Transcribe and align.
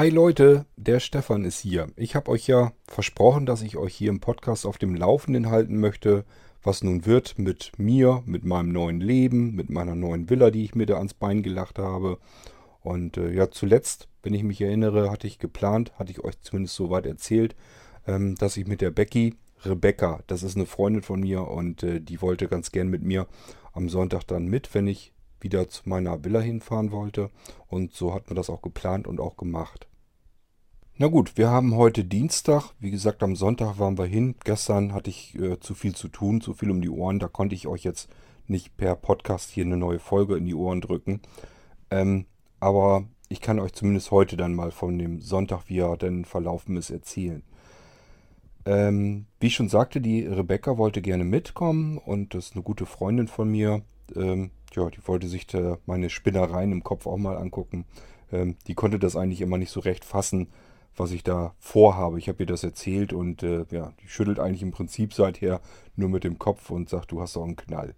Hi 0.00 0.08
Leute, 0.08 0.64
der 0.80 0.98
Stefan 0.98 1.44
ist 1.44 1.60
hier. 1.60 1.88
Ich 1.96 2.14
habe 2.14 2.30
euch 2.30 2.46
ja 2.46 2.72
versprochen, 2.86 3.44
dass 3.44 3.60
ich 3.60 3.76
euch 3.76 3.94
hier 3.94 4.08
im 4.08 4.20
Podcast 4.20 4.64
auf 4.64 4.78
dem 4.78 4.94
Laufenden 4.94 5.50
halten 5.50 5.78
möchte, 5.78 6.24
was 6.62 6.82
nun 6.82 7.04
wird 7.04 7.38
mit 7.38 7.72
mir, 7.76 8.22
mit 8.24 8.44
meinem 8.44 8.72
neuen 8.72 9.00
Leben, 9.00 9.54
mit 9.54 9.68
meiner 9.68 9.94
neuen 9.94 10.30
Villa, 10.30 10.50
die 10.50 10.64
ich 10.64 10.74
mir 10.74 10.86
da 10.86 10.96
ans 10.96 11.12
Bein 11.12 11.42
gelacht 11.42 11.78
habe. 11.78 12.18
Und 12.80 13.18
äh, 13.18 13.30
ja, 13.30 13.50
zuletzt, 13.50 14.08
wenn 14.22 14.32
ich 14.32 14.42
mich 14.42 14.60
erinnere, 14.62 15.10
hatte 15.10 15.26
ich 15.26 15.38
geplant, 15.38 15.92
hatte 15.98 16.12
ich 16.12 16.24
euch 16.24 16.40
zumindest 16.40 16.76
soweit 16.76 17.04
erzählt, 17.04 17.54
ähm, 18.06 18.34
dass 18.36 18.56
ich 18.56 18.66
mit 18.66 18.80
der 18.80 18.90
Becky, 18.90 19.34
Rebecca, 19.62 20.20
das 20.28 20.42
ist 20.42 20.56
eine 20.56 20.64
Freundin 20.64 21.02
von 21.02 21.20
mir 21.20 21.46
und 21.46 21.82
äh, 21.82 22.00
die 22.00 22.22
wollte 22.22 22.48
ganz 22.48 22.72
gern 22.72 22.88
mit 22.88 23.02
mir 23.02 23.26
am 23.74 23.90
Sonntag 23.90 24.24
dann 24.26 24.46
mit, 24.46 24.74
wenn 24.74 24.86
ich 24.86 25.12
wieder 25.40 25.68
zu 25.68 25.82
meiner 25.84 26.24
Villa 26.24 26.40
hinfahren 26.40 26.90
wollte. 26.90 27.30
Und 27.68 27.92
so 27.92 28.14
hat 28.14 28.28
man 28.28 28.36
das 28.36 28.48
auch 28.48 28.62
geplant 28.62 29.06
und 29.06 29.20
auch 29.20 29.36
gemacht. 29.36 29.89
Na 31.02 31.06
gut, 31.06 31.38
wir 31.38 31.48
haben 31.48 31.76
heute 31.76 32.04
Dienstag. 32.04 32.74
Wie 32.78 32.90
gesagt, 32.90 33.22
am 33.22 33.34
Sonntag 33.34 33.78
waren 33.78 33.96
wir 33.96 34.04
hin. 34.04 34.34
Gestern 34.44 34.92
hatte 34.92 35.08
ich 35.08 35.34
äh, 35.34 35.58
zu 35.58 35.74
viel 35.74 35.94
zu 35.94 36.08
tun, 36.08 36.42
zu 36.42 36.52
viel 36.52 36.70
um 36.70 36.82
die 36.82 36.90
Ohren. 36.90 37.18
Da 37.18 37.26
konnte 37.26 37.54
ich 37.54 37.66
euch 37.66 37.84
jetzt 37.84 38.10
nicht 38.48 38.76
per 38.76 38.96
Podcast 38.96 39.48
hier 39.48 39.64
eine 39.64 39.78
neue 39.78 39.98
Folge 39.98 40.36
in 40.36 40.44
die 40.44 40.54
Ohren 40.54 40.82
drücken. 40.82 41.22
Ähm, 41.90 42.26
aber 42.60 43.04
ich 43.30 43.40
kann 43.40 43.60
euch 43.60 43.72
zumindest 43.72 44.10
heute 44.10 44.36
dann 44.36 44.54
mal 44.54 44.72
von 44.72 44.98
dem 44.98 45.22
Sonntag, 45.22 45.62
wie 45.68 45.78
er 45.78 45.96
denn 45.96 46.26
verlaufen 46.26 46.76
ist, 46.76 46.90
erzählen. 46.90 47.42
Ähm, 48.66 49.24
wie 49.38 49.46
ich 49.46 49.54
schon 49.54 49.70
sagte, 49.70 50.02
die 50.02 50.26
Rebecca 50.26 50.76
wollte 50.76 51.00
gerne 51.00 51.24
mitkommen 51.24 51.96
und 51.96 52.34
das 52.34 52.48
ist 52.48 52.56
eine 52.56 52.62
gute 52.62 52.84
Freundin 52.84 53.26
von 53.26 53.50
mir. 53.50 53.80
Ähm, 54.14 54.50
ja, 54.74 54.90
die 54.90 55.08
wollte 55.08 55.28
sich 55.28 55.46
meine 55.86 56.10
Spinnereien 56.10 56.72
im 56.72 56.84
Kopf 56.84 57.06
auch 57.06 57.16
mal 57.16 57.38
angucken. 57.38 57.86
Ähm, 58.30 58.56
die 58.66 58.74
konnte 58.74 58.98
das 58.98 59.16
eigentlich 59.16 59.40
immer 59.40 59.56
nicht 59.56 59.70
so 59.70 59.80
recht 59.80 60.04
fassen 60.04 60.48
was 60.96 61.12
ich 61.12 61.22
da 61.22 61.54
vorhabe. 61.58 62.18
Ich 62.18 62.28
habe 62.28 62.42
ihr 62.42 62.46
das 62.46 62.64
erzählt 62.64 63.12
und 63.12 63.42
äh, 63.42 63.64
ja, 63.70 63.92
die 64.02 64.08
schüttelt 64.08 64.38
eigentlich 64.38 64.62
im 64.62 64.70
Prinzip 64.70 65.14
seither 65.14 65.60
nur 65.96 66.08
mit 66.08 66.24
dem 66.24 66.38
Kopf 66.38 66.70
und 66.70 66.88
sagt, 66.88 67.12
du 67.12 67.20
hast 67.20 67.36
doch 67.36 67.44
einen 67.44 67.56
Knall. 67.56 67.94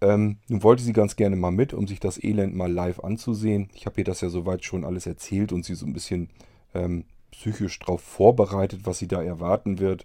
Ähm, 0.00 0.38
nun 0.48 0.62
wollte 0.62 0.82
sie 0.82 0.92
ganz 0.92 1.16
gerne 1.16 1.36
mal 1.36 1.52
mit, 1.52 1.72
um 1.72 1.86
sich 1.86 2.00
das 2.00 2.22
Elend 2.22 2.54
mal 2.54 2.70
live 2.70 3.00
anzusehen. 3.00 3.70
Ich 3.74 3.86
habe 3.86 4.00
ihr 4.00 4.04
das 4.04 4.20
ja 4.20 4.28
soweit 4.28 4.64
schon 4.64 4.84
alles 4.84 5.06
erzählt 5.06 5.52
und 5.52 5.64
sie 5.64 5.74
so 5.74 5.86
ein 5.86 5.92
bisschen 5.92 6.28
ähm, 6.74 7.04
psychisch 7.30 7.78
darauf 7.78 8.02
vorbereitet, 8.02 8.80
was 8.84 8.98
sie 8.98 9.08
da 9.08 9.22
erwarten 9.22 9.78
wird. 9.78 10.04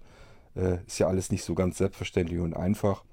Äh, 0.56 0.78
ist 0.86 1.00
ja 1.00 1.08
alles 1.08 1.32
nicht 1.32 1.44
so 1.44 1.56
ganz 1.56 1.78
selbstverständlich 1.78 2.40
und 2.40 2.56
einfach. 2.56 3.04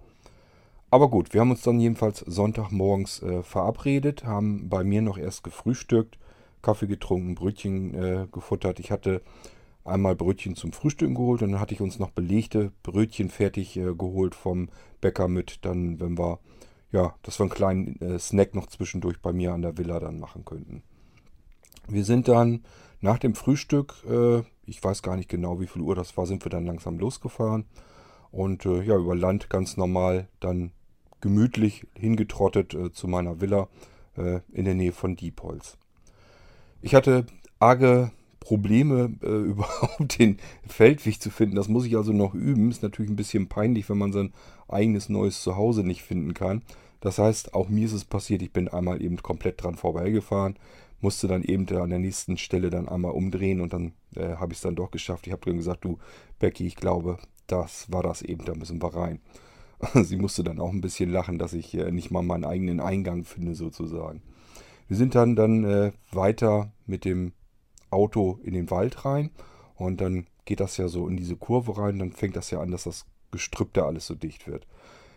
Aber 0.90 1.08
gut, 1.08 1.34
wir 1.34 1.40
haben 1.40 1.50
uns 1.50 1.62
dann 1.62 1.80
jedenfalls 1.80 2.20
Sonntagmorgens 2.20 3.22
äh, 3.22 3.42
verabredet, 3.42 4.24
haben 4.24 4.68
bei 4.68 4.84
mir 4.84 5.02
noch 5.02 5.18
erst 5.18 5.44
gefrühstückt 5.44 6.18
Kaffee 6.62 6.86
getrunken, 6.86 7.34
Brötchen 7.34 7.94
äh, 7.94 8.26
gefuttert. 8.30 8.80
Ich 8.80 8.90
hatte 8.90 9.22
einmal 9.88 10.14
Brötchen 10.14 10.54
zum 10.54 10.72
Frühstück 10.72 11.14
geholt 11.14 11.42
und 11.42 11.52
dann 11.52 11.60
hatte 11.60 11.74
ich 11.74 11.80
uns 11.80 11.98
noch 11.98 12.10
belegte 12.10 12.72
Brötchen 12.82 13.30
fertig 13.30 13.76
äh, 13.76 13.94
geholt 13.94 14.34
vom 14.34 14.68
Bäcker 15.00 15.28
mit, 15.28 15.64
dann, 15.64 15.98
wenn 16.00 16.18
wir, 16.18 16.38
ja, 16.92 17.14
dass 17.22 17.38
wir 17.38 17.44
einen 17.44 17.50
kleinen 17.50 18.00
äh, 18.00 18.18
Snack 18.18 18.54
noch 18.54 18.66
zwischendurch 18.66 19.20
bei 19.20 19.32
mir 19.32 19.52
an 19.52 19.62
der 19.62 19.78
Villa 19.78 19.98
dann 19.98 20.20
machen 20.20 20.44
könnten. 20.44 20.82
Wir 21.88 22.04
sind 22.04 22.28
dann 22.28 22.64
nach 23.00 23.18
dem 23.18 23.34
Frühstück, 23.34 23.94
äh, 24.08 24.42
ich 24.66 24.82
weiß 24.82 25.02
gar 25.02 25.16
nicht 25.16 25.28
genau, 25.28 25.60
wie 25.60 25.66
viel 25.66 25.82
Uhr 25.82 25.94
das 25.94 26.16
war, 26.16 26.26
sind 26.26 26.44
wir 26.44 26.50
dann 26.50 26.66
langsam 26.66 26.98
losgefahren 26.98 27.64
und 28.30 28.66
äh, 28.66 28.82
ja, 28.82 28.96
über 28.96 29.16
Land 29.16 29.48
ganz 29.48 29.76
normal 29.76 30.28
dann 30.40 30.72
gemütlich 31.20 31.86
hingetrottet 31.94 32.74
äh, 32.74 32.92
zu 32.92 33.08
meiner 33.08 33.40
Villa 33.40 33.68
in 34.50 34.64
der 34.64 34.74
Nähe 34.74 34.90
von 34.90 35.14
Diepholz. 35.14 35.78
Ich 36.80 36.94
hatte 36.94 37.26
arge 37.58 38.12
Probleme, 38.40 39.12
äh, 39.22 39.26
überhaupt 39.28 40.18
den 40.18 40.38
Feldweg 40.66 41.20
zu 41.20 41.30
finden. 41.30 41.56
Das 41.56 41.68
muss 41.68 41.86
ich 41.86 41.96
also 41.96 42.12
noch 42.12 42.34
üben. 42.34 42.70
Ist 42.70 42.82
natürlich 42.82 43.10
ein 43.10 43.16
bisschen 43.16 43.48
peinlich, 43.48 43.88
wenn 43.88 43.98
man 43.98 44.12
sein 44.12 44.32
eigenes 44.68 45.08
neues 45.08 45.42
Zuhause 45.42 45.82
nicht 45.82 46.02
finden 46.02 46.34
kann. 46.34 46.62
Das 47.00 47.18
heißt, 47.18 47.54
auch 47.54 47.68
mir 47.68 47.86
ist 47.86 47.92
es 47.92 48.04
passiert, 48.04 48.42
ich 48.42 48.52
bin 48.52 48.68
einmal 48.68 49.02
eben 49.02 49.18
komplett 49.18 49.62
dran 49.62 49.76
vorbeigefahren, 49.76 50.56
musste 51.00 51.28
dann 51.28 51.44
eben 51.44 51.68
an 51.76 51.90
der 51.90 52.00
nächsten 52.00 52.36
Stelle 52.36 52.70
dann 52.70 52.88
einmal 52.88 53.12
umdrehen 53.12 53.60
und 53.60 53.72
dann 53.72 53.92
äh, 54.16 54.34
habe 54.36 54.52
ich 54.52 54.58
es 54.58 54.62
dann 54.62 54.74
doch 54.74 54.90
geschafft. 54.90 55.26
Ich 55.26 55.32
habe 55.32 55.44
dann 55.44 55.56
gesagt, 55.56 55.84
du 55.84 55.98
Becky, 56.40 56.66
ich 56.66 56.74
glaube, 56.74 57.18
das 57.46 57.90
war 57.92 58.02
das 58.02 58.22
eben, 58.22 58.44
da 58.44 58.54
müssen 58.54 58.82
wir 58.82 58.94
rein. 58.94 59.20
Sie 59.94 60.16
musste 60.16 60.42
dann 60.42 60.58
auch 60.58 60.72
ein 60.72 60.80
bisschen 60.80 61.10
lachen, 61.10 61.38
dass 61.38 61.52
ich 61.52 61.74
äh, 61.74 61.92
nicht 61.92 62.10
mal 62.10 62.22
meinen 62.22 62.44
eigenen 62.44 62.80
Eingang 62.80 63.24
finde 63.24 63.54
sozusagen. 63.54 64.22
Wir 64.88 64.96
sind 64.96 65.14
dann, 65.14 65.36
dann 65.36 65.64
äh, 65.64 65.92
weiter 66.10 66.72
mit 66.86 67.04
dem 67.04 67.32
Auto 67.90 68.40
in 68.42 68.54
den 68.54 68.70
Wald 68.70 69.04
rein 69.04 69.30
und 69.76 70.00
dann 70.00 70.26
geht 70.44 70.60
das 70.60 70.76
ja 70.78 70.88
so 70.88 71.08
in 71.08 71.16
diese 71.16 71.36
Kurve 71.36 71.78
rein. 71.78 71.98
Dann 71.98 72.12
fängt 72.12 72.36
das 72.36 72.50
ja 72.50 72.60
an, 72.60 72.70
dass 72.70 72.84
das 72.84 73.06
Gestrüpp 73.30 73.74
da 73.74 73.86
alles 73.86 74.06
so 74.06 74.14
dicht 74.14 74.46
wird. 74.46 74.66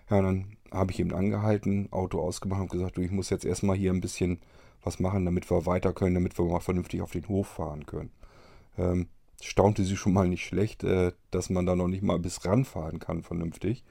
Ja, 0.09 0.22
dann 0.22 0.58
habe 0.72 0.92
ich 0.92 1.00
eben 1.00 1.14
angehalten, 1.14 1.88
Auto 1.92 2.20
ausgemacht 2.20 2.62
und 2.62 2.72
gesagt, 2.72 2.98
du, 2.98 3.02
ich 3.02 3.12
muss 3.12 3.30
jetzt 3.30 3.46
erstmal 3.46 3.78
hier 3.78 3.92
ein 3.92 4.02
bisschen 4.02 4.40
was 4.84 5.00
machen, 5.00 5.26
damit 5.26 5.50
wir 5.50 5.66
weiter 5.66 5.94
können, 5.94 6.16
damit 6.16 6.38
wir 6.38 6.46
mal 6.46 6.59
vernünftig 6.59 7.02
auf 7.02 7.12
den 7.12 7.28
Hof 7.28 7.48
fahren 7.48 7.86
können. 7.86 8.12
Ähm, 8.78 9.08
staunte 9.42 9.84
sie 9.84 9.96
schon 9.96 10.14
mal 10.14 10.28
nicht 10.28 10.46
schlecht, 10.46 10.84
äh, 10.84 11.14
dass 11.30 11.50
man 11.50 11.66
da 11.66 11.76
noch 11.76 11.88
nicht 11.88 12.03
mal 12.03 12.20
bis 12.20 12.46
ranfahren 12.46 13.00
kann 13.00 13.24
vernünftig. 13.24 13.84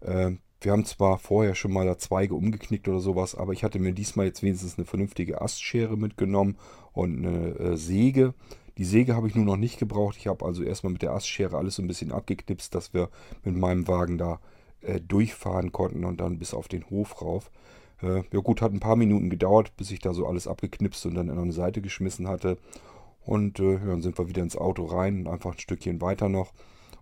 Äh, 0.00 0.32
wir 0.60 0.72
haben 0.72 0.84
zwar 0.84 1.18
vorher 1.18 1.54
schon 1.54 1.72
mal 1.72 1.86
da 1.86 1.98
Zweige 1.98 2.34
umgeknickt 2.34 2.88
oder 2.88 2.98
sowas, 2.98 3.36
aber 3.36 3.52
ich 3.52 3.62
hatte 3.62 3.78
mir 3.78 3.92
diesmal 3.92 4.26
jetzt 4.26 4.42
wenigstens 4.42 4.76
eine 4.76 4.86
vernünftige 4.86 5.40
Astschere 5.40 5.96
mitgenommen 5.96 6.56
und 6.92 7.18
eine 7.18 7.54
äh, 7.58 7.76
Säge. 7.76 8.34
Die 8.76 8.84
Säge 8.84 9.14
habe 9.14 9.28
ich 9.28 9.36
nur 9.36 9.44
noch 9.44 9.56
nicht 9.56 9.78
gebraucht. 9.78 10.16
Ich 10.18 10.26
habe 10.26 10.44
also 10.44 10.64
erstmal 10.64 10.92
mit 10.92 11.02
der 11.02 11.12
Astschere 11.12 11.56
alles 11.56 11.76
so 11.76 11.82
ein 11.82 11.86
bisschen 11.86 12.10
abgeknipst, 12.10 12.74
dass 12.74 12.92
wir 12.92 13.08
mit 13.44 13.56
meinem 13.56 13.86
Wagen 13.86 14.18
da 14.18 14.40
äh, 14.80 15.00
durchfahren 15.00 15.70
konnten 15.70 16.04
und 16.04 16.20
dann 16.20 16.38
bis 16.38 16.54
auf 16.54 16.66
den 16.66 16.90
Hof 16.90 17.22
rauf. 17.22 17.52
Äh, 18.02 18.22
ja 18.32 18.40
gut, 18.40 18.60
hat 18.60 18.72
ein 18.72 18.80
paar 18.80 18.96
Minuten 18.96 19.30
gedauert, 19.30 19.76
bis 19.76 19.92
ich 19.92 20.00
da 20.00 20.12
so 20.12 20.26
alles 20.26 20.48
abgeknipst 20.48 21.06
und 21.06 21.14
dann 21.14 21.30
an 21.30 21.38
eine 21.38 21.52
Seite 21.52 21.80
geschmissen 21.80 22.26
hatte. 22.26 22.58
Und 23.20 23.60
äh, 23.60 23.78
dann 23.78 24.02
sind 24.02 24.18
wir 24.18 24.28
wieder 24.28 24.42
ins 24.42 24.56
Auto 24.56 24.86
rein 24.86 25.20
und 25.20 25.28
einfach 25.28 25.52
ein 25.52 25.58
Stückchen 25.58 26.00
weiter 26.00 26.28
noch 26.28 26.52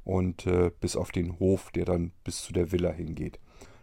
und 0.04 0.46
äh, 0.46 0.70
bis 0.80 0.94
auf 0.94 1.10
den 1.10 1.38
Hof, 1.38 1.70
der 1.70 1.86
dann 1.86 2.12
bis 2.22 2.42
zu 2.42 2.52
der 2.52 2.70
Villa 2.70 2.90
hingeht 2.90 3.38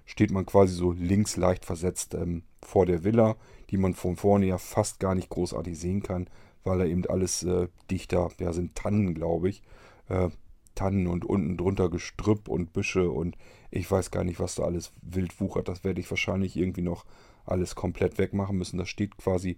steht 0.05 0.31
man 0.31 0.45
quasi 0.45 0.73
so 0.73 0.91
links 0.91 1.37
leicht 1.37 1.65
versetzt 1.65 2.13
ähm, 2.13 2.43
vor 2.61 2.85
der 2.85 3.03
Villa, 3.03 3.35
die 3.69 3.77
man 3.77 3.93
von 3.93 4.15
vorne 4.15 4.45
ja 4.45 4.57
fast 4.57 4.99
gar 4.99 5.15
nicht 5.15 5.29
großartig 5.29 5.77
sehen 5.77 6.03
kann, 6.03 6.27
weil 6.63 6.79
da 6.79 6.85
eben 6.85 7.05
alles 7.07 7.43
äh, 7.43 7.67
dichter, 7.89 8.29
ja 8.39 8.53
sind 8.53 8.75
Tannen, 8.75 9.13
glaube 9.13 9.49
ich. 9.49 9.63
Äh, 10.09 10.29
Tannen 10.75 11.07
und 11.07 11.25
unten 11.25 11.57
drunter 11.57 11.89
Gestrüpp 11.89 12.47
und 12.47 12.73
Büsche 12.73 13.09
und 13.09 13.37
ich 13.69 13.89
weiß 13.89 14.11
gar 14.11 14.23
nicht, 14.23 14.39
was 14.39 14.55
da 14.55 14.63
alles 14.63 14.91
wild 15.01 15.39
wuchert. 15.39 15.67
Das 15.67 15.83
werde 15.83 15.99
ich 15.99 16.09
wahrscheinlich 16.09 16.57
irgendwie 16.57 16.81
noch 16.81 17.05
alles 17.45 17.75
komplett 17.75 18.17
wegmachen 18.17 18.57
müssen. 18.57 18.77
Das 18.77 18.89
steht 18.89 19.17
quasi 19.17 19.57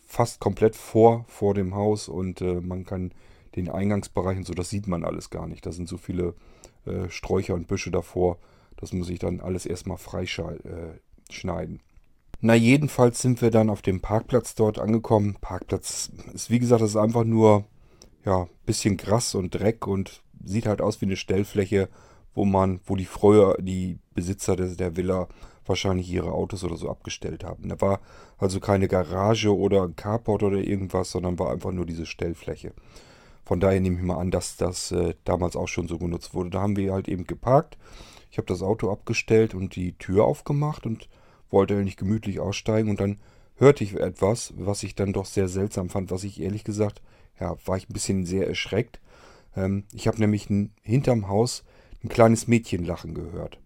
fast 0.00 0.40
komplett 0.40 0.74
vor, 0.74 1.24
vor 1.28 1.54
dem 1.54 1.74
Haus 1.74 2.08
und 2.08 2.40
äh, 2.40 2.60
man 2.60 2.84
kann 2.84 3.12
den 3.56 3.68
Eingangsbereich 3.68 4.38
und 4.38 4.46
so, 4.46 4.54
das 4.54 4.70
sieht 4.70 4.86
man 4.86 5.04
alles 5.04 5.30
gar 5.30 5.46
nicht. 5.46 5.66
Da 5.66 5.72
sind 5.72 5.88
so 5.88 5.96
viele 5.96 6.34
äh, 6.86 7.08
Sträucher 7.10 7.54
und 7.54 7.66
Büsche 7.68 7.90
davor. 7.90 8.38
Das 8.78 8.92
muss 8.92 9.10
ich 9.10 9.18
dann 9.18 9.40
alles 9.40 9.66
erstmal 9.66 9.98
freischneiden. 9.98 11.76
Äh, 11.76 11.80
Na, 12.40 12.54
jedenfalls 12.54 13.20
sind 13.20 13.42
wir 13.42 13.50
dann 13.50 13.70
auf 13.70 13.82
dem 13.82 14.00
Parkplatz 14.00 14.54
dort 14.54 14.78
angekommen. 14.78 15.36
Parkplatz 15.40 16.10
ist, 16.32 16.50
wie 16.50 16.60
gesagt, 16.60 16.80
das 16.80 16.90
ist 16.90 16.96
einfach 16.96 17.24
nur, 17.24 17.64
ja, 18.24 18.46
bisschen 18.64 18.96
Gras 18.96 19.34
und 19.34 19.50
Dreck 19.50 19.86
und 19.86 20.22
sieht 20.44 20.66
halt 20.66 20.80
aus 20.80 21.00
wie 21.00 21.06
eine 21.06 21.16
Stellfläche, 21.16 21.88
wo 22.34 22.44
man, 22.44 22.80
wo 22.84 22.94
die 22.94 23.04
früher 23.04 23.56
die 23.60 23.98
Besitzer 24.14 24.54
der, 24.54 24.68
der 24.68 24.96
Villa 24.96 25.26
wahrscheinlich 25.66 26.08
ihre 26.10 26.32
Autos 26.32 26.62
oder 26.62 26.76
so 26.76 26.88
abgestellt 26.88 27.42
haben. 27.42 27.68
Da 27.68 27.80
war 27.80 28.00
also 28.38 28.60
keine 28.60 28.86
Garage 28.86 29.54
oder 29.54 29.82
ein 29.82 29.96
Carport 29.96 30.44
oder 30.44 30.58
irgendwas, 30.58 31.10
sondern 31.10 31.38
war 31.40 31.50
einfach 31.50 31.72
nur 31.72 31.84
diese 31.84 32.06
Stellfläche. 32.06 32.72
Von 33.44 33.58
daher 33.58 33.80
nehme 33.80 33.96
ich 33.96 34.02
mal 34.02 34.18
an, 34.18 34.30
dass 34.30 34.56
das 34.56 34.92
äh, 34.92 35.14
damals 35.24 35.56
auch 35.56 35.68
schon 35.68 35.88
so 35.88 35.98
genutzt 35.98 36.34
wurde. 36.34 36.50
Da 36.50 36.60
haben 36.60 36.76
wir 36.76 36.92
halt 36.92 37.08
eben 37.08 37.24
geparkt 37.26 37.76
ich 38.30 38.38
habe 38.38 38.46
das 38.46 38.62
Auto 38.62 38.90
abgestellt 38.90 39.54
und 39.54 39.76
die 39.76 39.92
Tür 39.92 40.24
aufgemacht 40.24 40.86
und 40.86 41.08
wollte 41.50 41.74
eigentlich 41.74 41.96
gemütlich 41.96 42.40
aussteigen 42.40 42.90
und 42.90 43.00
dann 43.00 43.18
hörte 43.56 43.84
ich 43.84 43.94
etwas, 43.94 44.52
was 44.56 44.82
ich 44.82 44.94
dann 44.94 45.12
doch 45.12 45.26
sehr 45.26 45.48
seltsam 45.48 45.88
fand, 45.88 46.10
was 46.10 46.24
ich 46.24 46.40
ehrlich 46.40 46.64
gesagt, 46.64 47.02
ja, 47.40 47.56
war 47.64 47.76
ich 47.76 47.88
ein 47.88 47.92
bisschen 47.92 48.26
sehr 48.26 48.46
erschreckt. 48.46 49.00
Ähm, 49.56 49.84
ich 49.92 50.06
habe 50.06 50.18
nämlich 50.18 50.48
hinterm 50.82 51.28
Haus 51.28 51.64
ein 52.02 52.08
kleines 52.08 52.46
Mädchen 52.46 52.84
lachen 52.84 53.14
gehört. 53.14 53.58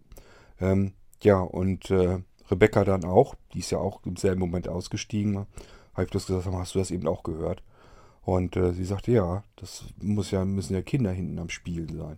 Ähm, 0.59 0.93
ja, 1.21 1.39
und 1.39 1.91
äh, 1.91 2.19
Rebecca 2.49 2.83
dann 2.83 3.05
auch, 3.05 3.35
die 3.53 3.59
ist 3.59 3.71
ja 3.71 3.77
auch 3.77 4.01
im 4.05 4.15
selben 4.15 4.39
Moment 4.39 4.67
ausgestiegen. 4.67 5.45
Habe 5.93 6.05
ich 6.05 6.09
bloß 6.09 6.27
gesagt, 6.27 6.47
hast 6.47 6.75
du 6.75 6.79
das 6.79 6.91
eben 6.91 7.07
auch 7.07 7.23
gehört? 7.23 7.63
Und 8.23 8.55
äh, 8.55 8.73
sie 8.73 8.85
sagte, 8.85 9.11
ja, 9.11 9.43
das 9.57 9.85
muss 10.01 10.31
ja, 10.31 10.45
müssen 10.45 10.73
ja 10.73 10.81
Kinder 10.81 11.11
hinten 11.11 11.39
am 11.39 11.49
Spielen 11.49 11.97
sein. 11.97 12.17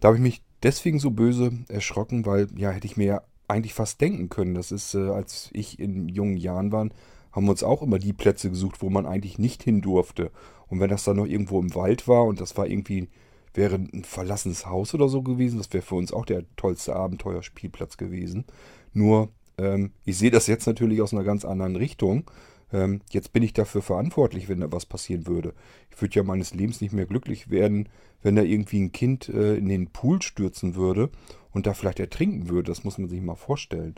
Da 0.00 0.08
habe 0.08 0.16
ich 0.16 0.22
mich 0.22 0.42
deswegen 0.62 0.98
so 0.98 1.10
böse 1.10 1.52
erschrocken, 1.68 2.26
weil 2.26 2.48
ja, 2.56 2.70
hätte 2.70 2.86
ich 2.86 2.96
mir 2.96 3.06
ja 3.06 3.22
eigentlich 3.48 3.74
fast 3.74 4.00
denken 4.00 4.28
können. 4.28 4.54
Das 4.54 4.72
ist, 4.72 4.94
äh, 4.94 5.08
als 5.08 5.50
ich 5.52 5.78
in 5.78 6.08
jungen 6.08 6.36
Jahren 6.36 6.70
war, 6.70 6.88
haben 7.32 7.46
wir 7.46 7.50
uns 7.50 7.62
auch 7.62 7.82
immer 7.82 7.98
die 7.98 8.12
Plätze 8.12 8.50
gesucht, 8.50 8.82
wo 8.82 8.90
man 8.90 9.06
eigentlich 9.06 9.38
nicht 9.38 9.62
hin 9.62 9.80
durfte. 9.80 10.30
Und 10.68 10.80
wenn 10.80 10.90
das 10.90 11.04
dann 11.04 11.16
noch 11.16 11.26
irgendwo 11.26 11.60
im 11.60 11.74
Wald 11.74 12.06
war 12.08 12.24
und 12.24 12.40
das 12.40 12.56
war 12.56 12.66
irgendwie, 12.66 13.08
wäre 13.54 13.76
ein 13.76 14.04
verlassenes 14.04 14.66
Haus 14.66 14.94
oder 14.94 15.08
so 15.08 15.22
gewesen, 15.22 15.58
das 15.58 15.72
wäre 15.72 15.82
für 15.82 15.94
uns 15.94 16.12
auch 16.12 16.26
der 16.26 16.44
tollste 16.56 16.94
Abenteuerspielplatz 16.94 17.96
gewesen. 17.96 18.44
Nur, 18.92 19.30
ähm, 19.56 19.92
ich 20.04 20.18
sehe 20.18 20.30
das 20.30 20.46
jetzt 20.46 20.66
natürlich 20.66 21.00
aus 21.00 21.12
einer 21.12 21.24
ganz 21.24 21.44
anderen 21.44 21.76
Richtung. 21.76 22.24
Ähm, 22.72 23.00
jetzt 23.10 23.32
bin 23.32 23.42
ich 23.42 23.52
dafür 23.52 23.82
verantwortlich, 23.82 24.48
wenn 24.48 24.60
da 24.60 24.70
was 24.70 24.86
passieren 24.86 25.26
würde. 25.26 25.54
Ich 25.90 26.00
würde 26.00 26.16
ja 26.16 26.22
meines 26.22 26.54
Lebens 26.54 26.80
nicht 26.80 26.92
mehr 26.92 27.06
glücklich 27.06 27.50
werden, 27.50 27.88
wenn 28.22 28.36
da 28.36 28.42
irgendwie 28.42 28.80
ein 28.80 28.92
Kind 28.92 29.28
äh, 29.28 29.56
in 29.56 29.68
den 29.68 29.88
Pool 29.88 30.22
stürzen 30.22 30.74
würde 30.74 31.10
und 31.52 31.66
da 31.66 31.74
vielleicht 31.74 32.00
ertrinken 32.00 32.48
würde. 32.48 32.70
Das 32.70 32.84
muss 32.84 32.98
man 32.98 33.08
sich 33.08 33.20
mal 33.20 33.36
vorstellen. 33.36 33.94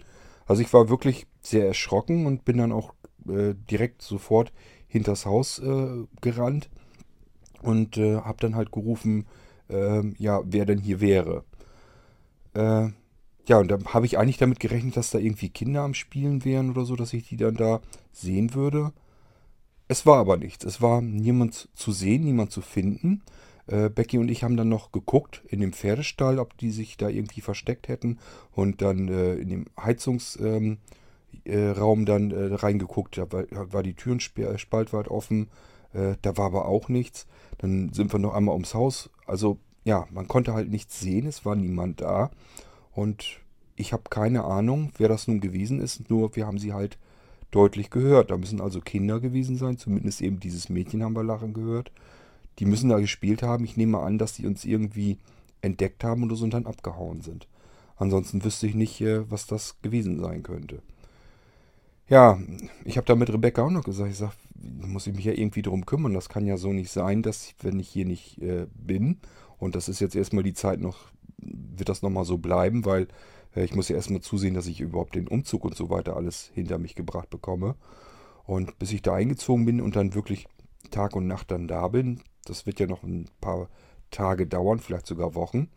Also 0.46 0.62
ich 0.62 0.72
war 0.72 0.88
wirklich 0.88 1.26
sehr 1.40 1.66
erschrocken 1.66 2.26
und 2.26 2.44
bin 2.44 2.58
dann 2.58 2.72
auch 2.72 2.94
äh, 3.28 3.54
direkt 3.70 4.02
sofort 4.02 4.52
hinters 4.88 5.26
Haus 5.26 5.58
äh, 5.58 6.04
gerannt 6.20 6.70
und 7.62 7.96
äh, 7.96 8.16
habe 8.16 8.38
dann 8.40 8.56
halt 8.56 8.72
gerufen, 8.72 9.26
ähm, 9.68 10.14
ja, 10.18 10.40
wer 10.44 10.66
denn 10.66 10.78
hier 10.78 11.00
wäre. 11.00 11.44
Äh, 12.54 12.88
ja, 13.48 13.58
und 13.58 13.68
da 13.68 13.78
habe 13.86 14.06
ich 14.06 14.18
eigentlich 14.18 14.38
damit 14.38 14.60
gerechnet, 14.60 14.96
dass 14.96 15.10
da 15.10 15.18
irgendwie 15.18 15.48
Kinder 15.48 15.82
am 15.82 15.94
Spielen 15.94 16.44
wären 16.44 16.70
oder 16.70 16.84
so, 16.84 16.96
dass 16.96 17.12
ich 17.12 17.28
die 17.28 17.36
dann 17.36 17.54
da 17.54 17.80
sehen 18.12 18.54
würde. 18.54 18.92
Es 19.88 20.06
war 20.06 20.18
aber 20.18 20.36
nichts. 20.36 20.64
Es 20.64 20.80
war 20.80 21.00
niemand 21.00 21.68
zu 21.74 21.90
sehen, 21.92 22.24
niemand 22.24 22.52
zu 22.52 22.60
finden. 22.60 23.22
Äh, 23.66 23.88
Becky 23.88 24.18
und 24.18 24.30
ich 24.30 24.44
haben 24.44 24.56
dann 24.56 24.68
noch 24.68 24.92
geguckt 24.92 25.42
in 25.48 25.60
dem 25.60 25.72
Pferdestall, 25.72 26.38
ob 26.38 26.56
die 26.58 26.70
sich 26.70 26.96
da 26.96 27.08
irgendwie 27.08 27.40
versteckt 27.40 27.88
hätten 27.88 28.18
und 28.52 28.82
dann 28.82 29.08
äh, 29.08 29.34
in 29.34 29.48
dem 29.48 29.66
Heizungsraum 29.80 30.78
ähm, 31.44 32.02
äh, 32.02 32.04
dann 32.04 32.30
äh, 32.30 32.54
reingeguckt. 32.54 33.18
Da 33.18 33.30
war, 33.32 33.44
war 33.72 33.82
die 33.82 33.94
Türenspalt 33.94 34.92
weit 34.92 35.08
offen. 35.08 35.48
Äh, 35.92 36.14
da 36.22 36.36
war 36.36 36.46
aber 36.46 36.66
auch 36.66 36.88
nichts. 36.88 37.26
Dann 37.58 37.92
sind 37.92 38.12
wir 38.12 38.18
noch 38.18 38.34
einmal 38.34 38.54
ums 38.54 38.74
Haus. 38.74 39.10
Also 39.26 39.58
ja, 39.84 40.06
man 40.10 40.28
konnte 40.28 40.54
halt 40.54 40.70
nichts 40.70 41.00
sehen. 41.00 41.26
Es 41.26 41.44
war 41.44 41.56
niemand 41.56 42.00
da. 42.00 42.30
Und 42.92 43.40
ich 43.76 43.92
habe 43.92 44.04
keine 44.10 44.44
Ahnung, 44.44 44.92
wer 44.98 45.08
das 45.08 45.28
nun 45.28 45.40
gewesen 45.40 45.80
ist. 45.80 46.10
Nur 46.10 46.34
wir 46.36 46.46
haben 46.46 46.58
sie 46.58 46.72
halt 46.72 46.98
deutlich 47.50 47.90
gehört. 47.90 48.30
Da 48.30 48.36
müssen 48.36 48.60
also 48.60 48.80
Kinder 48.80 49.20
gewesen 49.20 49.56
sein. 49.56 49.78
Zumindest 49.78 50.20
eben 50.20 50.40
dieses 50.40 50.68
Mädchen 50.68 51.02
haben 51.02 51.16
wir 51.16 51.24
lachen 51.24 51.54
gehört. 51.54 51.92
Die 52.58 52.66
müssen 52.66 52.90
da 52.90 52.98
gespielt 52.98 53.42
haben. 53.42 53.64
Ich 53.64 53.76
nehme 53.76 53.98
an, 54.00 54.18
dass 54.18 54.34
die 54.34 54.46
uns 54.46 54.64
irgendwie 54.64 55.18
entdeckt 55.62 56.04
haben 56.04 56.22
oder 56.24 56.36
so 56.36 56.44
und 56.44 56.54
dann 56.54 56.66
abgehauen 56.66 57.20
sind. 57.20 57.46
Ansonsten 57.96 58.42
wüsste 58.44 58.66
ich 58.66 58.74
nicht, 58.74 59.00
äh, 59.00 59.30
was 59.30 59.46
das 59.46 59.80
gewesen 59.82 60.20
sein 60.20 60.42
könnte. 60.42 60.82
Ja, 62.08 62.38
ich 62.84 62.96
habe 62.96 63.06
da 63.06 63.14
mit 63.14 63.32
Rebecca 63.32 63.62
auch 63.62 63.70
noch 63.70 63.84
gesagt, 63.84 64.10
ich 64.10 64.16
sage, 64.16 64.32
muss 64.54 65.06
ich 65.06 65.14
mich 65.14 65.24
ja 65.24 65.32
irgendwie 65.32 65.62
drum 65.62 65.86
kümmern. 65.86 66.14
Das 66.14 66.28
kann 66.28 66.46
ja 66.46 66.56
so 66.56 66.72
nicht 66.72 66.90
sein, 66.90 67.22
dass 67.22 67.54
wenn 67.62 67.78
ich 67.78 67.88
hier 67.88 68.04
nicht 68.04 68.42
äh, 68.42 68.66
bin, 68.74 69.18
und 69.58 69.76
das 69.76 69.88
ist 69.88 70.00
jetzt 70.00 70.16
erstmal 70.16 70.42
die 70.42 70.54
Zeit 70.54 70.80
noch, 70.80 71.12
wird 71.40 71.88
das 71.88 72.02
nochmal 72.02 72.24
so 72.24 72.38
bleiben, 72.38 72.84
weil 72.84 73.08
äh, 73.54 73.64
ich 73.64 73.74
muss 73.74 73.88
ja 73.88 73.96
erstmal 73.96 74.20
zusehen, 74.20 74.54
dass 74.54 74.66
ich 74.66 74.80
überhaupt 74.80 75.14
den 75.14 75.28
Umzug 75.28 75.64
und 75.64 75.74
so 75.74 75.90
weiter 75.90 76.16
alles 76.16 76.50
hinter 76.54 76.78
mich 76.78 76.94
gebracht 76.94 77.30
bekomme. 77.30 77.76
Und 78.44 78.78
bis 78.78 78.92
ich 78.92 79.02
da 79.02 79.14
eingezogen 79.14 79.64
bin 79.64 79.80
und 79.80 79.96
dann 79.96 80.14
wirklich 80.14 80.48
Tag 80.90 81.14
und 81.14 81.26
Nacht 81.26 81.50
dann 81.50 81.68
da 81.68 81.88
bin, 81.88 82.20
das 82.44 82.66
wird 82.66 82.80
ja 82.80 82.86
noch 82.86 83.02
ein 83.02 83.26
paar 83.40 83.68
Tage 84.10 84.46
dauern, 84.46 84.80
vielleicht 84.80 85.06
sogar 85.06 85.34
Wochen. 85.34 85.68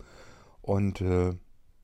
Und 0.61 1.01
äh, 1.01 1.33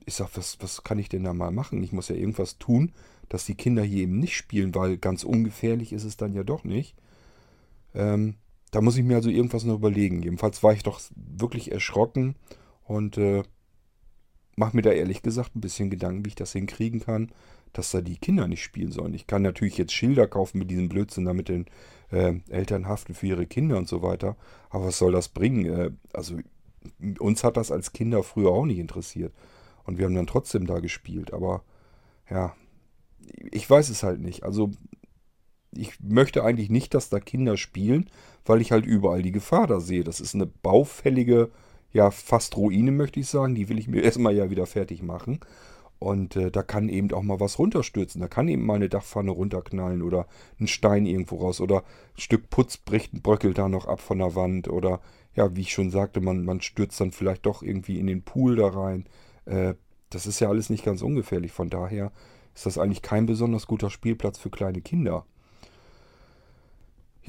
ich 0.06 0.16
sage, 0.16 0.32
was, 0.36 0.58
was 0.62 0.84
kann 0.84 1.00
ich 1.00 1.10
denn 1.10 1.24
da 1.24 1.34
mal 1.34 1.52
machen? 1.52 1.84
Ich 1.84 1.92
muss 1.92 2.10
ja 2.10 2.16
irgendwas 2.16 2.58
tun, 2.58 2.94
dass 3.28 3.46
die 3.46 3.56
Kinder 3.56 3.84
hier 3.84 4.04
eben 4.04 4.20
nicht 4.20 4.36
spielen, 4.36 4.74
weil 4.74 4.98
ganz 4.98 5.24
ungefährlich 5.24 5.94
ist 5.94 6.04
es 6.04 6.18
dann 6.18 6.34
ja 6.34 6.44
doch 6.44 6.64
nicht. 6.64 6.96
Ähm, 7.94 8.36
da 8.72 8.82
muss 8.82 8.98
ich 8.98 9.04
mir 9.04 9.16
also 9.16 9.30
irgendwas 9.30 9.64
noch 9.64 9.76
überlegen. 9.76 10.24
Jedenfalls 10.24 10.64
war 10.64 10.74
ich 10.74 10.84
doch 10.84 11.00
wirklich 11.16 11.72
erschrocken 11.72 12.36
und 12.84 13.18
äh, 13.18 13.44
mache 14.60 14.76
mir 14.76 14.82
da 14.82 14.92
ehrlich 14.92 15.24
gesagt 15.24 15.56
ein 15.56 15.62
bisschen 15.62 15.90
Gedanken, 15.90 16.26
wie 16.26 16.30
ich 16.30 16.36
das 16.36 16.52
hinkriegen 16.52 17.00
kann, 17.00 17.32
dass 17.74 17.92
da 17.92 18.02
die 18.02 18.18
Kinder 18.18 18.48
nicht 18.48 18.62
spielen 18.62 18.92
sollen. 18.92 19.14
Ich 19.14 19.26
kann 19.26 19.42
natürlich 19.42 19.78
jetzt 19.78 19.94
Schilder 19.94 20.28
kaufen 20.28 20.60
mit 20.60 20.70
diesem 20.70 20.90
Blödsinn, 20.90 21.26
damit 21.26 21.48
den 21.48 21.66
äh, 22.12 22.34
Eltern 22.50 22.88
haften 22.88 23.14
für 23.14 23.28
ihre 23.28 23.46
Kinder 23.46 23.78
und 23.78 23.88
so 23.88 24.02
weiter. 24.02 24.36
Aber 24.70 24.88
was 24.88 24.98
soll 24.98 25.14
das 25.14 25.30
bringen? 25.30 25.66
Äh, 25.66 25.92
also 26.14 26.38
uns 27.20 27.44
hat 27.44 27.58
das 27.58 27.72
als 27.72 27.94
Kinder 27.94 28.22
früher 28.22 28.50
auch 28.50 28.66
nicht 28.66 28.80
interessiert. 28.80 29.34
Und 29.86 29.98
wir 29.98 30.06
haben 30.06 30.16
dann 30.16 30.28
trotzdem 30.28 30.68
da 30.68 30.80
gespielt. 30.80 31.32
Aber 31.34 31.64
ja, 32.30 32.54
ich 33.52 33.70
weiß 33.70 33.90
es 33.90 34.04
halt 34.04 34.20
nicht. 34.20 34.44
Also 34.44 34.72
ich 35.72 36.00
möchte 36.02 36.44
eigentlich 36.44 36.70
nicht, 36.70 36.94
dass 36.94 37.10
da 37.10 37.20
Kinder 37.20 37.56
spielen, 37.56 38.10
weil 38.46 38.60
ich 38.60 38.72
halt 38.72 38.86
überall 38.86 39.22
die 39.22 39.32
Gefahr 39.32 39.68
da 39.68 39.80
sehe. 39.80 40.04
Das 40.04 40.20
ist 40.20 40.36
eine 40.36 40.48
baufällige 40.48 41.50
ja 41.92 42.12
fast 42.12 42.56
Ruine, 42.58 42.92
möchte 42.92 43.20
ich 43.20 43.28
sagen. 43.28 43.56
Die 43.56 43.70
will 43.70 43.80
ich 43.80 43.88
mir 43.88 44.02
erstmal 44.04 44.36
ja 44.36 44.50
wieder 44.50 44.66
fertig 44.66 45.02
machen. 45.02 45.40
Und 46.00 46.38
äh, 46.38 46.50
da 46.50 46.64
kann 46.64 46.88
eben 46.88 47.12
auch 47.12 47.24
mal 47.24 47.42
was 47.42 47.60
runterstürzen. 47.60 48.22
Da 48.22 48.28
kann 48.30 48.48
eben 48.48 48.66
mal 48.66 48.76
eine 48.76 48.88
Dachpfanne 48.88 49.32
runterknallen 49.32 50.02
oder 50.02 50.28
ein 50.60 50.68
Stein 50.68 51.06
irgendwo 51.06 51.38
raus 51.38 51.60
oder 51.60 51.80
ein 52.16 52.22
Stück 52.22 52.50
Putz 52.50 52.78
bricht, 52.78 53.22
bröckelt 53.22 53.58
da 53.58 53.68
noch 53.68 53.86
ab 53.86 54.00
von 54.00 54.20
der 54.20 54.34
Wand 54.36 54.70
oder 54.70 55.02
ja, 55.36 55.56
wie 55.56 55.62
ich 55.62 55.74
schon 55.74 55.92
sagte, 55.92 56.22
man, 56.22 56.46
man 56.46 56.62
stürzt 56.62 57.00
dann 57.02 57.12
vielleicht 57.12 57.46
doch 57.46 57.62
irgendwie 57.62 58.00
in 58.00 58.08
den 58.08 58.24
Pool 58.24 58.56
da 58.56 58.68
rein. 58.68 59.06
Äh, 59.46 59.76
das 60.10 60.26
ist 60.26 60.40
ja 60.40 60.48
alles 60.48 60.70
nicht 60.70 60.86
ganz 60.86 61.02
ungefährlich. 61.02 61.52
Von 61.52 61.70
daher 61.70 62.12
ist 62.56 62.66
das 62.66 62.78
eigentlich 62.78 63.02
kein 63.02 63.26
besonders 63.26 63.68
guter 63.68 63.90
Spielplatz 63.90 64.38
für 64.38 64.50
kleine 64.50 64.82
Kinder. 64.82 65.26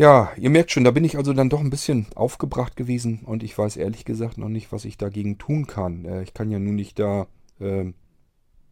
Ja, 0.00 0.32
ihr 0.38 0.48
merkt 0.48 0.70
schon, 0.70 0.84
da 0.84 0.92
bin 0.92 1.04
ich 1.04 1.18
also 1.18 1.34
dann 1.34 1.50
doch 1.50 1.60
ein 1.60 1.68
bisschen 1.68 2.06
aufgebracht 2.14 2.74
gewesen 2.74 3.20
und 3.26 3.42
ich 3.42 3.58
weiß 3.58 3.76
ehrlich 3.76 4.06
gesagt 4.06 4.38
noch 4.38 4.48
nicht, 4.48 4.72
was 4.72 4.86
ich 4.86 4.96
dagegen 4.96 5.36
tun 5.36 5.66
kann. 5.66 6.06
Äh, 6.06 6.22
ich 6.22 6.32
kann 6.32 6.50
ja 6.50 6.58
nun 6.58 6.74
nicht 6.74 6.98
da 6.98 7.26
äh, 7.58 7.92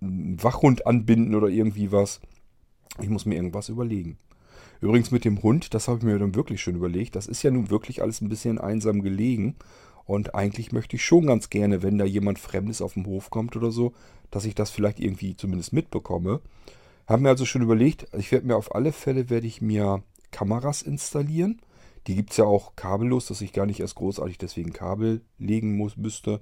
einen 0.00 0.42
Wachhund 0.42 0.86
anbinden 0.86 1.34
oder 1.34 1.48
irgendwie 1.48 1.92
was. 1.92 2.22
Ich 2.98 3.10
muss 3.10 3.26
mir 3.26 3.34
irgendwas 3.34 3.68
überlegen. 3.68 4.16
Übrigens 4.80 5.10
mit 5.10 5.26
dem 5.26 5.42
Hund, 5.42 5.74
das 5.74 5.86
habe 5.86 5.98
ich 5.98 6.04
mir 6.04 6.18
dann 6.18 6.34
wirklich 6.34 6.62
schon 6.62 6.76
überlegt. 6.76 7.14
Das 7.14 7.26
ist 7.26 7.42
ja 7.42 7.50
nun 7.50 7.68
wirklich 7.68 8.00
alles 8.00 8.22
ein 8.22 8.30
bisschen 8.30 8.56
einsam 8.56 9.02
gelegen. 9.02 9.56
Und 10.06 10.34
eigentlich 10.34 10.72
möchte 10.72 10.96
ich 10.96 11.04
schon 11.04 11.26
ganz 11.26 11.50
gerne, 11.50 11.82
wenn 11.82 11.98
da 11.98 12.06
jemand 12.06 12.38
Fremdes 12.38 12.80
auf 12.80 12.94
dem 12.94 13.04
Hof 13.04 13.28
kommt 13.28 13.54
oder 13.54 13.70
so, 13.70 13.92
dass 14.30 14.46
ich 14.46 14.54
das 14.54 14.70
vielleicht 14.70 14.98
irgendwie 14.98 15.36
zumindest 15.36 15.74
mitbekomme. 15.74 16.40
Haben 17.06 17.24
mir 17.24 17.28
also 17.28 17.44
schon 17.44 17.60
überlegt, 17.60 18.06
ich 18.16 18.32
werde 18.32 18.46
mir 18.46 18.56
auf 18.56 18.74
alle 18.74 18.92
Fälle, 18.92 19.28
werde 19.28 19.46
ich 19.46 19.60
mir 19.60 20.02
Kameras 20.30 20.82
installieren. 20.82 21.60
Die 22.06 22.14
gibt 22.14 22.30
es 22.30 22.36
ja 22.38 22.44
auch 22.44 22.74
kabellos, 22.76 23.26
dass 23.26 23.40
ich 23.40 23.52
gar 23.52 23.66
nicht 23.66 23.80
erst 23.80 23.96
großartig 23.96 24.38
deswegen 24.38 24.72
Kabel 24.72 25.22
legen 25.38 25.76
muss, 25.76 25.96
müsste. 25.96 26.40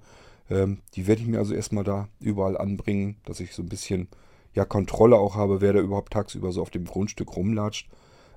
Ähm, 0.49 0.83
die 0.95 1.07
werde 1.07 1.23
ich 1.23 1.28
mir 1.28 1.38
also 1.38 1.55
erstmal 1.55 1.85
da 1.85 2.09
überall 2.21 2.57
anbringen, 2.57 3.16
dass 3.25 3.40
ich 3.40 3.52
so 3.52 3.62
ein 3.62 3.69
bisschen 3.69 4.09
ja, 4.55 4.64
Kontrolle 4.64 5.19
auch 5.19 5.35
habe, 5.35 5.61
wer 5.61 5.73
da 5.73 5.81
überhaupt 5.81 6.12
tagsüber 6.12 6.52
so 6.52 6.62
auf 6.62 6.71
dem 6.71 6.85
Grundstück 6.85 7.37
rumlatscht. 7.37 7.88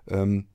Ähm, 0.08 0.48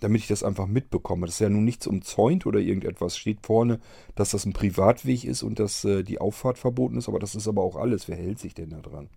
damit 0.00 0.22
ich 0.22 0.26
das 0.26 0.42
einfach 0.42 0.66
mitbekomme. 0.66 1.26
Das 1.26 1.36
ist 1.36 1.40
ja 1.40 1.48
nun 1.48 1.64
nichts 1.64 1.86
umzäunt 1.86 2.44
oder 2.44 2.58
irgendetwas. 2.58 3.16
Steht 3.16 3.46
vorne, 3.46 3.78
dass 4.16 4.30
das 4.30 4.44
ein 4.44 4.52
Privatweg 4.52 5.24
ist 5.24 5.44
und 5.44 5.60
dass 5.60 5.84
äh, 5.84 6.02
die 6.02 6.20
Auffahrt 6.20 6.58
verboten 6.58 6.96
ist, 6.96 7.08
aber 7.08 7.20
das 7.20 7.36
ist 7.36 7.46
aber 7.46 7.62
auch 7.62 7.76
alles. 7.76 8.08
Wer 8.08 8.16
hält 8.16 8.40
sich 8.40 8.54
denn 8.54 8.70
da 8.70 8.80
dran? 8.80 9.08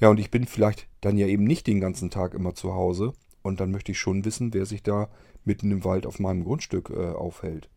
Ja, 0.00 0.10
und 0.10 0.20
ich 0.20 0.30
bin 0.30 0.46
vielleicht 0.46 0.86
dann 1.00 1.18
ja 1.18 1.26
eben 1.26 1.44
nicht 1.44 1.66
den 1.66 1.80
ganzen 1.80 2.10
Tag 2.10 2.34
immer 2.34 2.54
zu 2.54 2.74
Hause 2.74 3.12
und 3.48 3.60
dann 3.60 3.70
möchte 3.70 3.92
ich 3.92 3.98
schon 3.98 4.24
wissen, 4.24 4.54
wer 4.54 4.66
sich 4.66 4.82
da 4.82 5.08
mitten 5.44 5.70
im 5.70 5.84
Wald 5.84 6.06
auf 6.06 6.20
meinem 6.20 6.44
Grundstück 6.44 6.90
äh, 6.90 7.08
aufhält. 7.08 7.68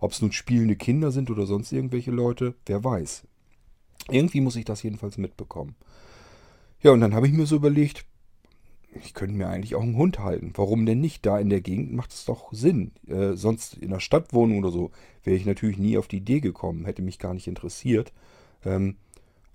Ob 0.00 0.12
es 0.12 0.20
nun 0.20 0.32
spielende 0.32 0.76
Kinder 0.76 1.10
sind 1.12 1.30
oder 1.30 1.46
sonst 1.46 1.72
irgendwelche 1.72 2.10
Leute, 2.10 2.54
wer 2.66 2.82
weiß. 2.82 3.22
Irgendwie 4.10 4.40
muss 4.40 4.56
ich 4.56 4.64
das 4.64 4.82
jedenfalls 4.82 5.16
mitbekommen. 5.16 5.76
Ja, 6.82 6.90
und 6.90 7.00
dann 7.00 7.14
habe 7.14 7.28
ich 7.28 7.32
mir 7.32 7.46
so 7.46 7.56
überlegt, 7.56 8.04
ich 8.94 9.14
könnte 9.14 9.34
mir 9.34 9.48
eigentlich 9.48 9.74
auch 9.74 9.82
einen 9.82 9.96
Hund 9.96 10.18
halten. 10.18 10.52
Warum 10.54 10.84
denn 10.84 11.00
nicht? 11.00 11.24
Da 11.24 11.38
in 11.38 11.48
der 11.48 11.60
Gegend 11.60 11.92
macht 11.92 12.12
es 12.12 12.24
doch 12.24 12.52
Sinn. 12.52 12.92
Äh, 13.06 13.34
sonst 13.34 13.74
in 13.74 13.90
einer 13.90 14.00
Stadtwohnung 14.00 14.58
oder 14.58 14.70
so 14.70 14.90
wäre 15.22 15.36
ich 15.36 15.46
natürlich 15.46 15.78
nie 15.78 15.96
auf 15.96 16.08
die 16.08 16.18
Idee 16.18 16.40
gekommen, 16.40 16.84
hätte 16.84 17.02
mich 17.02 17.18
gar 17.18 17.32
nicht 17.32 17.46
interessiert. 17.46 18.12
Ähm, 18.64 18.96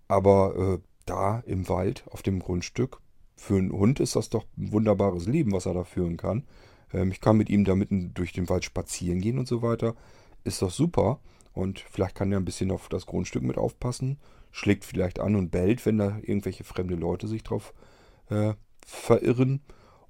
aber 0.08 0.80
äh, 0.80 0.88
da 1.06 1.44
im 1.46 1.70
Wald, 1.70 2.04
auf 2.10 2.24
dem 2.24 2.40
Grundstück, 2.40 3.02
für 3.38 3.56
einen 3.56 3.72
Hund 3.72 4.00
ist 4.00 4.16
das 4.16 4.30
doch 4.30 4.46
ein 4.58 4.72
wunderbares 4.74 5.28
Leben, 5.28 5.52
was 5.54 5.68
er 5.68 5.74
da 5.74 5.84
führen 5.84 6.18
kann. 6.18 6.44
Ähm, 6.92 7.12
ich 7.12 7.22
kann 7.22 7.38
mit 7.38 7.50
ihm 7.50 7.64
da 7.64 7.76
mitten 7.76 8.14
durch 8.14 8.34
den 8.34 8.50
Wald 8.50 8.66
spazieren 8.66 9.22
gehen 9.22 9.38
und 9.38 9.48
so 9.48 9.62
weiter. 9.62 9.96
Ist 10.44 10.62
doch 10.62 10.72
super. 10.72 11.20
Und 11.54 11.80
vielleicht 11.80 12.16
kann 12.16 12.32
er 12.32 12.40
ein 12.40 12.46
bisschen 12.46 12.72
auf 12.72 12.90
das 12.90 13.06
Grundstück 13.06 13.44
mit 13.44 13.58
aufpassen. 13.58 14.18
Schlägt 14.52 14.86
vielleicht 14.86 15.20
an 15.20 15.36
und 15.36 15.52
bellt, 15.52 15.86
wenn 15.86 15.98
da 15.98 16.18
irgendwelche 16.22 16.64
fremde 16.64 16.96
Leute 16.96 17.28
sich 17.28 17.44
drauf 17.44 17.74
äh, 18.30 18.54
verirren. 18.86 19.62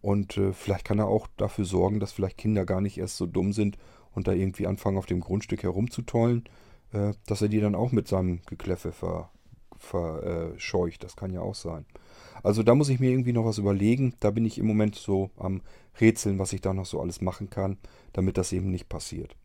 Und 0.02 0.38
äh, 0.38 0.54
vielleicht 0.54 0.86
kann 0.86 1.00
er 1.00 1.08
auch 1.08 1.28
dafür 1.38 1.66
sorgen, 1.66 2.00
dass 2.00 2.14
vielleicht 2.14 2.38
Kinder 2.38 2.66
gar 2.66 2.82
nicht 2.82 2.98
erst 2.98 3.18
so 3.18 3.26
dumm 3.26 3.52
sind 3.52 3.78
und 4.14 4.28
da 4.28 4.32
irgendwie 4.32 4.68
anfangen, 4.68 4.98
auf 4.98 5.06
dem 5.06 5.20
Grundstück 5.20 5.64
herumzutollen, 5.64 6.46
äh, 6.94 7.14
dass 7.26 7.42
er 7.42 7.50
die 7.50 7.60
dann 7.60 7.76
auch 7.76 7.92
mit 7.92 8.08
seinem 8.08 8.42
Gekläffe 8.46 8.94
verscheucht. 9.78 11.04
das 11.04 11.16
kann 11.16 11.34
ja 11.34 11.42
auch 11.42 11.56
sein. 11.56 11.86
Also 12.44 12.64
da 12.64 12.76
muss 12.76 12.90
ich 12.90 13.00
mir 13.00 13.12
irgendwie 13.12 13.34
noch 13.34 13.46
was 13.46 13.58
überlegen. 13.58 14.14
Da 14.20 14.32
bin 14.32 14.46
ich 14.46 14.58
im 14.58 14.68
Moment 14.68 14.96
so 14.96 15.30
am 15.38 15.62
Rätseln, 16.00 16.40
was 16.40 16.54
ich 16.54 16.62
da 16.62 16.74
noch 16.74 16.86
so 16.86 17.02
alles 17.02 17.22
machen 17.22 17.50
kann, 17.50 17.78
damit 18.14 18.38
das 18.38 18.54
eben 18.54 18.72
nicht 18.72 18.90
passiert. 18.90 19.36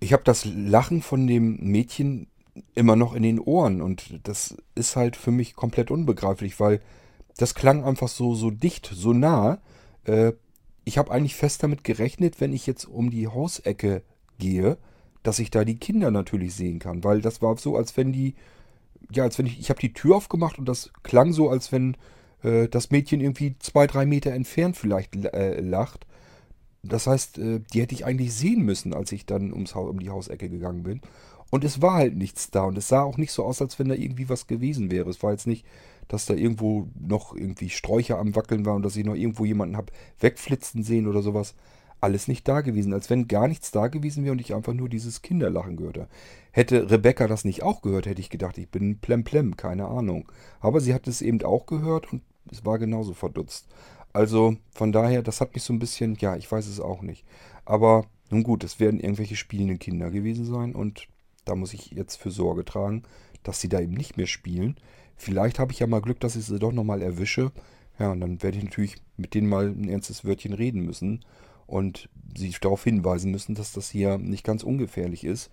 Ich 0.00 0.12
habe 0.12 0.22
das 0.22 0.44
Lachen 0.44 1.02
von 1.02 1.26
dem 1.26 1.56
Mädchen 1.56 2.28
immer 2.74 2.96
noch 2.96 3.14
in 3.14 3.22
den 3.22 3.40
Ohren 3.40 3.82
und 3.82 4.20
das 4.24 4.56
ist 4.74 4.96
halt 4.96 5.16
für 5.16 5.30
mich 5.30 5.54
komplett 5.54 5.90
unbegreiflich, 5.90 6.58
weil 6.60 6.80
das 7.36 7.54
klang 7.54 7.84
einfach 7.84 8.08
so, 8.08 8.34
so 8.34 8.50
dicht, 8.50 8.90
so 8.92 9.12
nah. 9.12 9.60
Äh, 10.04 10.32
ich 10.84 10.98
habe 10.98 11.10
eigentlich 11.10 11.36
fest 11.36 11.62
damit 11.62 11.84
gerechnet, 11.84 12.40
wenn 12.40 12.52
ich 12.52 12.66
jetzt 12.66 12.84
um 12.84 13.10
die 13.10 13.28
Hausecke 13.28 14.02
gehe, 14.38 14.78
dass 15.22 15.38
ich 15.38 15.50
da 15.50 15.64
die 15.64 15.78
Kinder 15.78 16.10
natürlich 16.10 16.54
sehen 16.54 16.78
kann, 16.78 17.04
weil 17.04 17.20
das 17.20 17.42
war 17.42 17.56
so, 17.58 17.76
als 17.76 17.96
wenn 17.96 18.12
die, 18.12 18.34
ja, 19.10 19.24
als 19.24 19.38
wenn 19.38 19.46
ich, 19.46 19.58
ich 19.58 19.70
habe 19.70 19.80
die 19.80 19.92
Tür 19.92 20.16
aufgemacht 20.16 20.58
und 20.58 20.66
das 20.66 20.90
klang 21.02 21.32
so, 21.32 21.48
als 21.48 21.72
wenn 21.72 21.96
äh, 22.42 22.68
das 22.68 22.90
Mädchen 22.90 23.20
irgendwie 23.20 23.56
zwei, 23.58 23.86
drei 23.86 24.06
Meter 24.06 24.32
entfernt 24.32 24.76
vielleicht 24.76 25.14
äh, 25.16 25.60
lacht. 25.60 26.06
Das 26.82 27.06
heißt, 27.06 27.38
äh, 27.38 27.60
die 27.72 27.80
hätte 27.80 27.94
ich 27.94 28.04
eigentlich 28.04 28.34
sehen 28.34 28.62
müssen, 28.62 28.94
als 28.94 29.12
ich 29.12 29.26
dann 29.26 29.52
ums 29.52 29.74
Haus, 29.74 29.90
um 29.90 29.98
die 29.98 30.10
Hausecke 30.10 30.48
gegangen 30.48 30.82
bin. 30.82 31.00
Und 31.50 31.64
es 31.64 31.80
war 31.80 31.94
halt 31.94 32.16
nichts 32.16 32.50
da 32.50 32.64
und 32.64 32.76
es 32.76 32.88
sah 32.88 33.02
auch 33.02 33.16
nicht 33.16 33.32
so 33.32 33.44
aus, 33.44 33.62
als 33.62 33.78
wenn 33.78 33.88
da 33.88 33.94
irgendwie 33.94 34.28
was 34.28 34.46
gewesen 34.46 34.90
wäre. 34.90 35.08
Es 35.08 35.22
war 35.22 35.32
jetzt 35.32 35.46
nicht, 35.46 35.64
dass 36.06 36.26
da 36.26 36.34
irgendwo 36.34 36.88
noch 36.98 37.34
irgendwie 37.34 37.70
Sträucher 37.70 38.18
am 38.18 38.34
Wackeln 38.36 38.66
waren 38.66 38.76
und 38.76 38.82
dass 38.82 38.96
ich 38.96 39.04
noch 39.04 39.14
irgendwo 39.14 39.44
jemanden 39.44 39.76
habe 39.76 39.92
wegflitzen 40.20 40.82
sehen 40.82 41.06
oder 41.06 41.22
sowas. 41.22 41.54
Alles 42.00 42.28
nicht 42.28 42.46
da 42.46 42.60
gewesen, 42.60 42.92
als 42.92 43.10
wenn 43.10 43.26
gar 43.26 43.48
nichts 43.48 43.72
da 43.72 43.88
gewesen 43.88 44.24
wäre 44.24 44.32
und 44.32 44.40
ich 44.40 44.54
einfach 44.54 44.72
nur 44.72 44.88
dieses 44.88 45.22
Kinderlachen 45.22 45.76
gehörte. 45.76 46.08
Hätte 46.52 46.90
Rebecca 46.90 47.26
das 47.26 47.44
nicht 47.44 47.62
auch 47.62 47.82
gehört, 47.82 48.06
hätte 48.06 48.20
ich 48.20 48.30
gedacht, 48.30 48.56
ich 48.58 48.68
bin 48.68 48.98
plemplem, 48.98 49.56
keine 49.56 49.88
Ahnung. 49.88 50.30
Aber 50.60 50.80
sie 50.80 50.94
hat 50.94 51.08
es 51.08 51.22
eben 51.22 51.42
auch 51.42 51.66
gehört 51.66 52.12
und 52.12 52.22
es 52.50 52.64
war 52.64 52.78
genauso 52.78 53.14
verdutzt. 53.14 53.66
Also 54.12 54.56
von 54.70 54.92
daher, 54.92 55.22
das 55.22 55.40
hat 55.40 55.54
mich 55.54 55.64
so 55.64 55.72
ein 55.72 55.78
bisschen, 55.78 56.16
ja, 56.20 56.36
ich 56.36 56.50
weiß 56.50 56.66
es 56.66 56.80
auch 56.80 57.02
nicht. 57.02 57.24
Aber 57.64 58.06
nun 58.30 58.42
gut, 58.42 58.64
es 58.64 58.80
werden 58.80 59.00
irgendwelche 59.00 59.36
spielenden 59.36 59.78
Kinder 59.78 60.10
gewesen 60.10 60.44
sein 60.44 60.74
und 60.74 61.08
da 61.44 61.54
muss 61.54 61.74
ich 61.74 61.90
jetzt 61.90 62.16
für 62.16 62.30
Sorge 62.30 62.64
tragen, 62.64 63.02
dass 63.42 63.60
sie 63.60 63.68
da 63.68 63.80
eben 63.80 63.94
nicht 63.94 64.16
mehr 64.16 64.26
spielen. 64.26 64.76
Vielleicht 65.16 65.58
habe 65.58 65.72
ich 65.72 65.80
ja 65.80 65.86
mal 65.86 66.00
Glück, 66.00 66.20
dass 66.20 66.36
ich 66.36 66.44
sie 66.44 66.58
doch 66.58 66.72
nochmal 66.72 67.02
erwische. 67.02 67.50
Ja, 67.98 68.12
und 68.12 68.20
dann 68.20 68.42
werde 68.42 68.58
ich 68.58 68.64
natürlich 68.64 68.96
mit 69.16 69.34
denen 69.34 69.48
mal 69.48 69.66
ein 69.68 69.88
ernstes 69.88 70.24
Wörtchen 70.24 70.52
reden 70.52 70.82
müssen 70.84 71.24
und 71.68 72.08
sie 72.36 72.52
darauf 72.60 72.82
hinweisen 72.82 73.30
müssen, 73.30 73.54
dass 73.54 73.72
das 73.72 73.90
hier 73.90 74.18
nicht 74.18 74.42
ganz 74.42 74.64
ungefährlich 74.64 75.22
ist, 75.22 75.50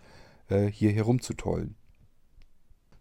äh, 0.50 0.66
hier 0.66 0.92
herumzutollen. 0.92 1.76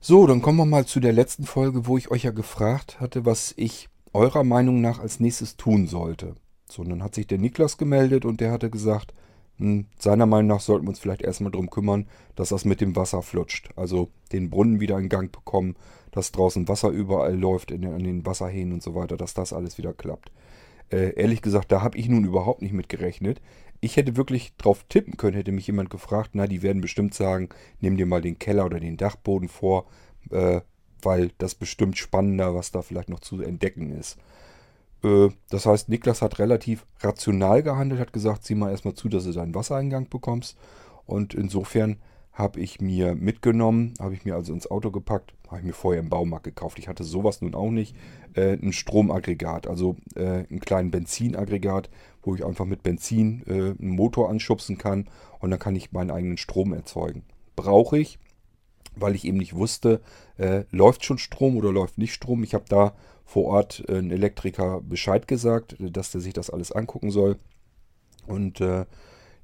So, 0.00 0.26
dann 0.26 0.42
kommen 0.42 0.58
wir 0.58 0.66
mal 0.66 0.84
zu 0.84 1.00
der 1.00 1.14
letzten 1.14 1.44
Folge, 1.44 1.86
wo 1.86 1.96
ich 1.96 2.10
euch 2.10 2.24
ja 2.24 2.30
gefragt 2.30 3.00
hatte, 3.00 3.24
was 3.24 3.54
ich 3.56 3.88
eurer 4.12 4.44
Meinung 4.44 4.82
nach 4.82 4.98
als 4.98 5.18
nächstes 5.18 5.56
tun 5.56 5.86
sollte. 5.86 6.34
So, 6.68 6.82
und 6.82 6.90
dann 6.90 7.02
hat 7.02 7.14
sich 7.14 7.26
der 7.26 7.38
Niklas 7.38 7.78
gemeldet 7.78 8.24
und 8.26 8.40
der 8.40 8.52
hatte 8.52 8.68
gesagt, 8.68 9.14
hm, 9.56 9.86
seiner 9.98 10.26
Meinung 10.26 10.48
nach 10.48 10.60
sollten 10.60 10.84
wir 10.84 10.90
uns 10.90 10.98
vielleicht 10.98 11.22
erstmal 11.22 11.52
darum 11.52 11.70
kümmern, 11.70 12.06
dass 12.34 12.48
das 12.48 12.64
mit 12.64 12.80
dem 12.80 12.96
Wasser 12.96 13.22
flutscht. 13.22 13.70
Also 13.76 14.10
den 14.32 14.50
Brunnen 14.50 14.80
wieder 14.80 14.98
in 14.98 15.08
Gang 15.08 15.30
bekommen, 15.30 15.76
dass 16.10 16.32
draußen 16.32 16.68
Wasser 16.68 16.88
überall 16.88 17.36
läuft, 17.36 17.70
in 17.70 17.82
den, 17.82 17.94
an 17.94 18.04
den 18.04 18.26
Wasserhähnen 18.26 18.74
und 18.74 18.82
so 18.82 18.94
weiter, 18.94 19.16
dass 19.16 19.34
das 19.34 19.52
alles 19.52 19.78
wieder 19.78 19.92
klappt. 19.92 20.30
Äh, 20.90 21.14
ehrlich 21.14 21.42
gesagt, 21.42 21.72
da 21.72 21.82
habe 21.82 21.98
ich 21.98 22.08
nun 22.08 22.24
überhaupt 22.24 22.62
nicht 22.62 22.72
mit 22.72 22.88
gerechnet. 22.88 23.40
Ich 23.80 23.96
hätte 23.96 24.16
wirklich 24.16 24.56
drauf 24.56 24.84
tippen 24.88 25.16
können, 25.16 25.36
hätte 25.36 25.52
mich 25.52 25.66
jemand 25.66 25.90
gefragt, 25.90 26.30
na, 26.32 26.46
die 26.46 26.62
werden 26.62 26.80
bestimmt 26.80 27.14
sagen, 27.14 27.48
nimm 27.80 27.96
dir 27.96 28.06
mal 28.06 28.22
den 28.22 28.38
Keller 28.38 28.64
oder 28.64 28.80
den 28.80 28.96
Dachboden 28.96 29.48
vor, 29.48 29.86
äh, 30.30 30.60
weil 31.02 31.32
das 31.38 31.54
bestimmt 31.54 31.98
spannender, 31.98 32.54
was 32.54 32.70
da 32.70 32.82
vielleicht 32.82 33.10
noch 33.10 33.20
zu 33.20 33.42
entdecken 33.42 33.90
ist. 33.90 34.18
Äh, 35.02 35.28
das 35.50 35.66
heißt, 35.66 35.88
Niklas 35.88 36.22
hat 36.22 36.38
relativ 36.38 36.86
rational 37.00 37.62
gehandelt, 37.62 38.00
hat 38.00 38.12
gesagt, 38.12 38.44
sieh 38.44 38.54
mal 38.54 38.70
erstmal 38.70 38.94
zu, 38.94 39.08
dass 39.08 39.24
du 39.24 39.32
deinen 39.32 39.54
Wassereingang 39.54 40.08
bekommst. 40.08 40.56
Und 41.06 41.34
insofern 41.34 41.98
habe 42.34 42.60
ich 42.60 42.80
mir 42.80 43.14
mitgenommen, 43.14 43.94
habe 44.00 44.14
ich 44.14 44.24
mir 44.24 44.34
also 44.34 44.52
ins 44.52 44.68
Auto 44.68 44.90
gepackt, 44.90 45.32
habe 45.46 45.60
ich 45.60 45.66
mir 45.66 45.72
vorher 45.72 46.02
im 46.02 46.08
Baumarkt 46.08 46.44
gekauft. 46.44 46.80
Ich 46.80 46.88
hatte 46.88 47.04
sowas 47.04 47.40
nun 47.40 47.54
auch 47.54 47.70
nicht. 47.70 47.96
Äh, 48.34 48.54
ein 48.54 48.72
Stromaggregat, 48.72 49.68
also 49.68 49.96
äh, 50.16 50.44
einen 50.50 50.58
kleinen 50.58 50.90
Benzinaggregat, 50.90 51.90
wo 52.22 52.34
ich 52.34 52.44
einfach 52.44 52.64
mit 52.64 52.82
Benzin 52.82 53.44
äh, 53.46 53.52
einen 53.80 53.94
Motor 53.94 54.30
anschubsen 54.30 54.78
kann 54.78 55.06
und 55.38 55.50
dann 55.50 55.60
kann 55.60 55.76
ich 55.76 55.92
meinen 55.92 56.10
eigenen 56.10 56.36
Strom 56.36 56.72
erzeugen. 56.72 57.22
Brauche 57.54 57.98
ich, 57.98 58.18
weil 58.96 59.14
ich 59.14 59.24
eben 59.24 59.38
nicht 59.38 59.54
wusste, 59.54 60.00
äh, 60.36 60.64
läuft 60.72 61.04
schon 61.04 61.18
Strom 61.18 61.56
oder 61.56 61.70
läuft 61.70 61.98
nicht 61.98 62.14
Strom. 62.14 62.42
Ich 62.42 62.54
habe 62.54 62.64
da 62.68 62.94
vor 63.24 63.44
Ort 63.44 63.84
äh, 63.88 63.98
einen 63.98 64.10
Elektriker 64.10 64.80
Bescheid 64.80 65.28
gesagt, 65.28 65.76
dass 65.78 66.10
der 66.10 66.20
sich 66.20 66.32
das 66.32 66.50
alles 66.50 66.72
angucken 66.72 67.12
soll. 67.12 67.38
Und 68.26 68.60
äh, 68.60 68.86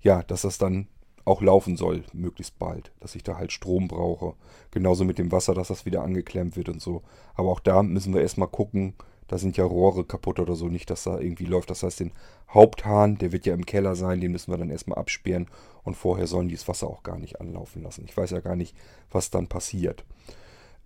ja, 0.00 0.24
dass 0.24 0.42
das 0.42 0.58
dann 0.58 0.88
auch 1.30 1.42
laufen 1.42 1.76
soll, 1.76 2.04
möglichst 2.12 2.58
bald. 2.58 2.92
Dass 3.00 3.14
ich 3.14 3.22
da 3.22 3.36
halt 3.36 3.52
Strom 3.52 3.88
brauche. 3.88 4.34
Genauso 4.70 5.04
mit 5.04 5.18
dem 5.18 5.32
Wasser, 5.32 5.54
dass 5.54 5.68
das 5.68 5.86
wieder 5.86 6.02
angeklemmt 6.02 6.56
wird 6.56 6.68
und 6.68 6.82
so. 6.82 7.02
Aber 7.34 7.50
auch 7.50 7.60
da 7.60 7.82
müssen 7.82 8.14
wir 8.14 8.20
erstmal 8.20 8.48
gucken, 8.48 8.94
da 9.30 9.38
sind 9.38 9.56
ja 9.56 9.64
Rohre 9.64 10.04
kaputt 10.04 10.40
oder 10.40 10.56
so, 10.56 10.66
nicht, 10.66 10.90
dass 10.90 11.04
da 11.04 11.20
irgendwie 11.20 11.44
läuft. 11.44 11.70
Das 11.70 11.84
heißt, 11.84 12.00
den 12.00 12.10
Haupthahn, 12.52 13.16
der 13.16 13.30
wird 13.30 13.46
ja 13.46 13.54
im 13.54 13.64
Keller 13.64 13.94
sein, 13.94 14.20
den 14.20 14.32
müssen 14.32 14.52
wir 14.52 14.58
dann 14.58 14.70
erstmal 14.70 14.98
absperren 14.98 15.46
und 15.84 15.96
vorher 15.96 16.26
sollen 16.26 16.48
die 16.48 16.56
das 16.56 16.66
Wasser 16.66 16.88
auch 16.88 17.04
gar 17.04 17.16
nicht 17.16 17.40
anlaufen 17.40 17.84
lassen. 17.84 18.04
Ich 18.08 18.16
weiß 18.16 18.30
ja 18.30 18.40
gar 18.40 18.56
nicht, 18.56 18.74
was 19.12 19.30
dann 19.30 19.46
passiert. 19.46 20.04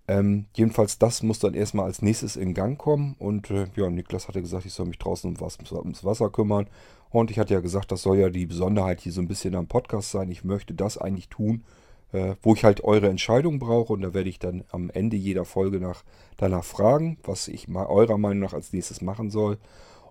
Ähm, 0.07 0.45
jedenfalls, 0.53 0.99
das 0.99 1.23
muss 1.23 1.39
dann 1.39 1.55
erstmal 1.55 1.85
als 1.85 2.01
nächstes 2.01 2.35
in 2.35 2.53
Gang 2.53 2.77
kommen. 2.77 3.15
Und 3.19 3.49
äh, 3.49 3.67
ja, 3.75 3.89
Niklas 3.89 4.27
hatte 4.27 4.41
gesagt, 4.41 4.65
ich 4.65 4.73
soll 4.73 4.85
mich 4.85 4.99
draußen 4.99 5.29
um 5.31 5.41
was, 5.41 5.57
ums 5.71 6.03
Wasser 6.03 6.29
kümmern. 6.29 6.67
Und 7.09 7.31
ich 7.31 7.39
hatte 7.39 7.53
ja 7.53 7.59
gesagt, 7.59 7.91
das 7.91 8.01
soll 8.01 8.17
ja 8.17 8.29
die 8.29 8.45
Besonderheit 8.45 9.01
hier 9.01 9.11
so 9.11 9.21
ein 9.21 9.27
bisschen 9.27 9.55
am 9.55 9.67
Podcast 9.67 10.11
sein. 10.11 10.29
Ich 10.29 10.43
möchte 10.43 10.73
das 10.73 10.97
eigentlich 10.97 11.29
tun, 11.29 11.63
äh, 12.11 12.35
wo 12.41 12.53
ich 12.53 12.63
halt 12.63 12.83
eure 12.83 13.09
Entscheidung 13.09 13.57
brauche. 13.57 13.93
Und 13.93 14.01
da 14.01 14.13
werde 14.13 14.29
ich 14.29 14.37
dann 14.37 14.63
am 14.71 14.89
Ende 14.91 15.17
jeder 15.17 15.45
Folge 15.45 15.79
nach, 15.79 16.03
danach 16.37 16.63
fragen, 16.63 17.17
was 17.23 17.47
ich 17.47 17.67
mal 17.67 17.87
eurer 17.87 18.17
Meinung 18.17 18.39
nach 18.39 18.53
als 18.53 18.73
nächstes 18.73 19.01
machen 19.01 19.31
soll. 19.31 19.57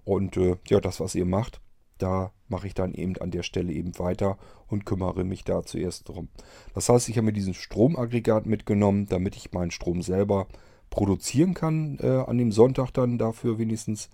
Und 0.04 0.36
äh, 0.36 0.56
ja, 0.66 0.80
das, 0.80 0.98
was 1.00 1.14
ihr 1.14 1.24
macht, 1.26 1.60
da 1.98 2.32
mache 2.48 2.66
ich 2.66 2.74
dann 2.74 2.94
eben 2.94 3.16
an 3.18 3.30
der 3.30 3.42
Stelle 3.42 3.72
eben 3.72 3.98
weiter 3.98 4.38
und 4.68 4.86
kümmere 4.86 5.24
mich 5.24 5.44
da 5.44 5.62
zuerst 5.62 6.08
drum. 6.08 6.28
Das 6.74 6.88
heißt, 6.88 7.08
ich 7.08 7.16
habe 7.16 7.26
mir 7.26 7.32
diesen 7.32 7.54
Stromaggregat 7.54 8.46
mitgenommen, 8.46 9.06
damit 9.08 9.36
ich 9.36 9.52
meinen 9.52 9.70
Strom 9.70 10.02
selber 10.02 10.46
produzieren 10.90 11.54
kann 11.54 11.98
äh, 12.00 12.24
an 12.26 12.38
dem 12.38 12.52
Sonntag 12.52 12.92
dann 12.92 13.18
dafür 13.18 13.58
wenigstens. 13.58 14.10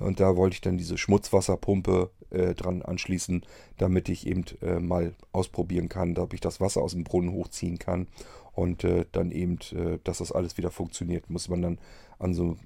Und 0.00 0.18
da 0.18 0.36
wollte 0.36 0.54
ich 0.54 0.60
dann 0.60 0.76
diese 0.76 0.98
Schmutzwasserpumpe 0.98 2.10
äh, 2.30 2.54
dran 2.54 2.82
anschließen, 2.82 3.42
damit 3.78 4.08
ich 4.08 4.26
eben 4.26 4.44
äh, 4.60 4.80
mal 4.80 5.14
ausprobieren 5.32 5.88
kann, 5.88 6.18
ob 6.18 6.34
ich 6.34 6.40
das 6.40 6.60
Wasser 6.60 6.82
aus 6.82 6.92
dem 6.92 7.04
Brunnen 7.04 7.32
hochziehen 7.32 7.78
kann. 7.78 8.08
Und 8.52 8.84
äh, 8.84 9.04
dann 9.12 9.30
eben, 9.30 9.58
äh, 9.72 9.98
dass 10.02 10.18
das 10.18 10.32
alles 10.32 10.56
wieder 10.56 10.70
funktioniert, 10.70 11.30
muss 11.30 11.48
man 11.48 11.62
dann 11.62 11.78
an 12.18 12.34
so 12.34 12.56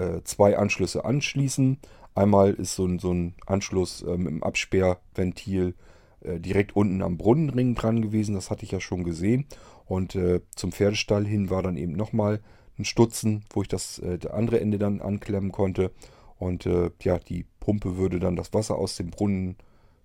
äh, 0.00 0.24
zwei 0.24 0.56
Anschlüsse 0.56 1.04
anschließen 1.04 1.78
Einmal 2.14 2.54
ist 2.54 2.74
so 2.74 2.84
ein, 2.86 2.98
so 2.98 3.12
ein 3.12 3.34
Anschluss 3.46 4.02
äh, 4.02 4.16
mit 4.16 4.28
dem 4.28 4.42
Absperrventil 4.42 5.74
äh, 6.22 6.40
direkt 6.40 6.74
unten 6.74 7.02
am 7.02 7.16
Brunnenring 7.16 7.74
dran 7.74 8.02
gewesen. 8.02 8.34
Das 8.34 8.50
hatte 8.50 8.64
ich 8.64 8.72
ja 8.72 8.80
schon 8.80 9.04
gesehen. 9.04 9.46
Und 9.86 10.14
äh, 10.14 10.40
zum 10.56 10.72
Pferdestall 10.72 11.26
hin 11.26 11.50
war 11.50 11.62
dann 11.62 11.76
eben 11.76 11.92
nochmal 11.92 12.40
ein 12.78 12.84
Stutzen, 12.84 13.44
wo 13.50 13.62
ich 13.62 13.68
das 13.68 13.98
äh, 14.00 14.18
andere 14.30 14.60
Ende 14.60 14.78
dann 14.78 15.00
anklemmen 15.00 15.52
konnte. 15.52 15.92
Und 16.38 16.66
äh, 16.66 16.90
ja, 17.02 17.18
die 17.18 17.44
Pumpe 17.60 17.96
würde 17.96 18.18
dann 18.18 18.36
das 18.36 18.52
Wasser 18.52 18.76
aus 18.76 18.96
dem 18.96 19.10
Brunnen 19.10 19.56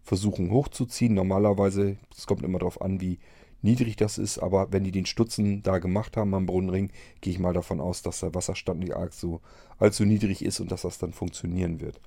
versuchen 0.04 0.52
hochzuziehen. 0.52 1.16
Normalerweise, 1.16 1.98
es 2.16 2.28
kommt 2.28 2.44
immer 2.44 2.60
darauf 2.60 2.82
an, 2.82 3.02
wie 3.02 3.18
niedrig 3.66 3.98
das 3.98 4.18
ist, 4.18 4.40
aber 4.40 4.72
wenn 4.72 4.86
die 4.86 4.92
den 4.92 5.06
Stutzen 5.06 5.62
da 5.62 5.80
gemacht 5.80 6.16
haben 6.16 6.34
am 6.34 6.46
Brunnenring, 6.46 6.92
gehe 7.20 7.34
ich 7.34 7.40
mal 7.40 7.54
davon 7.54 7.82
aus, 7.82 8.02
dass 8.02 8.22
der 8.22 8.34
Wasserstand 8.34 8.80
nicht 8.80 8.96
allzu, 8.96 9.42
allzu 9.78 10.06
niedrig 10.06 10.46
ist 10.46 10.62
und 10.62 10.72
dass 10.72 10.84
das 10.84 10.98
dann 10.98 11.12
funktionieren 11.12 11.82
wird. 11.82 12.00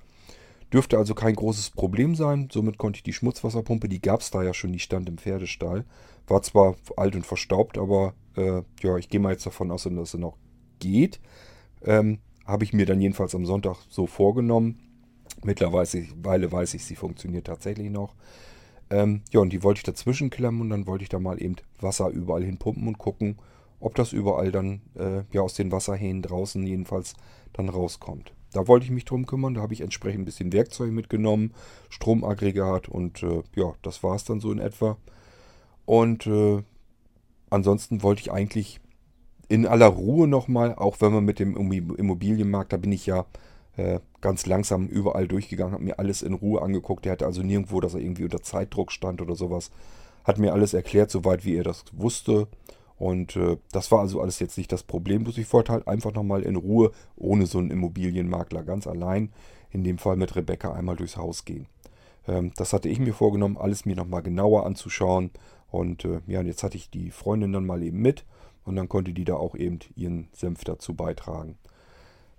Dürfte 0.73 0.97
also 0.97 1.15
kein 1.15 1.35
großes 1.35 1.71
Problem 1.71 2.15
sein. 2.15 2.47
Somit 2.51 2.77
konnte 2.77 2.97
ich 2.97 3.03
die 3.03 3.13
Schmutzwasserpumpe, 3.13 3.89
die 3.89 4.01
gab 4.01 4.21
es 4.21 4.31
da 4.31 4.43
ja 4.43 4.53
schon, 4.53 4.71
die 4.71 4.79
stand 4.79 5.09
im 5.09 5.17
Pferdestall. 5.17 5.85
War 6.27 6.41
zwar 6.43 6.75
alt 6.95 7.15
und 7.15 7.25
verstaubt, 7.25 7.77
aber 7.77 8.13
äh, 8.35 8.61
ja, 8.81 8.97
ich 8.97 9.09
gehe 9.09 9.19
mal 9.19 9.31
jetzt 9.31 9.45
davon 9.45 9.71
aus, 9.71 9.83
dass 9.83 10.11
sie 10.11 10.19
noch 10.19 10.37
geht. 10.79 11.19
Ähm, 11.83 12.19
Habe 12.45 12.63
ich 12.63 12.73
mir 12.73 12.85
dann 12.85 13.01
jedenfalls 13.01 13.33
am 13.33 13.45
Sonntag 13.45 13.77
so 13.89 14.05
vorgenommen. 14.05 14.79
Mittlerweile 15.43 16.51
weiß 16.51 16.73
ich, 16.75 16.85
sie 16.85 16.95
funktioniert 16.95 17.47
tatsächlich 17.47 17.89
noch. 17.89 18.13
Ähm, 18.89 19.21
ja, 19.31 19.39
und 19.39 19.53
die 19.53 19.63
wollte 19.63 19.79
ich 19.79 19.83
dazwischen 19.83 20.29
klemmen 20.29 20.61
und 20.61 20.69
dann 20.69 20.87
wollte 20.87 21.03
ich 21.03 21.09
da 21.09 21.19
mal 21.19 21.41
eben 21.41 21.55
Wasser 21.79 22.09
überall 22.09 22.43
hinpumpen 22.43 22.87
und 22.87 22.97
gucken, 22.97 23.37
ob 23.79 23.95
das 23.95 24.13
überall 24.13 24.51
dann 24.51 24.81
äh, 24.95 25.23
ja 25.31 25.41
aus 25.41 25.53
den 25.53 25.71
Wasserhähnen 25.71 26.21
draußen 26.21 26.65
jedenfalls 26.65 27.13
dann 27.53 27.69
rauskommt. 27.69 28.33
Da 28.51 28.67
wollte 28.67 28.85
ich 28.85 28.91
mich 28.91 29.05
drum 29.05 29.27
kümmern, 29.27 29.53
da 29.53 29.61
habe 29.61 29.73
ich 29.73 29.81
entsprechend 29.81 30.21
ein 30.21 30.25
bisschen 30.25 30.51
Werkzeug 30.51 30.91
mitgenommen, 30.91 31.53
Stromaggregat 31.89 32.89
und 32.89 33.21
äh, 33.21 33.43
ja, 33.55 33.73
das 33.83 34.03
war 34.03 34.15
es 34.15 34.23
dann 34.23 34.39
so 34.39 34.51
in 34.51 34.59
etwa. 34.59 34.97
Und 35.85 36.25
äh, 36.25 36.63
ansonsten 37.51 38.01
wollte 38.01 38.21
ich 38.21 38.31
eigentlich 38.31 38.79
in 39.49 39.65
aller 39.65 39.87
Ruhe 39.87 40.27
nochmal, 40.27 40.75
auch 40.75 40.97
wenn 40.99 41.13
man 41.13 41.25
mit 41.25 41.39
dem 41.39 41.55
Immobilienmarkt, 41.55 42.73
da 42.73 42.77
bin 42.77 42.91
ich 42.91 43.05
ja 43.05 43.25
ganz 44.21 44.45
langsam 44.45 44.87
überall 44.87 45.27
durchgegangen, 45.27 45.73
habe 45.73 45.83
mir 45.83 45.99
alles 45.99 46.21
in 46.21 46.33
Ruhe 46.33 46.61
angeguckt. 46.61 47.05
Der 47.05 47.13
hatte 47.13 47.25
also 47.25 47.41
nirgendwo, 47.41 47.79
dass 47.79 47.93
er 47.93 48.01
irgendwie 48.01 48.23
unter 48.23 48.41
Zeitdruck 48.41 48.91
stand 48.91 49.21
oder 49.21 49.35
sowas. 49.35 49.71
Hat 50.23 50.37
mir 50.37 50.53
alles 50.53 50.73
erklärt, 50.73 51.11
soweit 51.11 51.45
wie 51.45 51.55
er 51.55 51.63
das 51.63 51.85
wusste. 51.93 52.47
Und 52.97 53.37
äh, 53.37 53.57
das 53.71 53.91
war 53.91 54.01
also 54.01 54.21
alles 54.21 54.39
jetzt 54.39 54.57
nicht 54.57 54.71
das 54.71 54.83
Problem. 54.83 55.23
Bloß 55.23 55.37
ich 55.37 55.51
wollte 55.53 55.71
halt 55.71 55.87
einfach 55.87 56.13
nochmal 56.13 56.43
in 56.43 56.57
Ruhe, 56.57 56.91
ohne 57.15 57.45
so 57.45 57.57
einen 57.57 57.71
Immobilienmakler, 57.71 58.63
ganz 58.63 58.87
allein, 58.87 59.31
in 59.71 59.83
dem 59.83 59.97
Fall 59.97 60.17
mit 60.17 60.35
Rebecca 60.35 60.73
einmal 60.73 60.97
durchs 60.97 61.15
Haus 61.15 61.45
gehen. 61.45 61.67
Ähm, 62.27 62.51
das 62.57 62.73
hatte 62.73 62.89
ich 62.89 62.99
mir 62.99 63.13
vorgenommen, 63.13 63.57
alles 63.57 63.85
mir 63.85 63.95
nochmal 63.95 64.21
genauer 64.21 64.65
anzuschauen. 64.65 65.31
Und 65.71 66.03
äh, 66.03 66.19
ja, 66.27 66.41
und 66.41 66.47
jetzt 66.47 66.63
hatte 66.63 66.75
ich 66.75 66.89
die 66.89 67.11
Freundin 67.11 67.53
dann 67.53 67.65
mal 67.65 67.81
eben 67.81 68.01
mit. 68.01 68.25
Und 68.65 68.75
dann 68.75 68.89
konnte 68.89 69.13
die 69.13 69.25
da 69.25 69.35
auch 69.35 69.55
eben 69.55 69.79
ihren 69.95 70.27
Senf 70.33 70.65
dazu 70.65 70.93
beitragen. 70.93 71.57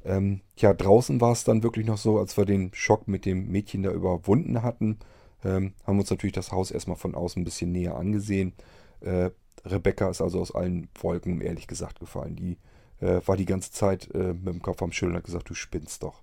Ähm, 0.05 0.41
ja, 0.57 0.73
draußen 0.73 1.21
war 1.21 1.33
es 1.33 1.45
dann 1.45 1.63
wirklich 1.63 1.87
noch 1.87 1.99
so, 1.99 2.19
als 2.19 2.37
wir 2.37 2.45
den 2.45 2.71
Schock 2.73 3.09
mit 3.09 3.27
dem 3.27 3.49
Mädchen 3.49 3.83
da 3.83 3.91
überwunden 3.93 4.63
hatten, 4.63 4.99
ähm, 5.45 5.75
haben 5.85 5.97
wir 5.97 6.01
uns 6.01 6.11
natürlich 6.11 6.35
das 6.35 6.53
Haus 6.53 6.71
erstmal 6.71 6.97
von 6.97 7.15
außen 7.15 7.41
ein 7.41 7.45
bisschen 7.45 7.73
näher 7.73 7.97
angesehen. 7.97 8.53
Äh, 9.01 9.31
Rebecca 9.65 10.09
ist 10.09 10.21
also 10.21 10.41
aus 10.41 10.55
allen 10.55 10.89
Wolken, 11.01 11.41
ehrlich 11.41 11.67
gesagt, 11.67 12.01
gefallen. 12.01 12.37
Die 12.37 12.59
äh, 13.01 13.21
war 13.27 13.37
die 13.37 13.47
ganze 13.47 13.73
Zeit 13.73 14.11
äh, 14.15 14.35
mit 14.35 14.47
dem 14.47 14.63
Kopf 14.63 14.83
am 14.83 14.93
Schild 14.93 15.11
und 15.11 15.19
hat 15.19 15.25
gesagt, 15.25 15.51
du 15.51 15.55
spinnst 15.55 16.03
doch. 16.03 16.23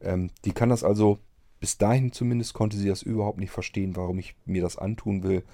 Ähm, 0.00 0.30
die 0.44 0.52
kann 0.52 0.68
das 0.68 0.84
also, 0.84 1.18
bis 1.60 1.78
dahin 1.78 2.12
zumindest 2.12 2.54
konnte 2.54 2.76
sie 2.76 2.88
das 2.88 3.02
überhaupt 3.02 3.38
nicht 3.38 3.50
verstehen, 3.50 3.96
warum 3.96 4.18
ich 4.18 4.36
mir 4.44 4.62
das 4.62 4.76
antun 4.76 5.22
will. 5.22 5.44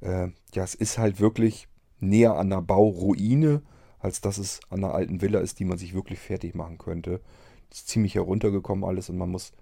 Äh, 0.00 0.28
ja, 0.52 0.64
es 0.64 0.74
ist 0.74 0.98
halt 0.98 1.20
wirklich 1.20 1.68
näher 2.00 2.34
an 2.34 2.50
der 2.50 2.60
Bauruine, 2.60 3.62
als 4.04 4.20
dass 4.20 4.36
es 4.36 4.60
an 4.68 4.84
einer 4.84 4.92
alten 4.92 5.22
Villa 5.22 5.40
ist, 5.40 5.58
die 5.58 5.64
man 5.64 5.78
sich 5.78 5.94
wirklich 5.94 6.18
fertig 6.18 6.54
machen 6.54 6.76
könnte. 6.76 7.22
Es 7.70 7.78
ist 7.78 7.88
ziemlich 7.88 8.16
heruntergekommen 8.16 8.84
alles 8.84 9.08
und 9.08 9.16
man 9.16 9.30
muss 9.30 9.54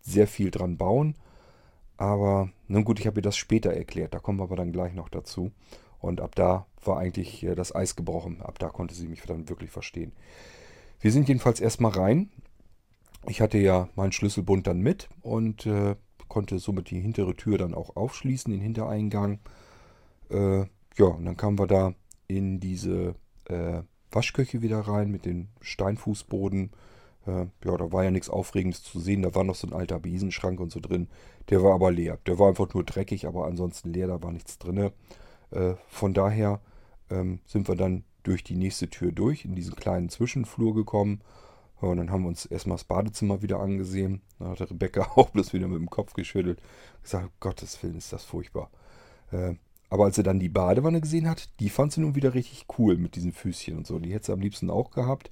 sehr 0.00 0.28
viel 0.28 0.52
dran 0.52 0.76
bauen. 0.76 1.16
Aber 1.96 2.50
nun 2.68 2.84
gut, 2.84 3.00
ich 3.00 3.08
habe 3.08 3.18
ihr 3.18 3.24
das 3.24 3.36
später 3.36 3.72
erklärt, 3.72 4.14
da 4.14 4.20
kommen 4.20 4.38
wir 4.38 4.44
aber 4.44 4.54
dann 4.54 4.70
gleich 4.70 4.94
noch 4.94 5.08
dazu. 5.08 5.50
Und 5.98 6.20
ab 6.20 6.36
da 6.36 6.66
war 6.84 6.98
eigentlich 6.98 7.42
äh, 7.42 7.56
das 7.56 7.74
Eis 7.74 7.96
gebrochen. 7.96 8.42
Ab 8.42 8.60
da 8.60 8.68
konnte 8.68 8.94
sie 8.94 9.08
mich 9.08 9.22
dann 9.22 9.48
wirklich 9.48 9.72
verstehen. 9.72 10.12
Wir 11.00 11.10
sind 11.10 11.26
jedenfalls 11.26 11.58
erstmal 11.58 11.92
rein. 11.92 12.30
Ich 13.26 13.40
hatte 13.40 13.58
ja 13.58 13.88
meinen 13.96 14.12
Schlüsselbund 14.12 14.68
dann 14.68 14.82
mit 14.82 15.08
und 15.20 15.66
äh, 15.66 15.96
konnte 16.28 16.60
somit 16.60 16.90
die 16.90 17.00
hintere 17.00 17.34
Tür 17.34 17.58
dann 17.58 17.74
auch 17.74 17.96
aufschließen, 17.96 18.52
den 18.52 18.60
Hintereingang. 18.60 19.40
Äh, 20.30 20.60
ja, 20.96 21.06
und 21.06 21.24
dann 21.24 21.36
kamen 21.36 21.58
wir 21.58 21.66
da 21.66 21.94
in 22.28 22.60
diese 22.60 23.16
äh, 23.46 23.82
Waschküche 24.10 24.62
wieder 24.62 24.80
rein 24.80 25.10
mit 25.10 25.24
dem 25.24 25.48
Steinfußboden. 25.60 26.70
Äh, 27.26 27.46
ja, 27.64 27.76
da 27.76 27.92
war 27.92 28.04
ja 28.04 28.10
nichts 28.10 28.30
Aufregendes 28.30 28.82
zu 28.82 29.00
sehen. 29.00 29.22
Da 29.22 29.34
war 29.34 29.44
noch 29.44 29.54
so 29.54 29.66
ein 29.66 29.72
alter 29.72 29.98
Besenschrank 29.98 30.60
und 30.60 30.70
so 30.70 30.80
drin. 30.80 31.08
Der 31.50 31.62
war 31.62 31.74
aber 31.74 31.90
leer. 31.90 32.18
Der 32.26 32.38
war 32.38 32.48
einfach 32.48 32.72
nur 32.74 32.84
dreckig, 32.84 33.26
aber 33.26 33.46
ansonsten 33.46 33.92
leer, 33.92 34.06
da 34.06 34.22
war 34.22 34.32
nichts 34.32 34.58
drin. 34.58 34.90
Äh, 35.50 35.74
von 35.88 36.14
daher 36.14 36.60
ähm, 37.10 37.40
sind 37.46 37.68
wir 37.68 37.76
dann 37.76 38.04
durch 38.22 38.42
die 38.42 38.56
nächste 38.56 38.88
Tür 38.88 39.12
durch, 39.12 39.44
in 39.44 39.54
diesen 39.54 39.76
kleinen 39.76 40.08
Zwischenflur 40.08 40.74
gekommen. 40.74 41.20
und 41.80 41.98
dann 41.98 42.10
haben 42.10 42.22
wir 42.22 42.28
uns 42.28 42.46
erstmal 42.46 42.76
das 42.76 42.84
Badezimmer 42.84 43.42
wieder 43.42 43.60
angesehen. 43.60 44.22
Da 44.38 44.50
hat 44.50 44.60
Rebecca 44.60 45.02
auch 45.16 45.30
bloß 45.30 45.52
wieder 45.52 45.68
mit 45.68 45.78
dem 45.78 45.90
Kopf 45.90 46.14
geschüttelt. 46.14 46.60
Gesagt, 47.02 47.30
Gottes 47.40 47.82
Willen 47.82 47.96
ist 47.96 48.12
das 48.12 48.24
furchtbar. 48.24 48.70
Äh, 49.30 49.54
aber 49.94 50.06
als 50.06 50.16
sie 50.16 50.24
dann 50.24 50.40
die 50.40 50.48
Badewanne 50.48 51.00
gesehen 51.00 51.30
hat, 51.30 51.48
die 51.60 51.68
fand 51.68 51.92
sie 51.92 52.00
nun 52.00 52.16
wieder 52.16 52.34
richtig 52.34 52.66
cool 52.80 52.96
mit 52.96 53.14
diesen 53.14 53.30
Füßchen 53.30 53.76
und 53.76 53.86
so. 53.86 54.00
Die 54.00 54.12
hätte 54.12 54.26
sie 54.26 54.32
am 54.32 54.40
liebsten 54.40 54.68
auch 54.68 54.90
gehabt. 54.90 55.30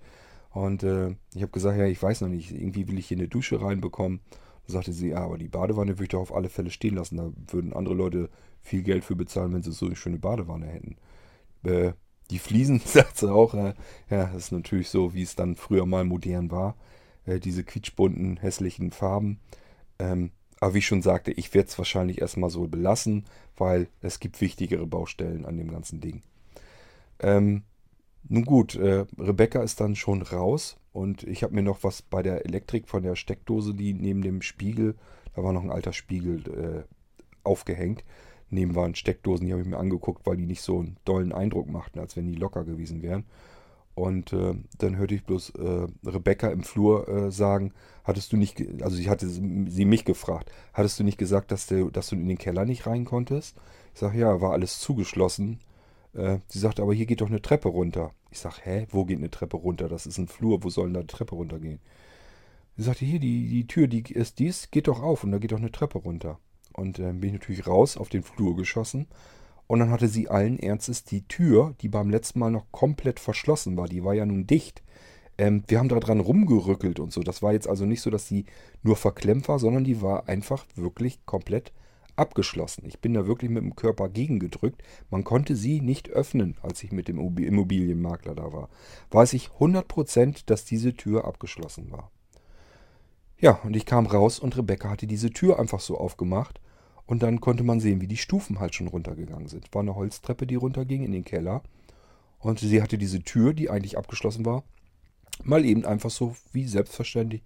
Und 0.51 0.85
äh, 0.85 1.17
ich 1.35 1.43
habe 1.43 1.51
gesagt, 1.51 1.77
ja, 1.77 1.87
ich 1.87 2.01
weiß 2.01 2.21
noch 2.21 2.29
nicht, 2.29 2.53
irgendwie 2.53 2.87
will 2.87 2.97
ich 2.97 3.09
hier 3.09 3.17
eine 3.17 3.27
Dusche 3.27 3.61
reinbekommen. 3.61 4.21
Da 4.69 4.75
sagte 4.75 4.93
sie, 4.93 5.09
ja, 5.09 5.25
aber 5.25 5.37
die 5.37 5.49
Badewanne 5.49 5.95
würde 5.95 6.05
ich 6.05 6.09
doch 6.11 6.21
auf 6.21 6.33
alle 6.33 6.49
Fälle 6.49 6.71
stehen 6.71 6.95
lassen. 6.95 7.17
Da 7.17 7.33
würden 7.53 7.73
andere 7.73 7.97
Leute 7.97 8.31
viel 8.61 8.85
Geld 8.85 9.03
für 9.03 9.17
bezahlen, 9.17 9.53
wenn 9.53 9.65
sie 9.65 9.73
so 9.73 9.87
eine 9.87 9.97
schöne 9.97 10.21
Badewanne 10.21 10.67
hätten. 10.67 10.95
Äh, 11.65 11.95
die 12.31 12.39
Fliesen, 12.39 12.79
sagt 12.85 13.19
sie 13.19 13.33
auch, 13.33 13.55
äh, 13.55 13.75
ja, 14.11 14.27
das 14.27 14.45
ist 14.45 14.53
natürlich 14.53 14.91
so, 14.91 15.13
wie 15.13 15.23
es 15.23 15.35
dann 15.35 15.57
früher 15.57 15.87
mal 15.87 16.05
modern 16.05 16.53
war. 16.53 16.77
Äh, 17.27 17.41
diese 17.41 17.65
quietschbunten, 17.65 18.37
hässlichen 18.37 18.93
Farben. 18.93 19.41
Ähm, 19.99 20.31
aber 20.63 20.75
wie 20.75 20.79
ich 20.79 20.87
schon 20.87 21.03
sagte, 21.03 21.33
ich 21.33 21.53
werde 21.55 21.69
es 21.71 21.77
wahrscheinlich 21.77 22.21
erstmal 22.21 22.49
so 22.49 22.69
belassen, 22.69 23.25
weil 23.57 23.89
es 24.01 24.21
gibt 24.21 24.41
wichtigere 24.41 24.87
Baustellen 24.87 25.45
an 25.45 25.57
dem 25.57 25.73
ganzen 25.73 26.01
Ding. 26.01 26.23
Ähm, 27.19 27.65
nun 28.29 28.45
gut, 28.45 28.77
äh, 28.77 29.05
Rebecca 29.19 29.61
ist 29.65 29.81
dann 29.81 29.97
schon 29.97 30.23
raus 30.23 30.77
und 30.93 31.25
ich 31.25 31.43
habe 31.43 31.53
mir 31.53 31.65
noch 31.65 31.83
was 31.83 32.01
bei 32.01 32.23
der 32.23 32.47
Elektrik 32.47 32.87
von 32.87 33.03
der 33.03 33.17
Steckdose, 33.17 33.75
die 33.75 33.93
neben 33.93 34.23
dem 34.23 34.41
Spiegel, 34.41 34.95
da 35.35 35.43
war 35.43 35.53
noch 35.53 35.65
ein 35.65 35.73
alter 35.73 35.93
Spiegel 35.93 36.45
äh, 36.47 36.85
aufgehängt. 37.43 38.05
Neben 38.49 38.77
waren 38.77 38.95
Steckdosen, 38.95 39.47
die 39.47 39.53
habe 39.53 39.63
ich 39.63 39.69
mir 39.69 39.79
angeguckt, 39.79 40.25
weil 40.27 40.37
die 40.37 40.47
nicht 40.47 40.63
so 40.63 40.79
einen 40.79 40.97
dollen 41.05 41.33
Eindruck 41.33 41.69
machten, 41.69 41.99
als 41.99 42.17
wenn 42.17 42.29
die 42.29 42.39
locker 42.39 42.63
gewesen 42.63 43.03
wären. 43.03 43.25
Und 43.95 44.33
äh, 44.33 44.55
dann 44.79 44.97
hörte 44.97 45.15
ich 45.15 45.25
bloß 45.25 45.51
äh, 45.51 45.87
Rebecca 46.07 46.49
im 46.49 46.63
Flur 46.63 47.09
äh, 47.09 47.31
sagen, 47.31 47.73
hattest 48.05 48.33
du 48.33 48.37
nicht, 48.37 48.63
also 48.83 48.97
sie 48.97 49.11
hatte 49.11 49.29
sie 49.29 49.85
mich 49.85 50.05
gefragt, 50.05 50.51
hattest 50.73 50.99
du 50.99 51.05
nicht 51.05 51.19
gesagt, 51.19 51.51
dass 51.53 51.67
du, 51.67 51.91
dass 51.91 52.09
du 52.09 52.17
in 52.17 52.29
den 52.29 52.39
Keller 52.39 52.65
nicht 52.65 52.87
rein 52.87 53.05
konntest? 53.05 53.57
Ich 53.93 54.01
sage, 54.01 54.19
ja, 54.19 54.41
war 54.41 54.53
alles 54.53 54.79
zugeschlossen. 54.79 55.61
Äh, 56.15 56.39
sie 56.49 56.59
sagte, 56.59 56.83
aber 56.83 56.95
hier 56.95 57.07
geht 57.07 57.21
doch 57.21 57.29
eine 57.29 57.43
Treppe 57.43 57.69
runter. 57.69 58.13
Ich 58.31 58.39
sage, 58.39 58.57
hä, 58.63 58.87
wo 58.91 59.05
geht 59.05 59.19
eine 59.19 59.31
Treppe 59.31 59.59
runter? 59.59 59.89
Das 59.89 60.07
ist 60.07 60.17
ein 60.17 60.29
Flur, 60.29 60.65
wo 60.65 60.71
soll 60.71 60.87
denn 60.87 60.95
da 60.95 61.01
eine 61.01 61.07
Treppe 61.07 61.35
runtergehen? 61.35 61.81
Sie 62.79 62.85
sagte, 62.85 63.05
hier, 63.05 63.21
die, 63.21 63.49
die 63.49 63.67
Tür, 63.67 63.89
die 63.89 64.03
ist 64.11 64.39
dies, 64.39 64.71
geht 64.71 64.89
doch 64.89 65.03
auf 65.03 65.25
und 65.25 65.33
da 65.33 65.39
geht 65.39 65.53
doch 65.53 65.59
eine 65.59 65.71
Treppe 65.71 65.99
runter. 65.99 66.39
Und 66.73 66.99
dann 66.99 67.21
bin 67.21 67.29
ich 67.29 67.41
natürlich 67.41 67.67
raus 67.67 67.99
auf 67.99 68.09
den 68.09 68.23
Flur 68.23 68.57
geschossen 68.57 69.07
und 69.73 69.79
dann 69.79 69.91
hatte 69.91 70.07
sie 70.07 70.29
allen 70.29 70.59
Ernstes 70.59 71.03
die 71.03 71.27
Tür, 71.29 71.75
die 71.81 71.89
beim 71.89 72.11
letzten 72.11 72.41
Mal 72.41 72.51
noch 72.51 72.71
komplett 72.73 73.19
verschlossen 73.19 73.75
war, 73.79 73.89
die 73.89 74.05
war 74.05 74.13
ja 74.13 74.27
nun 74.27 74.47
dicht. 74.47 74.83
Ähm, 75.39 75.65
wir 75.67 75.79
haben 75.79 75.89
da 75.89 75.99
dran 75.99 76.21
rumgerückelt 76.21 77.01
und 77.01 77.11
so. 77.11 77.23
Das 77.23 77.41
war 77.41 77.55
jetzt 77.55 77.67
also 77.67 77.87
nicht 77.87 78.03
so, 78.03 78.11
dass 78.11 78.29
sie 78.29 78.45
nur 78.83 78.97
verklemmt 78.97 79.49
war, 79.49 79.59
sondern 79.59 79.83
die 79.83 80.03
war 80.03 80.29
einfach 80.29 80.67
wirklich 80.75 81.25
komplett 81.25 81.73
abgeschlossen. 82.17 82.85
Ich 82.85 83.01
bin 83.01 83.15
da 83.15 83.27
wirklich 83.27 83.51
mit 83.51 83.63
dem 83.63 83.75
Körper 83.75 84.11
gegengedrückt. 84.11 84.83
Man 85.09 85.25
konnte 85.25 85.57
sie 85.57 85.81
nicht 85.81 86.11
öffnen, 86.11 86.59
als 86.61 86.83
ich 86.83 86.93
mit 86.93 87.09
dem 87.09 87.19
Immobilienmakler 87.39 88.35
da 88.35 88.53
war. 88.53 88.69
Weiß 89.11 89.33
ich 89.33 89.49
100%, 89.59 90.43
dass 90.45 90.67
diese 90.67 90.93
Tür 90.93 91.25
abgeschlossen 91.25 91.91
war. 91.91 92.11
Ja, 93.39 93.53
und 93.65 93.75
ich 93.75 93.87
kam 93.87 94.05
raus 94.05 94.39
und 94.39 94.55
Rebecca 94.55 94.91
hatte 94.91 95.07
diese 95.07 95.31
Tür 95.31 95.59
einfach 95.59 95.81
so 95.81 95.97
aufgemacht 95.97 96.61
und 97.13 97.23
dann 97.23 97.43
konnte 97.43 97.63
man 97.63 97.79
sehen, 97.79 98.01
wie 98.01 98.07
die 98.07 98.17
Stufen 98.17 98.59
halt 98.59 98.75
schon 98.75 98.89
runtergegangen 98.89 99.47
sind. 99.47 99.75
War 99.75 99.83
eine 99.83 99.95
Holztreppe, 99.95 100.47
die 100.47 100.55
runterging 100.55 101.05
in 101.05 101.13
den 101.13 101.27
Keller. 101.27 101.63
Und 102.39 102.61
sie 102.61 102.81
hatte 102.81 102.97
diese 102.97 103.23
Tür, 103.23 103.53
die 103.53 103.69
eigentlich 103.69 103.99
abgeschlossen 103.99 104.47
war, 104.47 104.65
mal 105.45 105.67
eben 105.67 105.85
einfach 105.85 106.09
so 106.09 106.35
wie 106.53 106.67
selbstverständlich 106.67 107.43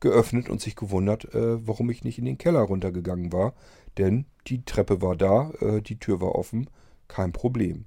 geöffnet 0.00 0.48
und 0.48 0.62
sich 0.62 0.74
gewundert, 0.74 1.34
äh, 1.34 1.66
warum 1.66 1.90
ich 1.90 2.02
nicht 2.02 2.18
in 2.18 2.24
den 2.24 2.38
Keller 2.38 2.60
runtergegangen 2.60 3.30
war. 3.30 3.52
Denn 3.98 4.24
die 4.46 4.64
Treppe 4.64 5.02
war 5.02 5.16
da, 5.16 5.50
äh, 5.60 5.82
die 5.82 5.98
Tür 5.98 6.22
war 6.22 6.34
offen, 6.34 6.70
kein 7.06 7.32
Problem. 7.32 7.84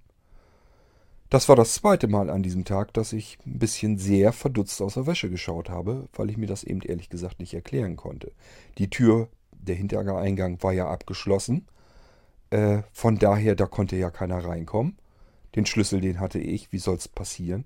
Das 1.31 1.49
war 1.49 1.55
das 1.55 1.73
zweite 1.73 2.07
Mal 2.07 2.29
an 2.29 2.43
diesem 2.43 2.63
Tag, 2.63 2.93
dass 2.93 3.11
ich 3.11 3.39
ein 3.47 3.57
bisschen 3.57 3.97
sehr 3.97 4.33
verdutzt 4.33 4.83
aus 4.83 4.93
der 4.93 5.07
Wäsche 5.07 5.31
geschaut 5.31 5.71
habe, 5.71 6.09
weil 6.13 6.29
ich 6.29 6.37
mir 6.37 6.45
das 6.45 6.63
eben 6.63 6.81
ehrlich 6.81 7.09
gesagt 7.09 7.39
nicht 7.39 7.55
erklären 7.55 7.95
konnte. 7.95 8.33
Die 8.77 8.91
Tür 8.91 9.29
der 9.63 9.75
Hintereingang 9.75 10.61
war 10.61 10.73
ja 10.73 10.89
abgeschlossen. 10.89 11.67
Äh, 12.49 12.83
von 12.91 13.17
daher, 13.17 13.55
da 13.55 13.65
konnte 13.65 13.95
ja 13.95 14.11
keiner 14.11 14.45
reinkommen. 14.45 14.97
Den 15.55 15.65
Schlüssel, 15.65 16.01
den 16.01 16.19
hatte 16.19 16.39
ich. 16.39 16.71
Wie 16.71 16.79
soll 16.79 16.95
es 16.95 17.07
passieren? 17.07 17.65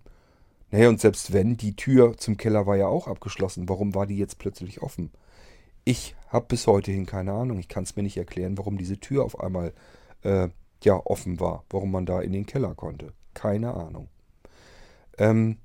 Naja, 0.71 0.89
und 0.89 0.99
selbst 0.99 1.33
wenn, 1.33 1.57
die 1.57 1.75
Tür 1.75 2.17
zum 2.17 2.37
Keller 2.37 2.65
war 2.65 2.75
ja 2.75 2.87
auch 2.87 3.07
abgeschlossen. 3.07 3.69
Warum 3.69 3.95
war 3.95 4.05
die 4.05 4.17
jetzt 4.17 4.37
plötzlich 4.37 4.81
offen? 4.81 5.11
Ich 5.85 6.15
habe 6.27 6.47
bis 6.47 6.67
heute 6.67 6.91
hin 6.91 7.05
keine 7.05 7.31
Ahnung. 7.31 7.59
Ich 7.59 7.69
kann 7.69 7.83
es 7.83 7.95
mir 7.95 8.03
nicht 8.03 8.17
erklären, 8.17 8.57
warum 8.57 8.77
diese 8.77 8.99
Tür 8.99 9.23
auf 9.23 9.39
einmal 9.39 9.73
äh, 10.23 10.49
ja 10.83 11.01
offen 11.05 11.39
war. 11.39 11.63
Warum 11.69 11.91
man 11.91 12.05
da 12.05 12.21
in 12.21 12.33
den 12.33 12.45
Keller 12.45 12.75
konnte. 12.75 13.13
Keine 13.33 13.73
Ahnung. 13.73 14.09
Ähm, 15.17 15.57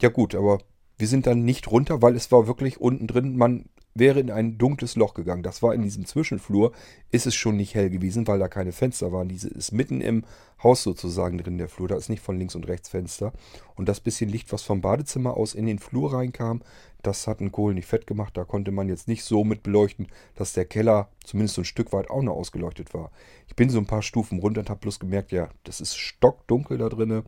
ja 0.00 0.08
gut, 0.08 0.34
aber 0.34 0.58
wir 0.98 1.08
sind 1.08 1.26
dann 1.26 1.44
nicht 1.44 1.70
runter, 1.70 2.00
weil 2.00 2.16
es 2.16 2.32
war 2.32 2.46
wirklich 2.46 2.80
unten 2.80 3.06
drin. 3.06 3.36
Man 3.36 3.66
wäre 3.94 4.20
in 4.20 4.30
ein 4.30 4.58
dunkles 4.58 4.96
Loch 4.96 5.14
gegangen. 5.14 5.42
Das 5.42 5.62
war 5.62 5.74
in 5.74 5.82
diesem 5.82 6.06
Zwischenflur, 6.06 6.72
ist 7.10 7.26
es 7.26 7.34
schon 7.34 7.56
nicht 7.56 7.74
hell 7.74 7.90
gewesen, 7.90 8.26
weil 8.26 8.38
da 8.38 8.48
keine 8.48 8.72
Fenster 8.72 9.12
waren. 9.12 9.28
Diese 9.28 9.48
ist 9.48 9.72
mitten 9.72 10.00
im 10.00 10.24
Haus 10.62 10.82
sozusagen 10.82 11.38
drin, 11.38 11.58
der 11.58 11.68
Flur. 11.68 11.88
Da 11.88 11.96
ist 11.96 12.08
nicht 12.08 12.22
von 12.22 12.38
links 12.38 12.54
und 12.54 12.68
rechts 12.68 12.88
Fenster. 12.88 13.32
Und 13.74 13.88
das 13.88 14.00
bisschen 14.00 14.30
Licht, 14.30 14.52
was 14.52 14.62
vom 14.62 14.80
Badezimmer 14.80 15.36
aus 15.36 15.54
in 15.54 15.66
den 15.66 15.78
Flur 15.78 16.14
reinkam, 16.14 16.62
das 17.02 17.26
hat 17.26 17.40
einen 17.40 17.52
Kohl 17.52 17.74
nicht 17.74 17.86
fett 17.86 18.06
gemacht. 18.06 18.36
Da 18.36 18.44
konnte 18.44 18.70
man 18.70 18.88
jetzt 18.88 19.08
nicht 19.08 19.24
so 19.24 19.44
mit 19.44 19.62
beleuchten, 19.62 20.06
dass 20.36 20.52
der 20.52 20.64
Keller 20.64 21.08
zumindest 21.24 21.56
so 21.56 21.62
ein 21.62 21.66
Stück 21.66 21.92
weit 21.92 22.10
auch 22.10 22.22
noch 22.22 22.34
ausgeleuchtet 22.34 22.94
war. 22.94 23.10
Ich 23.48 23.56
bin 23.56 23.70
so 23.70 23.78
ein 23.78 23.86
paar 23.86 24.02
Stufen 24.02 24.38
runter 24.38 24.60
und 24.60 24.70
habe 24.70 24.80
bloß 24.80 25.00
gemerkt, 25.00 25.32
ja, 25.32 25.50
das 25.64 25.80
ist 25.80 25.96
stockdunkel 25.96 26.78
da 26.78 26.88
drinnen. 26.88 27.24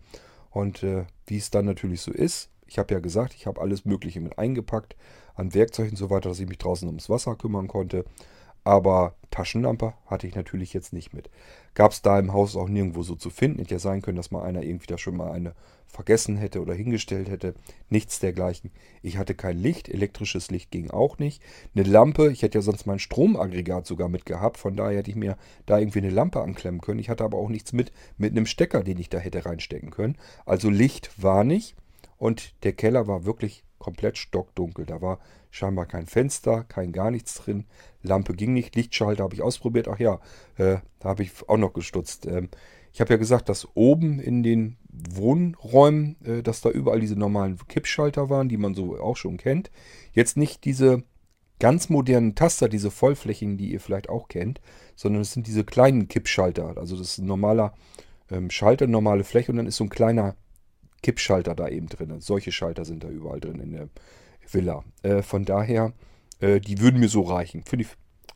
Und 0.51 0.85
äh, 0.85 1.05
wie 1.27 1.37
es 1.37 1.51
dann 1.51 1.65
natürlich 1.65 2.01
so 2.01 2.13
ist, 2.13 2.49
ich 2.67 2.79
habe 2.79 2.95
ja 2.95 3.01
gesagt, 3.01 3.35
ich 3.35 3.47
habe 3.47 3.61
alles 3.61 3.85
Mögliche 3.85 4.21
mit 4.21 4.39
eingepackt 4.39 4.97
an 5.35 5.55
Werkzeugen 5.55 5.93
und 5.93 5.97
so 5.97 6.11
weiter, 6.11 6.29
dass 6.29 6.41
ich 6.41 6.49
mich 6.49 6.59
draußen 6.59 6.89
ums 6.89 7.11
Wasser 7.11 7.37
kümmern 7.37 7.69
konnte. 7.69 8.05
Aber 8.65 9.15
Taschenlampe 9.31 9.93
hatte 10.07 10.27
ich 10.27 10.35
natürlich 10.35 10.73
jetzt 10.73 10.95
nicht 10.95 11.13
mit. 11.13 11.29
Gab 11.75 11.93
es 11.93 12.01
da 12.01 12.19
im 12.19 12.33
Haus 12.33 12.57
auch 12.57 12.69
nirgendwo 12.69 13.03
so 13.03 13.15
zu 13.15 13.29
finden. 13.29 13.59
Hätte 13.59 13.75
ja 13.75 13.79
sein 13.79 14.01
können, 14.01 14.17
dass 14.17 14.31
mal 14.31 14.43
einer 14.43 14.63
irgendwie 14.63 14.87
da 14.87 14.97
schon 14.97 15.17
mal 15.17 15.31
eine 15.33 15.55
vergessen 15.87 16.39
hätte 16.39 16.63
oder 16.63 16.73
hingestellt 16.73 17.29
hätte. 17.29 17.55
Nichts 17.91 18.21
dergleichen. 18.21 18.71
Ich 19.03 19.19
hatte 19.19 19.35
kein 19.35 19.59
Licht, 19.59 19.89
elektrisches 19.91 20.51
Licht 20.51 20.71
ging 20.71 20.91
auch 20.91 21.19
nicht. 21.19 21.43
Eine 21.75 21.85
Lampe, 21.85 22.33
ich 22.33 22.43
hätte 22.43 22.59
ja 22.59 22.63
sonst 22.63 22.87
mein 22.87 22.99
Stromaggregat 22.99 23.87
sogar 23.87 24.09
mitgehabt. 24.09 24.57
Von 24.57 24.77
daher 24.77 24.99
hätte 24.99 25.11
ich 25.11 25.17
mir 25.17 25.37
da 25.67 25.79
irgendwie 25.79 25.99
eine 25.99 26.11
Lampe 26.11 26.41
anklemmen 26.41 26.81
können. 26.81 27.01
Ich 27.01 27.11
hatte 27.11 27.25
aber 27.25 27.37
auch 27.37 27.51
nichts 27.51 27.75
mit, 27.75 27.93
mit 28.17 28.33
einem 28.33 28.47
Stecker, 28.47 28.83
den 28.83 28.99
ich 28.99 29.11
da 29.11 29.19
hätte 29.19 29.45
reinstecken 29.45 29.91
können. 29.91 30.17
Also 30.47 30.71
Licht 30.71 31.11
war 31.23 31.45
nicht. 31.45 31.77
Und 32.17 32.55
der 32.65 32.73
Keller 32.73 33.07
war 33.07 33.25
wirklich 33.25 33.65
komplett 33.79 34.17
stockdunkel. 34.17 34.87
Da 34.87 35.03
war 35.03 35.19
scheinbar 35.51 35.87
kein 35.87 36.07
Fenster, 36.07 36.65
kein 36.65 36.93
gar 36.93 37.11
nichts 37.11 37.35
drin. 37.35 37.67
Lampe 38.03 38.35
ging 38.35 38.53
nicht, 38.53 38.75
Lichtschalter 38.77 39.25
habe 39.25 39.35
ich 39.35 39.43
ausprobiert. 39.43 39.89
Ach 39.89 39.99
ja, 39.99 40.21
äh, 40.57 40.79
da 41.01 41.09
habe 41.11 41.23
ich 41.23 41.49
auch 41.49 41.59
noch 41.59 41.75
gestutzt. 41.75 42.27
Ähm, 42.27 42.49
ich 42.93 43.01
habe 43.01 43.13
ja 43.13 43.19
gesagt, 43.19 43.49
dass 43.49 43.69
oben 43.75 44.21
in 44.21 44.43
den 44.43 44.77
Wohnräumen, 44.89 46.17
äh, 46.25 46.43
dass 46.43 46.61
da 46.61 46.71
überall 46.71 47.01
diese 47.01 47.17
normalen 47.17 47.59
Kippschalter 47.69 48.31
waren, 48.31 48.49
die 48.49 48.57
man 48.57 48.75
so 48.75 48.99
auch 48.99 49.17
schon 49.17 49.37
kennt. 49.37 49.71
Jetzt 50.13 50.37
nicht 50.37 50.65
diese 50.65 51.03
ganz 51.59 51.89
modernen 51.89 52.35
Taster, 52.35 52.69
diese 52.69 52.91
vollflächigen, 52.91 53.57
die 53.57 53.73
ihr 53.73 53.81
vielleicht 53.81 54.09
auch 54.09 54.29
kennt, 54.29 54.61
sondern 54.97 55.23
es 55.23 55.33
sind 55.33 55.47
diese 55.47 55.65
kleinen 55.65 56.09
Kippschalter. 56.09 56.77
Also 56.77 56.97
das 56.97 57.11
ist 57.11 57.19
ein 57.19 57.27
normaler 57.27 57.75
ähm, 58.31 58.51
Schalter, 58.51 58.87
normale 58.87 59.25
Fläche 59.25 59.53
und 59.53 59.59
dann 59.59 59.67
ist 59.67 59.77
so 59.77 59.85
ein 59.85 59.91
kleiner 59.91 60.37
Kippschalter 61.05 61.55
da 61.55 61.69
eben 61.69 61.87
drin. 61.87 62.19
Solche 62.21 62.51
Schalter 62.51 62.87
sind 62.87 63.05
da 63.05 63.09
überall 63.09 63.39
drin 63.39 63.61
in 63.61 63.73
der 63.73 63.89
Villa. 64.51 64.85
Äh, 65.03 65.21
von 65.21 65.45
daher, 65.45 65.93
äh, 66.41 66.61
die 66.61 66.81
würden 66.81 66.99
mir 66.99 67.11
so 67.11 67.21
reichen. 67.21 67.63
Finde 67.65 67.85
ich 67.85 67.91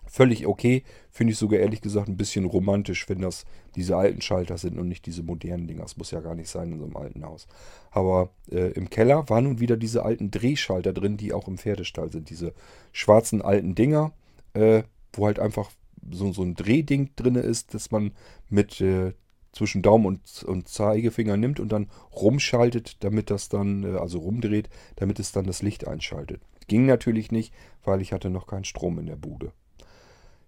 völlig 0.06 0.46
okay. 0.46 0.84
Finde 1.10 1.32
ich 1.32 1.38
sogar 1.38 1.60
ehrlich 1.60 1.80
gesagt 1.80 2.08
ein 2.08 2.18
bisschen 2.18 2.44
romantisch, 2.44 3.08
wenn 3.08 3.22
das 3.22 3.46
diese 3.74 3.96
alten 3.96 4.20
Schalter 4.20 4.58
sind 4.58 4.78
und 4.78 4.86
nicht 4.86 5.06
diese 5.06 5.22
modernen 5.22 5.66
Dinger. 5.66 5.82
Das 5.82 5.96
muss 5.96 6.10
ja 6.10 6.20
gar 6.20 6.34
nicht 6.34 6.50
sein 6.50 6.72
in 6.72 6.78
so 6.78 6.84
einem 6.84 6.96
alten 6.98 7.24
Haus. 7.24 7.46
Aber 7.90 8.28
äh, 8.50 8.72
im 8.72 8.90
Keller 8.90 9.26
waren 9.30 9.44
nun 9.44 9.60
wieder 9.60 9.78
diese 9.78 10.04
alten 10.04 10.30
Drehschalter 10.30 10.92
drin, 10.92 11.16
die 11.16 11.32
auch 11.32 11.48
im 11.48 11.56
Pferdestall 11.56 12.12
sind. 12.12 12.28
Diese 12.28 12.52
schwarzen 12.92 13.40
alten 13.40 13.74
Dinger, 13.74 14.12
äh, 14.52 14.82
wo 15.14 15.24
halt 15.24 15.38
einfach 15.38 15.70
so, 16.10 16.32
so 16.34 16.42
ein 16.42 16.54
Drehding 16.54 17.12
drin 17.16 17.36
ist, 17.36 17.72
dass 17.72 17.90
man 17.90 18.12
mit 18.50 18.82
äh, 18.82 19.14
zwischen 19.58 19.82
Daumen 19.82 20.06
und, 20.06 20.44
und 20.44 20.68
Zeigefinger 20.68 21.36
nimmt 21.36 21.60
und 21.60 21.70
dann 21.70 21.88
rumschaltet, 22.14 23.02
damit 23.04 23.30
das 23.30 23.48
dann, 23.48 23.82
äh, 23.82 23.98
also 23.98 24.20
rumdreht, 24.20 24.70
damit 24.96 25.18
es 25.18 25.32
dann 25.32 25.46
das 25.46 25.62
Licht 25.62 25.86
einschaltet. 25.86 26.40
Ging 26.68 26.86
natürlich 26.86 27.32
nicht, 27.32 27.52
weil 27.84 28.00
ich 28.00 28.12
hatte 28.12 28.30
noch 28.30 28.46
keinen 28.46 28.64
Strom 28.64 28.98
in 28.98 29.06
der 29.06 29.16
Bude. 29.16 29.52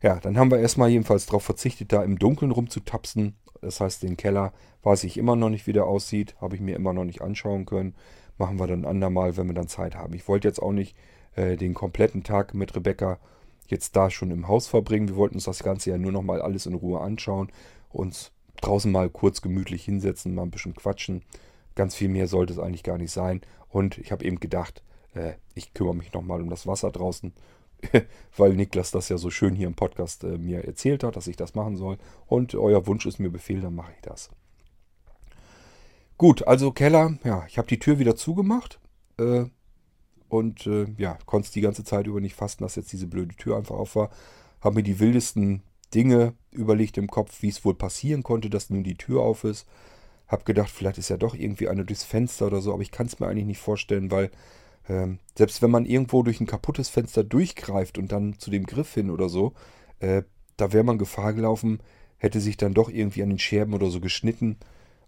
Ja, 0.03 0.19
dann 0.21 0.39
haben 0.39 0.51
wir 0.51 0.59
erstmal 0.59 0.89
jedenfalls 0.89 1.27
darauf 1.27 1.43
verzichtet, 1.43 1.93
da 1.93 2.03
im 2.03 2.19
Dunkeln 2.19 2.53
rumzutapsen. 2.53 3.35
Das 3.61 3.81
heißt, 3.81 4.03
den 4.03 4.17
Keller 4.17 4.53
weiß 4.83 5.05
ich 5.05 5.19
immer 5.19 5.37
noch 5.37 5.51
nicht, 5.51 5.67
wie 5.67 5.75
der 5.75 5.85
aussieht. 5.85 6.37
Habe 6.41 6.55
ich 6.55 6.63
mir 6.63 6.77
immer 6.77 6.93
noch 6.93 7.05
nicht 7.05 7.21
anschauen 7.21 7.67
können. 7.67 7.95
Machen 8.39 8.59
wir 8.59 8.67
dann 8.67 8.83
ein 8.83 8.91
andermal, 8.91 9.37
wenn 9.37 9.49
wir 9.49 9.55
dann 9.55 9.69
Zeit 9.69 9.97
haben. 9.97 10.15
Ich 10.15 10.27
wollte 10.29 10.49
jetzt 10.49 10.63
auch 10.63 10.73
nicht 10.73 10.97
äh, 11.35 11.57
den 11.57 11.75
kompletten 11.75 12.23
Tag 12.23 12.55
mit 12.55 12.75
Rebecca 12.75 13.19
jetzt 13.67 13.97
da 13.97 14.09
schon 14.09 14.31
im 14.31 14.49
Haus 14.49 14.69
verbringen. 14.69 15.09
Wir 15.09 15.17
wollten 15.17 15.35
uns 15.35 15.45
das 15.45 15.63
Ganze 15.63 15.91
ja 15.91 15.99
nur 15.99 16.13
noch 16.13 16.23
mal 16.23 16.41
alles 16.41 16.67
in 16.67 16.75
Ruhe 16.75 17.01
anschauen. 17.01 17.51
Uns 17.91 18.33
draußen 18.61 18.91
mal 18.91 19.11
kurz 19.11 19.43
gemütlich 19.43 19.85
hinsetzen, 19.85 20.35
mal 20.35 20.43
ein 20.43 20.51
bisschen 20.51 20.75
quatschen. 20.75 21.23
Ganz 21.75 21.95
viel 21.95 22.09
mehr 22.09 22.27
sollte 22.27 22.53
es 22.53 22.59
eigentlich 22.59 22.83
gar 22.83 22.99
nicht 22.99 23.13
sein. 23.13 23.41
Und 23.69 23.99
ich 23.99 24.13
habe 24.13 24.25
eben 24.25 24.41
gedacht, 24.41 24.83
äh, 25.15 25.35
ich 25.55 25.75
kümmere 25.75 25.95
mich 25.95 26.13
nochmal 26.13 26.41
um 26.41 26.51
das 26.51 26.67
Wasser 26.67 26.91
draußen, 26.91 27.33
weil 28.37 28.55
Niklas 28.55 28.91
das 28.91 29.09
ja 29.09 29.19
so 29.19 29.31
schön 29.31 29.55
hier 29.55 29.67
im 29.67 29.75
Podcast 29.75 30.25
äh, 30.25 30.39
mir 30.39 30.65
erzählt 30.65 31.05
hat, 31.05 31.17
dass 31.17 31.27
ich 31.27 31.37
das 31.37 31.55
machen 31.55 31.77
soll. 31.77 31.99
Und 32.27 32.55
euer 32.55 32.87
Wunsch 32.87 33.07
ist 33.07 33.19
mir 33.19 33.31
Befehl, 33.31 33.61
dann 33.61 33.75
mache 33.75 33.93
ich 33.95 34.03
das. 34.03 34.31
Gut, 36.19 36.47
also 36.47 36.71
Keller, 36.73 37.19
ja, 37.25 37.45
ich 37.49 37.57
habe 37.57 37.69
die 37.69 37.79
Tür 37.79 37.99
wieder 37.99 38.17
zugemacht. 38.17 38.79
Äh, 39.19 39.47
und 40.29 40.67
äh, 40.67 40.87
ja, 40.97 41.19
konnte 41.27 41.47
es 41.47 41.53
die 41.53 41.61
ganze 41.61 41.83
Zeit 41.83 42.07
über 42.07 42.21
nicht 42.21 42.35
fassen, 42.35 42.63
dass 42.63 42.77
jetzt 42.77 42.93
diese 42.93 43.07
blöde 43.07 43.35
Tür 43.35 43.57
einfach 43.57 43.77
auf 43.77 43.97
war. 43.97 44.11
Habe 44.61 44.77
mir 44.77 44.83
die 44.83 45.01
wildesten 45.01 45.63
Dinge 45.95 46.35
überlegt 46.51 46.99
im 46.99 47.09
Kopf, 47.09 47.43
wie 47.43 47.49
es 47.49 47.65
wohl 47.65 47.75
passieren 47.75 48.23
konnte, 48.23 48.51
dass 48.51 48.71
nun 48.71 48.83
die 48.83 48.97
Tür 48.97 49.23
auf 49.23 49.45
ist. 49.45 49.67
Hab 50.29 50.45
gedacht, 50.45 50.71
vielleicht 50.71 50.99
ist 50.99 51.11
ja 51.11 51.17
doch 51.17 51.35
irgendwie 51.35 51.69
einer 51.69 51.85
durchs 51.85 52.05
Fenster 52.05 52.47
oder 52.47 52.61
so, 52.61 52.73
aber 52.73 52.83
ich 52.83 52.93
kann 52.93 53.07
es 53.07 53.19
mir 53.19 53.27
eigentlich 53.27 53.47
nicht 53.47 53.61
vorstellen, 53.61 54.11
weil 54.11 54.31
ähm, 54.89 55.19
selbst 55.37 55.63
wenn 55.63 55.71
man 55.71 55.87
irgendwo 55.87 56.23
durch 56.23 56.41
ein 56.41 56.47
kaputtes 56.47 56.89
Fenster 56.89 57.25
durchgreift 57.25 57.99
und 57.99 58.13
dann 58.13 58.39
zu 58.39 58.51
dem 58.51 58.67
Griff 58.67 58.95
hin 58.95 59.11
oder 59.11 59.29
so, 59.29 59.53
äh, 59.99 60.23
da 60.57 60.73
wäre 60.73 60.85
man 60.85 60.99
Gefahr 60.99 61.33
gelaufen, 61.33 61.81
hätte 62.19 62.41
sich 62.41 62.57
dann 62.57 62.75
doch 62.75 62.91
irgendwie 62.91 63.23
an 63.23 63.31
den 63.31 63.39
Scherben 63.39 63.75
oder 63.75 63.91
so 63.91 64.01
geschnitten. 64.01 64.59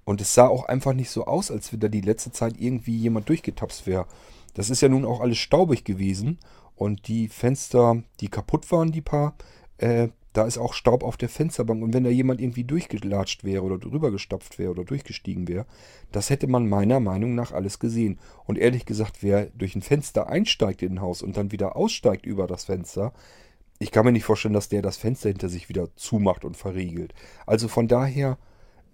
Und 0.04 0.20
es 0.20 0.34
sah 0.34 0.48
auch 0.48 0.64
einfach 0.64 0.94
nicht 0.94 1.10
so 1.10 1.26
aus, 1.26 1.50
als 1.50 1.72
wenn 1.72 1.80
da 1.80 1.88
die 1.88 2.00
letzte 2.00 2.32
Zeit 2.32 2.54
irgendwie 2.58 2.96
jemand 2.96 3.28
durchgetapst 3.28 3.86
wäre. 3.86 4.06
Das 4.54 4.70
ist 4.70 4.82
ja 4.82 4.88
nun 4.88 5.04
auch 5.04 5.20
alles 5.20 5.38
staubig 5.38 5.84
gewesen. 5.84 6.38
Und 6.74 7.06
die 7.06 7.28
Fenster, 7.28 8.02
die 8.20 8.28
kaputt 8.28 8.70
waren, 8.72 8.92
die 8.92 9.02
paar, 9.02 9.36
äh, 9.78 10.08
da 10.32 10.44
ist 10.44 10.58
auch 10.58 10.72
Staub 10.72 11.02
auf 11.02 11.16
der 11.16 11.28
Fensterbank. 11.28 11.82
Und 11.82 11.92
wenn 11.92 12.04
da 12.04 12.10
jemand 12.10 12.40
irgendwie 12.40 12.64
durchgelatscht 12.64 13.44
wäre 13.44 13.62
oder 13.62 13.78
drüber 13.78 14.10
gestapft 14.10 14.58
wäre 14.58 14.70
oder 14.70 14.84
durchgestiegen 14.84 15.48
wäre, 15.48 15.66
das 16.10 16.30
hätte 16.30 16.46
man 16.46 16.68
meiner 16.68 17.00
Meinung 17.00 17.34
nach 17.34 17.52
alles 17.52 17.78
gesehen. 17.78 18.18
Und 18.44 18.58
ehrlich 18.58 18.86
gesagt, 18.86 19.18
wer 19.22 19.46
durch 19.46 19.76
ein 19.76 19.82
Fenster 19.82 20.28
einsteigt 20.28 20.82
in 20.82 20.94
ein 20.94 21.00
Haus 21.00 21.22
und 21.22 21.36
dann 21.36 21.52
wieder 21.52 21.76
aussteigt 21.76 22.24
über 22.24 22.46
das 22.46 22.64
Fenster, 22.64 23.12
ich 23.78 23.90
kann 23.90 24.04
mir 24.04 24.12
nicht 24.12 24.24
vorstellen, 24.24 24.54
dass 24.54 24.68
der 24.68 24.80
das 24.80 24.96
Fenster 24.96 25.28
hinter 25.28 25.48
sich 25.48 25.68
wieder 25.68 25.94
zumacht 25.96 26.44
und 26.44 26.56
verriegelt. 26.56 27.14
Also 27.46 27.68
von 27.68 27.88
daher, 27.88 28.38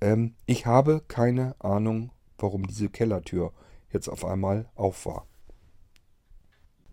ähm, 0.00 0.34
ich 0.46 0.66
habe 0.66 1.02
keine 1.06 1.54
Ahnung, 1.60 2.10
warum 2.38 2.66
diese 2.66 2.88
Kellertür 2.88 3.52
jetzt 3.92 4.08
auf 4.08 4.24
einmal 4.24 4.68
auf 4.74 5.06
war. 5.06 5.26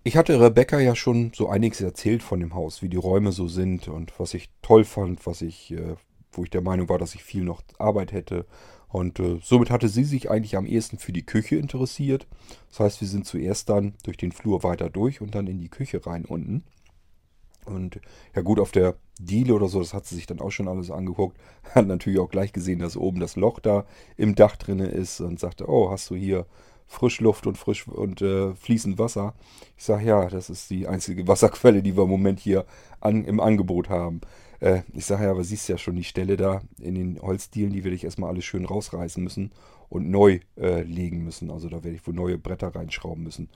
Ich 0.07 0.17
hatte 0.17 0.39
Rebecca 0.39 0.79
ja 0.79 0.95
schon 0.95 1.31
so 1.33 1.49
einiges 1.49 1.81
erzählt 1.81 2.21
von 2.21 2.39
dem 2.39 2.53
Haus, 2.53 2.83
wie 2.83 2.89
die 2.89 2.95
Räume 2.95 3.31
so 3.31 3.47
sind 3.47 3.87
und 3.87 4.13
was 4.19 4.35
ich 4.35 4.51
toll 4.61 4.83
fand, 4.83 5.25
was 5.25 5.41
ich, 5.41 5.71
äh, 5.71 5.95
wo 6.31 6.43
ich 6.43 6.51
der 6.51 6.61
Meinung 6.61 6.89
war, 6.89 6.99
dass 6.99 7.15
ich 7.15 7.23
viel 7.23 7.43
noch 7.43 7.63
Arbeit 7.79 8.11
hätte. 8.11 8.45
Und 8.87 9.19
äh, 9.19 9.39
somit 9.41 9.71
hatte 9.71 9.89
sie 9.89 10.03
sich 10.03 10.29
eigentlich 10.29 10.57
am 10.57 10.67
ehesten 10.67 10.99
für 10.99 11.11
die 11.11 11.25
Küche 11.25 11.55
interessiert. 11.55 12.27
Das 12.69 12.81
heißt, 12.81 13.01
wir 13.01 13.07
sind 13.07 13.25
zuerst 13.25 13.67
dann 13.69 13.95
durch 14.03 14.17
den 14.17 14.31
Flur 14.31 14.61
weiter 14.61 14.91
durch 14.91 15.21
und 15.21 15.33
dann 15.33 15.47
in 15.47 15.57
die 15.57 15.69
Küche 15.69 16.05
rein 16.05 16.23
unten. 16.23 16.65
Und 17.65 17.99
ja 18.35 18.43
gut, 18.43 18.59
auf 18.59 18.71
der 18.71 18.97
Diele 19.19 19.55
oder 19.55 19.69
so, 19.69 19.79
das 19.79 19.95
hat 19.95 20.05
sie 20.05 20.13
sich 20.13 20.27
dann 20.27 20.39
auch 20.39 20.51
schon 20.51 20.67
alles 20.67 20.91
angeguckt. 20.91 21.35
Hat 21.73 21.87
natürlich 21.87 22.19
auch 22.19 22.29
gleich 22.29 22.53
gesehen, 22.53 22.77
dass 22.77 22.95
oben 22.95 23.19
das 23.19 23.37
Loch 23.37 23.59
da 23.59 23.87
im 24.17 24.35
Dach 24.35 24.55
drinne 24.55 24.85
ist 24.85 25.19
und 25.19 25.39
sagte, 25.39 25.67
oh, 25.67 25.89
hast 25.89 26.11
du 26.11 26.15
hier 26.15 26.45
Frischluft 26.87 27.47
und 27.47 27.57
frisch 27.57 27.87
und 27.87 28.21
äh, 28.21 28.53
fließend 28.53 28.97
Wasser. 28.99 29.33
Ich 29.77 29.83
sage, 29.83 30.05
ja, 30.05 30.27
das 30.27 30.49
ist 30.49 30.69
die 30.69 30.87
einzige 30.87 31.27
Wasserquelle, 31.27 31.81
die 31.81 31.95
wir 31.95 32.03
im 32.03 32.09
Moment 32.09 32.39
hier 32.39 32.65
an, 33.01 33.25
im 33.25 33.39
Angebot 33.39 33.89
haben. 33.89 34.21
Äh, 34.59 34.81
ich 34.93 35.05
sage 35.05 35.25
ja, 35.25 35.31
aber 35.31 35.43
siehst 35.43 35.67
ja 35.67 35.77
schon 35.77 35.95
die 35.95 36.03
Stelle 36.03 36.37
da 36.37 36.61
in 36.79 36.95
den 36.95 37.21
Holzdielen, 37.21 37.73
die 37.73 37.83
werde 37.83 37.95
ich 37.95 38.03
erstmal 38.03 38.29
alles 38.29 38.45
schön 38.45 38.65
rausreißen 38.65 39.23
müssen 39.23 39.51
und 39.89 40.09
neu 40.09 40.39
äh, 40.57 40.83
legen 40.83 41.23
müssen. 41.23 41.51
Also 41.51 41.69
da 41.69 41.83
werde 41.83 41.95
ich 41.95 42.05
wohl 42.07 42.13
neue 42.13 42.37
Bretter 42.37 42.75
reinschrauben 42.75 43.23
müssen. 43.23 43.49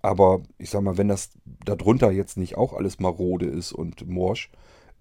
Aber 0.00 0.42
ich 0.58 0.70
sag 0.70 0.82
mal, 0.82 0.98
wenn 0.98 1.08
das 1.08 1.30
darunter 1.64 2.10
jetzt 2.10 2.36
nicht 2.36 2.56
auch 2.56 2.72
alles 2.72 2.98
marode 2.98 3.46
ist 3.46 3.72
und 3.72 4.08
morsch, 4.08 4.50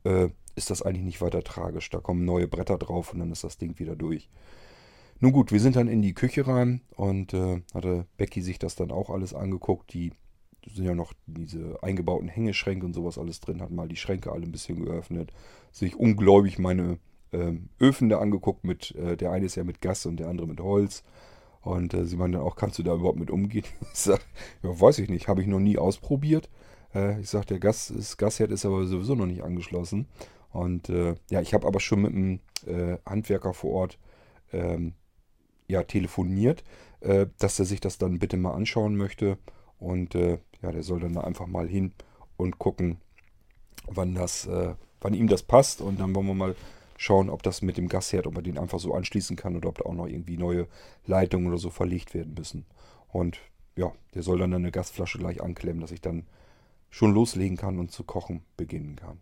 äh, 0.03 0.29
ist 0.55 0.69
das 0.69 0.81
eigentlich 0.81 1.05
nicht 1.05 1.21
weiter 1.21 1.43
tragisch. 1.43 1.89
Da 1.89 1.99
kommen 1.99 2.25
neue 2.25 2.47
Bretter 2.47 2.77
drauf 2.77 3.13
und 3.13 3.19
dann 3.19 3.31
ist 3.31 3.43
das 3.43 3.57
Ding 3.57 3.79
wieder 3.79 3.95
durch. 3.95 4.29
Nun 5.23 5.33
gut, 5.33 5.51
wir 5.51 5.59
sind 5.59 5.75
dann 5.75 5.87
in 5.87 6.01
die 6.01 6.15
Küche 6.15 6.47
rein 6.47 6.81
und 6.95 7.35
äh, 7.35 7.61
hatte 7.75 8.07
Becky 8.17 8.41
sich 8.41 8.57
das 8.57 8.75
dann 8.75 8.89
auch 8.89 9.11
alles 9.11 9.35
angeguckt. 9.35 9.93
Die 9.93 10.13
sind 10.65 10.83
ja 10.85 10.95
noch 10.95 11.13
diese 11.27 11.77
eingebauten 11.83 12.27
Hängeschränke 12.27 12.87
und 12.87 12.93
sowas 12.93 13.19
alles 13.19 13.39
drin, 13.39 13.61
hat 13.61 13.69
mal 13.69 13.87
die 13.87 13.97
Schränke 13.97 14.31
alle 14.31 14.43
ein 14.43 14.51
bisschen 14.51 14.83
geöffnet, 14.83 15.31
sich 15.71 15.95
ungläubig 15.95 16.57
meine 16.57 16.97
ähm, 17.33 17.69
Öfen 17.79 18.09
da 18.09 18.19
angeguckt 18.19 18.63
mit, 18.63 18.95
äh, 18.95 19.15
der 19.15 19.31
eine 19.31 19.45
ist 19.45 19.55
ja 19.55 19.63
mit 19.63 19.79
Gas 19.79 20.07
und 20.07 20.17
der 20.17 20.27
andere 20.27 20.47
mit 20.47 20.59
Holz. 20.59 21.03
Und 21.61 21.93
äh, 21.93 22.05
sie 22.05 22.17
meinen 22.17 22.33
dann 22.33 22.41
auch, 22.41 22.55
kannst 22.55 22.79
du 22.79 22.83
da 22.83 22.95
überhaupt 22.95 23.19
mit 23.19 23.29
umgehen? 23.29 23.65
Ich 23.93 23.99
sage, 23.99 24.23
ja, 24.63 24.81
weiß 24.81 24.97
ich 24.97 25.09
nicht, 25.09 25.27
habe 25.27 25.41
ich 25.41 25.47
noch 25.47 25.59
nie 25.59 25.77
ausprobiert. 25.77 26.49
Äh, 26.95 27.21
ich 27.21 27.29
sage, 27.29 27.45
der 27.45 27.59
Gas, 27.59 27.93
das 27.95 28.17
Gasherd 28.17 28.49
ist 28.49 28.65
aber 28.65 28.87
sowieso 28.87 29.13
noch 29.13 29.27
nicht 29.27 29.43
angeschlossen. 29.43 30.07
Und 30.49 30.89
äh, 30.89 31.13
ja, 31.29 31.41
ich 31.41 31.53
habe 31.53 31.67
aber 31.67 31.79
schon 31.79 32.01
mit 32.01 32.15
einem 32.15 32.39
äh, 32.65 32.97
Handwerker 33.05 33.53
vor 33.53 33.71
Ort 33.73 33.99
ähm, 34.51 34.93
ja, 35.71 35.83
telefoniert, 35.83 36.63
äh, 36.99 37.27
dass 37.39 37.57
er 37.57 37.65
sich 37.65 37.79
das 37.79 37.97
dann 37.97 38.19
bitte 38.19 38.37
mal 38.37 38.53
anschauen 38.53 38.95
möchte. 38.95 39.37
Und 39.79 40.13
äh, 40.15 40.39
ja, 40.61 40.71
der 40.71 40.83
soll 40.83 40.99
dann 40.99 41.13
da 41.13 41.21
einfach 41.21 41.47
mal 41.47 41.67
hin 41.67 41.93
und 42.37 42.59
gucken, 42.59 42.97
wann 43.87 44.13
das, 44.13 44.45
äh, 44.45 44.75
wann 44.99 45.13
ihm 45.13 45.27
das 45.27 45.43
passt. 45.43 45.81
Und 45.81 45.99
dann 45.99 46.13
wollen 46.13 46.27
wir 46.27 46.35
mal 46.35 46.55
schauen, 46.97 47.29
ob 47.29 47.41
das 47.41 47.63
mit 47.63 47.77
dem 47.77 47.87
Gasherd, 47.87 48.27
ob 48.27 48.35
man 48.35 48.43
den 48.43 48.59
einfach 48.59 48.79
so 48.79 48.93
anschließen 48.93 49.35
kann 49.35 49.55
oder 49.55 49.69
ob 49.69 49.79
da 49.79 49.85
auch 49.85 49.95
noch 49.95 50.07
irgendwie 50.07 50.37
neue 50.37 50.67
Leitungen 51.07 51.47
oder 51.47 51.57
so 51.57 51.71
verlegt 51.71 52.13
werden 52.13 52.35
müssen. 52.35 52.65
Und 53.07 53.39
ja, 53.75 53.91
der 54.13 54.21
soll 54.21 54.37
dann 54.37 54.53
eine 54.53 54.71
Gasflasche 54.71 55.17
gleich 55.17 55.41
anklemmen, 55.41 55.81
dass 55.81 55.91
ich 55.91 56.01
dann 56.01 56.27
schon 56.89 57.13
loslegen 57.13 57.57
kann 57.57 57.79
und 57.79 57.91
zu 57.91 58.03
kochen 58.03 58.43
beginnen 58.57 58.97
kann. 58.97 59.19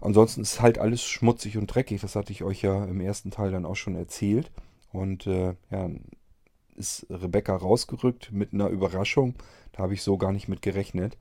Ansonsten 0.00 0.42
ist 0.42 0.60
halt 0.60 0.78
alles 0.78 1.02
schmutzig 1.04 1.56
und 1.56 1.68
dreckig. 1.68 2.00
Das 2.00 2.16
hatte 2.16 2.32
ich 2.32 2.42
euch 2.42 2.60
ja 2.60 2.84
im 2.84 3.00
ersten 3.00 3.30
Teil 3.30 3.52
dann 3.52 3.64
auch 3.64 3.76
schon 3.76 3.94
erzählt. 3.94 4.50
Und 4.92 5.26
äh, 5.26 5.54
ja, 5.70 5.90
ist 6.76 7.06
Rebecca 7.10 7.54
rausgerückt 7.54 8.32
mit 8.32 8.52
einer 8.52 8.68
Überraschung. 8.68 9.34
Da 9.72 9.82
habe 9.82 9.94
ich 9.94 10.02
so 10.02 10.18
gar 10.18 10.32
nicht 10.32 10.48
mit 10.48 10.62
gerechnet. 10.62 11.18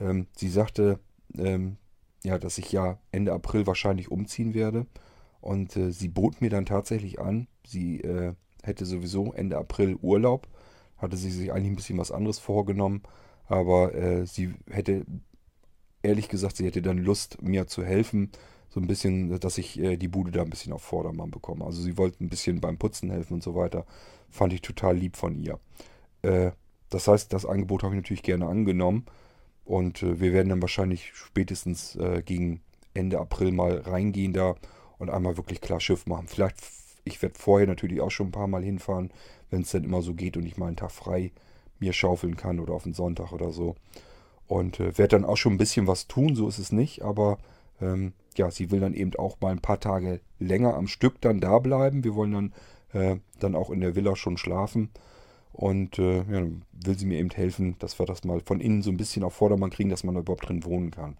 Ähm, 0.00 0.26
sie 0.36 0.48
sagte, 0.48 0.98
ähm, 1.36 1.76
ja, 2.22 2.38
dass 2.38 2.58
ich 2.58 2.72
ja 2.72 2.98
Ende 3.12 3.32
April 3.32 3.66
wahrscheinlich 3.66 4.10
umziehen 4.10 4.54
werde. 4.54 4.86
Und 5.40 5.76
äh, 5.76 5.90
sie 5.90 6.08
bot 6.08 6.40
mir 6.40 6.50
dann 6.50 6.66
tatsächlich 6.66 7.20
an, 7.20 7.48
sie 7.66 8.00
äh, 8.00 8.34
hätte 8.62 8.86
sowieso 8.86 9.32
Ende 9.32 9.58
April 9.58 9.96
Urlaub. 10.00 10.48
Hatte 10.96 11.16
sie 11.16 11.30
sich 11.30 11.52
eigentlich 11.52 11.72
ein 11.72 11.76
bisschen 11.76 11.98
was 11.98 12.12
anderes 12.12 12.38
vorgenommen. 12.38 13.02
Aber 13.46 13.94
äh, 13.94 14.26
sie 14.26 14.54
hätte 14.70 15.04
ehrlich 16.02 16.28
gesagt, 16.28 16.56
sie 16.56 16.66
hätte 16.66 16.82
dann 16.82 16.98
Lust, 16.98 17.42
mir 17.42 17.66
zu 17.66 17.84
helfen. 17.84 18.30
So 18.74 18.80
ein 18.80 18.88
bisschen, 18.88 19.38
dass 19.38 19.56
ich 19.56 19.78
äh, 19.78 19.96
die 19.96 20.08
Bude 20.08 20.32
da 20.32 20.42
ein 20.42 20.50
bisschen 20.50 20.72
auf 20.72 20.82
Vordermann 20.82 21.30
bekomme. 21.30 21.64
Also 21.64 21.80
sie 21.80 21.96
wollte 21.96 22.24
ein 22.24 22.28
bisschen 22.28 22.60
beim 22.60 22.76
Putzen 22.76 23.08
helfen 23.08 23.34
und 23.34 23.42
so 23.44 23.54
weiter. 23.54 23.86
Fand 24.30 24.52
ich 24.52 24.62
total 24.62 24.96
lieb 24.96 25.16
von 25.16 25.36
ihr. 25.36 25.60
Äh, 26.22 26.50
das 26.90 27.06
heißt, 27.06 27.32
das 27.32 27.46
Angebot 27.46 27.84
habe 27.84 27.94
ich 27.94 28.02
natürlich 28.02 28.24
gerne 28.24 28.48
angenommen. 28.48 29.06
Und 29.64 30.02
äh, 30.02 30.18
wir 30.18 30.32
werden 30.32 30.48
dann 30.48 30.60
wahrscheinlich 30.60 31.12
spätestens 31.14 31.94
äh, 31.94 32.22
gegen 32.24 32.62
Ende 32.94 33.20
April 33.20 33.52
mal 33.52 33.78
reingehen 33.78 34.32
da 34.32 34.56
und 34.98 35.08
einmal 35.08 35.36
wirklich 35.36 35.60
klar 35.60 35.78
Schiff 35.78 36.06
machen. 36.06 36.26
Vielleicht, 36.26 36.56
ich 37.04 37.22
werde 37.22 37.38
vorher 37.38 37.68
natürlich 37.68 38.00
auch 38.00 38.10
schon 38.10 38.28
ein 38.28 38.32
paar 38.32 38.48
Mal 38.48 38.64
hinfahren, 38.64 39.12
wenn 39.50 39.62
es 39.62 39.70
dann 39.70 39.84
immer 39.84 40.02
so 40.02 40.14
geht 40.14 40.36
und 40.36 40.46
ich 40.46 40.56
mal 40.56 40.66
einen 40.66 40.76
Tag 40.76 40.90
frei 40.90 41.30
mir 41.78 41.92
schaufeln 41.92 42.36
kann 42.36 42.58
oder 42.58 42.74
auf 42.74 42.86
einen 42.86 42.94
Sonntag 42.94 43.30
oder 43.30 43.52
so. 43.52 43.76
Und 44.48 44.80
äh, 44.80 44.98
werde 44.98 45.16
dann 45.16 45.24
auch 45.24 45.36
schon 45.36 45.52
ein 45.52 45.58
bisschen 45.58 45.86
was 45.86 46.08
tun, 46.08 46.34
so 46.34 46.48
ist 46.48 46.58
es 46.58 46.72
nicht, 46.72 47.02
aber 47.02 47.38
ähm, 47.80 48.12
ja, 48.36 48.50
sie 48.50 48.70
will 48.70 48.80
dann 48.80 48.94
eben 48.94 49.14
auch 49.16 49.40
mal 49.40 49.52
ein 49.52 49.60
paar 49.60 49.80
Tage 49.80 50.20
länger 50.38 50.74
am 50.74 50.86
Stück 50.86 51.20
dann 51.20 51.40
da 51.40 51.58
bleiben. 51.58 52.04
Wir 52.04 52.14
wollen 52.14 52.32
dann, 52.32 52.52
äh, 52.92 53.16
dann 53.38 53.54
auch 53.54 53.70
in 53.70 53.80
der 53.80 53.94
Villa 53.94 54.16
schon 54.16 54.36
schlafen. 54.36 54.90
Und 55.52 56.00
äh, 56.00 56.24
ja, 56.24 56.46
will 56.72 56.98
sie 56.98 57.06
mir 57.06 57.18
eben 57.18 57.30
helfen, 57.30 57.76
dass 57.78 57.98
wir 57.98 58.06
das 58.06 58.24
mal 58.24 58.40
von 58.40 58.60
innen 58.60 58.82
so 58.82 58.90
ein 58.90 58.96
bisschen 58.96 59.22
auf 59.22 59.34
Vordermann 59.34 59.70
kriegen, 59.70 59.88
dass 59.88 60.02
man 60.02 60.14
da 60.14 60.20
überhaupt 60.20 60.48
drin 60.48 60.64
wohnen 60.64 60.90
kann. 60.90 61.16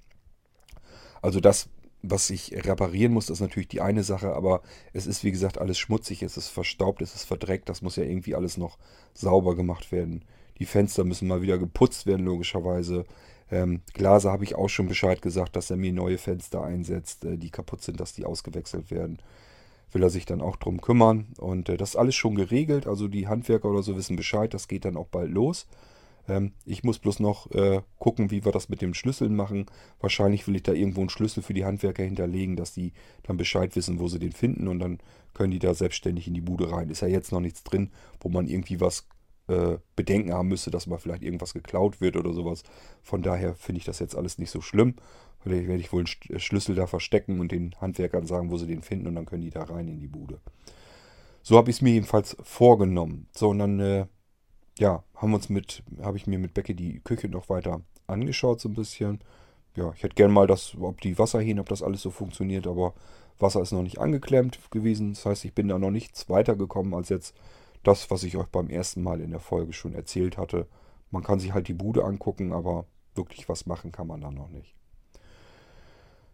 Also 1.22 1.38
das, 1.38 1.68
was 2.02 2.28
ich 2.30 2.52
reparieren 2.66 3.12
muss, 3.12 3.30
ist 3.30 3.40
natürlich 3.40 3.68
die 3.68 3.80
eine 3.80 4.02
Sache, 4.02 4.34
aber 4.34 4.62
es 4.92 5.06
ist 5.06 5.22
wie 5.22 5.30
gesagt 5.30 5.58
alles 5.58 5.78
schmutzig, 5.78 6.22
es 6.22 6.36
ist 6.36 6.48
verstaubt, 6.48 7.00
es 7.00 7.14
ist 7.14 7.24
verdreckt, 7.24 7.68
das 7.68 7.80
muss 7.80 7.96
ja 7.96 8.02
irgendwie 8.02 8.34
alles 8.34 8.56
noch 8.56 8.76
sauber 9.14 9.54
gemacht 9.54 9.92
werden. 9.92 10.24
Die 10.58 10.66
Fenster 10.66 11.04
müssen 11.04 11.28
mal 11.28 11.40
wieder 11.40 11.56
geputzt 11.56 12.06
werden, 12.06 12.26
logischerweise. 12.26 13.06
Ähm, 13.54 13.82
Glaser 13.92 14.32
habe 14.32 14.42
ich 14.42 14.56
auch 14.56 14.68
schon 14.68 14.88
Bescheid 14.88 15.22
gesagt, 15.22 15.54
dass 15.54 15.70
er 15.70 15.76
mir 15.76 15.92
neue 15.92 16.18
Fenster 16.18 16.64
einsetzt, 16.64 17.24
äh, 17.24 17.38
die 17.38 17.50
kaputt 17.50 17.82
sind, 17.82 18.00
dass 18.00 18.12
die 18.12 18.24
ausgewechselt 18.24 18.90
werden. 18.90 19.20
Will 19.92 20.02
er 20.02 20.10
sich 20.10 20.26
dann 20.26 20.40
auch 20.40 20.56
drum 20.56 20.80
kümmern. 20.80 21.28
Und 21.38 21.68
äh, 21.68 21.76
das 21.76 21.90
ist 21.90 21.96
alles 21.96 22.16
schon 22.16 22.34
geregelt. 22.34 22.88
Also 22.88 23.06
die 23.06 23.28
Handwerker 23.28 23.70
oder 23.70 23.84
so 23.84 23.96
wissen 23.96 24.16
Bescheid, 24.16 24.52
das 24.52 24.66
geht 24.66 24.84
dann 24.84 24.96
auch 24.96 25.06
bald 25.06 25.30
los. 25.30 25.68
Ähm, 26.26 26.50
ich 26.64 26.82
muss 26.82 26.98
bloß 26.98 27.20
noch 27.20 27.48
äh, 27.52 27.82
gucken, 28.00 28.32
wie 28.32 28.44
wir 28.44 28.50
das 28.50 28.68
mit 28.68 28.82
den 28.82 28.92
Schlüsseln 28.92 29.36
machen. 29.36 29.66
Wahrscheinlich 30.00 30.48
will 30.48 30.56
ich 30.56 30.64
da 30.64 30.72
irgendwo 30.72 31.02
einen 31.02 31.10
Schlüssel 31.10 31.44
für 31.44 31.54
die 31.54 31.64
Handwerker 31.64 32.02
hinterlegen, 32.02 32.56
dass 32.56 32.72
die 32.72 32.92
dann 33.22 33.36
Bescheid 33.36 33.76
wissen, 33.76 34.00
wo 34.00 34.08
sie 34.08 34.18
den 34.18 34.32
finden 34.32 34.66
und 34.66 34.80
dann 34.80 34.98
können 35.32 35.52
die 35.52 35.60
da 35.60 35.74
selbstständig 35.74 36.26
in 36.26 36.34
die 36.34 36.40
Bude 36.40 36.72
rein. 36.72 36.90
Ist 36.90 37.02
ja 37.02 37.08
jetzt 37.08 37.30
noch 37.30 37.40
nichts 37.40 37.62
drin, 37.62 37.90
wo 38.20 38.28
man 38.28 38.48
irgendwie 38.48 38.80
was 38.80 39.06
äh, 39.48 39.78
Bedenken 39.96 40.33
haben 40.33 40.48
müsste, 40.48 40.70
dass 40.70 40.87
mal 40.87 40.98
vielleicht 40.98 41.22
irgendwas 41.22 41.54
geklaut 41.54 42.00
wird 42.00 42.16
oder 42.16 42.33
sowas. 42.33 42.62
Von 43.02 43.22
daher 43.22 43.54
finde 43.54 43.78
ich 43.78 43.85
das 43.85 43.98
jetzt 43.98 44.16
alles 44.16 44.38
nicht 44.38 44.50
so 44.50 44.61
schlimm. 44.61 44.94
Vielleicht 45.40 45.68
werde 45.68 45.80
ich 45.80 45.92
wohl 45.92 46.04
einen 46.04 46.37
äh, 46.37 46.40
Schlüssel 46.40 46.74
da 46.74 46.87
verstecken 46.87 47.40
und 47.40 47.52
den 47.52 47.74
Handwerkern 47.80 48.26
sagen, 48.26 48.50
wo 48.50 48.57
sie 48.57 48.66
den 48.66 48.83
finden 48.83 49.07
und 49.07 49.14
dann 49.14 49.26
können 49.26 49.42
die 49.42 49.50
da 49.50 49.64
rein 49.64 49.88
in 49.88 50.00
die 50.00 50.09
Bude. 50.09 50.40
So 51.42 51.59
habe 51.59 51.70
ich 51.70 51.76
es 51.76 51.83
mir 51.83 51.92
jedenfalls 51.92 52.37
vorgenommen. 52.42 53.26
So, 53.37 53.50
und 53.50 53.59
dann, 53.59 53.78
äh, 53.80 54.07
ja, 54.78 55.04
haben 55.14 55.35
uns 55.35 55.50
mit, 55.50 55.83
habe 56.00 56.16
ich 56.16 56.26
mir 56.26 56.38
mit 56.38 56.54
Becke 56.54 56.74
die 56.74 57.00
Küche 57.00 57.28
noch 57.28 57.50
weiter 57.50 57.83
angeschaut, 58.07 58.61
so 58.61 58.70
ein 58.70 58.74
bisschen. 58.74 59.20
Ja, 59.76 59.92
ich 59.94 60.02
hätte 60.02 60.14
gerne 60.14 60.33
mal 60.33 60.46
das, 60.46 60.74
ob 60.80 61.00
die 61.02 61.18
Wasserhähne, 61.18 61.61
ob 61.61 61.68
das 61.68 61.83
alles 61.83 62.00
so 62.00 62.11
funktioniert, 62.11 62.66
aber 62.66 62.94
Wasser 63.38 63.61
ist 63.61 63.72
noch 63.72 63.83
nicht 63.83 63.98
angeklemmt 63.98 64.59
gewesen. 64.70 65.12
Das 65.12 65.26
heißt, 65.26 65.44
ich 65.44 65.52
bin 65.52 65.68
da 65.68 65.78
noch 65.78 65.90
nichts 65.90 66.30
weitergekommen 66.30 66.94
als 66.94 67.09
jetzt 67.11 67.35
das, 67.87 68.11
was 68.11 68.23
ich 68.25 68.37
euch 68.37 68.47
beim 68.47 68.68
ersten 68.68 69.03
Mal 69.03 69.20
in 69.20 69.31
der 69.31 69.40
Folge 69.40 69.73
schon 69.73 69.94
erzählt 69.94 70.37
hatte. 70.37 70.66
Man 71.11 71.23
kann 71.23 71.38
sich 71.38 71.53
halt 71.53 71.68
die 71.68 71.75
Bude 71.75 72.05
angucken, 72.05 72.53
aber 72.53 72.87
wirklich 73.14 73.49
was 73.49 73.66
machen 73.66 73.92
kann 73.92 74.07
man 74.07 74.20
da 74.20 74.31
noch 74.31 74.49
nicht. 74.49 74.75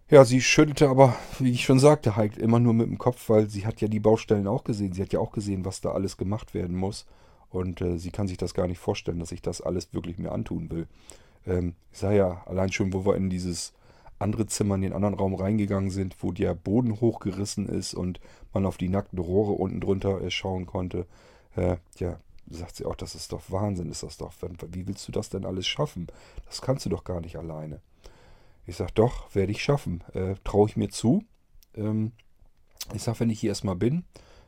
Ja, 0.08 0.24
sie 0.24 0.40
schüttelte 0.40 0.88
aber, 0.88 1.14
wie 1.38 1.52
ich 1.52 1.64
schon 1.64 1.78
sagte, 1.78 2.16
halt 2.16 2.36
immer 2.36 2.58
nur 2.58 2.74
mit 2.74 2.88
dem 2.88 2.98
Kopf, 2.98 3.28
weil 3.28 3.48
sie 3.48 3.64
hat 3.64 3.80
ja 3.80 3.86
die 3.86 4.00
Baustellen 4.00 4.48
auch 4.48 4.64
gesehen. 4.64 4.92
Sie 4.92 5.02
hat 5.02 5.12
ja 5.12 5.20
auch 5.20 5.30
gesehen, 5.30 5.64
was 5.64 5.80
da 5.80 5.92
alles 5.92 6.16
gemacht 6.16 6.52
werden 6.52 6.76
muss. 6.76 7.06
Und 7.48 7.80
äh, 7.80 7.96
sie 7.96 8.10
kann 8.10 8.26
sich 8.26 8.36
das 8.36 8.54
gar 8.54 8.66
nicht 8.66 8.78
vorstellen, 8.78 9.20
dass 9.20 9.30
ich 9.30 9.40
das 9.42 9.60
alles 9.60 9.94
wirklich 9.94 10.18
mir 10.18 10.32
antun 10.32 10.70
will. 10.70 10.88
Ähm, 11.46 11.74
ich 11.92 11.98
sah 11.98 12.12
ja 12.12 12.42
allein 12.46 12.72
schon, 12.72 12.92
wo 12.92 13.04
wir 13.04 13.14
in 13.14 13.30
dieses 13.30 13.72
andere 14.18 14.46
Zimmer, 14.46 14.74
in 14.74 14.82
den 14.82 14.92
anderen 14.92 15.14
Raum 15.14 15.34
reingegangen 15.34 15.90
sind, 15.90 16.16
wo 16.22 16.32
der 16.32 16.54
Boden 16.54 17.00
hochgerissen 17.00 17.68
ist 17.68 17.94
und 17.94 18.20
man 18.52 18.66
auf 18.66 18.76
die 18.76 18.88
nackten 18.88 19.18
Rohre 19.18 19.52
unten 19.52 19.80
drunter 19.80 20.20
äh, 20.20 20.30
schauen 20.30 20.66
konnte. 20.66 21.06
Äh, 21.56 21.76
ja, 21.98 22.20
sagt 22.48 22.76
sie 22.76 22.84
auch, 22.84 22.96
das 22.96 23.14
ist 23.14 23.32
doch 23.32 23.42
Wahnsinn, 23.48 23.90
ist 23.90 24.02
das 24.02 24.16
doch. 24.16 24.32
Wie 24.68 24.86
willst 24.86 25.06
du 25.08 25.12
das 25.12 25.28
denn 25.30 25.44
alles 25.44 25.66
schaffen? 25.66 26.08
Das 26.46 26.62
kannst 26.62 26.84
du 26.84 26.90
doch 26.90 27.04
gar 27.04 27.20
nicht 27.20 27.36
alleine. 27.36 27.80
Ich 28.66 28.76
sage, 28.76 28.92
doch, 28.94 29.34
werde 29.34 29.52
ich 29.52 29.62
schaffen. 29.62 30.04
Äh, 30.14 30.34
Traue 30.44 30.68
ich 30.68 30.76
mir 30.76 30.90
zu. 30.90 31.24
Ähm, 31.74 32.12
ich 32.94 33.02
sage, 33.02 33.20
wenn 33.20 33.30
ich 33.30 33.40
hier 33.40 33.50
erstmal 33.50 33.76
bin, 33.76 34.04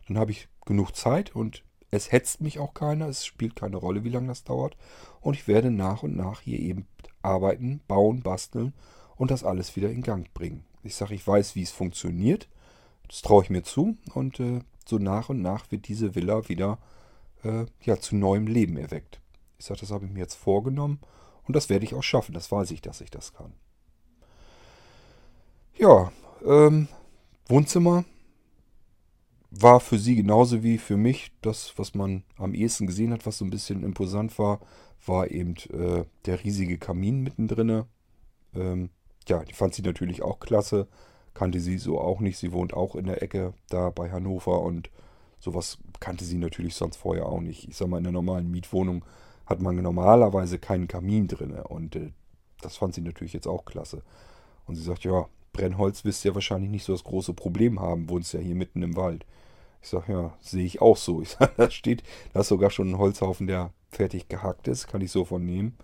dann 0.07 0.19
habe 0.19 0.31
ich 0.33 0.49
genug 0.65 0.95
Zeit 0.95 1.35
und 1.35 1.65
es 1.91 2.11
hetzt 2.11 2.41
mich 2.41 2.59
auch 2.59 2.75
keiner. 2.75 3.09
Es 3.09 3.25
spielt 3.25 3.57
keine 3.57 3.77
Rolle, 3.77 4.05
wie 4.05 4.11
lange 4.11 4.29
das 4.29 4.45
dauert. 4.45 4.77
Und 5.21 5.35
ich 5.35 5.47
werde 5.47 5.71
nach 5.71 6.03
und 6.03 6.17
nach 6.17 6.41
hier 6.41 6.59
eben 6.59 6.87
arbeiten, 7.23 7.81
bauen, 7.87 8.23
basteln 8.23 8.75
und 9.17 9.31
das 9.31 9.45
alles 9.45 9.77
wieder 9.77 9.91
in 9.91 10.03
Gang 10.03 10.33
bringen. 10.35 10.65
Ich 10.83 10.97
sage, 10.97 11.15
ich 11.15 11.27
weiß, 11.27 11.55
wie 11.55 11.63
es 11.63 11.71
funktioniert. 11.71 12.49
Das 13.09 13.23
traue 13.23 13.45
ich 13.45 13.51
mir 13.51 13.63
zu 13.63 13.97
und 14.15 14.41
äh, 14.41 14.61
so 14.89 14.99
nach 14.99 15.29
und 15.29 15.43
nach 15.43 15.71
wird 15.71 15.89
diese 15.89 16.15
Villa 16.15 16.49
wieder 16.49 16.79
äh, 17.45 17.67
ja, 17.83 17.99
zu 17.99 18.17
neuem 18.17 18.47
Leben 18.47 18.77
erweckt. 18.77 19.21
Ich 19.59 19.67
sage, 19.67 19.81
das 19.81 19.91
habe 19.91 20.07
ich 20.07 20.11
mir 20.11 20.21
jetzt 20.21 20.35
vorgenommen 20.35 21.01
und 21.47 21.57
das 21.57 21.69
werde 21.69 21.85
ich 21.85 21.95
auch 21.95 22.03
schaffen. 22.03 22.35
Das 22.35 22.51
weiß 22.51 22.71
ich, 22.71 22.83
dass 22.83 23.01
ich 23.01 23.11
das 23.11 23.33
kann. 23.33 23.53
Ja, 25.77 26.13
ähm, 26.45 26.89
Wohnzimmer 27.47 28.05
war 29.51 29.81
für 29.81 29.99
sie 29.99 30.17
genauso 30.17 30.63
wie 30.63 30.79
für 30.79 30.97
mich 30.97 31.33
das, 31.43 31.75
was 31.77 31.95
man 31.95 32.25
am 32.39 32.55
ehesten 32.55 32.87
gesehen 32.87 33.13
hat, 33.13 33.27
was 33.27 33.39
so 33.39 33.45
ein 33.45 33.51
bisschen 33.51 33.83
imposant 33.83 34.39
war, 34.39 34.61
war 35.05 35.31
eben 35.31 35.57
äh, 35.73 36.05
der 36.25 36.43
riesige 36.43 36.79
Kamin 36.79 37.23
mittendrin. 37.23 37.85
Ähm, 38.55 38.91
ja, 39.29 39.45
die 39.45 39.53
fand 39.53 39.75
sie 39.75 39.83
natürlich 39.83 40.23
auch 40.23 40.41
klasse. 40.41 40.89
Kannte 41.35 41.61
sie 41.61 41.79
so 41.79 42.01
auch 42.01 42.21
nicht. 42.21 42.39
Sie 42.39 42.53
wohnt 42.53 42.75
auch 42.75 42.95
in 42.95 43.07
der 43.07 43.23
Ecke 43.23 43.55
da 43.69 43.91
bei 43.91 44.11
Hannover 44.11 44.63
und 44.63 44.91
Sowas 45.43 45.79
kannte 45.99 46.25
sie 46.25 46.39
natürlich 46.39 46.77
sonst 46.77 46.99
vorher 46.99 47.27
auch 47.27 47.41
nicht. 47.41 47.69
Ich 47.69 47.77
sag 47.77 47.89
mal, 47.89 47.99
in 47.99 48.07
einer 48.07 48.13
normalen 48.13 48.49
Mietwohnung 48.49 49.05
hat 49.45 49.61
man 49.61 49.75
normalerweise 49.75 50.61
keinen 50.61 50.87
Kamin 50.87 51.27
drin. 51.27 51.51
Und 51.51 51.97
äh, 51.97 52.13
das 52.61 52.77
fand 52.77 52.95
sie 52.95 53.01
natürlich 53.01 53.33
jetzt 53.33 53.49
auch 53.49 53.65
klasse. 53.65 54.03
Und 54.67 54.77
sie 54.77 54.85
sagt, 54.85 55.03
ja, 55.03 55.27
Brennholz 55.53 56.05
wirst 56.05 56.23
du 56.23 56.29
ja 56.29 56.37
wahrscheinlich 56.37 56.71
nicht 56.71 56.85
so 56.85 56.93
das 56.93 57.03
große 57.03 57.35
Problem 57.35 57.81
haben, 57.81 58.09
wohnst 58.09 58.33
ja 58.33 58.39
hier 58.39 58.55
mitten 58.55 58.85
im 58.85 58.95
Wald. 58.95 59.27
Ich 59.83 59.89
sage, 59.89 60.13
ja, 60.13 60.33
sehe 60.39 60.65
ich 60.65 60.81
auch 60.81 60.97
so. 60.97 61.21
Ich 61.21 61.31
sage, 61.31 61.51
da 61.57 61.69
steht, 61.73 62.05
da 62.33 62.43
ist 62.43 62.49
sogar 62.49 62.71
schon 62.71 62.91
ein 62.91 62.99
Holzhaufen, 62.99 63.49
der 63.49 63.73
fertig 63.91 64.29
gehackt 64.29 64.69
ist, 64.69 64.87
kann 64.87 65.01
ich 65.01 65.11
so 65.11 65.25
von 65.25 65.45
nehmen. 65.45 65.77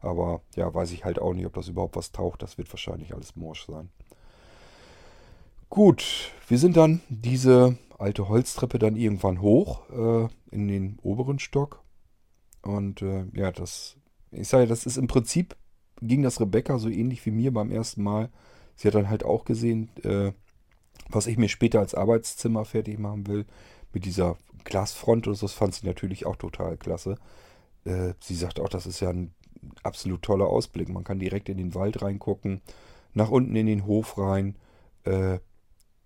Aber 0.00 0.40
ja, 0.56 0.72
weiß 0.72 0.90
ich 0.92 1.04
halt 1.04 1.20
auch 1.20 1.34
nicht, 1.34 1.44
ob 1.44 1.52
das 1.52 1.68
überhaupt 1.68 1.96
was 1.96 2.12
taucht. 2.12 2.42
Das 2.42 2.56
wird 2.56 2.72
wahrscheinlich 2.72 3.12
alles 3.12 3.36
morsch 3.36 3.66
sein. 3.66 3.90
Gut, 5.72 6.32
wir 6.48 6.58
sind 6.58 6.76
dann 6.76 7.00
diese 7.08 7.78
alte 7.98 8.28
Holztreppe 8.28 8.78
dann 8.78 8.94
irgendwann 8.94 9.40
hoch 9.40 9.88
äh, 9.88 10.28
in 10.54 10.68
den 10.68 10.98
oberen 11.00 11.38
Stock. 11.38 11.82
Und 12.60 13.00
äh, 13.00 13.24
ja, 13.32 13.50
das, 13.52 13.96
ich 14.32 14.48
sage, 14.48 14.66
das 14.66 14.84
ist 14.84 14.98
im 14.98 15.06
Prinzip 15.06 15.56
ging 16.02 16.20
das 16.20 16.42
Rebecca 16.42 16.78
so 16.78 16.90
ähnlich 16.90 17.24
wie 17.24 17.30
mir 17.30 17.54
beim 17.54 17.70
ersten 17.70 18.02
Mal. 18.02 18.28
Sie 18.76 18.86
hat 18.86 18.94
dann 18.94 19.08
halt 19.08 19.24
auch 19.24 19.46
gesehen, 19.46 19.88
äh, 20.04 20.32
was 21.08 21.26
ich 21.26 21.38
mir 21.38 21.48
später 21.48 21.80
als 21.80 21.94
Arbeitszimmer 21.94 22.66
fertig 22.66 22.98
machen 22.98 23.26
will. 23.26 23.46
Mit 23.94 24.04
dieser 24.04 24.36
Glasfront 24.64 25.26
und 25.26 25.36
so, 25.36 25.46
das 25.46 25.54
fand 25.54 25.72
sie 25.74 25.86
natürlich 25.86 26.26
auch 26.26 26.36
total 26.36 26.76
klasse. 26.76 27.16
Äh, 27.86 28.12
sie 28.20 28.34
sagt 28.34 28.60
auch, 28.60 28.68
das 28.68 28.84
ist 28.84 29.00
ja 29.00 29.08
ein 29.08 29.32
absolut 29.84 30.20
toller 30.20 30.48
Ausblick. 30.48 30.90
Man 30.90 31.04
kann 31.04 31.18
direkt 31.18 31.48
in 31.48 31.56
den 31.56 31.74
Wald 31.74 32.02
reingucken, 32.02 32.60
nach 33.14 33.30
unten 33.30 33.56
in 33.56 33.64
den 33.64 33.86
Hof 33.86 34.18
rein. 34.18 34.58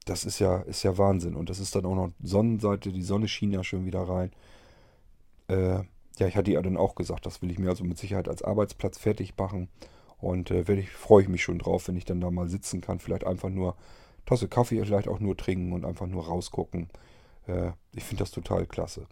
Äh, 0.07 0.11
das 0.11 0.25
ist 0.25 0.39
ja, 0.39 0.59
ist 0.63 0.83
ja 0.83 0.97
Wahnsinn. 0.99 1.35
Und 1.35 1.51
das 1.51 1.59
ist 1.59 1.75
dann 1.75 1.85
auch 1.85 1.95
noch 1.95 2.11
Sonnenseite, 2.23 2.93
die 2.93 3.03
Sonne 3.03 3.29
schien 3.29 3.53
ja 3.53 3.63
schon 3.65 3.85
wieder 3.85 4.03
rein. 4.03 4.31
Äh, 5.49 5.85
ja, 6.19 6.27
ich 6.27 6.37
hatte 6.37 6.51
ja 6.51 6.63
dann 6.63 6.77
auch 6.77 6.95
gesagt, 6.95 7.27
das 7.27 7.43
will 7.43 7.51
ich 7.51 7.59
mir 7.59 7.69
also 7.69 7.85
mit 7.85 7.99
Sicherheit 7.99 8.29
als 8.29 8.43
Arbeitsplatz 8.43 8.99
fertig 8.99 9.35
machen. 9.37 9.69
Und 10.19 10.51
äh, 10.51 10.63
ich, 10.75 10.91
freue 10.91 11.23
ich 11.23 11.29
mich 11.29 11.43
schon 11.43 11.59
drauf, 11.59 11.89
wenn 11.89 11.97
ich 11.97 12.07
dann 12.07 12.21
da 12.21 12.31
mal 12.31 12.49
sitzen 12.49 12.81
kann. 12.81 13.01
Vielleicht 13.01 13.27
einfach 13.27 13.51
nur 13.51 13.77
Tasse 14.25 14.49
Kaffee, 14.49 14.85
vielleicht 14.85 15.09
auch 15.09 15.21
nur 15.21 15.37
trinken 15.37 15.73
und 15.73 15.85
einfach 15.85 16.07
nur 16.07 16.27
rausgucken. 16.27 16.89
Äh, 17.47 17.73
ich 17.95 18.05
finde 18.05 18.23
das 18.23 18.31
total 18.31 18.67
klasse. 18.67 19.07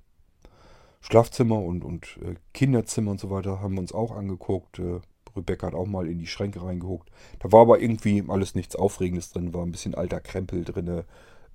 Schlafzimmer 1.01 1.61
und, 1.61 1.85
und 1.85 2.19
äh, 2.23 2.35
Kinderzimmer 2.55 3.11
und 3.11 3.21
so 3.21 3.31
weiter 3.31 3.61
haben 3.61 3.75
wir 3.75 3.81
uns 3.81 3.93
auch 3.93 4.17
angeguckt. 4.17 4.81
Rebecca 5.37 5.67
hat 5.67 5.75
auch 5.75 5.87
mal 5.87 6.09
in 6.09 6.19
die 6.19 6.27
Schränke 6.27 6.63
reingeguckt. 6.63 7.11
Da 7.41 7.53
war 7.53 7.63
aber 7.63 7.81
irgendwie 7.81 8.25
alles 8.29 8.55
nichts 8.55 8.77
Aufregendes 8.77 9.33
drin, 9.33 9.55
war 9.55 9.63
ein 9.63 9.73
bisschen 9.73 9.95
alter 9.95 10.21
Krempel 10.21 10.65
drin. 10.65 11.05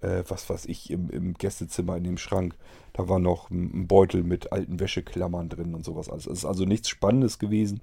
Äh, 0.01 0.23
was 0.29 0.49
weiß 0.49 0.65
ich, 0.67 0.91
im, 0.91 1.09
im, 1.09 1.33
Gästezimmer 1.33 1.97
in 1.97 2.05
dem 2.05 2.17
Schrank. 2.17 2.55
Da 2.93 3.09
war 3.09 3.19
noch 3.19 3.49
ein, 3.49 3.87
Beutel 3.87 4.23
mit 4.23 4.53
alten 4.53 4.79
Wäscheklammern 4.79 5.49
drin 5.49 5.75
und 5.75 5.83
sowas. 5.83 6.09
Also 6.09 6.31
es 6.31 6.39
ist 6.39 6.45
also 6.45 6.63
nichts 6.63 6.87
Spannendes 6.87 7.37
gewesen, 7.37 7.81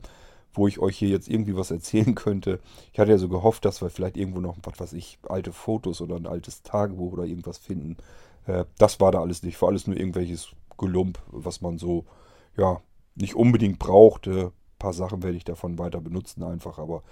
wo 0.54 0.66
ich 0.66 0.78
euch 0.78 0.96
hier 0.96 1.10
jetzt 1.10 1.28
irgendwie 1.28 1.56
was 1.56 1.70
erzählen 1.70 2.14
könnte. 2.14 2.60
Ich 2.92 2.98
hatte 2.98 3.10
ja 3.10 3.18
so 3.18 3.28
gehofft, 3.28 3.66
dass 3.66 3.82
wir 3.82 3.90
vielleicht 3.90 4.16
irgendwo 4.16 4.40
noch, 4.40 4.56
was 4.62 4.80
weiß 4.80 4.92
ich, 4.94 5.18
alte 5.28 5.52
Fotos 5.52 6.00
oder 6.00 6.16
ein 6.16 6.26
altes 6.26 6.62
Tagebuch 6.62 7.12
oder 7.12 7.24
irgendwas 7.24 7.58
finden. 7.58 7.98
Äh, 8.46 8.64
das 8.78 8.98
war 8.98 9.12
da 9.12 9.20
alles 9.20 9.42
nicht. 9.42 9.60
War 9.60 9.68
alles 9.68 9.86
nur 9.86 9.96
irgendwelches 9.96 10.52
Gelump, 10.78 11.18
was 11.28 11.60
man 11.60 11.76
so, 11.76 12.06
ja, 12.56 12.80
nicht 13.14 13.34
unbedingt 13.34 13.78
braucht. 13.78 14.26
Ein 14.76 14.78
paar 14.78 14.92
Sachen 14.92 15.22
werde 15.22 15.36
ich 15.36 15.44
davon 15.44 15.78
weiter 15.78 16.00
benutzen 16.00 16.42
einfach, 16.42 16.78
aber 16.78 17.02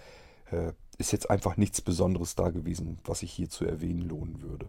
äh, 0.51 0.73
ist 0.99 1.13
jetzt 1.13 1.31
einfach 1.31 1.57
nichts 1.57 1.81
Besonderes 1.81 2.35
da 2.35 2.51
gewesen, 2.51 2.99
was 3.05 3.21
sich 3.21 3.33
hier 3.33 3.49
zu 3.49 3.65
erwähnen 3.65 4.03
lohnen 4.09 4.43
würde. 4.43 4.69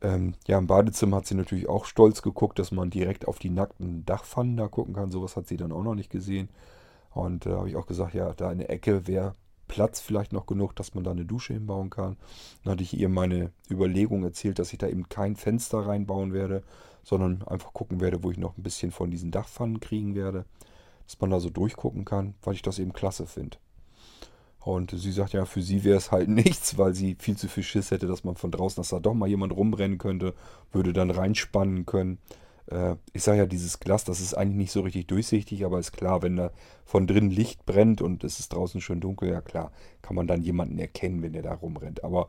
Ähm, 0.00 0.34
ja, 0.46 0.58
im 0.58 0.66
Badezimmer 0.66 1.16
hat 1.16 1.26
sie 1.26 1.34
natürlich 1.34 1.68
auch 1.68 1.84
stolz 1.84 2.22
geguckt, 2.22 2.58
dass 2.58 2.70
man 2.70 2.90
direkt 2.90 3.26
auf 3.26 3.38
die 3.38 3.50
nackten 3.50 4.04
Dachpfannen 4.04 4.56
da 4.56 4.68
gucken 4.68 4.94
kann. 4.94 5.10
Sowas 5.10 5.36
hat 5.36 5.48
sie 5.48 5.56
dann 5.56 5.72
auch 5.72 5.82
noch 5.82 5.94
nicht 5.94 6.10
gesehen. 6.10 6.48
Und 7.10 7.46
da 7.46 7.50
äh, 7.50 7.56
habe 7.56 7.68
ich 7.68 7.76
auch 7.76 7.86
gesagt, 7.86 8.14
ja, 8.14 8.32
da 8.34 8.52
in 8.52 8.58
der 8.58 8.70
Ecke 8.70 9.06
wäre 9.06 9.32
Platz 9.66 10.00
vielleicht 10.00 10.32
noch 10.32 10.46
genug, 10.46 10.74
dass 10.76 10.94
man 10.94 11.04
da 11.04 11.10
eine 11.10 11.24
Dusche 11.24 11.52
hinbauen 11.52 11.90
kann. 11.90 12.16
Dann 12.62 12.72
hatte 12.72 12.82
ich 12.82 12.96
ihr 12.96 13.08
meine 13.08 13.50
Überlegung 13.70 14.22
erzählt, 14.24 14.58
dass 14.58 14.72
ich 14.72 14.78
da 14.78 14.88
eben 14.88 15.08
kein 15.08 15.36
Fenster 15.36 15.86
reinbauen 15.86 16.32
werde, 16.32 16.62
sondern 17.02 17.42
einfach 17.46 17.72
gucken 17.72 18.00
werde, 18.00 18.22
wo 18.22 18.30
ich 18.30 18.38
noch 18.38 18.56
ein 18.56 18.62
bisschen 18.62 18.90
von 18.90 19.10
diesen 19.10 19.30
Dachpfannen 19.30 19.80
kriegen 19.80 20.14
werde, 20.14 20.44
dass 21.08 21.18
man 21.20 21.30
da 21.30 21.40
so 21.40 21.48
durchgucken 21.48 22.04
kann, 22.04 22.34
weil 22.42 22.54
ich 22.54 22.62
das 22.62 22.78
eben 22.78 22.92
klasse 22.92 23.26
finde. 23.26 23.56
Und 24.60 24.90
sie 24.90 25.12
sagt 25.12 25.32
ja, 25.32 25.46
für 25.46 25.62
sie 25.62 25.82
wäre 25.82 25.96
es 25.96 26.12
halt 26.12 26.28
nichts, 26.28 26.76
weil 26.76 26.94
sie 26.94 27.16
viel 27.18 27.36
zu 27.36 27.48
viel 27.48 27.62
Schiss 27.62 27.90
hätte, 27.90 28.06
dass 28.06 28.24
man 28.24 28.36
von 28.36 28.50
draußen, 28.50 28.76
dass 28.76 28.90
da 28.90 29.00
doch 29.00 29.14
mal 29.14 29.28
jemand 29.28 29.56
rumrennen 29.56 29.96
könnte, 29.96 30.34
würde 30.70 30.92
dann 30.92 31.10
reinspannen 31.10 31.86
können. 31.86 32.18
Äh, 32.66 32.96
ich 33.14 33.22
sage 33.22 33.38
ja, 33.38 33.46
dieses 33.46 33.80
Glas, 33.80 34.04
das 34.04 34.20
ist 34.20 34.34
eigentlich 34.34 34.58
nicht 34.58 34.72
so 34.72 34.82
richtig 34.82 35.06
durchsichtig, 35.06 35.64
aber 35.64 35.78
ist 35.78 35.92
klar, 35.92 36.20
wenn 36.20 36.36
da 36.36 36.50
von 36.84 37.06
drin 37.06 37.30
Licht 37.30 37.64
brennt 37.64 38.02
und 38.02 38.22
es 38.22 38.38
ist 38.38 38.52
draußen 38.52 38.82
schön 38.82 39.00
dunkel, 39.00 39.30
ja 39.30 39.40
klar, 39.40 39.72
kann 40.02 40.14
man 40.14 40.26
dann 40.26 40.42
jemanden 40.42 40.78
erkennen, 40.78 41.22
wenn 41.22 41.32
der 41.32 41.42
da 41.42 41.54
rumrennt. 41.54 42.04
Aber 42.04 42.28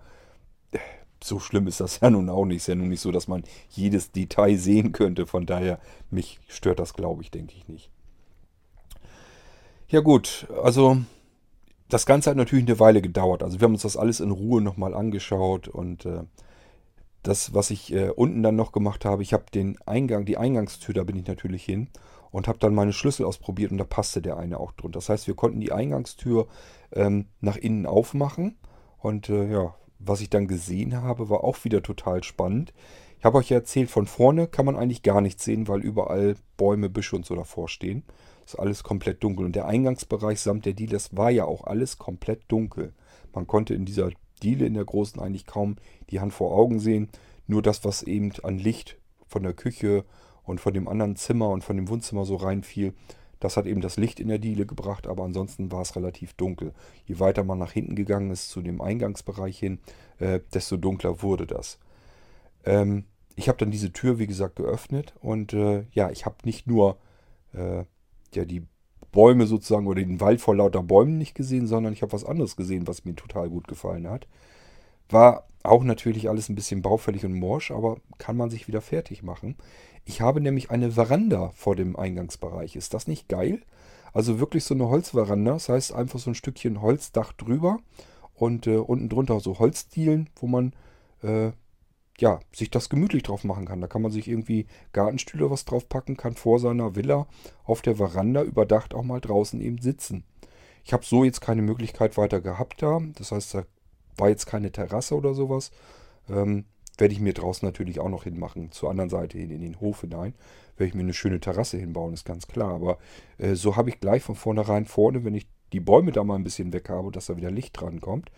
äh, 0.71 0.79
so 1.21 1.39
schlimm 1.39 1.67
ist 1.67 1.81
das 1.81 1.99
ja 2.01 2.09
nun 2.09 2.29
auch 2.29 2.45
nicht. 2.45 2.57
Ist 2.57 2.67
ja 2.67 2.75
nun 2.75 2.87
nicht 2.87 3.01
so, 3.01 3.11
dass 3.11 3.27
man 3.27 3.43
jedes 3.67 4.13
Detail 4.13 4.55
sehen 4.57 4.93
könnte. 4.93 5.27
Von 5.27 5.45
daher, 5.45 5.81
mich 6.09 6.39
stört 6.47 6.79
das, 6.79 6.93
glaube 6.93 7.23
ich, 7.23 7.31
denke 7.31 7.55
ich 7.57 7.67
nicht. 7.67 7.91
Ja 9.91 10.01
gut, 10.01 10.45
also 10.63 10.97
das 11.89 12.05
Ganze 12.05 12.29
hat 12.29 12.37
natürlich 12.37 12.67
eine 12.67 12.79
Weile 12.79 13.01
gedauert. 13.01 13.41
Also 13.41 13.59
wir 13.59 13.65
haben 13.65 13.73
uns 13.73 13.81
das 13.81 13.97
alles 13.97 14.19
in 14.19 14.29
Ruhe 14.29 14.61
nochmal 14.61 14.93
angeschaut 14.93 15.67
und 15.67 16.05
äh, 16.05 16.21
das, 17.23 17.55
was 17.55 17.71
ich 17.71 17.91
äh, 17.91 18.09
unten 18.09 18.43
dann 18.43 18.55
noch 18.55 18.71
gemacht 18.71 19.03
habe, 19.03 19.23
ich 19.23 19.33
habe 19.33 19.45
den 19.51 19.79
Eingang, 19.87 20.25
die 20.25 20.37
Eingangstür, 20.37 20.93
da 20.93 21.03
bin 21.03 21.15
ich 21.15 21.25
natürlich 21.25 21.63
hin 21.63 21.87
und 22.29 22.47
habe 22.47 22.59
dann 22.59 22.75
meine 22.75 22.93
Schlüssel 22.93 23.25
ausprobiert 23.25 23.71
und 23.71 23.79
da 23.79 23.83
passte 23.83 24.21
der 24.21 24.37
eine 24.37 24.59
auch 24.59 24.73
drunter. 24.73 24.99
Das 24.99 25.09
heißt, 25.09 25.25
wir 25.25 25.33
konnten 25.33 25.59
die 25.59 25.71
Eingangstür 25.71 26.47
ähm, 26.93 27.25
nach 27.41 27.57
innen 27.57 27.87
aufmachen 27.87 28.59
und 28.99 29.29
äh, 29.29 29.51
ja, 29.51 29.73
was 29.97 30.21
ich 30.21 30.29
dann 30.29 30.47
gesehen 30.47 31.01
habe, 31.01 31.31
war 31.31 31.43
auch 31.43 31.63
wieder 31.63 31.81
total 31.81 32.23
spannend. 32.23 32.75
Ich 33.17 33.25
habe 33.25 33.39
euch 33.39 33.49
ja 33.49 33.57
erzählt, 33.57 33.89
von 33.89 34.05
vorne 34.05 34.45
kann 34.45 34.67
man 34.67 34.77
eigentlich 34.77 35.01
gar 35.01 35.19
nichts 35.19 35.43
sehen, 35.43 35.67
weil 35.67 35.81
überall 35.81 36.35
Bäume, 36.57 36.89
Büsche 36.89 37.15
und 37.15 37.25
so 37.25 37.33
davor 37.33 37.67
stehen. 37.67 38.03
Ist 38.49 38.57
alles 38.57 38.81
komplett 38.81 39.23
dunkel. 39.23 39.45
Und 39.45 39.55
der 39.55 39.67
Eingangsbereich 39.67 40.39
samt 40.41 40.65
der 40.65 40.73
Diele, 40.73 40.93
das 40.93 41.15
war 41.15 41.29
ja 41.29 41.45
auch 41.45 41.65
alles 41.65 41.99
komplett 41.99 42.41
dunkel. 42.47 42.93
Man 43.31 43.45
konnte 43.45 43.75
in 43.75 43.85
dieser 43.85 44.09
Diele 44.41 44.65
in 44.65 44.73
der 44.73 44.85
großen 44.85 45.21
eigentlich 45.21 45.45
kaum 45.45 45.75
die 46.09 46.19
Hand 46.19 46.33
vor 46.33 46.57
Augen 46.57 46.79
sehen. 46.79 47.09
Nur 47.45 47.61
das, 47.61 47.85
was 47.85 48.01
eben 48.01 48.31
an 48.41 48.57
Licht 48.57 48.97
von 49.27 49.43
der 49.43 49.53
Küche 49.53 50.03
und 50.41 50.59
von 50.59 50.73
dem 50.73 50.87
anderen 50.87 51.15
Zimmer 51.15 51.49
und 51.49 51.63
von 51.63 51.75
dem 51.75 51.89
Wohnzimmer 51.89 52.25
so 52.25 52.37
reinfiel, 52.37 52.95
das 53.39 53.55
hat 53.55 53.67
eben 53.67 53.81
das 53.81 53.97
Licht 53.97 54.19
in 54.19 54.29
der 54.29 54.39
Diele 54.39 54.65
gebracht, 54.65 55.05
aber 55.05 55.25
ansonsten 55.25 55.71
war 55.71 55.83
es 55.83 55.95
relativ 55.95 56.33
dunkel. 56.33 56.73
Je 57.05 57.19
weiter 57.19 57.43
man 57.43 57.59
nach 57.59 57.73
hinten 57.73 57.93
gegangen 57.93 58.31
ist 58.31 58.49
zu 58.49 58.63
dem 58.63 58.81
Eingangsbereich 58.81 59.59
hin, 59.59 59.77
äh, 60.17 60.39
desto 60.55 60.75
dunkler 60.75 61.21
wurde 61.21 61.45
das. 61.45 61.77
Ähm, 62.65 63.05
ich 63.35 63.47
habe 63.47 63.59
dann 63.59 63.69
diese 63.69 63.93
Tür, 63.93 64.17
wie 64.17 64.27
gesagt, 64.27 64.55
geöffnet 64.55 65.13
und 65.21 65.53
äh, 65.53 65.85
ja, 65.91 66.09
ich 66.09 66.25
habe 66.25 66.37
nicht 66.45 66.65
nur 66.65 66.97
äh, 67.53 67.83
ja, 68.35 68.45
die 68.45 68.63
Bäume 69.11 69.47
sozusagen 69.47 69.87
oder 69.87 70.01
den 70.01 70.21
Wald 70.21 70.41
vor 70.41 70.55
lauter 70.55 70.83
Bäumen 70.83 71.17
nicht 71.17 71.35
gesehen, 71.35 71.67
sondern 71.67 71.93
ich 71.93 72.01
habe 72.01 72.13
was 72.13 72.25
anderes 72.25 72.55
gesehen, 72.55 72.87
was 72.87 73.05
mir 73.05 73.15
total 73.15 73.49
gut 73.49 73.67
gefallen 73.67 74.07
hat. 74.07 74.27
War 75.09 75.47
auch 75.63 75.83
natürlich 75.83 76.29
alles 76.29 76.49
ein 76.49 76.55
bisschen 76.55 76.81
baufällig 76.81 77.25
und 77.25 77.33
morsch, 77.33 77.71
aber 77.71 77.97
kann 78.17 78.37
man 78.37 78.49
sich 78.49 78.67
wieder 78.67 78.81
fertig 78.81 79.23
machen. 79.23 79.55
Ich 80.05 80.21
habe 80.21 80.41
nämlich 80.41 80.71
eine 80.71 80.91
Veranda 80.91 81.51
vor 81.55 81.75
dem 81.75 81.95
Eingangsbereich. 81.95 82.75
Ist 82.75 82.93
das 82.93 83.07
nicht 83.07 83.27
geil? 83.27 83.61
Also 84.13 84.39
wirklich 84.39 84.63
so 84.63 84.73
eine 84.73 84.89
Holzveranda. 84.89 85.53
Das 85.53 85.69
heißt 85.69 85.93
einfach 85.93 86.19
so 86.19 86.31
ein 86.31 86.35
Stückchen 86.35 86.81
Holzdach 86.81 87.33
drüber 87.33 87.79
und 88.33 88.67
äh, 88.67 88.77
unten 88.77 89.09
drunter 89.09 89.39
so 89.39 89.59
Holzdielen, 89.59 90.29
wo 90.35 90.47
man 90.47 90.73
äh, 91.21 91.51
ja, 92.19 92.39
sich 92.53 92.69
das 92.69 92.89
gemütlich 92.89 93.23
drauf 93.23 93.43
machen 93.43 93.65
kann. 93.65 93.81
Da 93.81 93.87
kann 93.87 94.01
man 94.01 94.11
sich 94.11 94.27
irgendwie 94.27 94.67
Gartenstühle 94.93 95.49
was 95.49 95.65
drauf 95.65 95.87
packen, 95.89 96.17
kann 96.17 96.35
vor 96.35 96.59
seiner 96.59 96.95
Villa 96.95 97.27
auf 97.63 97.81
der 97.81 97.95
Veranda 97.95 98.43
überdacht 98.43 98.93
auch 98.93 99.03
mal 99.03 99.21
draußen 99.21 99.59
eben 99.61 99.79
sitzen. 99.79 100.23
Ich 100.83 100.93
habe 100.93 101.05
so 101.05 101.23
jetzt 101.23 101.41
keine 101.41 101.61
Möglichkeit 101.61 102.17
weiter 102.17 102.41
gehabt 102.41 102.81
da. 102.81 102.99
Das 103.15 103.31
heißt, 103.31 103.53
da 103.53 103.63
war 104.17 104.29
jetzt 104.29 104.45
keine 104.45 104.71
Terrasse 104.71 105.15
oder 105.15 105.33
sowas. 105.33 105.71
Ähm, 106.29 106.65
werde 106.97 107.13
ich 107.13 107.19
mir 107.21 107.33
draußen 107.33 107.65
natürlich 107.65 107.99
auch 107.99 108.09
noch 108.09 108.23
hinmachen. 108.23 108.71
Zur 108.71 108.89
anderen 108.89 109.09
Seite 109.09 109.37
hin, 109.37 109.51
in 109.51 109.61
den 109.61 109.79
Hof 109.79 110.01
hinein. 110.01 110.33
Werde 110.77 110.89
ich 110.89 110.95
mir 110.95 111.01
eine 111.01 111.13
schöne 111.13 111.39
Terrasse 111.39 111.77
hinbauen, 111.77 112.13
ist 112.13 112.25
ganz 112.25 112.47
klar. 112.47 112.73
Aber 112.73 112.97
äh, 113.37 113.55
so 113.55 113.75
habe 113.75 113.89
ich 113.89 113.99
gleich 113.99 114.23
von 114.23 114.35
vornherein 114.35 114.85
vorne, 114.85 115.23
wenn 115.23 115.35
ich 115.35 115.47
die 115.71 115.79
Bäume 115.79 116.11
da 116.11 116.23
mal 116.23 116.35
ein 116.35 116.43
bisschen 116.43 116.73
weg 116.73 116.89
habe, 116.89 117.11
dass 117.11 117.27
da 117.27 117.37
wieder 117.37 117.51
Licht 117.51 117.79
dran 117.79 118.01
kommt, 118.01 118.31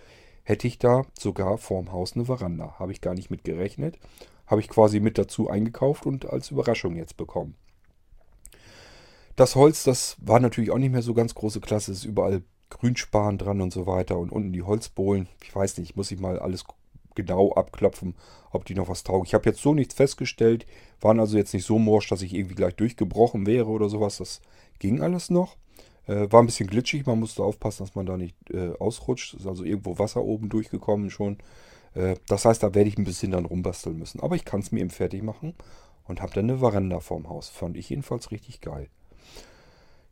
hätte 0.43 0.67
ich 0.67 0.79
da 0.79 1.05
sogar 1.17 1.57
vorm 1.57 1.91
Haus 1.91 2.13
eine 2.13 2.25
Veranda. 2.25 2.75
Habe 2.79 2.91
ich 2.91 3.01
gar 3.01 3.13
nicht 3.13 3.29
mit 3.29 3.43
gerechnet. 3.43 3.97
Habe 4.47 4.61
ich 4.61 4.69
quasi 4.69 4.99
mit 4.99 5.17
dazu 5.17 5.49
eingekauft 5.49 6.05
und 6.05 6.29
als 6.29 6.51
Überraschung 6.51 6.95
jetzt 6.95 7.17
bekommen. 7.17 7.55
Das 9.35 9.55
Holz, 9.55 9.83
das 9.83 10.17
war 10.19 10.39
natürlich 10.39 10.71
auch 10.71 10.77
nicht 10.77 10.91
mehr 10.91 11.01
so 11.01 11.13
ganz 11.13 11.35
große 11.35 11.61
Klasse. 11.61 11.91
Es 11.91 11.99
ist 11.99 12.05
überall 12.05 12.43
Grünspan 12.69 13.37
dran 13.37 13.61
und 13.61 13.71
so 13.71 13.87
weiter. 13.87 14.17
Und 14.17 14.31
unten 14.31 14.53
die 14.53 14.63
Holzbohlen. 14.63 15.27
Ich 15.43 15.55
weiß 15.55 15.77
nicht, 15.77 15.95
muss 15.95 16.11
ich 16.11 16.19
mal 16.19 16.39
alles 16.39 16.65
genau 17.15 17.51
abklopfen, 17.53 18.15
ob 18.51 18.65
die 18.65 18.75
noch 18.75 18.89
was 18.89 19.03
taugen. 19.03 19.25
Ich 19.25 19.33
habe 19.33 19.49
jetzt 19.49 19.61
so 19.61 19.73
nichts 19.73 19.93
festgestellt. 19.93 20.65
Waren 20.99 21.19
also 21.19 21.37
jetzt 21.37 21.53
nicht 21.53 21.65
so 21.65 21.79
morsch, 21.79 22.07
dass 22.09 22.21
ich 22.21 22.33
irgendwie 22.33 22.55
gleich 22.55 22.75
durchgebrochen 22.75 23.45
wäre 23.45 23.67
oder 23.67 23.89
sowas. 23.89 24.17
Das 24.17 24.41
ging 24.79 25.01
alles 25.01 25.29
noch. 25.29 25.55
Äh, 26.07 26.31
war 26.31 26.41
ein 26.41 26.47
bisschen 26.47 26.67
glitschig, 26.67 27.05
man 27.05 27.19
musste 27.19 27.43
aufpassen, 27.43 27.85
dass 27.85 27.95
man 27.95 28.05
da 28.05 28.17
nicht 28.17 28.35
äh, 28.51 28.73
ausrutscht. 28.79 29.35
Ist 29.35 29.47
also 29.47 29.63
irgendwo 29.63 29.99
Wasser 29.99 30.23
oben 30.23 30.49
durchgekommen 30.49 31.09
schon. 31.09 31.37
Äh, 31.93 32.15
das 32.27 32.45
heißt, 32.45 32.63
da 32.63 32.73
werde 32.73 32.89
ich 32.89 32.97
ein 32.97 33.03
bisschen 33.03 33.31
dann 33.31 33.45
rumbasteln 33.45 33.97
müssen. 33.97 34.21
Aber 34.21 34.35
ich 34.35 34.45
kann 34.45 34.61
es 34.61 34.71
mir 34.71 34.79
eben 34.79 34.89
fertig 34.89 35.23
machen 35.23 35.53
und 36.07 36.21
habe 36.21 36.33
dann 36.33 36.49
eine 36.49 36.59
Veranda 36.59 36.99
vorm 36.99 37.29
Haus. 37.29 37.49
Fand 37.49 37.77
ich 37.77 37.89
jedenfalls 37.89 38.31
richtig 38.31 38.61
geil. 38.61 38.87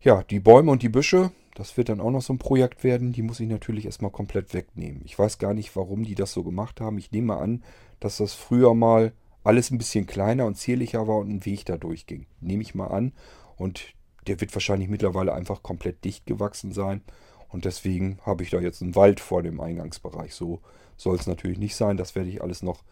Ja, 0.02 0.24
die 0.24 0.40
Bäume 0.40 0.72
und 0.72 0.82
die 0.82 0.90
Büsche, 0.90 1.32
das 1.56 1.76
wird 1.76 1.90
dann 1.90 2.00
auch 2.00 2.12
noch 2.12 2.22
so 2.22 2.32
ein 2.32 2.40
Projekt 2.40 2.84
werden. 2.86 3.12
Die 3.12 3.22
muss 3.22 3.40
ich 3.42 3.50
natürlich 3.50 3.86
erstmal 3.86 4.12
komplett 4.12 4.54
wegnehmen. 4.54 5.02
Ich 5.04 5.20
weiß 5.20 5.40
gar 5.40 5.54
nicht, 5.54 5.76
warum 5.76 6.04
die 6.04 6.16
das 6.16 6.32
so 6.32 6.44
gemacht 6.44 6.80
haben. 6.80 6.98
Ich 6.98 7.12
nehme 7.12 7.38
an, 7.38 7.64
dass 8.00 8.18
das 8.18 8.34
früher 8.34 8.74
mal 8.74 9.12
alles 9.44 9.72
ein 9.72 9.78
bisschen 9.78 10.06
kleiner 10.06 10.46
und 10.46 10.56
zierlicher 10.56 11.08
war 11.08 11.18
und 11.18 11.30
ein 11.30 11.46
Weg 11.46 11.66
da 11.66 11.78
durchging. 11.78 12.28
Nehme 12.40 12.62
ich 12.62 12.76
mal 12.76 12.88
an. 12.88 13.12
Und 13.58 13.94
der 14.30 14.40
wird 14.40 14.56
wahrscheinlich 14.56 14.90
mittlerweile 14.90 15.34
einfach 15.34 15.64
komplett 15.64 16.04
dicht 16.06 16.26
gewachsen 16.26 16.72
sein. 16.72 17.02
Und 17.50 17.66
deswegen 17.66 18.20
habe 18.26 18.44
ich 18.44 18.52
da 18.52 18.60
jetzt 18.60 18.82
einen 18.82 18.96
Wald 18.96 19.20
vor 19.20 19.42
dem 19.42 19.60
Eingangsbereich. 19.60 20.36
So 20.36 20.62
soll 20.98 21.16
es 21.16 21.26
natürlich 21.26 21.58
nicht 21.58 21.76
sein. 21.76 21.98
Das 21.98 22.14
werde 22.14 22.30
ich 22.30 22.44
alles 22.44 22.62
noch 22.62 22.84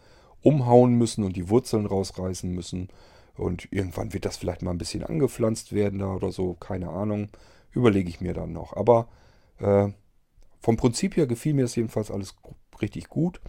umhauen 0.42 0.94
müssen 0.94 1.22
und 1.24 1.36
die 1.36 1.48
Wurzeln 1.48 1.86
rausreißen 1.86 2.50
müssen. 2.50 2.88
Und 3.36 3.68
irgendwann 3.70 4.12
wird 4.12 4.24
das 4.24 4.36
vielleicht 4.36 4.62
mal 4.62 4.72
ein 4.72 4.78
bisschen 4.78 5.04
angepflanzt 5.04 5.72
werden 5.72 6.00
da 6.00 6.12
oder 6.12 6.32
so. 6.32 6.54
Keine 6.54 6.88
Ahnung. 6.88 7.28
Überlege 7.70 8.08
ich 8.08 8.20
mir 8.20 8.34
dann 8.34 8.52
noch. 8.52 8.76
Aber 8.76 9.06
äh, 9.60 9.90
vom 10.60 10.76
Prinzip 10.76 11.16
her 11.16 11.28
gefiel 11.28 11.54
mir 11.54 11.62
das 11.62 11.76
jedenfalls 11.76 12.10
alles 12.10 12.34
richtig 12.82 13.08
gut. 13.08 13.40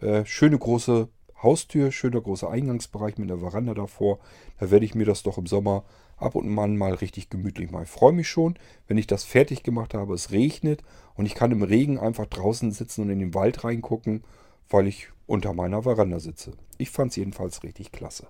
Äh, 0.00 0.24
schöne 0.24 0.58
große 0.58 1.08
Haustür, 1.42 1.92
schöner 1.92 2.20
großer 2.20 2.50
Eingangsbereich 2.50 3.18
mit 3.18 3.30
einer 3.30 3.40
Veranda 3.40 3.74
davor. 3.74 4.18
Da 4.58 4.72
werde 4.72 4.84
ich 4.84 4.96
mir 4.96 5.06
das 5.06 5.22
doch 5.22 5.38
im 5.38 5.46
Sommer 5.46 5.84
ab 6.16 6.34
und 6.34 6.58
an 6.58 6.76
mal 6.76 6.94
richtig 6.94 7.30
gemütlich 7.30 7.70
machen. 7.70 7.84
Ich 7.84 7.90
freue 7.90 8.12
mich 8.12 8.28
schon, 8.28 8.54
wenn 8.86 8.98
ich 8.98 9.06
das 9.06 9.24
fertig 9.24 9.62
gemacht 9.62 9.94
habe, 9.94 10.14
es 10.14 10.30
regnet 10.30 10.82
und 11.14 11.26
ich 11.26 11.34
kann 11.34 11.52
im 11.52 11.62
Regen 11.62 11.98
einfach 11.98 12.26
draußen 12.26 12.72
sitzen 12.72 13.02
und 13.02 13.10
in 13.10 13.18
den 13.18 13.34
Wald 13.34 13.64
reingucken, 13.64 14.24
weil 14.68 14.86
ich 14.86 15.08
unter 15.26 15.52
meiner 15.52 15.82
Veranda 15.82 16.20
sitze. 16.20 16.52
Ich 16.78 16.90
fand 16.90 17.10
es 17.10 17.16
jedenfalls 17.16 17.62
richtig 17.62 17.92
klasse. 17.92 18.28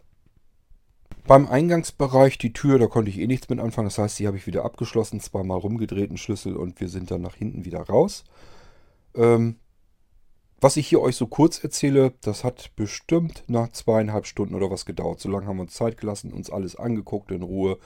Beim 1.26 1.46
Eingangsbereich, 1.46 2.38
die 2.38 2.52
Tür, 2.52 2.78
da 2.78 2.86
konnte 2.86 3.10
ich 3.10 3.18
eh 3.18 3.26
nichts 3.26 3.48
mit 3.48 3.58
anfangen. 3.58 3.88
Das 3.88 3.98
heißt, 3.98 4.18
die 4.18 4.26
habe 4.26 4.36
ich 4.36 4.46
wieder 4.46 4.64
abgeschlossen, 4.64 5.20
zweimal 5.20 5.58
rumgedrehten 5.58 6.16
Schlüssel 6.16 6.56
und 6.56 6.80
wir 6.80 6.88
sind 6.88 7.10
dann 7.10 7.22
nach 7.22 7.34
hinten 7.34 7.64
wieder 7.64 7.80
raus. 7.80 8.24
Ähm, 9.14 9.56
was 10.60 10.76
ich 10.76 10.88
hier 10.88 11.00
euch 11.00 11.16
so 11.16 11.26
kurz 11.26 11.62
erzähle, 11.62 12.14
das 12.22 12.44
hat 12.44 12.74
bestimmt 12.76 13.44
nach 13.46 13.68
zweieinhalb 13.72 14.26
Stunden 14.26 14.54
oder 14.54 14.70
was 14.70 14.86
gedauert. 14.86 15.20
So 15.20 15.28
lange 15.28 15.46
haben 15.46 15.56
wir 15.56 15.62
uns 15.62 15.74
Zeit 15.74 15.98
gelassen, 15.98 16.32
uns 16.32 16.50
alles 16.50 16.76
angeguckt 16.76 17.30
in 17.30 17.42
Ruhe, 17.42 17.78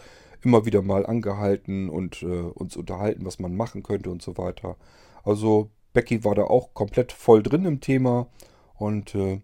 immer 0.42 0.64
wieder 0.64 0.82
mal 0.82 1.04
angehalten 1.04 1.90
und 1.90 2.22
äh, 2.22 2.26
uns 2.26 2.76
unterhalten, 2.76 3.24
was 3.24 3.38
man 3.38 3.56
machen 3.56 3.82
könnte 3.82 4.10
und 4.10 4.22
so 4.22 4.38
weiter. 4.38 4.76
Also 5.24 5.70
Becky 5.92 6.24
war 6.24 6.34
da 6.34 6.44
auch 6.44 6.72
komplett 6.72 7.12
voll 7.12 7.42
drin 7.42 7.64
im 7.64 7.80
Thema 7.80 8.28
und 8.74 9.14
äh, 9.14 9.40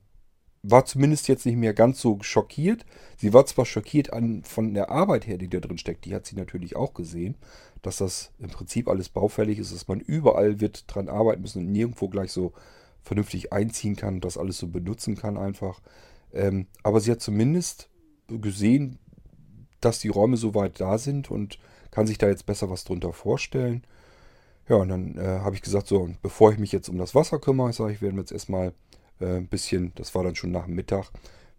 war 0.63 0.85
zumindest 0.85 1.29
jetzt 1.29 1.47
nicht 1.47 1.57
mehr 1.57 1.75
ganz 1.75 2.01
so 2.01 2.19
schockiert. 2.23 2.87
Sie 3.17 3.33
war 3.33 3.47
zwar 3.47 3.67
schockiert 3.67 4.13
an, 4.13 4.43
von 4.45 4.75
der 4.75 4.91
Arbeit 4.91 5.27
her, 5.27 5.39
die 5.39 5.49
da 5.49 5.61
drin 5.61 5.79
steckt, 5.79 6.05
die 6.05 6.15
hat 6.15 6.27
sie 6.27 6.37
natürlich 6.37 6.77
auch 6.77 6.95
gesehen, 6.95 7.37
dass 7.83 7.99
das 7.99 8.33
im 8.39 8.51
Prinzip 8.51 8.89
alles 8.89 9.09
baufällig 9.09 9.59
ist, 9.59 9.73
dass 9.73 9.89
man 9.89 10.01
überall 10.01 10.61
wird 10.61 10.85
dran 10.93 11.09
arbeiten 11.09 11.43
müssen 11.43 11.67
und 11.67 11.73
nirgendwo 11.73 12.09
gleich 12.09 12.33
so 12.33 12.53
vernünftig 13.07 13.53
einziehen 13.53 13.95
kann 13.95 14.15
und 14.15 14.25
das 14.25 14.37
alles 14.37 14.59
so 14.59 14.67
benutzen 14.67 15.17
kann 15.17 15.39
einfach. 15.39 15.81
Ähm, 16.35 16.67
aber 16.83 17.01
sie 17.01 17.13
hat 17.13 17.21
zumindest 17.21 17.89
gesehen, 18.29 18.99
dass 19.81 20.01
die 20.01 20.09
Räume 20.09 20.37
soweit 20.37 20.81
da 20.81 20.99
sind 20.99 21.31
und 21.31 21.59
kann 21.93 22.09
sich 22.09 22.19
da 22.19 22.27
jetzt 22.27 22.47
besser 22.47 22.69
was 22.69 22.85
drunter 22.85 23.13
vorstellen. 23.13 23.85
Ja, 24.69 24.77
und 24.77 24.89
dann 24.89 25.17
äh, 25.17 25.41
habe 25.41 25.55
ich 25.55 25.63
gesagt, 25.63 25.87
so, 25.87 26.11
bevor 26.21 26.51
ich 26.53 26.59
mich 26.59 26.73
jetzt 26.73 26.89
um 26.89 26.99
das 26.99 27.15
Wasser 27.15 27.39
kümmere, 27.39 27.73
sage 27.73 27.93
ich, 27.93 28.03
werden 28.03 28.17
wir 28.17 28.23
jetzt 28.23 28.33
erstmal 28.33 28.73
äh, 29.21 29.37
ein 29.37 29.47
bisschen, 29.47 29.93
das 29.95 30.13
war 30.17 30.25
dann 30.25 30.35
schon 30.35 30.51
nach 30.51 30.65
dem 30.65 30.75
Mittag, 30.75 31.11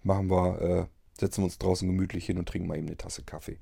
machen 0.03 0.29
wir, 0.29 0.61
äh, 0.61 0.85
setzen 1.17 1.41
wir 1.41 1.45
uns 1.45 1.57
draußen 1.57 1.87
gemütlich 1.87 2.25
hin 2.25 2.37
und 2.37 2.49
trinken 2.49 2.67
mal 2.67 2.77
eben 2.77 2.87
eine 2.87 2.97
Tasse 2.97 3.23
Kaffee. 3.23 3.57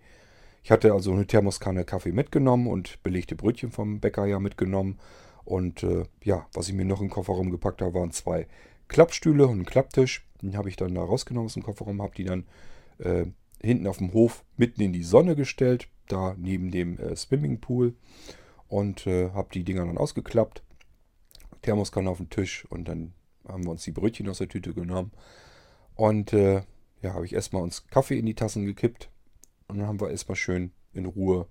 Ich 0.64 0.72
hatte 0.72 0.94
also 0.94 1.12
eine 1.12 1.28
Thermoskanne 1.28 1.86
Kaffee 1.86 2.12
mitgenommen 2.12 2.66
und 2.66 3.04
belegte 3.04 3.36
Brötchen 3.36 3.72
vom 3.72 4.00
Bäcker 4.00 4.26
ja 4.26 4.40
mitgenommen. 4.40 4.98
Und 5.46 5.84
äh, 5.84 6.06
ja, 6.24 6.48
was 6.54 6.68
ich 6.68 6.74
mir 6.74 6.86
noch 6.86 7.02
im 7.02 7.10
Kofferraum 7.10 7.52
gepackt 7.52 7.82
habe, 7.82 7.93
waren 7.93 8.12
zwei 8.12 8.48
Klappstühle 8.88 9.48
und 9.48 9.62
ein 9.62 9.66
Klapptisch. 9.66 10.28
Den 10.41 10.58
habe 10.58 10.70
ich 10.70 10.76
dann 10.76 10.96
da 10.96 11.04
rausgenommen 11.04 11.46
aus 11.46 11.54
dem 11.54 11.64
Kofferraum, 11.64 12.02
habe 12.02 12.16
die 12.16 12.26
dann 12.26 12.46
äh, 12.98 13.26
hinten 13.62 13.88
auf 13.88 13.98
dem 13.98 14.14
Hof 14.14 14.43
mitten 14.58 14.82
in 14.82 14.93
die 14.93 15.04
Sonne 15.04 15.36
gestellt, 15.36 15.88
da 16.08 16.36
neben 16.38 16.72
dem 16.72 17.00
äh, 17.00 17.16
Swimmingpool. 17.16 17.96
Und 18.68 19.06
äh, 19.06 19.30
habe 19.30 19.50
die 19.54 19.64
Dinger 19.64 19.86
dann 19.86 19.98
ausgeklappt. 19.98 20.64
Thermoskanne 21.62 22.10
auf 22.10 22.18
den 22.18 22.30
Tisch 22.30 22.66
und 22.70 22.88
dann 22.88 23.14
haben 23.48 23.64
wir 23.64 23.72
uns 23.72 23.84
die 23.84 23.91
Brötchen 23.91 24.30
aus 24.30 24.39
der 24.39 24.50
Tüte 24.50 24.74
genommen. 24.74 25.12
Und 25.96 26.34
äh, 26.34 26.62
ja, 27.02 27.14
habe 27.14 27.26
ich 27.26 27.34
erstmal 27.34 27.64
uns 27.64 27.88
Kaffee 27.88 28.20
in 28.20 28.26
die 28.26 28.36
Tassen 28.36 28.66
gekippt. 28.66 29.10
Und 29.68 29.80
dann 29.80 29.88
haben 29.88 30.00
wir 30.00 30.10
erstmal 30.10 30.36
schön 30.36 30.72
in 30.93 31.06
Ruhe, 31.06 31.48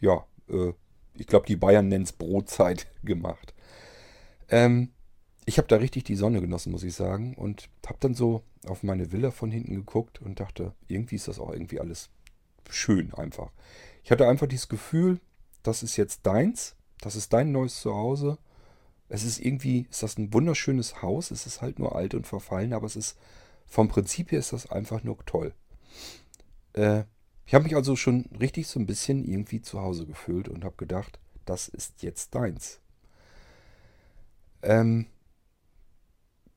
ja, 0.00 0.26
äh, 0.48 0.72
ich 1.18 1.26
glaube, 1.26 1.46
die 1.46 1.56
Bayern 1.56 1.88
nennen 1.88 2.04
es 2.04 2.12
Brotzeit 2.12 2.86
gemacht. 3.04 3.54
Ähm, 4.48 4.90
ich 5.44 5.58
habe 5.58 5.68
da 5.68 5.76
richtig 5.76 6.04
die 6.04 6.16
Sonne 6.16 6.40
genossen, 6.40 6.72
muss 6.72 6.82
ich 6.82 6.94
sagen. 6.94 7.34
Und 7.34 7.68
habe 7.86 7.98
dann 8.00 8.14
so 8.14 8.42
auf 8.66 8.82
meine 8.82 9.12
Villa 9.12 9.30
von 9.30 9.50
hinten 9.50 9.74
geguckt 9.76 10.20
und 10.20 10.40
dachte, 10.40 10.74
irgendwie 10.88 11.16
ist 11.16 11.28
das 11.28 11.38
auch 11.38 11.52
irgendwie 11.52 11.80
alles 11.80 12.10
schön 12.68 13.14
einfach. 13.14 13.50
Ich 14.02 14.10
hatte 14.10 14.26
einfach 14.26 14.48
dieses 14.48 14.68
Gefühl, 14.68 15.20
das 15.62 15.82
ist 15.82 15.96
jetzt 15.96 16.26
deins, 16.26 16.76
das 17.00 17.16
ist 17.16 17.32
dein 17.32 17.52
neues 17.52 17.80
Zuhause. 17.80 18.38
Es 19.08 19.24
ist 19.24 19.38
irgendwie, 19.38 19.86
ist 19.88 20.02
das 20.02 20.18
ein 20.18 20.32
wunderschönes 20.32 21.00
Haus. 21.02 21.30
Es 21.30 21.46
ist 21.46 21.62
halt 21.62 21.78
nur 21.78 21.94
alt 21.94 22.14
und 22.14 22.26
verfallen, 22.26 22.72
aber 22.72 22.86
es 22.86 22.96
ist 22.96 23.16
vom 23.66 23.88
Prinzip 23.88 24.32
her 24.32 24.38
ist 24.38 24.52
das 24.52 24.70
einfach 24.70 25.02
nur 25.04 25.18
toll. 25.26 25.54
Äh, 26.72 27.04
ich 27.46 27.54
habe 27.54 27.64
mich 27.64 27.76
also 27.76 27.94
schon 27.96 28.26
richtig 28.40 28.66
so 28.66 28.80
ein 28.80 28.86
bisschen 28.86 29.24
irgendwie 29.24 29.62
zu 29.62 29.80
Hause 29.80 30.04
gefühlt 30.06 30.48
und 30.48 30.64
habe 30.64 30.76
gedacht, 30.76 31.20
das 31.44 31.68
ist 31.68 32.02
jetzt 32.02 32.34
deins. 32.34 32.80
Ähm, 34.62 35.06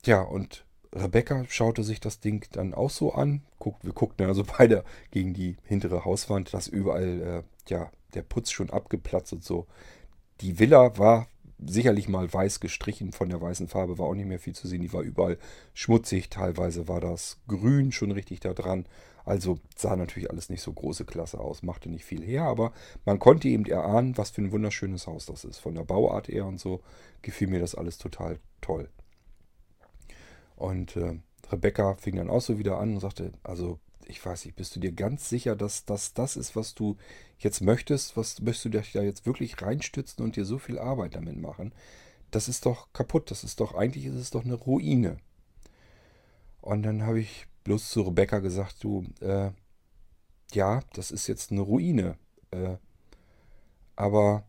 ja, 0.04 0.22
und 0.22 0.66
Rebecca 0.94 1.46
schaute 1.48 1.84
sich 1.84 2.00
das 2.00 2.20
Ding 2.20 2.46
dann 2.52 2.74
auch 2.74 2.90
so 2.90 3.14
an. 3.14 3.44
Guckt, 3.60 3.84
wir 3.86 3.94
guckten 3.94 4.26
also 4.26 4.44
beide 4.58 4.84
gegen 5.12 5.34
die 5.34 5.58
hintere 5.64 6.06
Hauswand, 6.06 6.54
dass 6.54 6.68
überall 6.68 7.22
äh, 7.22 7.70
ja, 7.70 7.92
der 8.16 8.24
Putz 8.24 8.50
schon 8.50 8.72
abgeplatzt 8.72 9.34
und 9.34 9.44
so. 9.44 9.68
Die 10.42 10.58
Villa 10.58 10.98
war 10.98 11.28
sicherlich 11.66 12.08
mal 12.08 12.32
weiß 12.32 12.60
gestrichen 12.60 13.12
von 13.12 13.30
der 13.30 13.42
weißen 13.42 13.68
Farbe, 13.68 13.98
war 13.98 14.08
auch 14.08 14.16
nicht 14.16 14.28
mehr 14.28 14.40
viel 14.40 14.56
zu 14.56 14.68
sehen. 14.68 14.82
Die 14.82 14.94
war 14.94 15.02
überall 15.02 15.38
schmutzig, 15.74 16.30
teilweise 16.30 16.88
war 16.88 17.00
das 17.00 17.40
Grün 17.48 17.92
schon 17.92 18.12
richtig 18.12 18.40
da 18.40 18.54
dran. 18.54 18.86
Also 19.26 19.60
sah 19.76 19.96
natürlich 19.96 20.32
alles 20.32 20.50
nicht 20.50 20.62
so 20.62 20.74
große 20.74 21.06
Klasse 21.06 21.40
aus, 21.40 21.62
machte 21.62 21.90
nicht 21.90 22.06
viel 22.06 22.24
her, 22.24 22.44
aber 22.44 22.72
man 23.06 23.20
konnte 23.20 23.48
eben 23.48 23.66
erahnen, 23.66 24.18
was 24.18 24.32
für 24.32 24.42
ein 24.42 24.52
wunderschönes 24.52 25.06
Haus 25.08 25.26
das 25.26 25.44
ist. 25.44 25.60
Von 25.60 25.76
der 25.76 25.84
Bauart 25.84 26.30
her 26.30 26.46
und 26.46 26.60
so 26.60 26.82
gefiel 27.22 27.48
mir 27.48 27.60
das 27.60 27.76
alles 27.76 27.98
total 27.98 28.40
toll. 28.62 28.90
Und 30.56 30.96
äh, 30.96 31.20
Rebecca 31.52 31.96
fing 31.96 32.16
dann 32.16 32.30
auch 32.30 32.42
so 32.42 32.58
wieder 32.58 32.80
an 32.80 32.96
und 32.96 33.00
sagte, 33.02 33.34
also 33.44 33.80
ich 34.10 34.26
weiß 34.26 34.46
nicht, 34.46 34.56
bist 34.56 34.76
du 34.76 34.80
dir 34.80 34.92
ganz 34.92 35.30
sicher, 35.30 35.56
dass 35.56 35.86
das 35.86 36.14
das 36.14 36.36
ist, 36.36 36.56
was 36.56 36.74
du 36.74 36.98
jetzt 37.38 37.62
möchtest? 37.62 38.18
Was 38.18 38.42
möchtest 38.42 38.66
du 38.66 38.70
dich 38.70 38.92
da 38.92 39.02
jetzt 39.02 39.26
wirklich 39.26 39.62
reinstützen 39.62 40.24
und 40.24 40.36
dir 40.36 40.46
so 40.46 40.58
viel 40.58 40.80
Arbeit 40.80 41.16
damit 41.16 41.38
machen? 41.38 41.74
Das 42.32 42.50
ist 42.50 42.66
doch 42.66 42.92
kaputt, 42.94 43.32
das 43.32 43.44
ist 43.44 43.60
doch, 43.60 43.76
eigentlich 43.76 44.06
ist 44.06 44.16
es 44.16 44.32
doch 44.32 44.44
eine 44.44 44.56
Ruine. 44.56 45.18
Und 46.62 46.84
dann 46.84 47.04
habe 47.04 47.20
ich 47.20 47.48
bloß 47.64 47.90
zu 47.90 48.02
Rebecca 48.02 48.40
gesagt, 48.40 48.84
du, 48.84 49.06
äh, 49.22 49.52
ja, 50.54 50.82
das 50.94 51.12
ist 51.12 51.28
jetzt 51.28 51.52
eine 51.52 51.62
Ruine. 51.62 52.18
Äh, 52.52 52.78
aber 53.96 54.44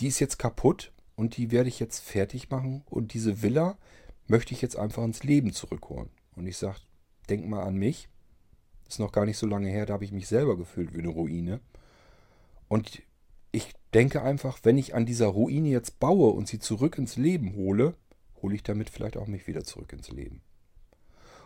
die 0.00 0.08
ist 0.08 0.18
jetzt 0.18 0.38
kaputt 0.38 0.92
und 1.14 1.36
die 1.36 1.50
werde 1.50 1.68
ich 1.68 1.78
jetzt 1.78 2.00
fertig 2.00 2.50
machen 2.50 2.82
und 2.90 3.14
diese 3.14 3.42
Villa 3.42 3.78
möchte 4.26 4.54
ich 4.54 4.62
jetzt 4.62 4.76
einfach 4.76 5.04
ins 5.04 5.22
Leben 5.22 5.52
zurückholen. 5.52 6.10
Und 6.34 6.46
ich 6.46 6.56
sage, 6.56 6.78
denk 7.28 7.46
mal 7.46 7.62
an 7.62 7.76
mich. 7.76 8.08
Ist 8.92 8.98
noch 8.98 9.12
gar 9.12 9.24
nicht 9.24 9.38
so 9.38 9.46
lange 9.46 9.70
her, 9.70 9.86
da 9.86 9.94
habe 9.94 10.04
ich 10.04 10.12
mich 10.12 10.28
selber 10.28 10.54
gefühlt 10.54 10.92
wie 10.92 10.98
eine 10.98 11.08
Ruine. 11.08 11.60
Und 12.68 13.00
ich 13.50 13.72
denke 13.94 14.20
einfach, 14.20 14.58
wenn 14.64 14.76
ich 14.76 14.94
an 14.94 15.06
dieser 15.06 15.28
Ruine 15.28 15.70
jetzt 15.70 15.98
baue 15.98 16.32
und 16.32 16.46
sie 16.46 16.58
zurück 16.58 16.98
ins 16.98 17.16
Leben 17.16 17.54
hole, 17.54 17.94
hole 18.42 18.54
ich 18.54 18.62
damit 18.62 18.90
vielleicht 18.90 19.16
auch 19.16 19.28
mich 19.28 19.46
wieder 19.46 19.64
zurück 19.64 19.94
ins 19.94 20.10
Leben. 20.10 20.42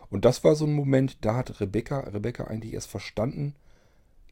Und 0.09 0.25
das 0.25 0.43
war 0.43 0.55
so 0.55 0.65
ein 0.65 0.73
Moment, 0.73 1.23
da 1.23 1.37
hat 1.37 1.61
Rebecca, 1.61 2.01
Rebecca 2.01 2.43
eigentlich 2.43 2.73
erst 2.73 2.89
verstanden, 2.89 3.55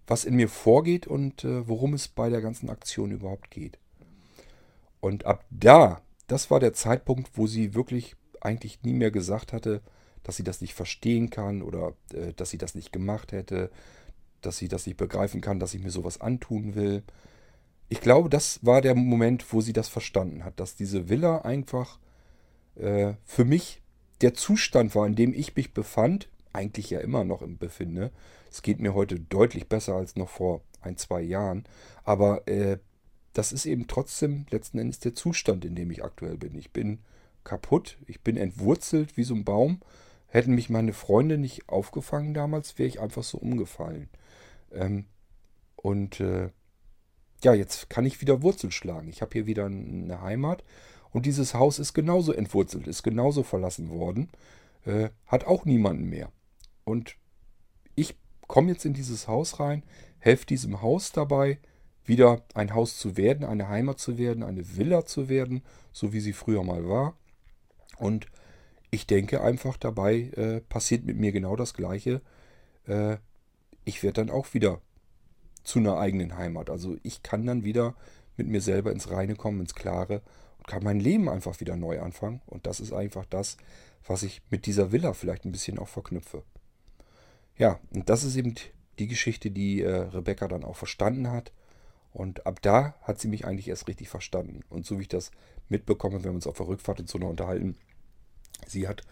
was 0.08 0.26
in 0.26 0.36
mir 0.36 0.50
vorgeht 0.50 1.08
und 1.08 1.46
äh, 1.46 1.66
worum 1.70 1.94
es 1.94 2.10
bei 2.10 2.30
der 2.30 2.42
ganzen 2.42 2.70
Aktion 2.70 3.12
überhaupt 3.12 3.50
geht. 3.50 3.80
Und 5.00 5.26
ab 5.26 5.46
da, 5.52 6.02
das 6.28 6.52
war 6.52 6.60
der 6.60 6.74
Zeitpunkt, 6.74 7.30
wo 7.36 7.48
sie 7.48 7.76
wirklich 7.76 8.18
eigentlich 8.42 8.84
nie 8.84 8.94
mehr 8.94 9.12
gesagt 9.12 9.54
hatte, 9.54 9.82
dass 10.26 10.36
sie 10.36 10.44
das 10.44 10.60
nicht 10.60 10.74
verstehen 10.74 11.30
kann 11.30 11.62
oder 11.62 11.94
äh, 12.14 12.34
dass 12.36 12.50
sie 12.50 12.58
das 12.58 12.74
nicht 12.74 12.92
gemacht 12.92 13.32
hätte, 13.32 13.70
dass 14.42 14.58
sie 14.58 14.68
das 14.68 14.88
nicht 14.88 14.98
begreifen 14.98 15.40
kann, 15.40 15.60
dass 15.60 15.74
ich 15.74 15.84
mir 15.84 15.92
sowas 15.92 16.20
antun 16.20 16.74
will. 16.74 17.04
Ich 17.90 18.02
glaube, 18.02 18.30
das 18.30 18.60
war 18.66 18.82
der 18.82 18.96
Moment, 18.96 19.54
wo 19.54 19.62
sie 19.62 19.74
das 19.74 19.88
verstanden 19.88 20.44
hat, 20.44 20.60
dass 20.60 20.76
diese 20.76 21.10
Villa 21.10 21.44
einfach 21.44 22.00
äh, 22.76 23.14
für 23.24 23.46
mich 23.46 23.84
der 24.22 24.34
Zustand 24.34 24.96
war, 24.96 25.06
in 25.06 25.16
dem 25.16 25.32
ich 25.34 25.56
mich 25.56 25.74
befand, 25.74 26.28
eigentlich 26.54 26.90
ja 26.90 27.00
immer 27.00 27.24
noch 27.24 27.44
im 27.44 27.58
Befinde. 27.60 28.12
Es 28.50 28.64
geht 28.64 28.80
mir 28.80 28.96
heute 28.96 29.20
deutlich 29.20 29.68
besser 29.68 29.94
als 29.94 30.16
noch 30.16 30.30
vor 30.30 30.62
ein, 30.82 30.98
zwei 30.98 31.22
Jahren. 31.22 31.66
Aber 32.04 32.48
äh, 32.48 32.80
das 33.34 33.52
ist 33.52 33.68
eben 33.68 33.86
trotzdem 33.86 34.48
letzten 34.50 34.80
Endes 34.80 35.00
der 35.00 35.14
Zustand, 35.14 35.66
in 35.66 35.76
dem 35.76 35.92
ich 35.92 36.04
aktuell 36.04 36.38
bin. 36.38 36.56
Ich 36.56 36.72
bin 36.72 37.00
kaputt, 37.44 37.98
ich 38.08 38.22
bin 38.22 38.38
entwurzelt 38.38 39.18
wie 39.18 39.24
so 39.24 39.36
ein 39.36 39.44
Baum. 39.44 39.82
Hätten 40.36 40.54
mich 40.54 40.70
meine 40.70 40.92
Freunde 40.92 41.38
nicht 41.38 41.70
aufgefangen 41.70 42.34
damals, 42.34 42.78
wäre 42.78 42.90
ich 42.90 43.00
einfach 43.00 43.24
so 43.24 43.38
umgefallen. 43.38 44.10
Ähm, 44.74 45.06
und 45.78 46.20
äh, 46.20 46.50
ja, 47.42 47.54
jetzt 47.54 47.90
kann 47.90 48.06
ich 48.06 48.20
wieder 48.20 48.42
Wurzeln 48.42 48.72
schlagen. 48.72 49.08
Ich 49.08 49.22
habe 49.22 49.32
hier 49.32 49.46
wieder 49.46 49.68
eine 49.68 50.20
Heimat 50.20 50.66
und 51.12 51.26
dieses 51.26 51.54
Haus 51.54 51.80
ist 51.80 51.94
genauso 51.94 52.34
entwurzelt, 52.34 52.86
ist 52.86 53.02
genauso 53.02 53.44
verlassen 53.44 53.90
worden, 53.90 54.28
äh, 54.84 55.08
hat 55.26 55.46
auch 55.46 55.64
niemanden 55.64 56.10
mehr. 56.10 56.34
Und 56.84 57.16
ich 57.96 58.18
komme 58.46 58.74
jetzt 58.74 58.84
in 58.84 58.94
dieses 58.94 59.30
Haus 59.30 59.62
rein, 59.62 59.84
helfe 60.20 60.48
diesem 60.48 60.82
Haus 60.82 61.14
dabei, 61.14 61.60
wieder 62.04 62.44
ein 62.54 62.74
Haus 62.74 62.98
zu 62.98 63.16
werden, 63.16 63.46
eine 63.46 63.70
Heimat 63.70 64.00
zu 64.00 64.18
werden, 64.18 64.44
eine 64.44 64.76
Villa 64.76 65.06
zu 65.06 65.30
werden, 65.30 65.64
so 65.94 66.12
wie 66.12 66.20
sie 66.20 66.34
früher 66.34 66.66
mal 66.66 66.90
war. 66.90 67.16
Und 67.96 68.28
ich 68.96 69.06
denke 69.08 69.42
einfach 69.42 69.78
dabei, 69.78 70.32
äh, 70.36 70.62
passiert 70.62 71.06
mit 71.06 71.18
mir 71.18 71.32
genau 71.32 71.56
das 71.56 71.74
Gleiche. 71.74 72.22
Äh, 72.88 73.18
ich 73.84 74.02
werde 74.02 74.26
dann 74.26 74.30
auch 74.32 74.54
wieder 74.54 74.82
zu 75.64 75.80
einer 75.80 75.98
eigenen 75.98 76.38
Heimat. 76.38 76.70
Also 76.70 76.98
ich 77.04 77.22
kann 77.22 77.46
dann 77.46 77.64
wieder 77.64 77.96
mit 78.38 78.48
mir 78.48 78.62
selber 78.62 78.92
ins 78.92 79.12
Reine 79.12 79.36
kommen, 79.36 79.60
ins 79.60 79.76
Klare 79.76 80.22
und 80.58 80.68
kann 80.68 80.84
mein 80.84 81.00
Leben 81.00 81.30
einfach 81.30 81.60
wieder 81.60 81.76
neu 81.76 82.02
anfangen. 82.02 82.42
Und 82.46 82.66
das 82.68 82.80
ist 82.80 82.94
einfach 82.94 83.26
das, 83.26 83.58
was 84.08 84.24
ich 84.24 84.42
mit 84.50 84.66
dieser 84.66 84.92
Villa 84.92 85.14
vielleicht 85.14 85.46
ein 85.46 85.52
bisschen 85.52 85.78
auch 85.78 85.90
verknüpfe. 85.90 86.44
Ja, 87.58 87.80
und 87.94 88.10
das 88.10 88.24
ist 88.24 88.36
eben 88.36 88.56
die 88.98 89.08
Geschichte, 89.08 89.52
die 89.52 89.82
äh, 89.82 89.90
Rebecca 89.94 90.48
dann 90.48 90.64
auch 90.64 90.76
verstanden 90.76 91.30
hat. 91.30 91.52
Und 92.14 92.46
ab 92.46 92.62
da 92.62 92.96
hat 93.02 93.20
sie 93.20 93.28
mich 93.28 93.46
eigentlich 93.46 93.68
erst 93.68 93.90
richtig 93.90 94.08
verstanden. 94.08 94.62
Und 94.70 94.86
so 94.86 94.98
wie 94.98 95.04
ich 95.04 95.10
das 95.10 95.32
mitbekomme, 95.68 96.24
wenn 96.24 96.32
wir 96.32 96.36
uns 96.36 96.48
auf 96.48 96.58
der 96.58 96.68
Rückfahrt 96.68 97.02
in 97.02 97.08
Zone 97.08 97.26
unterhalten, 97.26 97.76
sie 98.68 98.88
hat 98.88 99.04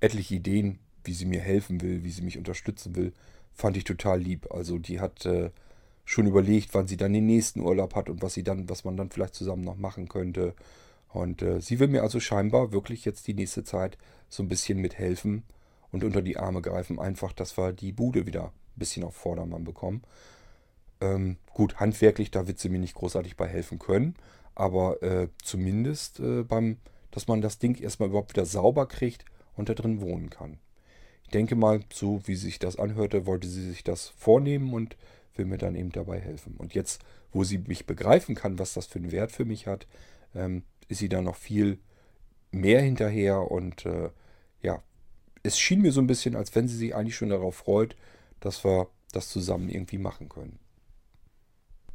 etliche 0.00 0.36
Ideen, 0.36 0.78
wie 1.04 1.12
sie 1.12 1.26
mir 1.26 1.40
helfen 1.40 1.80
will, 1.80 2.04
wie 2.04 2.10
sie 2.10 2.22
mich 2.22 2.38
unterstützen 2.38 2.94
will, 2.96 3.12
fand 3.54 3.76
ich 3.76 3.84
total 3.84 4.20
lieb. 4.20 4.52
Also 4.52 4.78
die 4.78 5.00
hat 5.00 5.26
äh, 5.26 5.50
schon 6.04 6.26
überlegt, 6.26 6.74
wann 6.74 6.86
sie 6.86 6.96
dann 6.96 7.12
den 7.12 7.26
nächsten 7.26 7.60
Urlaub 7.60 7.94
hat 7.94 8.08
und 8.08 8.22
was 8.22 8.34
sie 8.34 8.42
dann, 8.42 8.68
was 8.68 8.84
man 8.84 8.96
dann 8.96 9.10
vielleicht 9.10 9.34
zusammen 9.34 9.64
noch 9.64 9.76
machen 9.76 10.08
könnte. 10.08 10.54
Und 11.08 11.42
äh, 11.42 11.60
sie 11.60 11.80
will 11.80 11.88
mir 11.88 12.02
also 12.02 12.20
scheinbar 12.20 12.72
wirklich 12.72 13.04
jetzt 13.04 13.26
die 13.26 13.34
nächste 13.34 13.64
Zeit 13.64 13.98
so 14.28 14.42
ein 14.42 14.48
bisschen 14.48 14.78
mithelfen 14.78 15.42
und 15.90 16.04
unter 16.04 16.22
die 16.22 16.36
Arme 16.36 16.62
greifen, 16.62 16.98
einfach, 16.98 17.32
dass 17.32 17.56
wir 17.56 17.72
die 17.72 17.92
Bude 17.92 18.26
wieder 18.26 18.44
ein 18.44 18.78
bisschen 18.78 19.04
auf 19.04 19.16
Vordermann 19.16 19.64
bekommen. 19.64 20.02
Ähm, 21.00 21.36
gut, 21.52 21.80
handwerklich, 21.80 22.30
da 22.30 22.46
wird 22.46 22.58
sie 22.58 22.68
mir 22.68 22.78
nicht 22.78 22.94
großartig 22.94 23.36
bei 23.36 23.46
helfen 23.46 23.78
können, 23.78 24.14
aber 24.54 25.02
äh, 25.02 25.28
zumindest 25.42 26.20
äh, 26.20 26.42
beim, 26.42 26.78
dass 27.18 27.26
man 27.26 27.40
das 27.40 27.58
Ding 27.58 27.74
erstmal 27.74 28.10
überhaupt 28.10 28.30
wieder 28.30 28.46
sauber 28.46 28.86
kriegt 28.86 29.24
und 29.56 29.68
da 29.68 29.74
drin 29.74 30.00
wohnen 30.00 30.30
kann. 30.30 30.58
Ich 31.24 31.30
denke 31.30 31.56
mal, 31.56 31.80
so 31.92 32.20
wie 32.26 32.36
sich 32.36 32.60
das 32.60 32.78
anhörte, 32.78 33.26
wollte 33.26 33.48
sie 33.48 33.68
sich 33.68 33.82
das 33.82 34.06
vornehmen 34.06 34.72
und 34.72 34.96
will 35.34 35.44
mir 35.44 35.58
dann 35.58 35.74
eben 35.74 35.90
dabei 35.90 36.20
helfen. 36.20 36.54
Und 36.58 36.74
jetzt, 36.74 37.02
wo 37.32 37.42
sie 37.42 37.58
mich 37.58 37.86
begreifen 37.86 38.36
kann, 38.36 38.60
was 38.60 38.74
das 38.74 38.86
für 38.86 39.00
einen 39.00 39.10
Wert 39.10 39.32
für 39.32 39.44
mich 39.44 39.66
hat, 39.66 39.88
ähm, 40.32 40.62
ist 40.86 40.98
sie 40.98 41.08
da 41.08 41.20
noch 41.20 41.34
viel 41.34 41.80
mehr 42.52 42.82
hinterher 42.82 43.50
und 43.50 43.84
äh, 43.84 44.10
ja, 44.62 44.80
es 45.42 45.58
schien 45.58 45.82
mir 45.82 45.90
so 45.90 46.00
ein 46.00 46.06
bisschen, 46.06 46.36
als 46.36 46.54
wenn 46.54 46.68
sie 46.68 46.76
sich 46.76 46.94
eigentlich 46.94 47.16
schon 47.16 47.30
darauf 47.30 47.56
freut, 47.56 47.96
dass 48.38 48.64
wir 48.64 48.86
das 49.10 49.28
zusammen 49.28 49.70
irgendwie 49.70 49.98
machen 49.98 50.28
können. 50.28 50.60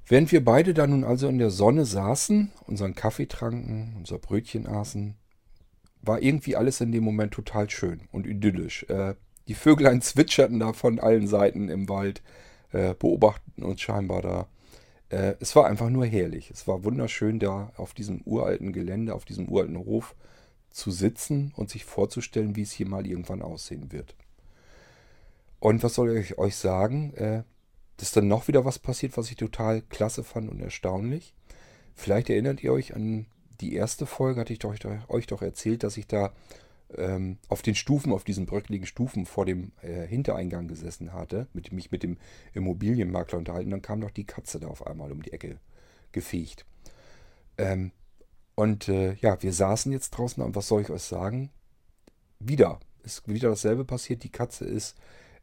Während 0.05 0.31
wir 0.31 0.43
beide 0.43 0.73
da 0.73 0.85
nun 0.85 1.03
also 1.03 1.27
in 1.27 1.37
der 1.37 1.49
Sonne 1.49 1.85
saßen, 1.85 2.51
unseren 2.67 2.93
Kaffee 2.93 3.25
tranken, 3.25 3.95
unser 3.97 4.19
Brötchen 4.19 4.67
aßen, 4.67 5.15
war 6.01 6.21
irgendwie 6.21 6.57
alles 6.57 6.81
in 6.81 6.91
dem 6.91 7.03
Moment 7.03 7.33
total 7.33 7.69
schön 7.69 8.01
und 8.11 8.27
idyllisch. 8.27 8.83
Äh, 8.89 9.15
die 9.47 9.55
Vöglein 9.55 10.01
zwitscherten 10.03 10.59
da 10.59 10.73
von 10.73 10.99
allen 10.99 11.27
Seiten 11.27 11.69
im 11.69 11.87
Wald 11.87 12.21
äh, 12.71 12.93
beobachten 12.93 13.63
uns 13.63 13.79
scheinbar 13.79 14.21
da. 14.21 14.47
Äh, 15.09 15.35
es 15.39 15.55
war 15.55 15.67
einfach 15.67 15.89
nur 15.89 16.05
herrlich. 16.05 16.51
Es 16.51 16.67
war 16.67 16.83
wunderschön, 16.83 17.39
da 17.39 17.71
auf 17.77 17.93
diesem 17.93 18.21
uralten 18.25 18.73
Gelände, 18.73 19.13
auf 19.13 19.23
diesem 19.23 19.47
uralten 19.47 19.77
Hof 19.77 20.15
zu 20.69 20.91
sitzen 20.91 21.53
und 21.55 21.69
sich 21.69 21.85
vorzustellen, 21.85 22.57
wie 22.57 22.63
es 22.63 22.71
hier 22.71 22.87
mal 22.87 23.07
irgendwann 23.07 23.41
aussehen 23.41 23.93
wird. 23.93 24.15
Und 25.59 25.81
was 25.81 25.93
soll 25.93 26.17
ich 26.17 26.37
euch 26.37 26.57
sagen? 26.57 27.45
Äh, 27.93 27.99
dass 28.03 28.11
dann 28.11 28.27
noch 28.27 28.47
wieder 28.47 28.65
was 28.65 28.79
passiert, 28.79 29.17
was 29.17 29.29
ich 29.29 29.37
total 29.37 29.81
klasse 29.81 30.23
fand 30.23 30.49
und 30.49 30.59
erstaunlich. 30.61 31.33
Vielleicht 31.95 32.29
erinnert 32.29 32.63
ihr 32.63 32.73
euch 32.73 32.95
an 32.95 33.27
die 33.61 33.75
erste 33.75 34.05
Folge, 34.05 34.41
hatte 34.41 34.53
ich 34.53 34.65
euch, 34.65 34.81
euch 35.09 35.27
doch 35.27 35.41
erzählt, 35.41 35.83
dass 35.83 35.97
ich 35.97 36.07
da 36.07 36.33
ähm, 36.97 37.37
auf 37.49 37.61
den 37.61 37.75
Stufen, 37.75 38.11
auf 38.11 38.23
diesen 38.23 38.45
bröckligen 38.45 38.87
Stufen 38.87 39.25
vor 39.25 39.45
dem 39.45 39.71
äh, 39.81 40.05
Hintereingang 40.07 40.67
gesessen 40.67 41.13
hatte, 41.13 41.47
mit, 41.53 41.71
mich 41.71 41.91
mit 41.91 42.03
dem 42.03 42.17
Immobilienmakler 42.53 43.37
unterhalten. 43.37 43.71
Dann 43.71 43.81
kam 43.81 44.01
doch 44.01 44.11
die 44.11 44.25
Katze 44.25 44.59
da 44.59 44.67
auf 44.67 44.85
einmal 44.85 45.11
um 45.11 45.21
die 45.21 45.33
Ecke 45.33 45.59
gefegt. 46.11 46.65
Ähm, 47.57 47.91
und 48.55 48.87
äh, 48.89 49.13
ja, 49.15 49.41
wir 49.41 49.53
saßen 49.53 49.91
jetzt 49.91 50.11
draußen 50.11 50.43
und 50.43 50.55
was 50.55 50.67
soll 50.67 50.81
ich 50.81 50.89
euch 50.89 51.03
sagen? 51.03 51.51
Wieder, 52.39 52.79
ist 53.03 53.27
wieder 53.27 53.49
dasselbe 53.49 53.85
passiert. 53.85 54.23
Die 54.23 54.31
Katze 54.31 54.65
ist 54.65 54.95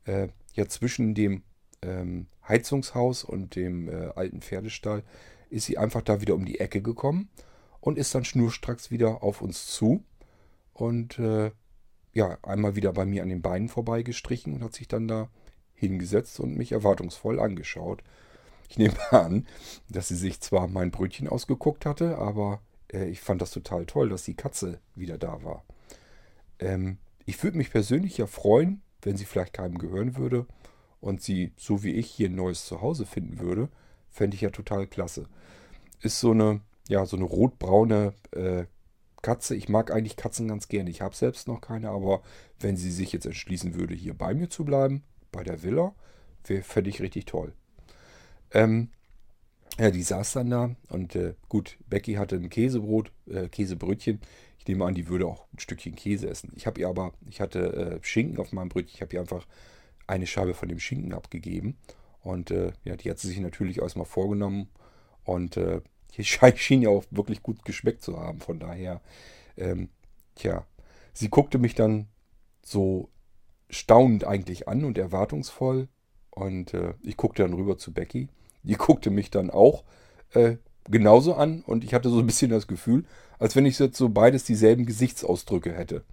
äh, 0.05 0.29
ja 0.55 0.67
zwischen 0.67 1.15
dem 1.15 1.43
ähm, 1.83 2.27
Heizungshaus 2.47 3.25
und 3.25 3.57
dem 3.57 3.89
äh, 3.89 4.11
alten 4.15 4.41
Pferdestall, 4.41 5.03
ist 5.51 5.67
sie 5.67 5.79
einfach 5.79 6.03
da 6.03 6.21
wieder 6.21 6.35
um 6.35 6.45
die 6.45 6.61
Ecke 6.61 6.83
gekommen 6.83 7.29
und 7.81 7.99
ist 7.99 8.15
dann 8.15 8.25
schnurstracks 8.25 8.91
wieder 8.91 9.23
auf 9.23 9.43
uns 9.43 9.67
zu 9.67 10.05
und 10.73 11.19
äh, 11.19 11.51
ja, 12.13 12.39
einmal 12.43 12.77
wieder 12.77 12.93
bei 12.93 13.05
mir 13.05 13.23
an 13.23 13.29
den 13.29 13.43
Beinen 13.43 13.69
vorbeigestrichen 13.69 14.55
und 14.55 14.65
hat 14.65 14.75
sich 14.75 14.89
dann 14.89 15.09
da 15.09 15.29
hingesetzt 15.75 16.41
und 16.41 16.57
mich 16.57 16.73
erwartungsvoll 16.73 17.41
angeschaut. 17.41 18.03
Ich 18.69 18.79
nehme 18.79 18.95
an, 19.11 19.47
dass 19.89 20.09
sie 20.09 20.17
sich 20.17 20.41
zwar 20.41 20.69
mein 20.69 20.91
Brötchen 20.91 21.29
ausgeguckt 21.29 21.87
hatte, 21.87 22.19
aber 22.19 22.61
äh, 22.93 23.09
ich 23.09 23.21
fand 23.21 23.41
das 23.43 23.51
total 23.51 23.87
toll, 23.87 24.09
dass 24.09 24.25
die 24.25 24.35
Katze 24.35 24.81
wieder 24.95 25.19
da 25.19 25.43
war. 25.43 25.65
Ähm, 26.59 26.99
ich 27.27 27.43
würde 27.43 27.57
mich 27.57 27.71
persönlich 27.71 28.19
ja 28.19 28.27
freuen, 28.27 28.83
wenn 29.03 29.17
sie 29.17 29.25
vielleicht 29.25 29.55
keinem 29.55 29.79
gehören 29.79 30.17
würde 30.17 30.47
und 31.01 31.23
sie, 31.23 31.53
so 31.57 31.83
wie 31.83 31.93
ich, 31.93 32.11
hier 32.11 32.29
ein 32.29 32.35
neues 32.35 32.65
Zuhause 32.67 33.07
finden 33.07 33.39
würde. 33.41 33.69
Fände 34.11 34.35
ich 34.35 34.41
ja 34.41 34.51
total 34.51 34.87
klasse. 34.87 35.27
Ist 36.01 36.21
so 36.21 36.33
eine, 36.33 36.61
ja, 36.89 37.07
so 37.07 37.17
eine 37.17 37.25
rotbraune 37.25 38.15
äh, 38.33 38.65
Katze. 39.23 39.55
Ich 39.55 39.69
mag 39.69 39.91
eigentlich 39.91 40.17
Katzen 40.17 40.49
ganz 40.49 40.69
gerne. 40.69 40.91
Ich 40.91 41.01
habe 41.01 41.15
selbst 41.15 41.49
noch 41.49 41.61
keine, 41.61 41.91
aber 41.91 42.23
wenn 42.59 42.77
sie 42.77 42.91
sich 42.91 43.13
jetzt 43.13 43.27
entschließen 43.27 43.75
würde, 43.75 43.95
hier 43.95 44.15
bei 44.15 44.35
mir 44.35 44.51
zu 44.51 44.65
bleiben, 44.65 45.03
bei 45.33 45.45
der 45.45 45.63
Villa, 45.63 45.95
fände 46.43 46.91
ich 46.91 47.01
richtig 47.01 47.27
toll. 47.27 47.53
Ähm, 48.53 48.89
ja, 49.79 49.91
die 49.91 50.03
saß 50.03 50.33
dann 50.33 50.51
da 50.51 50.77
und 50.89 51.15
äh, 51.15 51.35
gut, 51.49 51.79
Becky 51.89 52.15
hatte 52.15 52.37
ein 52.37 52.51
Käsebrot, 52.51 53.13
äh, 53.27 53.49
Käsebrötchen. 53.49 54.21
Ich 54.59 54.67
nehme 54.67 54.85
an, 54.85 54.95
die 54.95 55.09
würde 55.09 55.27
auch 55.27 55.47
ein 55.55 55.59
Stückchen 55.59 55.95
Käse 55.95 56.29
essen. 56.29 56.53
Ich 56.55 56.67
habe 56.67 56.81
ihr 56.81 56.89
aber, 56.89 57.13
ich 57.29 57.41
hatte 57.41 57.73
äh, 57.73 58.05
Schinken 58.05 58.39
auf 58.39 58.53
meinem 58.53 58.69
Brötchen. 58.69 58.95
Ich 58.95 59.01
habe 59.01 59.15
ihr 59.15 59.21
einfach 59.21 59.47
eine 60.11 60.27
Scheibe 60.27 60.55
von 60.55 60.69
dem 60.69 60.81
Schinken 60.81 61.15
abgegeben. 61.15 61.77
Und 62.23 62.51
äh, 62.51 62.73
ja, 62.85 62.97
die 62.97 63.11
hat 63.11 63.19
sie 63.19 63.29
sich 63.29 63.41
natürlich 63.41 63.79
erstmal 63.79 64.07
vorgenommen. 64.07 64.69
Und 65.25 65.57
äh, 65.57 65.81
die 66.17 66.25
schien 66.25 66.83
ja 66.83 66.91
auch 66.91 67.05
wirklich 67.11 67.43
gut 67.43 67.65
geschmeckt 67.65 68.03
zu 68.03 68.19
haben. 68.19 68.41
Von 68.41 68.59
daher, 68.59 69.01
ähm, 69.57 69.89
tja, 70.35 70.67
sie 71.13 71.29
guckte 71.29 71.59
mich 71.59 71.75
dann 71.75 72.09
so 72.63 73.09
staunend 73.71 74.25
eigentlich 74.25 74.69
an 74.69 74.85
und 74.85 74.99
erwartungsvoll. 74.99 75.89
Und 76.31 76.75
äh, 76.75 76.95
ich 77.03 77.17
guckte 77.17 77.43
dann 77.43 77.55
rüber 77.55 77.79
zu 77.79 77.93
Becky. 77.93 78.29
Die 78.63 78.75
guckte 78.75 79.11
mich 79.11 79.31
dann 79.31 79.51
auch 79.51 79.85
äh, 80.35 80.57
genauso 80.89 81.35
an. 81.35 81.63
Und 81.63 81.85
ich 81.85 81.95
hatte 81.95 82.11
so 82.11 82.19
ein 82.19 82.27
bisschen 82.27 82.51
das 82.51 82.67
Gefühl, 82.67 83.05
als 83.39 83.57
wenn 83.57 83.67
ich 83.67 83.79
jetzt 83.79 83.97
so 83.97 84.09
beides 84.09 84.45
dieselben 84.45 84.87
Gesichtsausdrücke 84.87 85.73
hätte. 85.73 86.05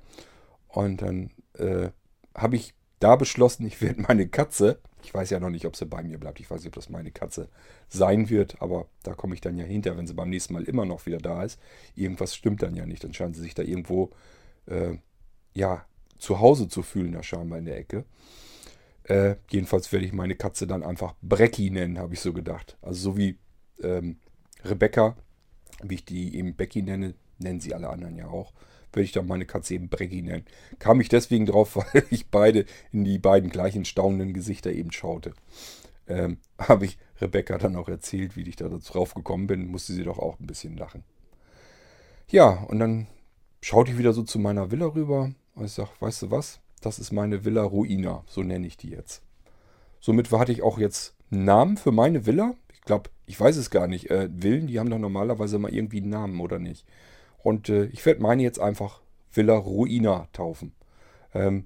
Und 0.67 1.01
dann 1.01 1.31
äh, 1.57 1.89
habe 2.35 2.55
ich 2.55 2.73
da 2.99 3.15
beschlossen, 3.15 3.65
ich 3.65 3.81
werde 3.81 4.01
meine 4.01 4.27
Katze, 4.27 4.79
ich 5.03 5.13
weiß 5.13 5.29
ja 5.29 5.39
noch 5.39 5.49
nicht, 5.49 5.65
ob 5.65 5.75
sie 5.75 5.85
bei 5.85 6.03
mir 6.03 6.17
bleibt, 6.17 6.39
ich 6.39 6.49
weiß 6.49 6.61
nicht, 6.61 6.67
ob 6.69 6.75
das 6.75 6.89
meine 6.89 7.11
Katze 7.11 7.49
sein 7.87 8.29
wird, 8.29 8.61
aber 8.61 8.87
da 9.03 9.13
komme 9.13 9.35
ich 9.35 9.41
dann 9.41 9.57
ja 9.57 9.65
hinter, 9.65 9.97
wenn 9.97 10.07
sie 10.07 10.13
beim 10.13 10.29
nächsten 10.29 10.53
Mal 10.53 10.63
immer 10.63 10.85
noch 10.85 11.05
wieder 11.05 11.19
da 11.19 11.43
ist. 11.43 11.59
Irgendwas 11.95 12.35
stimmt 12.35 12.63
dann 12.63 12.75
ja 12.75 12.85
nicht, 12.85 13.03
dann 13.03 13.13
scheint 13.13 13.35
sie 13.35 13.41
sich 13.41 13.53
da 13.53 13.63
irgendwo, 13.63 14.11
äh, 14.65 14.97
ja, 15.53 15.85
zu 16.17 16.39
Hause 16.39 16.67
zu 16.67 16.81
fühlen, 16.81 17.11
da 17.11 17.21
scheinbar 17.21 17.59
in 17.59 17.65
der 17.65 17.77
Ecke. 17.77 18.05
Äh, 19.03 19.35
jedenfalls 19.49 19.91
werde 19.91 20.05
ich 20.05 20.13
meine 20.13 20.35
Katze 20.35 20.67
dann 20.67 20.83
einfach 20.83 21.13
Brecki 21.21 21.69
nennen, 21.69 21.99
habe 21.99 22.15
ich 22.15 22.19
so 22.19 22.33
gedacht. 22.33 22.77
Also 22.81 23.11
so 23.11 23.17
wie 23.17 23.37
ähm, 23.81 24.17
Rebecca, 24.65 25.15
wie 25.83 25.95
ich 25.95 26.05
die 26.05 26.35
eben 26.35 26.55
Becky 26.55 26.81
nenne, 26.81 27.13
nennen 27.37 27.59
sie 27.59 27.73
alle 27.73 27.89
anderen 27.89 28.17
ja 28.17 28.27
auch 28.27 28.51
werde 28.97 29.05
ich 29.05 29.11
dann 29.13 29.27
meine 29.27 29.45
Katze 29.45 29.75
eben 29.75 29.87
Breggy 29.87 30.21
nennen. 30.21 30.45
Kam 30.79 30.99
ich 30.99 31.07
deswegen 31.07 31.45
drauf, 31.45 31.75
weil 31.93 32.03
ich 32.09 32.27
beide 32.27 32.65
in 32.91 33.05
die 33.05 33.19
beiden 33.19 33.49
gleichen 33.49 33.85
staunenden 33.85 34.33
Gesichter 34.33 34.71
eben 34.71 34.91
schaute. 34.91 35.33
Ähm, 36.07 36.37
Habe 36.57 36.85
ich 36.85 36.97
Rebecca 37.21 37.57
dann 37.57 37.75
auch 37.75 37.87
erzählt, 37.87 38.35
wie 38.35 38.47
ich 38.47 38.55
da 38.55 38.67
drauf 38.67 39.13
gekommen 39.13 39.47
bin, 39.47 39.67
musste 39.67 39.93
sie 39.93 40.03
doch 40.03 40.19
auch 40.19 40.39
ein 40.39 40.47
bisschen 40.47 40.75
lachen. 40.77 41.03
Ja, 42.29 42.49
und 42.49 42.79
dann 42.79 43.07
schaute 43.61 43.91
ich 43.91 43.97
wieder 43.97 44.13
so 44.13 44.23
zu 44.23 44.39
meiner 44.39 44.71
Villa 44.71 44.87
rüber 44.87 45.31
und 45.55 45.65
ich 45.65 45.71
sage, 45.71 45.89
weißt 45.99 46.23
du 46.23 46.31
was, 46.31 46.59
das 46.81 46.99
ist 46.99 47.11
meine 47.11 47.45
Villa 47.45 47.63
Ruina, 47.63 48.23
so 48.27 48.43
nenne 48.43 48.67
ich 48.67 48.77
die 48.77 48.89
jetzt. 48.89 49.21
Somit 49.99 50.31
hatte 50.31 50.51
ich 50.51 50.61
auch 50.61 50.77
jetzt 50.77 51.15
einen 51.31 51.45
Namen 51.45 51.77
für 51.77 51.91
meine 51.91 52.25
Villa. 52.25 52.53
Ich 52.73 52.81
glaube, 52.81 53.09
ich 53.25 53.39
weiß 53.39 53.57
es 53.57 53.69
gar 53.69 53.87
nicht. 53.87 54.09
Äh, 54.09 54.29
Villen, 54.29 54.67
die 54.67 54.79
haben 54.79 54.89
doch 54.89 54.99
normalerweise 54.99 55.59
mal 55.59 55.73
irgendwie 55.73 56.01
einen 56.01 56.09
Namen, 56.09 56.39
oder 56.39 56.59
nicht? 56.59 56.85
Und 57.47 57.69
äh, 57.69 57.85
ich 57.85 58.05
werde 58.05 58.21
meine 58.21 58.43
jetzt 58.43 58.59
einfach 58.59 58.99
Villa 59.31 59.55
Ruina 59.55 60.27
taufen. 60.33 60.73
Ähm, 61.33 61.63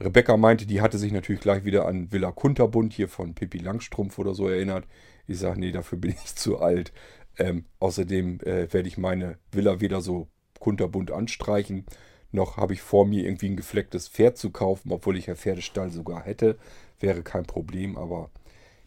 Rebecca 0.00 0.36
meinte, 0.36 0.66
die 0.66 0.80
hatte 0.80 0.98
sich 0.98 1.12
natürlich 1.12 1.40
gleich 1.40 1.64
wieder 1.64 1.86
an 1.86 2.10
Villa 2.10 2.32
Kunterbund 2.32 2.92
hier 2.92 3.06
von 3.08 3.32
Pippi 3.32 3.58
Langstrumpf 3.58 4.18
oder 4.18 4.34
so 4.34 4.48
erinnert. 4.48 4.88
Ich 5.28 5.38
sage, 5.38 5.60
nee, 5.60 5.70
dafür 5.70 5.98
bin 5.98 6.10
ich 6.10 6.34
zu 6.34 6.58
alt. 6.58 6.92
Ähm, 7.38 7.64
außerdem 7.78 8.40
äh, 8.40 8.72
werde 8.72 8.88
ich 8.88 8.98
meine 8.98 9.38
Villa 9.52 9.80
weder 9.80 10.00
so 10.00 10.26
kunterbunt 10.58 11.12
anstreichen, 11.12 11.86
noch 12.32 12.56
habe 12.56 12.72
ich 12.72 12.82
vor 12.82 13.06
mir 13.06 13.24
irgendwie 13.24 13.50
ein 13.50 13.56
geflecktes 13.56 14.08
Pferd 14.08 14.36
zu 14.36 14.50
kaufen, 14.50 14.90
obwohl 14.90 15.16
ich 15.16 15.28
einen 15.28 15.36
Pferdestall 15.36 15.92
sogar 15.92 16.24
hätte. 16.24 16.58
Wäre 16.98 17.22
kein 17.22 17.44
Problem, 17.44 17.96
aber 17.96 18.32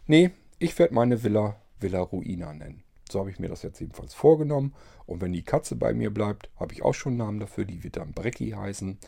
nee, 0.06 0.32
ich 0.58 0.78
werde 0.78 0.92
meine 0.92 1.24
Villa 1.24 1.56
Villa 1.80 2.00
Ruina 2.00 2.52
nennen. 2.52 2.84
So 3.12 3.20
habe 3.20 3.30
ich 3.30 3.38
mir 3.38 3.48
das 3.48 3.62
jetzt 3.62 3.80
jedenfalls 3.80 4.14
vorgenommen. 4.14 4.74
Und 5.06 5.20
wenn 5.20 5.32
die 5.32 5.44
Katze 5.44 5.76
bei 5.76 5.94
mir 5.94 6.12
bleibt, 6.12 6.50
habe 6.56 6.72
ich 6.72 6.82
auch 6.82 6.94
schon 6.94 7.12
einen 7.12 7.18
Namen 7.18 7.40
dafür. 7.40 7.64
Die 7.64 7.84
wird 7.84 7.96
dann 7.96 8.12
Brecki 8.12 8.50
heißen. 8.50 8.98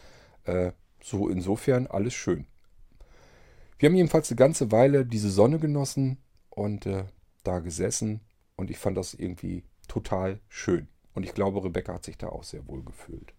Äh, 0.44 0.72
so 1.02 1.28
insofern 1.28 1.86
alles 1.86 2.14
schön. 2.14 2.46
Wir 3.78 3.88
haben 3.88 3.96
jedenfalls 3.96 4.30
eine 4.30 4.36
ganze 4.36 4.70
Weile 4.72 5.06
diese 5.06 5.30
Sonne 5.30 5.58
genossen 5.58 6.18
und 6.50 6.86
äh, 6.86 7.04
da 7.44 7.60
gesessen. 7.60 8.20
Und 8.56 8.70
ich 8.70 8.78
fand 8.78 8.96
das 8.96 9.14
irgendwie 9.14 9.64
total 9.88 10.40
schön. 10.48 10.88
Und 11.14 11.24
ich 11.24 11.34
glaube, 11.34 11.64
Rebecca 11.64 11.94
hat 11.94 12.04
sich 12.04 12.18
da 12.18 12.28
auch 12.28 12.44
sehr 12.44 12.66
wohl 12.68 12.84
gefühlt. 12.84 13.32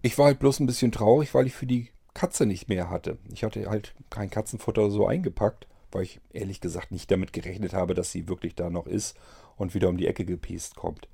Ich 0.00 0.16
war 0.16 0.26
halt 0.26 0.38
bloß 0.38 0.60
ein 0.60 0.66
bisschen 0.66 0.92
traurig, 0.92 1.34
weil 1.34 1.46
ich 1.46 1.54
für 1.54 1.66
die 1.66 1.90
Katze 2.14 2.46
nicht 2.46 2.68
mehr 2.68 2.88
hatte. 2.88 3.18
Ich 3.32 3.44
hatte 3.44 3.68
halt 3.68 3.94
kein 4.10 4.30
Katzenfutter 4.30 4.90
so 4.90 5.06
eingepackt 5.06 5.66
weil 5.92 6.02
ich 6.02 6.20
ehrlich 6.32 6.60
gesagt 6.60 6.92
nicht 6.92 7.10
damit 7.10 7.32
gerechnet 7.32 7.72
habe, 7.72 7.94
dass 7.94 8.12
sie 8.12 8.28
wirklich 8.28 8.54
da 8.54 8.70
noch 8.70 8.86
ist 8.86 9.16
und 9.56 9.74
wieder 9.74 9.88
um 9.88 9.96
die 9.96 10.06
Ecke 10.06 10.24
gepiest 10.24 10.76
kommt. 10.76 11.08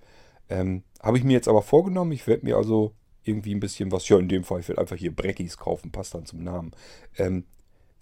Ähm, 0.49 0.83
habe 1.01 1.19
ich 1.19 1.25
mir 1.25 1.33
jetzt 1.33 1.49
aber 1.49 1.63
vorgenommen, 1.63 2.13
ich 2.13 2.27
werde 2.27 2.45
mir 2.45 2.57
also 2.57 2.93
irgendwie 3.23 3.55
ein 3.55 3.61
bisschen 3.61 3.91
was, 3.91 4.09
ja 4.09 4.19
in 4.19 4.29
dem 4.29 4.45
Fall, 4.45 4.61
ich 4.61 4.69
werde 4.69 4.81
einfach 4.81 4.97
hier 4.97 5.15
Breckis 5.15 5.57
kaufen, 5.57 5.91
passt 5.91 6.15
dann 6.15 6.27
zum 6.27 6.43
Namen. 6.43 6.73
Ähm, 7.17 7.45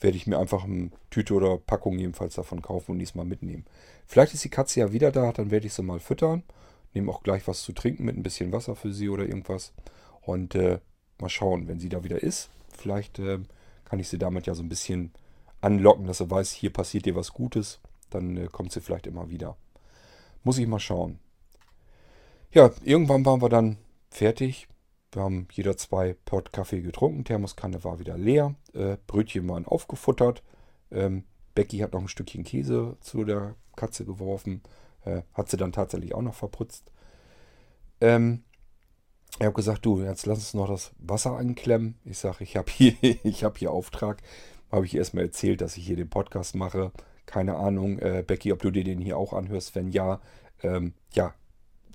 werde 0.01 0.17
ich 0.17 0.27
mir 0.27 0.39
einfach 0.39 0.65
eine 0.65 0.91
Tüte 1.11 1.35
oder 1.35 1.59
Packung 1.59 1.99
jedenfalls 1.99 2.35
davon 2.35 2.61
kaufen 2.61 2.93
und 2.93 2.99
diesmal 2.99 3.25
mitnehmen. 3.25 3.65
Vielleicht 4.07 4.35
ist 4.35 4.45
die 4.45 4.49
Katze 4.49 4.81
ja 4.81 4.93
wieder 4.93 5.13
da, 5.13 5.33
dann 5.33 5.53
werde 5.53 5.67
ich 5.67 5.75
sie 5.75 5.83
mal 5.83 6.01
füttern. 6.01 6.43
Nehme 6.93 7.11
auch 7.11 7.23
gleich 7.23 7.47
was 7.47 7.63
zu 7.63 7.73
trinken 7.73 8.05
mit 8.05 8.17
ein 8.17 8.25
bisschen 8.25 8.53
Wasser 8.53 8.75
für 8.75 8.93
sie 8.93 9.09
oder 9.09 9.25
irgendwas. 9.25 9.73
Und 10.21 10.57
äh, 10.57 10.81
mal 11.21 11.29
schauen, 11.29 11.69
wenn 11.69 11.79
sie 11.79 11.89
da 11.89 12.05
wieder 12.05 12.23
ist. 12.23 12.51
Vielleicht 12.77 13.19
äh, 13.21 13.39
kann 13.85 14.01
ich 14.01 14.09
sie 14.09 14.19
damit 14.19 14.47
ja 14.47 14.55
so 14.55 14.63
ein 14.63 14.69
bisschen 14.69 15.13
anlocken, 15.63 16.07
dass 16.07 16.21
er 16.21 16.31
weiß, 16.31 16.51
hier 16.53 16.73
passiert 16.73 17.07
dir 17.07 17.17
was 17.17 17.33
Gutes. 17.33 17.81
Dann 18.11 18.37
äh, 18.37 18.47
kommt 18.47 18.73
sie 18.73 18.81
vielleicht 18.81 19.07
immer 19.07 19.31
wieder. 19.31 19.57
Muss 20.45 20.59
ich 20.59 20.67
mal 20.67 20.81
schauen. 20.81 21.19
Ja, 22.51 22.71
irgendwann 22.85 23.25
waren 23.25 23.41
wir 23.41 23.49
dann 23.49 23.79
fertig. 24.11 24.69
Wir 25.13 25.23
haben 25.23 25.49
jeder 25.53 25.77
zwei 25.77 26.17
Port 26.25 26.53
Kaffee 26.53 26.81
getrunken. 26.81 27.25
Thermoskanne 27.25 27.85
war 27.85 27.99
wieder 27.99 28.19
leer. 28.19 28.55
Äh, 28.75 28.97
Brötchen 29.07 29.49
waren 29.49 29.67
aufgefuttert. 29.67 30.43
Ähm, 30.91 31.25
Becky 31.55 31.79
hat 31.79 31.93
noch 31.93 32.01
ein 32.01 32.09
Stückchen 32.09 32.45
Käse 32.45 32.97
zu 33.01 33.25
der 33.25 33.55
Katze 33.77 34.05
geworfen. 34.05 34.63
Äh, 35.05 35.23
hat 35.33 35.49
sie 35.49 35.57
dann 35.57 35.73
tatsächlich 35.73 36.15
auch 36.15 36.23
noch 36.23 36.35
verputzt. 36.35 36.91
Ähm, 38.01 38.43
ich 39.39 39.47
habe 39.47 39.55
gesagt, 39.55 39.85
du, 39.87 40.03
jetzt 40.03 40.27
lass 40.27 40.39
uns 40.39 40.55
noch 40.55 40.69
das 40.69 40.93
Wasser 40.99 41.37
anklemmen. 41.37 41.99
Ich 42.05 42.19
sage, 42.19 42.45
ich 42.45 42.57
habe 42.57 42.71
hier, 42.71 42.93
hab 43.43 43.59
hier 43.59 43.71
Auftrag 43.71 44.23
habe 44.73 44.87
ich 44.87 44.97
erstmal 44.97 45.25
erzählt, 45.25 45.61
dass 45.61 45.77
ich 45.77 45.87
hier 45.87 45.97
den 45.97 46.09
Podcast 46.09 46.57
mache. 46.57 46.91
Keine 47.27 47.57
Ahnung, 47.57 47.99
äh, 47.99 48.25
Becky, 48.27 48.53
ob 48.53 48.61
du 48.61 48.71
dir 48.71 48.85
den 48.85 49.01
hier 49.01 49.19
auch 49.19 49.33
anhörst. 49.33 49.75
Wenn 49.75 49.91
ja, 49.91 50.21
ähm, 50.63 50.95
ja, 51.13 51.35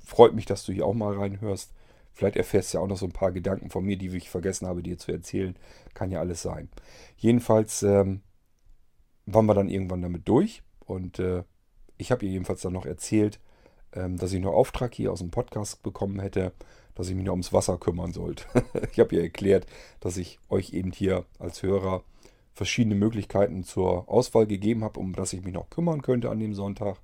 freut 0.05 0.33
mich, 0.33 0.45
dass 0.45 0.63
du 0.63 0.71
hier 0.71 0.85
auch 0.85 0.93
mal 0.93 1.17
reinhörst. 1.17 1.73
Vielleicht 2.13 2.37
erfährst 2.37 2.73
du 2.73 2.77
ja 2.77 2.83
auch 2.83 2.87
noch 2.87 2.97
so 2.97 3.05
ein 3.05 3.11
paar 3.11 3.31
Gedanken 3.31 3.69
von 3.69 3.83
mir, 3.83 3.97
die 3.97 4.15
ich 4.15 4.29
vergessen 4.29 4.67
habe, 4.67 4.83
dir 4.83 4.97
zu 4.97 5.11
erzählen. 5.11 5.55
Kann 5.93 6.11
ja 6.11 6.19
alles 6.19 6.41
sein. 6.41 6.69
Jedenfalls 7.17 7.83
ähm, 7.83 8.21
waren 9.25 9.45
wir 9.45 9.53
dann 9.53 9.69
irgendwann 9.69 10.01
damit 10.01 10.27
durch. 10.27 10.63
Und 10.85 11.19
äh, 11.19 11.43
ich 11.97 12.11
habe 12.11 12.25
ihr 12.25 12.31
jedenfalls 12.31 12.61
dann 12.61 12.73
noch 12.73 12.85
erzählt, 12.85 13.39
ähm, 13.93 14.17
dass 14.17 14.33
ich 14.33 14.41
noch 14.41 14.53
Auftrag 14.53 14.93
hier 14.93 15.11
aus 15.11 15.19
dem 15.19 15.31
Podcast 15.31 15.83
bekommen 15.83 16.19
hätte, 16.19 16.53
dass 16.95 17.09
ich 17.09 17.15
mich 17.15 17.25
noch 17.25 17.33
ums 17.33 17.53
Wasser 17.53 17.77
kümmern 17.77 18.13
sollte. 18.13 18.45
ich 18.91 18.99
habe 18.99 19.15
ihr 19.15 19.23
erklärt, 19.23 19.67
dass 19.99 20.17
ich 20.17 20.39
euch 20.49 20.73
eben 20.73 20.91
hier 20.91 21.25
als 21.39 21.61
Hörer 21.61 22.03
verschiedene 22.57 22.95
Möglichkeiten 22.95 23.63
zur 23.63 24.09
Auswahl 24.09 24.47
gegeben 24.47 24.83
habe, 24.83 24.99
um 24.99 25.13
das 25.13 25.31
ich 25.31 25.43
mich 25.43 25.53
noch 25.53 25.69
kümmern 25.69 26.01
könnte 26.01 26.31
an 26.31 26.39
dem 26.39 26.55
Sonntag. 26.55 26.97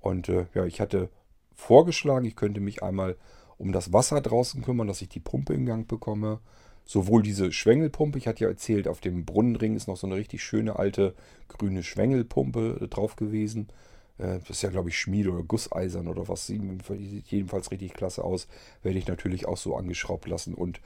Und 0.00 0.28
äh, 0.28 0.46
ja, 0.54 0.64
ich 0.66 0.80
hatte 0.80 1.08
vorgeschlagen, 1.54 2.26
ich 2.26 2.36
könnte 2.36 2.60
mich 2.60 2.82
einmal 2.82 3.16
um 3.58 3.72
das 3.72 3.92
Wasser 3.92 4.20
draußen 4.20 4.62
kümmern, 4.62 4.88
dass 4.88 5.00
ich 5.00 5.08
die 5.08 5.20
Pumpe 5.20 5.54
in 5.54 5.66
Gang 5.66 5.86
bekomme. 5.86 6.40
Sowohl 6.84 7.22
diese 7.22 7.52
Schwengelpumpe, 7.52 8.18
ich 8.18 8.26
hatte 8.26 8.44
ja 8.44 8.50
erzählt, 8.50 8.88
auf 8.88 9.00
dem 9.00 9.24
Brunnenring 9.24 9.76
ist 9.76 9.88
noch 9.88 9.96
so 9.96 10.06
eine 10.06 10.16
richtig 10.16 10.42
schöne 10.42 10.78
alte 10.78 11.14
grüne 11.46 11.82
Schwengelpumpe 11.82 12.80
äh, 12.82 12.88
drauf 12.88 13.14
gewesen. 13.14 13.68
Äh, 14.18 14.40
das 14.40 14.50
ist 14.50 14.62
ja, 14.62 14.70
glaube 14.70 14.88
ich, 14.88 14.98
Schmied 14.98 15.28
oder 15.28 15.44
Gusseisern 15.44 16.08
oder 16.08 16.28
was. 16.28 16.46
Sieht 16.46 17.26
jedenfalls 17.28 17.70
richtig 17.70 17.94
klasse 17.94 18.24
aus. 18.24 18.48
Werde 18.82 18.98
ich 18.98 19.06
natürlich 19.06 19.46
auch 19.46 19.58
so 19.58 19.76
angeschraubt 19.76 20.26
lassen. 20.26 20.54
Und 20.54 20.80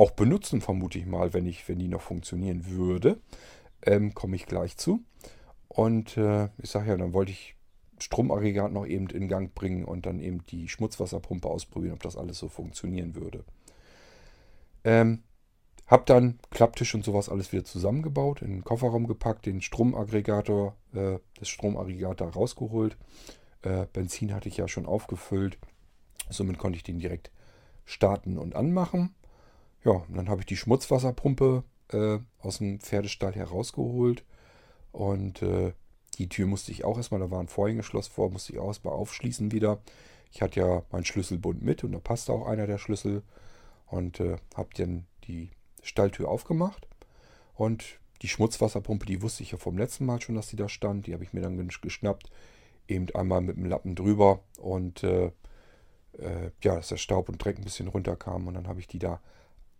auch 0.00 0.12
benutzen, 0.12 0.60
vermute 0.60 0.98
ich 0.98 1.06
mal, 1.06 1.34
wenn, 1.34 1.46
ich, 1.46 1.68
wenn 1.68 1.78
die 1.78 1.88
noch 1.88 2.00
funktionieren 2.00 2.66
würde. 2.66 3.20
Ähm, 3.82 4.14
Komme 4.14 4.36
ich 4.36 4.46
gleich 4.46 4.76
zu. 4.76 5.02
Und 5.68 6.16
äh, 6.16 6.48
ich 6.58 6.70
sage 6.70 6.88
ja, 6.88 6.96
dann 6.96 7.12
wollte 7.12 7.32
ich 7.32 7.54
Stromaggregat 7.98 8.72
noch 8.72 8.86
eben 8.86 9.08
in 9.10 9.28
Gang 9.28 9.54
bringen 9.54 9.84
und 9.84 10.06
dann 10.06 10.20
eben 10.20 10.44
die 10.46 10.68
Schmutzwasserpumpe 10.68 11.48
ausprobieren, 11.48 11.94
ob 11.94 12.02
das 12.02 12.16
alles 12.16 12.38
so 12.38 12.48
funktionieren 12.48 13.14
würde. 13.14 13.44
Ähm, 14.84 15.22
hab 15.86 16.06
dann 16.06 16.38
Klapptisch 16.50 16.94
und 16.94 17.04
sowas 17.04 17.28
alles 17.28 17.52
wieder 17.52 17.64
zusammengebaut, 17.64 18.40
in 18.40 18.52
den 18.52 18.64
Kofferraum 18.64 19.06
gepackt, 19.06 19.44
den 19.44 19.60
Stromaggregator, 19.60 20.76
äh, 20.94 21.18
das 21.38 21.48
Stromaggregat 21.50 22.22
da 22.22 22.28
rausgeholt. 22.28 22.96
Äh, 23.62 23.86
Benzin 23.92 24.32
hatte 24.32 24.48
ich 24.48 24.56
ja 24.56 24.66
schon 24.66 24.86
aufgefüllt. 24.86 25.58
Somit 26.30 26.58
konnte 26.58 26.76
ich 26.76 26.84
den 26.84 27.00
direkt 27.00 27.30
starten 27.84 28.38
und 28.38 28.56
anmachen. 28.56 29.14
Ja, 29.84 29.92
und 29.92 30.16
dann 30.16 30.28
habe 30.28 30.40
ich 30.40 30.46
die 30.46 30.56
Schmutzwasserpumpe 30.56 31.64
äh, 31.92 32.18
aus 32.40 32.58
dem 32.58 32.80
Pferdestall 32.80 33.34
herausgeholt. 33.34 34.24
Und 34.92 35.42
äh, 35.42 35.72
die 36.18 36.28
Tür 36.28 36.46
musste 36.46 36.72
ich 36.72 36.84
auch 36.84 36.96
erstmal, 36.96 37.20
da 37.20 37.30
war 37.30 37.40
ein 37.40 37.48
Vorhängeschloss 37.48 38.08
vor, 38.08 38.30
musste 38.30 38.52
ich 38.52 38.58
auch 38.58 38.68
erstmal 38.68 38.94
aufschließen 38.94 39.52
wieder. 39.52 39.80
Ich 40.32 40.42
hatte 40.42 40.60
ja 40.60 40.82
meinen 40.90 41.04
Schlüsselbund 41.04 41.62
mit 41.62 41.82
und 41.82 41.92
da 41.92 41.98
passte 41.98 42.32
auch 42.32 42.46
einer 42.46 42.66
der 42.66 42.78
Schlüssel. 42.78 43.22
Und 43.86 44.20
äh, 44.20 44.36
habe 44.54 44.68
dann 44.76 45.06
die 45.24 45.50
Stalltür 45.82 46.28
aufgemacht. 46.28 46.86
Und 47.54 47.98
die 48.22 48.28
Schmutzwasserpumpe, 48.28 49.06
die 49.06 49.22
wusste 49.22 49.42
ich 49.42 49.52
ja 49.52 49.58
vom 49.58 49.78
letzten 49.78 50.04
Mal 50.06 50.20
schon, 50.20 50.34
dass 50.34 50.48
die 50.48 50.56
da 50.56 50.68
stand. 50.68 51.06
Die 51.06 51.14
habe 51.14 51.24
ich 51.24 51.32
mir 51.32 51.40
dann 51.40 51.68
geschnappt. 51.68 52.30
Eben 52.86 53.06
einmal 53.14 53.40
mit 53.40 53.56
dem 53.56 53.66
Lappen 53.66 53.94
drüber 53.94 54.40
und 54.58 55.02
äh, 55.04 55.32
äh, 56.18 56.50
ja, 56.62 56.76
dass 56.76 56.88
der 56.88 56.96
Staub 56.96 57.28
und 57.28 57.42
Dreck 57.42 57.58
ein 57.58 57.64
bisschen 57.64 57.88
runterkam. 57.88 58.46
Und 58.46 58.54
dann 58.54 58.68
habe 58.68 58.80
ich 58.80 58.86
die 58.86 58.98
da 58.98 59.20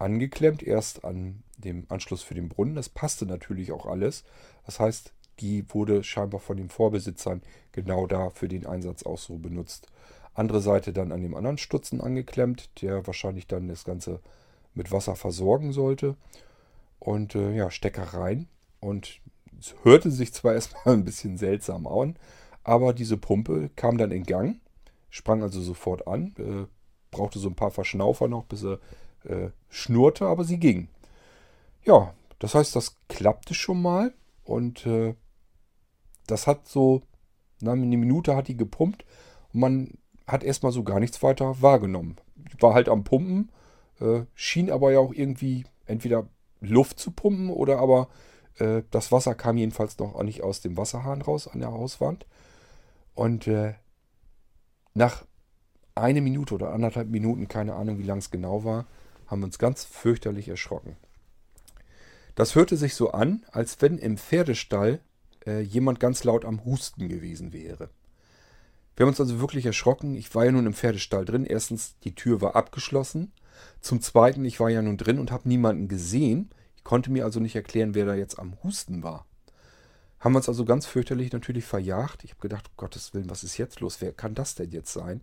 angeklemmt, 0.00 0.62
erst 0.62 1.04
an 1.04 1.42
dem 1.58 1.84
Anschluss 1.88 2.22
für 2.22 2.34
den 2.34 2.48
Brunnen. 2.48 2.74
Das 2.74 2.88
passte 2.88 3.26
natürlich 3.26 3.72
auch 3.72 3.86
alles. 3.86 4.24
Das 4.66 4.80
heißt, 4.80 5.12
die 5.40 5.64
wurde 5.72 6.04
scheinbar 6.04 6.40
von 6.40 6.56
den 6.56 6.68
Vorbesitzern 6.68 7.42
genau 7.72 8.06
da 8.06 8.30
für 8.30 8.48
den 8.48 8.66
Einsatz 8.66 9.04
auch 9.04 9.18
so 9.18 9.38
benutzt. 9.38 9.86
Andere 10.34 10.60
Seite 10.60 10.92
dann 10.92 11.12
an 11.12 11.22
dem 11.22 11.34
anderen 11.34 11.58
Stutzen 11.58 12.00
angeklemmt, 12.00 12.82
der 12.82 13.06
wahrscheinlich 13.06 13.46
dann 13.46 13.68
das 13.68 13.84
Ganze 13.84 14.20
mit 14.74 14.92
Wasser 14.92 15.16
versorgen 15.16 15.72
sollte. 15.72 16.16
Und 16.98 17.34
äh, 17.34 17.54
ja, 17.54 17.70
Stecker 17.70 18.14
rein. 18.14 18.48
Und 18.80 19.20
es 19.58 19.74
hörte 19.82 20.10
sich 20.10 20.32
zwar 20.32 20.54
erstmal 20.54 20.94
ein 20.94 21.04
bisschen 21.04 21.36
seltsam 21.36 21.86
an, 21.86 22.16
aber 22.62 22.92
diese 22.92 23.16
Pumpe 23.16 23.70
kam 23.76 23.98
dann 23.98 24.10
in 24.10 24.24
Gang, 24.24 24.60
sprang 25.08 25.42
also 25.42 25.60
sofort 25.60 26.06
an, 26.06 26.34
äh, 26.38 26.66
brauchte 27.10 27.38
so 27.38 27.48
ein 27.48 27.56
paar 27.56 27.70
Verschnaufer 27.70 28.28
noch, 28.28 28.44
bis 28.44 28.64
er 28.64 28.78
äh, 29.24 29.50
schnurrte, 29.68 30.26
aber 30.26 30.44
sie 30.44 30.58
ging. 30.58 30.88
Ja, 31.84 32.14
das 32.38 32.54
heißt, 32.54 32.74
das 32.76 32.96
klappte 33.08 33.54
schon 33.54 33.80
mal 33.82 34.12
und 34.44 34.86
äh, 34.86 35.14
das 36.26 36.46
hat 36.46 36.68
so, 36.68 37.02
eine 37.60 37.76
Minute 37.76 38.36
hat 38.36 38.48
die 38.48 38.56
gepumpt 38.56 39.04
und 39.52 39.60
man 39.60 39.98
hat 40.26 40.44
erstmal 40.44 40.72
so 40.72 40.82
gar 40.82 41.00
nichts 41.00 41.22
weiter 41.22 41.60
wahrgenommen. 41.60 42.16
War 42.58 42.74
halt 42.74 42.88
am 42.88 43.04
Pumpen, 43.04 43.50
äh, 44.00 44.22
schien 44.34 44.70
aber 44.70 44.92
ja 44.92 44.98
auch 45.00 45.12
irgendwie 45.12 45.64
entweder 45.86 46.28
Luft 46.60 46.98
zu 46.98 47.10
pumpen 47.10 47.50
oder 47.50 47.78
aber 47.78 48.08
äh, 48.58 48.82
das 48.90 49.12
Wasser 49.12 49.34
kam 49.34 49.56
jedenfalls 49.56 49.98
noch 49.98 50.22
nicht 50.22 50.42
aus 50.42 50.60
dem 50.60 50.76
Wasserhahn 50.76 51.22
raus 51.22 51.48
an 51.48 51.60
der 51.60 51.72
Hauswand. 51.72 52.26
Und 53.14 53.46
äh, 53.46 53.74
nach 54.94 55.24
eine 55.94 56.20
Minute 56.20 56.54
oder 56.54 56.72
anderthalb 56.72 57.08
Minuten, 57.08 57.48
keine 57.48 57.74
Ahnung, 57.74 57.98
wie 57.98 58.04
lang 58.04 58.18
es 58.18 58.30
genau 58.30 58.64
war, 58.64 58.86
haben 59.30 59.44
uns 59.44 59.58
ganz 59.58 59.84
fürchterlich 59.84 60.48
erschrocken. 60.48 60.96
Das 62.34 62.54
hörte 62.54 62.76
sich 62.76 62.94
so 62.94 63.12
an, 63.12 63.44
als 63.52 63.80
wenn 63.80 63.98
im 63.98 64.18
Pferdestall 64.18 65.00
äh, 65.46 65.60
jemand 65.60 66.00
ganz 66.00 66.24
laut 66.24 66.44
am 66.44 66.64
Husten 66.64 67.08
gewesen 67.08 67.52
wäre. 67.52 67.90
Wir 68.96 69.04
haben 69.04 69.10
uns 69.10 69.20
also 69.20 69.40
wirklich 69.40 69.66
erschrocken. 69.66 70.14
Ich 70.14 70.34
war 70.34 70.44
ja 70.44 70.52
nun 70.52 70.66
im 70.66 70.74
Pferdestall 70.74 71.24
drin. 71.24 71.46
Erstens, 71.46 71.96
die 72.00 72.14
Tür 72.14 72.40
war 72.40 72.56
abgeschlossen. 72.56 73.32
Zum 73.80 74.00
Zweiten, 74.00 74.44
ich 74.44 74.60
war 74.60 74.68
ja 74.68 74.82
nun 74.82 74.96
drin 74.96 75.18
und 75.18 75.30
habe 75.30 75.48
niemanden 75.48 75.88
gesehen. 75.88 76.50
Ich 76.76 76.84
konnte 76.84 77.10
mir 77.10 77.24
also 77.24 77.40
nicht 77.40 77.56
erklären, 77.56 77.94
wer 77.94 78.06
da 78.06 78.14
jetzt 78.14 78.38
am 78.38 78.56
Husten 78.62 79.02
war. 79.02 79.26
Haben 80.18 80.34
wir 80.34 80.38
uns 80.38 80.48
also 80.48 80.66
ganz 80.66 80.86
fürchterlich 80.86 81.32
natürlich 81.32 81.64
verjagt. 81.64 82.24
Ich 82.24 82.32
habe 82.32 82.40
gedacht, 82.40 82.68
um 82.68 82.76
Gottes 82.76 83.14
Willen, 83.14 83.30
was 83.30 83.42
ist 83.42 83.56
jetzt 83.56 83.80
los? 83.80 84.00
Wer 84.00 84.12
kann 84.12 84.34
das 84.34 84.54
denn 84.54 84.70
jetzt 84.70 84.92
sein? 84.92 85.22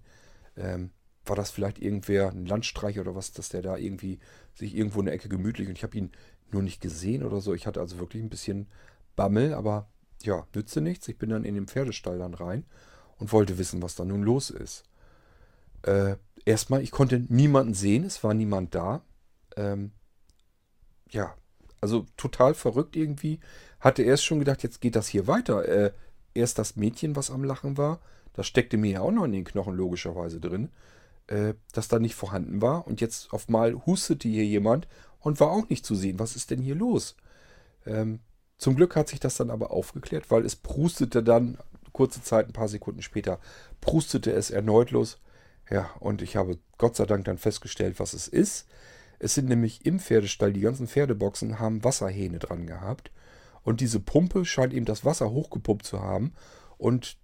Ähm, 0.56 0.90
war 1.30 1.36
das 1.36 1.52
vielleicht 1.52 1.80
irgendwer, 1.80 2.30
ein 2.30 2.46
Landstreich 2.46 3.00
oder 3.00 3.16
was, 3.16 3.32
dass 3.32 3.50
der 3.50 3.62
da 3.62 3.78
irgendwie 3.78 4.20
sich 4.54 4.76
irgendwo 4.76 5.00
in 5.00 5.06
der 5.06 5.16
Ecke 5.16 5.30
gemütlich 5.30 5.68
und 5.68 5.78
ich 5.78 5.84
habe 5.84 5.98
ihn 5.98 6.12
nur 6.52 6.62
nicht 6.62 6.82
gesehen 6.82 7.24
oder 7.24 7.42
so. 7.42 7.54
Ich 7.54 7.68
hatte 7.68 7.80
also 7.80 8.00
wirklich 8.00 8.24
ein 8.24 8.30
bisschen 8.30 8.68
Bammel, 9.16 9.54
aber 9.54 9.90
ja, 10.24 10.48
nützte 10.56 10.82
nichts. 10.82 11.08
Ich 11.08 11.18
bin 11.18 11.30
dann 11.30 11.44
in 11.44 11.56
den 11.56 11.68
Pferdestall 11.68 12.18
dann 12.18 12.34
rein 12.34 12.66
und 13.18 13.32
wollte 13.32 13.58
wissen, 13.58 13.82
was 13.82 13.96
da 13.96 14.06
nun 14.06 14.24
los 14.24 14.50
ist. 14.50 14.84
Äh, 15.84 16.16
erstmal, 16.46 16.82
ich 16.82 16.92
konnte 16.92 17.20
niemanden 17.28 17.74
sehen, 17.74 18.04
es 18.04 18.24
war 18.24 18.34
niemand 18.34 18.74
da. 18.74 19.02
Ähm, 19.56 19.92
ja, 21.10 21.36
also 21.82 22.06
total 22.18 22.54
verrückt 22.54 22.96
irgendwie. 22.96 23.40
Hatte 23.80 24.04
erst 24.04 24.26
schon 24.26 24.40
gedacht, 24.40 24.64
jetzt 24.64 24.82
geht 24.82 24.96
das 24.96 25.08
hier 25.08 25.28
weiter. 25.28 25.68
Äh, 25.68 25.92
erst 26.34 26.60
das 26.60 26.76
Mädchen, 26.76 27.16
was 27.16 27.32
am 27.32 27.44
Lachen 27.44 27.78
war, 27.78 28.00
das 28.34 28.48
steckte 28.48 28.78
mir 28.78 28.92
ja 28.92 29.02
auch 29.02 29.12
noch 29.12 29.26
in 29.26 29.32
den 29.32 29.46
Knochen 29.46 29.76
logischerweise 29.76 30.40
drin, 30.40 30.70
äh, 31.28 31.54
das 31.74 31.88
da 31.88 32.00
nicht 32.00 32.16
vorhanden 32.16 32.62
war. 32.62 32.88
Und 32.88 33.02
jetzt 33.02 33.34
auf 33.34 33.50
mal 33.50 33.74
hustete 33.86 34.28
hier 34.28 34.46
jemand 34.46 34.88
und 35.20 35.40
war 35.40 35.52
auch 35.52 35.70
nicht 35.70 35.86
zu 35.86 35.96
sehen. 35.96 36.20
Was 36.20 36.36
ist 36.36 36.52
denn 36.52 36.62
hier 36.62 36.76
los? 36.76 37.16
Ähm, 37.86 38.20
zum 38.58 38.76
Glück 38.76 38.96
hat 38.96 39.08
sich 39.08 39.20
das 39.20 39.38
dann 39.38 39.52
aber 39.52 39.72
aufgeklärt, 39.72 40.32
weil 40.32 40.46
es 40.46 40.56
prustete 40.56 41.24
dann, 41.24 41.58
kurze 41.92 42.22
Zeit, 42.22 42.48
ein 42.48 42.54
paar 42.54 42.68
Sekunden 42.68 43.02
später, 43.02 43.40
prustete 43.82 44.32
es 44.32 44.50
erneut 44.50 44.92
los. 44.92 45.20
Ja, 45.70 45.90
und 46.00 46.22
ich 46.22 46.36
habe 46.36 46.60
Gott 46.78 46.96
sei 46.96 47.06
Dank 47.06 47.26
dann 47.26 47.38
festgestellt, 47.38 48.00
was 48.00 48.14
es 48.14 48.28
ist. 48.28 48.68
Es 49.20 49.34
sind 49.34 49.50
nämlich 49.50 49.86
im 49.86 50.00
Pferdestall, 50.00 50.54
die 50.54 50.62
ganzen 50.62 50.88
Pferdeboxen 50.88 51.60
haben 51.60 51.84
Wasserhähne 51.84 52.40
dran 52.40 52.68
gehabt. 52.68 53.12
Und 53.64 53.82
diese 53.82 54.00
Pumpe 54.00 54.46
scheint 54.46 54.74
eben 54.74 54.86
das 54.86 55.04
Wasser 55.04 55.32
hochgepumpt 55.32 55.86
zu 55.86 56.02
haben 56.02 56.34
und 56.78 57.18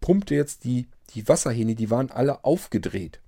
pumpte 0.00 0.34
jetzt 0.34 0.64
die, 0.64 0.88
die 1.10 1.28
Wasserhähne, 1.28 1.74
die 1.74 1.90
waren 1.90 2.10
alle 2.10 2.44
aufgedreht. 2.44 3.20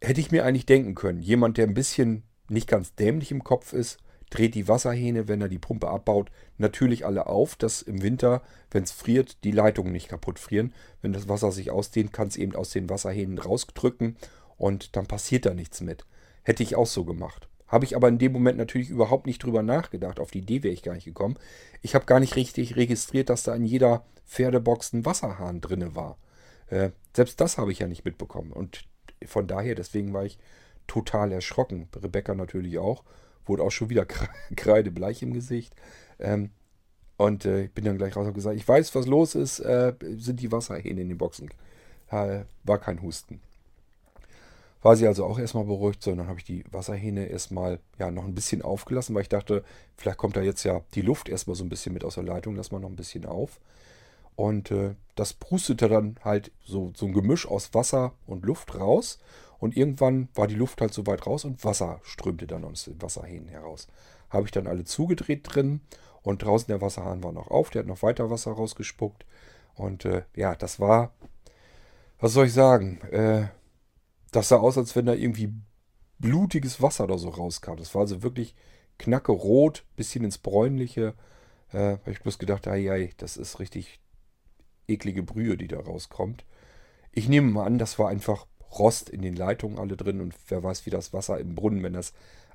Hätte 0.00 0.20
ich 0.20 0.30
mir 0.30 0.44
eigentlich 0.44 0.66
denken 0.66 0.94
können, 0.94 1.22
jemand, 1.22 1.56
der 1.56 1.66
ein 1.66 1.74
bisschen 1.74 2.22
nicht 2.48 2.68
ganz 2.68 2.94
dämlich 2.94 3.30
im 3.30 3.42
Kopf 3.44 3.72
ist, 3.72 3.98
dreht 4.30 4.54
die 4.54 4.68
Wasserhähne, 4.68 5.28
wenn 5.28 5.40
er 5.40 5.48
die 5.48 5.58
Pumpe 5.58 5.88
abbaut, 5.88 6.30
natürlich 6.58 7.06
alle 7.06 7.26
auf, 7.26 7.56
dass 7.56 7.82
im 7.82 8.02
Winter, 8.02 8.42
wenn 8.70 8.82
es 8.82 8.92
friert, 8.92 9.44
die 9.44 9.52
Leitungen 9.52 9.92
nicht 9.92 10.08
kaputt 10.08 10.38
frieren. 10.38 10.74
Wenn 11.00 11.12
das 11.12 11.28
Wasser 11.28 11.52
sich 11.52 11.70
ausdehnt, 11.70 12.12
kann 12.12 12.28
es 12.28 12.36
eben 12.36 12.54
aus 12.54 12.70
den 12.70 12.90
Wasserhähnen 12.90 13.38
rausdrücken 13.38 14.16
und 14.56 14.96
dann 14.96 15.06
passiert 15.06 15.46
da 15.46 15.54
nichts 15.54 15.80
mit. 15.80 16.04
Hätte 16.42 16.62
ich 16.62 16.76
auch 16.76 16.86
so 16.86 17.04
gemacht. 17.04 17.48
Habe 17.68 17.84
ich 17.84 17.96
aber 17.96 18.08
in 18.08 18.18
dem 18.18 18.32
Moment 18.32 18.58
natürlich 18.58 18.90
überhaupt 18.90 19.26
nicht 19.26 19.42
drüber 19.42 19.62
nachgedacht. 19.62 20.20
Auf 20.20 20.30
die 20.30 20.38
Idee 20.38 20.62
wäre 20.62 20.74
ich 20.74 20.82
gar 20.82 20.94
nicht 20.94 21.04
gekommen. 21.04 21.36
Ich 21.82 21.94
habe 21.94 22.06
gar 22.06 22.20
nicht 22.20 22.36
richtig 22.36 22.76
registriert, 22.76 23.28
dass 23.28 23.42
da 23.42 23.54
in 23.54 23.64
jeder 23.64 24.04
Pferdebox 24.26 24.92
ein 24.92 25.04
Wasserhahn 25.04 25.60
drinne 25.60 25.96
war. 25.96 26.18
Äh, 26.68 26.90
selbst 27.14 27.40
das 27.40 27.58
habe 27.58 27.72
ich 27.72 27.80
ja 27.80 27.88
nicht 27.88 28.04
mitbekommen. 28.04 28.52
Und 28.52 28.84
von 29.26 29.46
daher, 29.46 29.74
deswegen 29.74 30.12
war 30.12 30.24
ich 30.24 30.38
total 30.86 31.32
erschrocken. 31.32 31.88
Rebecca 31.94 32.34
natürlich 32.34 32.78
auch 32.78 33.04
wurde 33.48 33.62
auch 33.62 33.70
schon 33.70 33.90
wieder 33.90 34.06
kreidebleich 34.56 35.22
im 35.22 35.32
Gesicht. 35.32 35.74
Ähm, 36.18 36.50
und 37.16 37.44
äh, 37.44 37.64
ich 37.64 37.72
bin 37.72 37.84
dann 37.84 37.98
gleich 37.98 38.14
raus 38.14 38.26
und 38.26 38.34
gesagt, 38.34 38.56
ich 38.56 38.66
weiß, 38.66 38.94
was 38.94 39.06
los 39.06 39.34
ist, 39.34 39.60
äh, 39.60 39.94
sind 40.16 40.40
die 40.40 40.52
Wasserhähne 40.52 41.00
in 41.00 41.08
den 41.08 41.18
Boxen. 41.18 41.48
Äh, 42.10 42.40
war 42.64 42.78
kein 42.78 43.00
Husten. 43.00 43.40
War 44.82 44.96
sie 44.96 45.06
also 45.06 45.24
auch 45.24 45.38
erstmal 45.38 45.64
beruhigt, 45.64 46.02
sondern 46.02 46.28
habe 46.28 46.38
ich 46.38 46.44
die 46.44 46.64
Wasserhähne 46.70 47.26
erstmal 47.26 47.80
ja, 47.98 48.10
noch 48.10 48.24
ein 48.24 48.34
bisschen 48.34 48.62
aufgelassen, 48.62 49.14
weil 49.14 49.22
ich 49.22 49.28
dachte, 49.28 49.64
vielleicht 49.96 50.18
kommt 50.18 50.36
da 50.36 50.42
jetzt 50.42 50.62
ja 50.64 50.82
die 50.94 51.00
Luft 51.00 51.28
erstmal 51.28 51.56
so 51.56 51.64
ein 51.64 51.70
bisschen 51.70 51.94
mit 51.94 52.04
aus 52.04 52.14
der 52.14 52.24
Leitung, 52.24 52.54
lass 52.54 52.70
mal 52.70 52.78
noch 52.78 52.90
ein 52.90 52.96
bisschen 52.96 53.24
auf. 53.24 53.58
Und 54.36 54.70
äh, 54.70 54.94
das 55.14 55.32
prustete 55.32 55.88
dann 55.88 56.16
halt 56.22 56.52
so, 56.62 56.92
so 56.94 57.06
ein 57.06 57.14
Gemisch 57.14 57.48
aus 57.48 57.74
Wasser 57.74 58.12
und 58.26 58.44
Luft 58.44 58.78
raus. 58.78 59.18
Und 59.58 59.76
irgendwann 59.76 60.28
war 60.34 60.46
die 60.46 60.54
Luft 60.54 60.80
halt 60.82 60.92
so 60.92 61.06
weit 61.06 61.26
raus 61.26 61.46
und 61.46 61.64
Wasser 61.64 62.00
strömte 62.04 62.46
dann 62.46 62.64
aus 62.64 62.84
den 62.84 63.00
Wasserhähnen 63.00 63.48
heraus. 63.48 63.88
Habe 64.28 64.44
ich 64.44 64.50
dann 64.50 64.66
alle 64.66 64.84
zugedreht 64.84 65.40
drin 65.44 65.80
und 66.22 66.42
draußen 66.42 66.66
der 66.68 66.82
Wasserhahn 66.82 67.22
war 67.22 67.32
noch 67.32 67.48
auf, 67.48 67.70
der 67.70 67.80
hat 67.80 67.86
noch 67.86 68.02
weiter 68.02 68.30
Wasser 68.30 68.52
rausgespuckt. 68.52 69.24
Und 69.74 70.04
äh, 70.04 70.24
ja, 70.34 70.54
das 70.54 70.78
war, 70.78 71.12
was 72.20 72.34
soll 72.34 72.46
ich 72.46 72.52
sagen, 72.52 73.00
äh, 73.10 73.48
das 74.32 74.48
sah 74.48 74.56
aus, 74.56 74.76
als 74.76 74.94
wenn 74.94 75.06
da 75.06 75.14
irgendwie 75.14 75.52
blutiges 76.18 76.82
Wasser 76.82 77.04
oder 77.04 77.16
so 77.16 77.30
rauskam. 77.30 77.76
Das 77.76 77.94
war 77.94 78.02
also 78.02 78.22
wirklich 78.22 78.54
knacke 78.98 79.32
rot, 79.32 79.84
bisschen 79.96 80.24
ins 80.24 80.38
Bräunliche. 80.38 81.14
Äh, 81.72 81.92
habe 81.98 82.10
ich 82.10 82.20
bloß 82.20 82.38
gedacht, 82.38 82.68
ai, 82.68 82.90
ai, 82.90 83.12
das 83.16 83.36
ist 83.36 83.60
richtig 83.60 84.00
eklige 84.88 85.22
Brühe, 85.22 85.56
die 85.56 85.68
da 85.68 85.80
rauskommt. 85.80 86.44
Ich 87.12 87.28
nehme 87.28 87.50
mal 87.50 87.64
an, 87.64 87.78
das 87.78 87.98
war 87.98 88.08
einfach 88.08 88.46
Rost 88.78 89.08
in 89.08 89.22
den 89.22 89.36
Leitungen 89.36 89.78
alle 89.78 89.96
drin 89.96 90.20
und 90.20 90.34
wer 90.48 90.62
weiß, 90.62 90.86
wie 90.86 90.90
das 90.90 91.12
Wasser 91.12 91.38
im 91.38 91.54
Brunnen, 91.54 91.82
wenn 91.82 91.94
das 91.94 92.12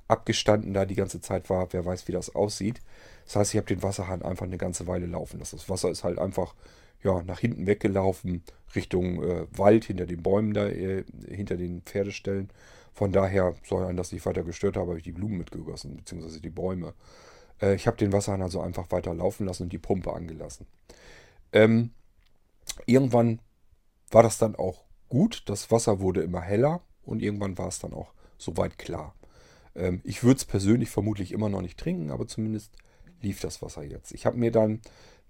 abgestanden 0.08 0.74
da 0.74 0.84
die 0.84 0.94
ganze 0.94 1.20
Zeit 1.20 1.48
war, 1.50 1.72
wer 1.72 1.84
weiß, 1.84 2.06
wie 2.08 2.12
das 2.12 2.34
aussieht. 2.34 2.80
Das 3.24 3.36
heißt, 3.36 3.54
ich 3.54 3.58
habe 3.58 3.66
den 3.66 3.82
Wasserhahn 3.82 4.22
einfach 4.22 4.46
eine 4.46 4.58
ganze 4.58 4.86
Weile 4.86 5.06
laufen 5.06 5.38
lassen. 5.38 5.56
Das 5.56 5.68
Wasser 5.68 5.90
ist 5.90 6.04
halt 6.04 6.18
einfach 6.18 6.54
ja, 7.02 7.22
nach 7.22 7.40
hinten 7.40 7.66
weggelaufen, 7.66 8.42
Richtung 8.74 9.22
äh, 9.22 9.46
Wald, 9.56 9.84
hinter 9.84 10.06
den 10.06 10.22
Bäumen 10.22 10.54
da, 10.54 10.68
äh, 10.68 11.04
hinter 11.28 11.56
den 11.56 11.82
Pferdeställen. 11.82 12.50
Von 12.92 13.10
daher 13.10 13.54
soll 13.64 13.84
einen 13.84 13.96
das 13.96 14.12
nicht 14.12 14.26
weiter 14.26 14.44
gestört 14.44 14.76
haben, 14.76 14.88
habe 14.88 14.98
ich 14.98 15.04
die 15.04 15.12
Blumen 15.12 15.38
mitgegossen, 15.38 15.96
beziehungsweise 15.96 16.40
die 16.40 16.50
Bäume. 16.50 16.94
Äh, 17.60 17.74
ich 17.74 17.86
habe 17.86 17.96
den 17.96 18.12
Wasserhahn 18.12 18.42
also 18.42 18.60
einfach 18.60 18.90
weiter 18.90 19.14
laufen 19.14 19.46
lassen 19.46 19.64
und 19.64 19.72
die 19.72 19.78
Pumpe 19.78 20.12
angelassen. 20.12 20.66
Ähm, 21.52 21.90
irgendwann 22.86 23.40
war 24.10 24.22
das 24.22 24.38
dann 24.38 24.56
auch 24.56 24.84
gut. 25.08 25.42
Das 25.46 25.70
Wasser 25.70 26.00
wurde 26.00 26.22
immer 26.22 26.40
heller 26.40 26.80
und 27.04 27.22
irgendwann 27.22 27.58
war 27.58 27.68
es 27.68 27.78
dann 27.78 27.92
auch 27.92 28.12
soweit 28.38 28.78
klar. 28.78 29.14
Ähm, 29.74 30.00
ich 30.04 30.22
würde 30.22 30.38
es 30.38 30.44
persönlich 30.44 30.90
vermutlich 30.90 31.32
immer 31.32 31.48
noch 31.48 31.62
nicht 31.62 31.78
trinken, 31.78 32.10
aber 32.10 32.26
zumindest 32.26 32.76
lief 33.20 33.40
das 33.40 33.62
Wasser 33.62 33.82
jetzt. 33.82 34.12
Ich 34.12 34.26
habe 34.26 34.36
mir 34.36 34.50
dann 34.50 34.80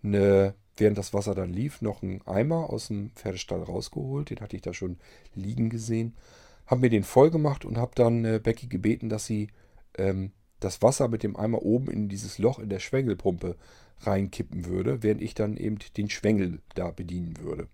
eine, 0.03 0.55
während 0.76 0.99
das 0.99 1.14
Wasser 1.14 1.34
dann 1.34 1.53
lief, 1.53 1.82
noch 1.82 2.03
einen 2.03 2.22
Eimer 2.26 2.70
aus 2.70 2.88
dem 2.88 3.11
Pferdestall 3.14 3.62
rausgeholt. 3.62 4.30
Den 4.30 4.40
hatte 4.40 4.57
ich 4.57 4.62
da 4.62 4.72
schon 4.72 4.99
liegen 5.34 5.70
gesehen. 5.70 6.16
Habe 6.66 6.82
mir 6.82 6.90
den 6.90 7.05
voll 7.05 7.30
gemacht 7.30 7.64
und 7.64 7.76
habe 7.76 7.93
dann 7.95 8.24
äh, 8.24 8.40
Becky 8.43 8.66
gebeten, 8.66 9.09
dass 9.09 9.26
sie 9.26 9.49
ähm, 9.97 10.32
das 10.65 10.83
Wasser 10.83 11.09
mit 11.09 11.23
dem 11.23 11.37
Eimer 11.37 11.63
oben 11.63 11.89
in 11.89 12.09
dieses 12.09 12.39
Loch 12.39 12.59
in 12.59 12.69
der 12.69 12.81
Schwengelpumpe 12.81 13.57
reinkippen 14.01 14.67
würde, 14.67 15.03
während 15.03 15.23
ich 15.23 15.35
dann 15.35 15.57
eben 15.57 15.79
den 15.97 16.11
Schwengel 16.11 16.61
da 16.75 16.91
bedienen 16.91 17.39
würde. 17.41 17.69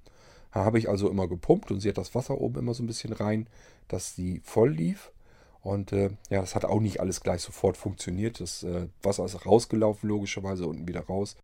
Da 0.52 0.64
habe 0.64 0.78
ich 0.78 0.88
also 0.88 1.08
immer 1.08 1.28
gepumpt 1.28 1.70
und 1.70 1.80
sie 1.80 1.88
hat 1.88 1.98
das 1.98 2.14
Wasser 2.14 2.40
oben 2.40 2.58
immer 2.58 2.74
so 2.74 2.82
ein 2.82 2.86
bisschen 2.86 3.12
rein, 3.12 3.46
dass 3.88 4.14
sie 4.14 4.40
voll 4.44 4.70
lief. 4.70 5.12
Und 5.60 5.92
äh, 5.92 6.10
ja, 6.30 6.40
das 6.40 6.54
hat 6.54 6.64
auch 6.64 6.80
nicht 6.80 7.00
alles 7.00 7.20
gleich 7.20 7.42
sofort 7.42 7.76
funktioniert. 7.76 8.40
Das 8.40 8.62
äh, 8.62 8.88
Wasser 9.02 9.24
ist 9.24 9.44
rausgelaufen, 9.44 10.08
logischerweise, 10.08 10.66
unten 10.66 10.88
wieder 10.88 11.02
raus. 11.02 11.36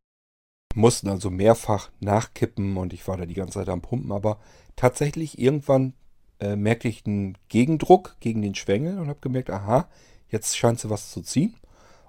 Mussten 0.75 1.09
also 1.09 1.31
mehrfach 1.31 1.91
nachkippen 2.01 2.77
und 2.77 2.93
ich 2.93 3.07
war 3.07 3.17
da 3.17 3.27
die 3.27 3.35
ganze 3.35 3.55
Zeit 3.55 3.69
am 3.69 3.83
Pumpen. 3.83 4.13
Aber 4.13 4.39
tatsächlich 4.77 5.39
irgendwann 5.39 5.95
äh, 6.41 6.57
merkte 6.57 6.89
ich 6.89 7.05
einen 7.07 7.37
Gegendruck 7.49 8.17
gegen 8.21 8.43
den 8.43 8.55
Schwengel 8.55 8.99
und 8.99 9.09
habe 9.09 9.21
gemerkt, 9.21 9.51
aha, 9.51 9.89
jetzt 10.29 10.57
scheint 10.57 10.81
sie 10.81 10.91
was 10.91 11.11
zu 11.11 11.23
ziehen. 11.23 11.57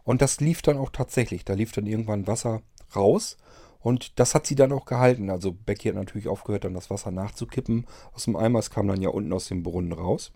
Und 0.03 0.21
das 0.21 0.39
lief 0.39 0.61
dann 0.61 0.77
auch 0.77 0.91
tatsächlich. 0.91 1.45
Da 1.45 1.53
lief 1.53 1.71
dann 1.71 1.87
irgendwann 1.87 2.27
Wasser 2.27 2.61
raus. 2.95 3.37
Und 3.79 4.19
das 4.19 4.33
hat 4.33 4.47
sie 4.47 4.55
dann 4.55 4.71
auch 4.71 4.85
gehalten. 4.85 5.29
Also 5.29 5.51
Becky 5.51 5.89
hat 5.89 5.95
natürlich 5.95 6.27
aufgehört, 6.27 6.63
dann 6.63 6.73
das 6.73 6.89
Wasser 6.89 7.11
nachzukippen 7.11 7.85
aus 8.13 8.25
dem 8.25 8.35
Eimer. 8.35 8.59
Es 8.59 8.71
kam 8.71 8.87
dann 8.87 9.01
ja 9.01 9.09
unten 9.09 9.33
aus 9.33 9.47
dem 9.47 9.63
Brunnen 9.63 9.91
raus. 9.93 10.31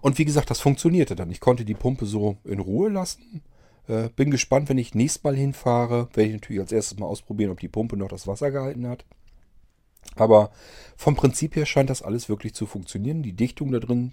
Und 0.00 0.18
wie 0.18 0.24
gesagt, 0.24 0.50
das 0.50 0.60
funktionierte 0.60 1.16
dann. 1.16 1.30
Ich 1.30 1.40
konnte 1.40 1.64
die 1.64 1.74
Pumpe 1.74 2.04
so 2.04 2.36
in 2.44 2.60
Ruhe 2.60 2.90
lassen. 2.90 3.42
Äh, 3.86 4.10
bin 4.10 4.30
gespannt, 4.30 4.68
wenn 4.68 4.78
ich 4.78 4.94
nächstes 4.94 5.24
Mal 5.24 5.36
hinfahre, 5.36 6.08
werde 6.14 6.28
ich 6.28 6.32
natürlich 6.34 6.60
als 6.60 6.72
erstes 6.72 6.98
mal 6.98 7.06
ausprobieren, 7.06 7.50
ob 7.50 7.60
die 7.60 7.68
Pumpe 7.68 7.96
noch 7.96 8.08
das 8.08 8.26
Wasser 8.26 8.50
gehalten 8.50 8.86
hat. 8.86 9.04
Aber 10.16 10.50
vom 10.96 11.16
Prinzip 11.16 11.56
her 11.56 11.66
scheint 11.66 11.90
das 11.90 12.02
alles 12.02 12.28
wirklich 12.28 12.54
zu 12.54 12.66
funktionieren. 12.66 13.22
Die 13.22 13.32
Dichtung 13.32 13.72
da 13.72 13.78
drin 13.78 14.12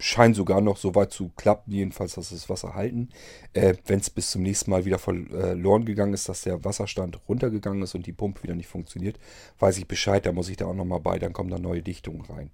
scheint 0.00 0.34
sogar 0.34 0.60
noch 0.60 0.78
so 0.78 0.94
weit 0.94 1.12
zu 1.12 1.30
klappen, 1.36 1.72
jedenfalls, 1.72 2.14
dass 2.14 2.30
das 2.30 2.48
Wasser 2.48 2.74
halten. 2.74 3.10
Äh, 3.52 3.74
Wenn 3.86 4.00
es 4.00 4.10
bis 4.10 4.30
zum 4.30 4.42
nächsten 4.42 4.70
Mal 4.70 4.84
wieder 4.84 4.98
verloren 4.98 5.84
gegangen 5.84 6.14
ist, 6.14 6.28
dass 6.28 6.42
der 6.42 6.64
Wasserstand 6.64 7.20
runtergegangen 7.28 7.82
ist 7.82 7.94
und 7.94 8.06
die 8.06 8.12
Pumpe 8.12 8.42
wieder 8.42 8.54
nicht 8.54 8.68
funktioniert, 8.68 9.18
weiß 9.58 9.78
ich 9.78 9.86
Bescheid, 9.86 10.24
da 10.24 10.32
muss 10.32 10.48
ich 10.48 10.56
da 10.56 10.66
auch 10.66 10.74
nochmal 10.74 11.00
bei, 11.00 11.18
dann 11.18 11.32
kommen 11.32 11.50
da 11.50 11.58
neue 11.58 11.82
Dichtungen 11.82 12.22
rein. 12.22 12.50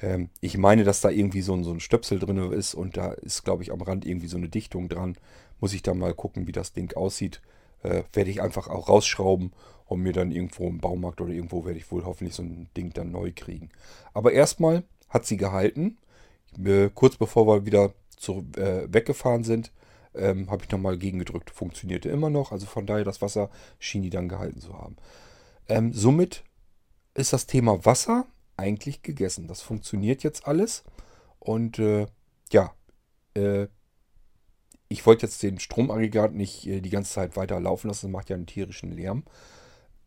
Ähm, 0.00 0.30
ich 0.40 0.56
meine, 0.56 0.84
dass 0.84 1.00
da 1.00 1.10
irgendwie 1.10 1.42
so 1.42 1.54
ein, 1.54 1.64
so 1.64 1.72
ein 1.72 1.80
Stöpsel 1.80 2.18
drin 2.18 2.52
ist 2.52 2.74
und 2.74 2.96
da 2.96 3.12
ist, 3.12 3.44
glaube 3.44 3.62
ich, 3.62 3.72
am 3.72 3.80
Rand 3.80 4.06
irgendwie 4.06 4.28
so 4.28 4.36
eine 4.36 4.48
Dichtung 4.48 4.88
dran. 4.88 5.16
Muss 5.60 5.74
ich 5.74 5.82
da 5.82 5.94
mal 5.94 6.14
gucken, 6.14 6.46
wie 6.46 6.52
das 6.52 6.72
Ding 6.72 6.94
aussieht. 6.94 7.40
Äh, 7.82 8.04
werde 8.12 8.30
ich 8.30 8.42
einfach 8.42 8.68
auch 8.68 8.88
rausschrauben 8.88 9.52
und 9.86 10.02
mir 10.02 10.12
dann 10.12 10.30
irgendwo 10.30 10.68
im 10.68 10.78
Baumarkt 10.78 11.20
oder 11.20 11.32
irgendwo 11.32 11.64
werde 11.64 11.78
ich 11.78 11.90
wohl 11.90 12.04
hoffentlich 12.04 12.34
so 12.34 12.42
ein 12.42 12.68
Ding 12.76 12.92
dann 12.92 13.10
neu 13.10 13.32
kriegen. 13.34 13.70
Aber 14.12 14.32
erstmal 14.32 14.84
hat 15.08 15.26
sie 15.26 15.36
gehalten. 15.36 15.98
Äh, 16.64 16.90
kurz 16.94 17.16
bevor 17.16 17.46
wir 17.46 17.66
wieder 17.66 17.92
zu, 18.16 18.46
äh, 18.56 18.92
weggefahren 18.92 19.44
sind, 19.44 19.72
ähm, 20.14 20.50
habe 20.50 20.64
ich 20.64 20.70
nochmal 20.70 20.98
gegengedrückt. 20.98 21.50
Funktionierte 21.50 22.08
immer 22.08 22.30
noch. 22.30 22.52
Also 22.52 22.66
von 22.66 22.86
daher, 22.86 23.04
das 23.04 23.22
Wasser 23.22 23.50
schien 23.78 24.02
die 24.02 24.10
dann 24.10 24.28
gehalten 24.28 24.60
zu 24.60 24.74
haben. 24.74 24.96
Ähm, 25.68 25.92
somit 25.92 26.44
ist 27.14 27.32
das 27.32 27.46
Thema 27.46 27.84
Wasser 27.84 28.26
eigentlich 28.56 29.02
gegessen. 29.02 29.48
Das 29.48 29.62
funktioniert 29.62 30.22
jetzt 30.22 30.46
alles. 30.46 30.84
Und 31.38 31.78
äh, 31.78 32.06
ja, 32.50 32.74
äh, 33.34 33.66
ich 34.88 35.04
wollte 35.06 35.26
jetzt 35.26 35.42
den 35.42 35.58
Stromaggregat 35.58 36.32
nicht 36.32 36.66
äh, 36.66 36.80
die 36.80 36.90
ganze 36.90 37.12
Zeit 37.12 37.36
weiter 37.36 37.60
laufen 37.60 37.88
lassen. 37.88 38.06
Das 38.06 38.12
macht 38.12 38.30
ja 38.30 38.36
einen 38.36 38.46
tierischen 38.46 38.92
Lärm. 38.92 39.24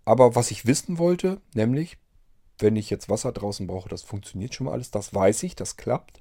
Aber 0.05 0.35
was 0.35 0.51
ich 0.51 0.65
wissen 0.65 0.97
wollte, 0.97 1.41
nämlich, 1.53 1.97
wenn 2.57 2.75
ich 2.75 2.89
jetzt 2.89 3.09
Wasser 3.09 3.31
draußen 3.31 3.67
brauche, 3.67 3.89
das 3.89 4.01
funktioniert 4.01 4.55
schon 4.55 4.65
mal 4.65 4.73
alles. 4.73 4.91
Das 4.91 5.13
weiß 5.13 5.43
ich, 5.43 5.55
das 5.55 5.77
klappt. 5.77 6.19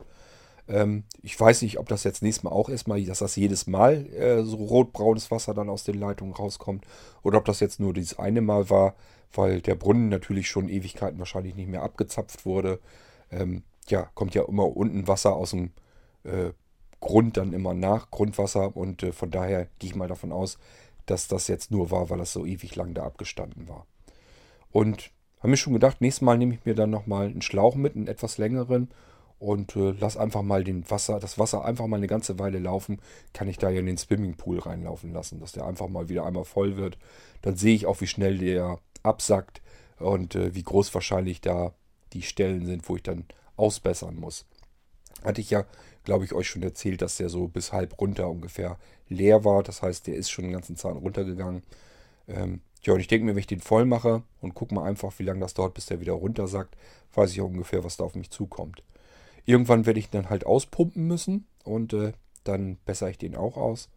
Ähm, 0.69 1.05
ich 1.23 1.39
weiß 1.39 1.63
nicht, 1.63 1.79
ob 1.79 1.89
das 1.89 2.05
jetzt 2.05 2.23
nächstes 2.23 2.45
Mal 2.45 2.51
auch 2.51 2.69
erstmal, 2.69 3.03
dass 3.03 3.21
das 3.21 3.37
jedes 3.37 3.67
Mal 3.67 4.07
äh, 4.15 4.43
so 4.45 4.57
rotbraunes 4.57 5.31
Wasser 5.31 5.55
dann 5.55 5.71
aus 5.71 5.85
den 5.85 5.99
Leitungen 5.99 6.35
rauskommt. 6.35 6.85
Oder 7.23 7.39
ob 7.39 7.45
das 7.47 7.61
jetzt 7.61 7.81
nur 7.81 7.95
dieses 7.95 8.19
eine 8.19 8.41
Mal 8.41 8.71
war, 8.71 8.95
weil 9.33 9.61
der 9.61 9.75
Brunnen 9.75 10.09
natürlich 10.09 10.49
schon 10.49 10.69
Ewigkeiten 10.69 11.19
wahrscheinlich 11.19 11.55
nicht 11.55 11.69
mehr 11.69 11.83
abgezapft 11.83 12.45
wurde. 12.47 12.81
Ähm, 13.31 13.63
ja, 13.89 14.11
kommt 14.15 14.35
ja 14.35 14.43
immer 14.43 14.77
unten 14.77 15.09
Wasser 15.09 15.35
aus 15.35 15.51
dem 15.51 15.71
äh, 16.25 16.51
Grund 17.01 17.37
dann 17.37 17.53
immer 17.53 17.75
nach, 17.75 18.11
Grundwasser. 18.11 18.77
Und 18.77 19.03
äh, 19.03 19.13
von 19.13 19.31
daher 19.31 19.69
gehe 19.79 19.91
ich 19.91 19.97
mal 19.97 20.09
davon 20.09 20.33
aus, 20.33 20.59
dass 21.07 21.29
das 21.29 21.49
jetzt 21.49 21.71
nur 21.71 21.91
war, 21.91 22.11
weil 22.11 22.19
das 22.19 22.33
so 22.33 22.45
ewig 22.45 22.77
lang 22.77 22.93
da 22.93 23.05
abgestanden 23.05 23.69
war. 23.69 23.87
Und 24.71 25.11
habe 25.39 25.49
mir 25.49 25.57
schon 25.57 25.73
gedacht, 25.73 26.01
nächstes 26.01 26.23
Mal 26.23 26.37
nehme 26.37 26.55
ich 26.55 26.65
mir 26.65 26.75
dann 26.75 26.91
nochmal 26.91 27.27
einen 27.27 27.43
Schlauch 27.43 27.75
mit, 27.75 27.97
einen 27.97 28.09
etwas 28.09 28.39
längeren 28.39 28.91
und 29.39 29.77
äh, 29.77 29.95
lass 29.99 30.17
einfach 30.17 30.43
mal 30.43 30.65
den 30.65 30.89
Wasser, 30.91 31.21
das 31.21 31.39
Wasser 31.39 31.65
einfach 31.65 31.87
mal 31.87 31.97
eine 31.97 32.07
ganze 32.07 32.39
Weile 32.39 32.59
laufen, 32.59 33.01
kann 33.33 33.49
ich 33.49 33.59
da 33.59 33.71
ja 33.71 33.81
in 33.81 33.87
den 33.87 33.99
Swimmingpool 33.99 34.59
reinlaufen 34.59 35.13
lassen, 35.13 35.41
dass 35.41 35.53
der 35.53 35.67
einfach 35.67 35.89
mal 35.89 36.09
wieder 36.09 36.27
einmal 36.27 36.45
voll 36.45 36.77
wird. 36.77 36.99
Dann 37.43 37.57
sehe 37.57 37.75
ich 37.75 37.87
auch, 37.87 38.01
wie 38.01 38.07
schnell 38.07 38.39
der 38.39 38.79
absackt 39.03 39.63
und 39.99 40.35
äh, 40.35 40.55
wie 40.55 40.63
groß 40.63 40.93
wahrscheinlich 40.95 41.41
da 41.41 41.73
die 42.13 42.23
Stellen 42.23 42.67
sind, 42.67 42.89
wo 42.89 42.97
ich 42.97 43.03
dann 43.03 43.25
ausbessern 43.57 44.17
muss. 44.17 44.47
Hatte 45.23 45.41
ich 45.41 45.51
ja, 45.51 45.65
glaube 46.05 46.25
ich, 46.25 46.33
euch 46.33 46.49
schon 46.49 46.63
erzählt, 46.63 47.03
dass 47.03 47.17
der 47.17 47.29
so 47.29 47.49
bis 47.49 47.73
halb 47.73 48.01
runter 48.01 48.29
ungefähr 48.29 48.79
leer 49.09 49.45
war. 49.45 49.63
Das 49.63 49.83
heißt, 49.83 50.07
der 50.07 50.15
ist 50.15 50.31
schon 50.31 50.45
den 50.45 50.53
ganzen 50.53 50.77
Zahn 50.77 50.97
runtergegangen. 50.97 51.63
Ähm, 52.29 52.61
ja, 52.83 52.93
und 52.95 53.01
ich 53.01 53.09
denke 53.09 53.27
mir, 53.27 53.33
wenn 53.33 53.41
ich 53.41 53.47
den 53.47 53.61
voll 53.61 53.85
mache 53.85 54.23
und 54.41 54.55
gucke 54.55 54.75
mal 54.75 54.85
einfach, 54.85 55.19
wie 55.19 55.25
lange 55.25 55.41
das 55.41 55.55
dauert, 55.55 55.75
bis 55.75 55.87
der 55.87 56.01
wieder 56.01 56.13
runtersackt, 56.13 56.77
weiß 57.15 57.33
ich 57.33 57.41
auch 57.41 57.47
ungefähr, 57.47 57.83
was 57.85 57.97
da 57.97 58.05
auf 58.05 58.15
mich 58.15 58.31
zukommt. 58.31 58.83
Irgendwann 59.49 59.87
werde 59.87 59.99
ich 59.99 60.11
dann 60.11 60.29
halt 60.29 60.45
auspumpen 60.45 61.07
müssen 61.07 61.47
und 61.65 61.95
äh, 61.95 62.13
dann 62.45 62.77
bessere 62.85 63.09
ich 63.09 63.17
den 63.17 63.35
auch 63.35 63.57
aus. 63.57 63.89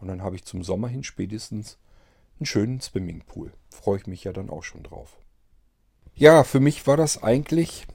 Und 0.00 0.08
dann 0.08 0.22
habe 0.22 0.34
ich 0.34 0.46
zum 0.46 0.62
Sommer 0.62 0.88
hin 0.88 1.04
spätestens 1.04 1.76
einen 2.38 2.46
schönen 2.46 2.80
Swimmingpool. 2.80 3.52
Freue 3.68 3.98
ich 3.98 4.06
mich 4.06 4.24
ja 4.24 4.32
dann 4.32 4.48
auch 4.48 4.62
schon 4.62 4.82
drauf. 4.82 5.18
Ja, 6.14 6.42
für 6.42 6.58
mich 6.58 6.86
war 6.86 6.96
das 6.96 7.22
eigentlich 7.22 7.86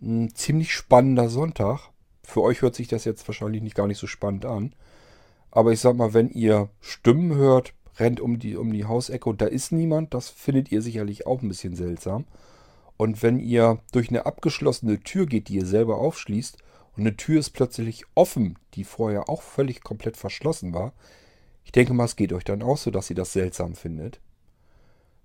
ein 0.00 0.32
ziemlich 0.32 0.72
spannender 0.72 1.28
Sonntag. 1.28 1.90
Für 2.22 2.42
euch 2.42 2.62
hört 2.62 2.76
sich 2.76 2.86
das 2.86 3.04
jetzt 3.04 3.26
wahrscheinlich 3.26 3.60
nicht 3.60 3.74
gar 3.74 3.88
nicht 3.88 3.98
so 3.98 4.06
spannend 4.06 4.44
an. 4.44 4.76
Aber 5.50 5.72
ich 5.72 5.80
sag 5.80 5.96
mal, 5.96 6.14
wenn 6.14 6.30
ihr 6.30 6.68
Stimmen 6.80 7.34
hört, 7.34 7.74
rennt 7.98 8.20
um 8.20 8.38
die, 8.38 8.56
um 8.56 8.72
die 8.72 8.84
Hausecke 8.84 9.28
und 9.28 9.40
da 9.40 9.46
ist 9.46 9.72
niemand, 9.72 10.14
das 10.14 10.28
findet 10.28 10.70
ihr 10.70 10.82
sicherlich 10.82 11.26
auch 11.26 11.42
ein 11.42 11.48
bisschen 11.48 11.74
seltsam. 11.74 12.26
Und 12.98 13.22
wenn 13.22 13.38
ihr 13.38 13.80
durch 13.92 14.10
eine 14.10 14.26
abgeschlossene 14.26 15.00
Tür 15.00 15.24
geht, 15.24 15.48
die 15.48 15.54
ihr 15.54 15.66
selber 15.66 15.98
aufschließt, 15.98 16.58
und 16.96 17.06
eine 17.06 17.16
Tür 17.16 17.38
ist 17.38 17.50
plötzlich 17.50 18.04
offen, 18.16 18.58
die 18.74 18.82
vorher 18.82 19.28
auch 19.28 19.40
völlig 19.42 19.82
komplett 19.82 20.16
verschlossen 20.16 20.74
war, 20.74 20.92
ich 21.64 21.70
denke 21.70 21.94
mal, 21.94 22.06
es 22.06 22.16
geht 22.16 22.32
euch 22.32 22.44
dann 22.44 22.60
auch 22.60 22.76
so, 22.76 22.90
dass 22.90 23.08
ihr 23.08 23.16
das 23.16 23.32
seltsam 23.32 23.74
findet. 23.74 24.20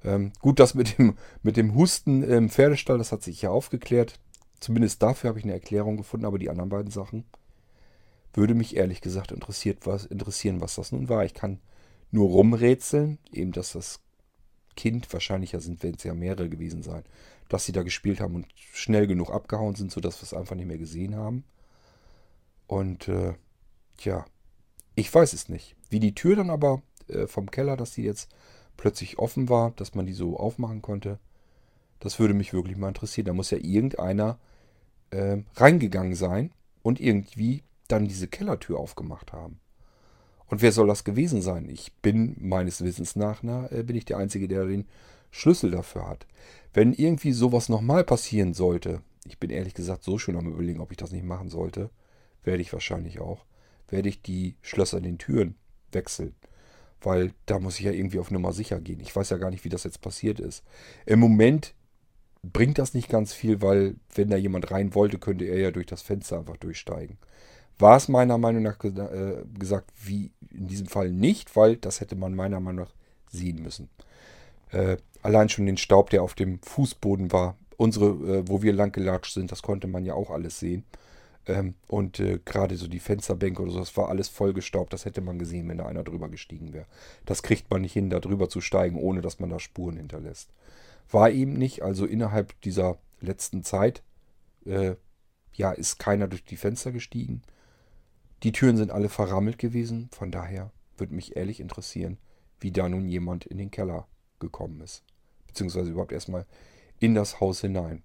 Ähm, 0.04 0.34
gut, 0.40 0.60
das 0.60 0.76
mit 0.76 0.98
dem, 0.98 1.18
mit 1.42 1.58
dem 1.58 1.74
Husten 1.74 2.22
im 2.22 2.50
Pferdestall, 2.50 3.00
das 3.00 3.12
hat 3.12 3.24
sich 3.24 3.42
ja 3.42 3.50
aufgeklärt. 3.50 4.20
Zumindest 4.60 5.02
dafür 5.02 5.30
habe 5.30 5.40
ich 5.40 5.46
eine 5.46 5.54
Erklärung 5.54 5.98
gefunden, 5.98 6.26
aber 6.26 6.38
die 6.38 6.50
anderen 6.50 6.70
beiden 6.70 6.92
Sachen 6.92 7.26
würde 8.34 8.54
mich 8.54 8.76
ehrlich 8.76 9.02
gesagt 9.02 9.32
interessiert, 9.32 9.86
was, 9.86 10.06
interessieren, 10.06 10.62
was 10.62 10.76
das 10.76 10.92
nun 10.92 11.10
war. 11.10 11.26
Ich 11.26 11.34
kann 11.34 11.60
nur 12.12 12.30
rumrätseln, 12.30 13.18
eben 13.32 13.52
dass 13.52 13.74
das 13.74 14.00
Kind, 14.76 15.12
wahrscheinlich 15.14 15.52
sind, 15.58 15.82
werden 15.84 15.96
es 15.98 16.04
ja 16.04 16.14
mehrere 16.14 16.50
gewesen 16.50 16.84
sein, 16.84 17.04
dass 17.50 17.66
sie 17.66 17.72
da 17.72 17.84
gespielt 17.84 18.20
haben 18.20 18.36
und 18.36 18.48
schnell 18.56 19.08
genug 19.08 19.32
abgehauen 19.32 19.76
sind, 19.76 19.92
sodass 19.92 20.20
wir 20.20 20.24
es 20.24 20.34
einfach 20.34 20.56
nicht 20.56 20.68
mehr 20.68 20.78
gesehen 20.78 21.16
haben. 21.16 21.44
Und 22.68 23.08
äh, 23.08 23.34
tja, 23.98 24.26
ich 24.96 25.14
weiß 25.14 25.34
es 25.34 25.50
nicht. 25.50 25.76
Wie 25.90 26.00
die 26.00 26.16
Tür 26.16 26.36
dann 26.36 26.50
aber 26.50 26.82
äh, 27.08 27.28
vom 27.28 27.52
Keller, 27.52 27.78
dass 27.78 27.92
die 27.92 28.04
jetzt 28.04 28.34
plötzlich 28.78 29.20
offen 29.20 29.50
war, 29.50 29.72
dass 29.72 29.96
man 29.96 30.06
die 30.06 30.14
so 30.14 30.38
aufmachen 30.38 30.82
konnte, 30.82 31.20
das 32.00 32.20
würde 32.20 32.34
mich 32.34 32.54
wirklich 32.54 32.78
mal 32.78 32.90
interessieren. 32.90 33.26
Da 33.26 33.34
muss 33.34 33.52
ja 33.52 33.58
irgendeiner 33.58 34.40
äh, 35.12 35.38
reingegangen 35.56 36.16
sein 36.16 36.52
und 36.82 37.00
irgendwie 37.00 37.64
dann 37.88 38.08
diese 38.08 38.28
Kellertür 38.28 38.80
aufgemacht 38.80 39.32
haben. 39.32 39.60
Und 40.48 40.62
wer 40.62 40.72
soll 40.72 40.88
das 40.88 41.04
gewesen 41.04 41.42
sein? 41.42 41.70
Ich 41.70 41.94
bin 42.02 42.36
meines 42.40 42.84
Wissens 42.84 43.16
nach, 43.16 43.42
na, 43.42 43.72
äh, 43.72 43.84
bin 43.84 43.96
ich 43.96 44.06
der 44.06 44.18
Einzige, 44.18 44.48
der 44.48 44.66
den 44.66 44.86
Schlüssel 45.34 45.72
dafür 45.72 46.08
hat. 46.08 46.28
Wenn 46.74 46.94
irgendwie 46.94 47.34
sowas 47.34 47.68
nochmal 47.68 48.04
passieren 48.04 48.54
sollte, 48.54 49.02
ich 49.26 49.40
bin 49.40 49.50
ehrlich 49.50 49.74
gesagt 49.74 50.04
so 50.04 50.18
schon 50.18 50.38
am 50.38 50.48
überlegen, 50.48 50.80
ob 50.80 50.92
ich 50.92 50.98
das 50.98 51.12
nicht 51.12 51.26
machen 51.26 51.50
sollte, 51.50 51.90
werde 52.44 52.62
ich 52.62 52.72
wahrscheinlich 52.72 53.20
auch, 53.20 53.46
werde 53.90 54.10
ich 54.10 54.22
die 54.22 54.56
Schlösser 54.62 54.98
in 54.98 55.04
den 55.04 55.18
Türen 55.18 55.56
wechseln. 55.92 56.36
Weil 57.02 57.34
da 57.48 57.60
muss 57.60 57.80
ich 57.80 57.86
ja 57.86 57.92
irgendwie 57.92 58.20
auf 58.20 58.32
Nummer 58.32 58.54
sicher 58.54 58.80
gehen. 58.80 59.00
Ich 59.00 59.16
weiß 59.16 59.32
ja 59.32 59.38
gar 59.38 59.50
nicht, 59.50 59.66
wie 59.66 59.70
das 59.70 59.84
jetzt 59.84 60.02
passiert 60.02 60.40
ist. 60.40 60.64
Im 61.06 61.20
Moment 61.20 61.74
bringt 62.44 62.78
das 62.78 62.94
nicht 62.94 63.10
ganz 63.10 63.34
viel, 63.34 63.62
weil 63.62 63.96
wenn 64.14 64.30
da 64.30 64.38
jemand 64.38 64.70
rein 64.70 64.94
wollte, 64.94 65.18
könnte 65.18 65.46
er 65.46 65.58
ja 65.58 65.72
durch 65.72 65.88
das 65.88 66.04
Fenster 66.04 66.40
einfach 66.40 66.58
durchsteigen. 66.58 67.18
War 67.80 67.98
es 67.98 68.08
meiner 68.08 68.38
Meinung 68.38 68.62
nach 68.62 68.82
äh, 68.84 69.44
gesagt, 69.58 69.92
wie 70.04 70.32
in 70.52 70.68
diesem 70.68 70.88
Fall 70.88 71.12
nicht, 71.12 71.56
weil 71.56 71.76
das 71.78 72.02
hätte 72.02 72.16
man 72.16 72.36
meiner 72.36 72.60
Meinung 72.60 72.86
nach 72.86 72.94
sehen 73.32 73.64
müssen. 73.64 73.90
Äh, 74.74 74.98
allein 75.22 75.50
schon 75.50 75.66
den 75.66 75.78
Staub, 75.78 76.10
der 76.10 76.24
auf 76.24 76.34
dem 76.34 76.60
Fußboden 76.62 77.32
war, 77.32 77.58
unsere, 77.78 78.08
äh, 78.08 78.48
wo 78.48 78.62
wir 78.62 78.74
lang 78.74 78.92
gelatscht 78.92 79.34
sind, 79.34 79.52
das 79.52 79.62
konnte 79.62 79.88
man 79.88 80.06
ja 80.06 80.14
auch 80.16 80.32
alles 80.32 80.60
sehen. 80.60 80.84
Ähm, 81.46 81.76
und 81.88 82.20
äh, 82.20 82.40
gerade 82.44 82.76
so 82.76 82.88
die 82.88 83.00
Fensterbänke 83.00 83.62
oder 83.62 83.72
so, 83.72 83.80
das 83.80 83.96
war 83.98 84.10
alles 84.10 84.30
vollgestaubt. 84.30 84.94
Das 84.94 85.06
hätte 85.06 85.22
man 85.22 85.40
gesehen, 85.40 85.68
wenn 85.70 85.78
da 85.78 85.86
einer 85.86 86.04
drüber 86.04 86.30
gestiegen 86.30 86.74
wäre. 86.74 86.86
Das 87.26 87.44
kriegt 87.44 87.70
man 87.70 87.82
nicht 87.82 87.94
hin, 87.94 88.10
da 88.10 88.20
drüber 88.20 88.50
zu 88.50 88.62
steigen, 88.62 88.98
ohne 88.98 89.22
dass 89.22 89.40
man 89.40 89.50
da 89.50 89.60
Spuren 89.60 89.98
hinterlässt. 89.98 90.50
War 91.12 91.30
eben 91.30 91.54
nicht, 91.54 91.84
also 91.84 92.06
innerhalb 92.06 92.60
dieser 92.62 92.98
letzten 93.20 93.64
Zeit, 93.64 94.04
äh, 94.66 94.96
ja, 95.54 95.72
ist 95.72 96.00
keiner 96.00 96.28
durch 96.28 96.44
die 96.46 96.56
Fenster 96.56 96.92
gestiegen. 96.92 97.44
Die 98.44 98.52
Türen 98.52 98.78
sind 98.78 98.92
alle 98.92 99.10
verrammelt 99.10 99.58
gewesen. 99.58 100.10
Von 100.12 100.32
daher 100.32 100.72
würde 100.98 101.14
mich 101.14 101.36
ehrlich 101.36 101.60
interessieren, 101.60 102.18
wie 102.60 102.72
da 102.72 102.90
nun 102.90 103.08
jemand 103.08 103.46
in 103.46 103.58
den 103.58 103.70
Keller 103.70 104.08
gekommen 104.44 104.82
ist. 104.82 105.04
Beziehungsweise 105.48 105.90
überhaupt 105.90 106.12
erstmal 106.12 106.46
in 107.00 107.16
das 107.16 107.40
Haus 107.40 107.62
hinein. 107.62 108.04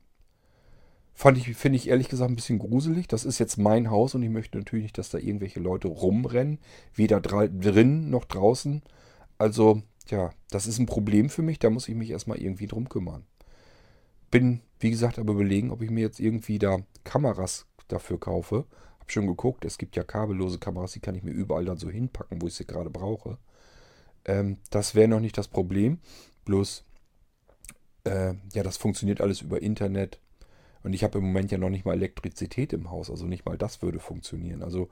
Fand 1.14 1.36
ich, 1.36 1.56
finde 1.56 1.76
ich 1.76 1.88
ehrlich 1.88 2.08
gesagt 2.08 2.30
ein 2.30 2.36
bisschen 2.36 2.60
gruselig. 2.60 3.08
Das 3.08 3.24
ist 3.24 3.40
jetzt 3.40 3.58
mein 3.58 3.90
Haus 3.90 4.14
und 4.14 4.22
ich 4.22 4.30
möchte 4.30 4.56
natürlich 4.56 4.84
nicht, 4.84 4.98
dass 4.98 5.10
da 5.10 5.18
irgendwelche 5.18 5.58
Leute 5.58 5.88
rumrennen. 5.88 6.60
Weder 6.94 7.20
drin 7.20 8.08
noch 8.08 8.24
draußen. 8.24 8.82
Also, 9.36 9.82
ja, 10.08 10.30
das 10.50 10.68
ist 10.68 10.78
ein 10.78 10.86
Problem 10.86 11.28
für 11.28 11.42
mich. 11.42 11.58
Da 11.58 11.70
muss 11.70 11.88
ich 11.88 11.96
mich 11.96 12.10
erstmal 12.10 12.38
irgendwie 12.38 12.68
drum 12.68 12.88
kümmern. 12.88 13.24
Bin, 14.30 14.60
wie 14.78 14.90
gesagt, 14.90 15.18
aber 15.18 15.32
überlegen, 15.32 15.72
ob 15.72 15.82
ich 15.82 15.90
mir 15.90 16.02
jetzt 16.02 16.20
irgendwie 16.20 16.60
da 16.60 16.78
Kameras 17.02 17.66
dafür 17.88 18.20
kaufe. 18.20 18.64
Hab 19.00 19.10
schon 19.10 19.26
geguckt, 19.26 19.64
es 19.64 19.78
gibt 19.78 19.96
ja 19.96 20.04
kabellose 20.04 20.58
Kameras, 20.58 20.92
die 20.92 21.00
kann 21.00 21.16
ich 21.16 21.24
mir 21.24 21.32
überall 21.32 21.64
dann 21.64 21.78
so 21.78 21.90
hinpacken, 21.90 22.40
wo 22.40 22.46
ich 22.46 22.54
sie 22.54 22.64
gerade 22.64 22.90
brauche. 22.90 23.38
Ähm, 24.28 24.58
das 24.70 24.94
wäre 24.94 25.08
noch 25.08 25.20
nicht 25.20 25.36
das 25.36 25.48
Problem. 25.48 25.98
Bloß, 26.44 26.84
äh, 28.04 28.34
ja, 28.52 28.62
das 28.62 28.76
funktioniert 28.76 29.20
alles 29.20 29.40
über 29.40 29.60
Internet 29.60 30.20
und 30.84 30.92
ich 30.92 31.02
habe 31.02 31.18
im 31.18 31.24
Moment 31.24 31.50
ja 31.50 31.58
noch 31.58 31.70
nicht 31.70 31.84
mal 31.84 31.94
Elektrizität 31.94 32.72
im 32.72 32.90
Haus, 32.90 33.10
also 33.10 33.26
nicht 33.26 33.44
mal 33.44 33.58
das 33.58 33.82
würde 33.82 33.98
funktionieren. 33.98 34.62
Also 34.62 34.88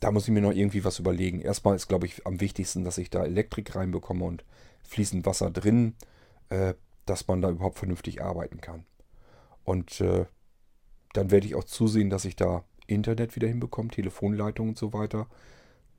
da 0.00 0.10
muss 0.10 0.24
ich 0.24 0.34
mir 0.34 0.42
noch 0.42 0.52
irgendwie 0.52 0.84
was 0.84 0.98
überlegen. 0.98 1.40
Erstmal 1.40 1.76
ist, 1.76 1.88
glaube 1.88 2.06
ich, 2.06 2.26
am 2.26 2.40
wichtigsten, 2.40 2.84
dass 2.84 2.98
ich 2.98 3.10
da 3.10 3.24
Elektrik 3.24 3.74
reinbekomme 3.74 4.24
und 4.24 4.44
fließend 4.82 5.24
Wasser 5.24 5.50
drin, 5.50 5.94
äh, 6.48 6.74
dass 7.06 7.28
man 7.28 7.40
da 7.40 7.50
überhaupt 7.50 7.78
vernünftig 7.78 8.22
arbeiten 8.22 8.60
kann. 8.60 8.84
Und 9.64 10.00
äh, 10.00 10.26
dann 11.12 11.30
werde 11.30 11.46
ich 11.46 11.54
auch 11.54 11.64
zusehen, 11.64 12.10
dass 12.10 12.24
ich 12.24 12.36
da 12.36 12.64
Internet 12.86 13.36
wieder 13.36 13.48
hinbekomme, 13.48 13.88
Telefonleitung 13.88 14.70
und 14.70 14.78
so 14.78 14.92
weiter. 14.92 15.28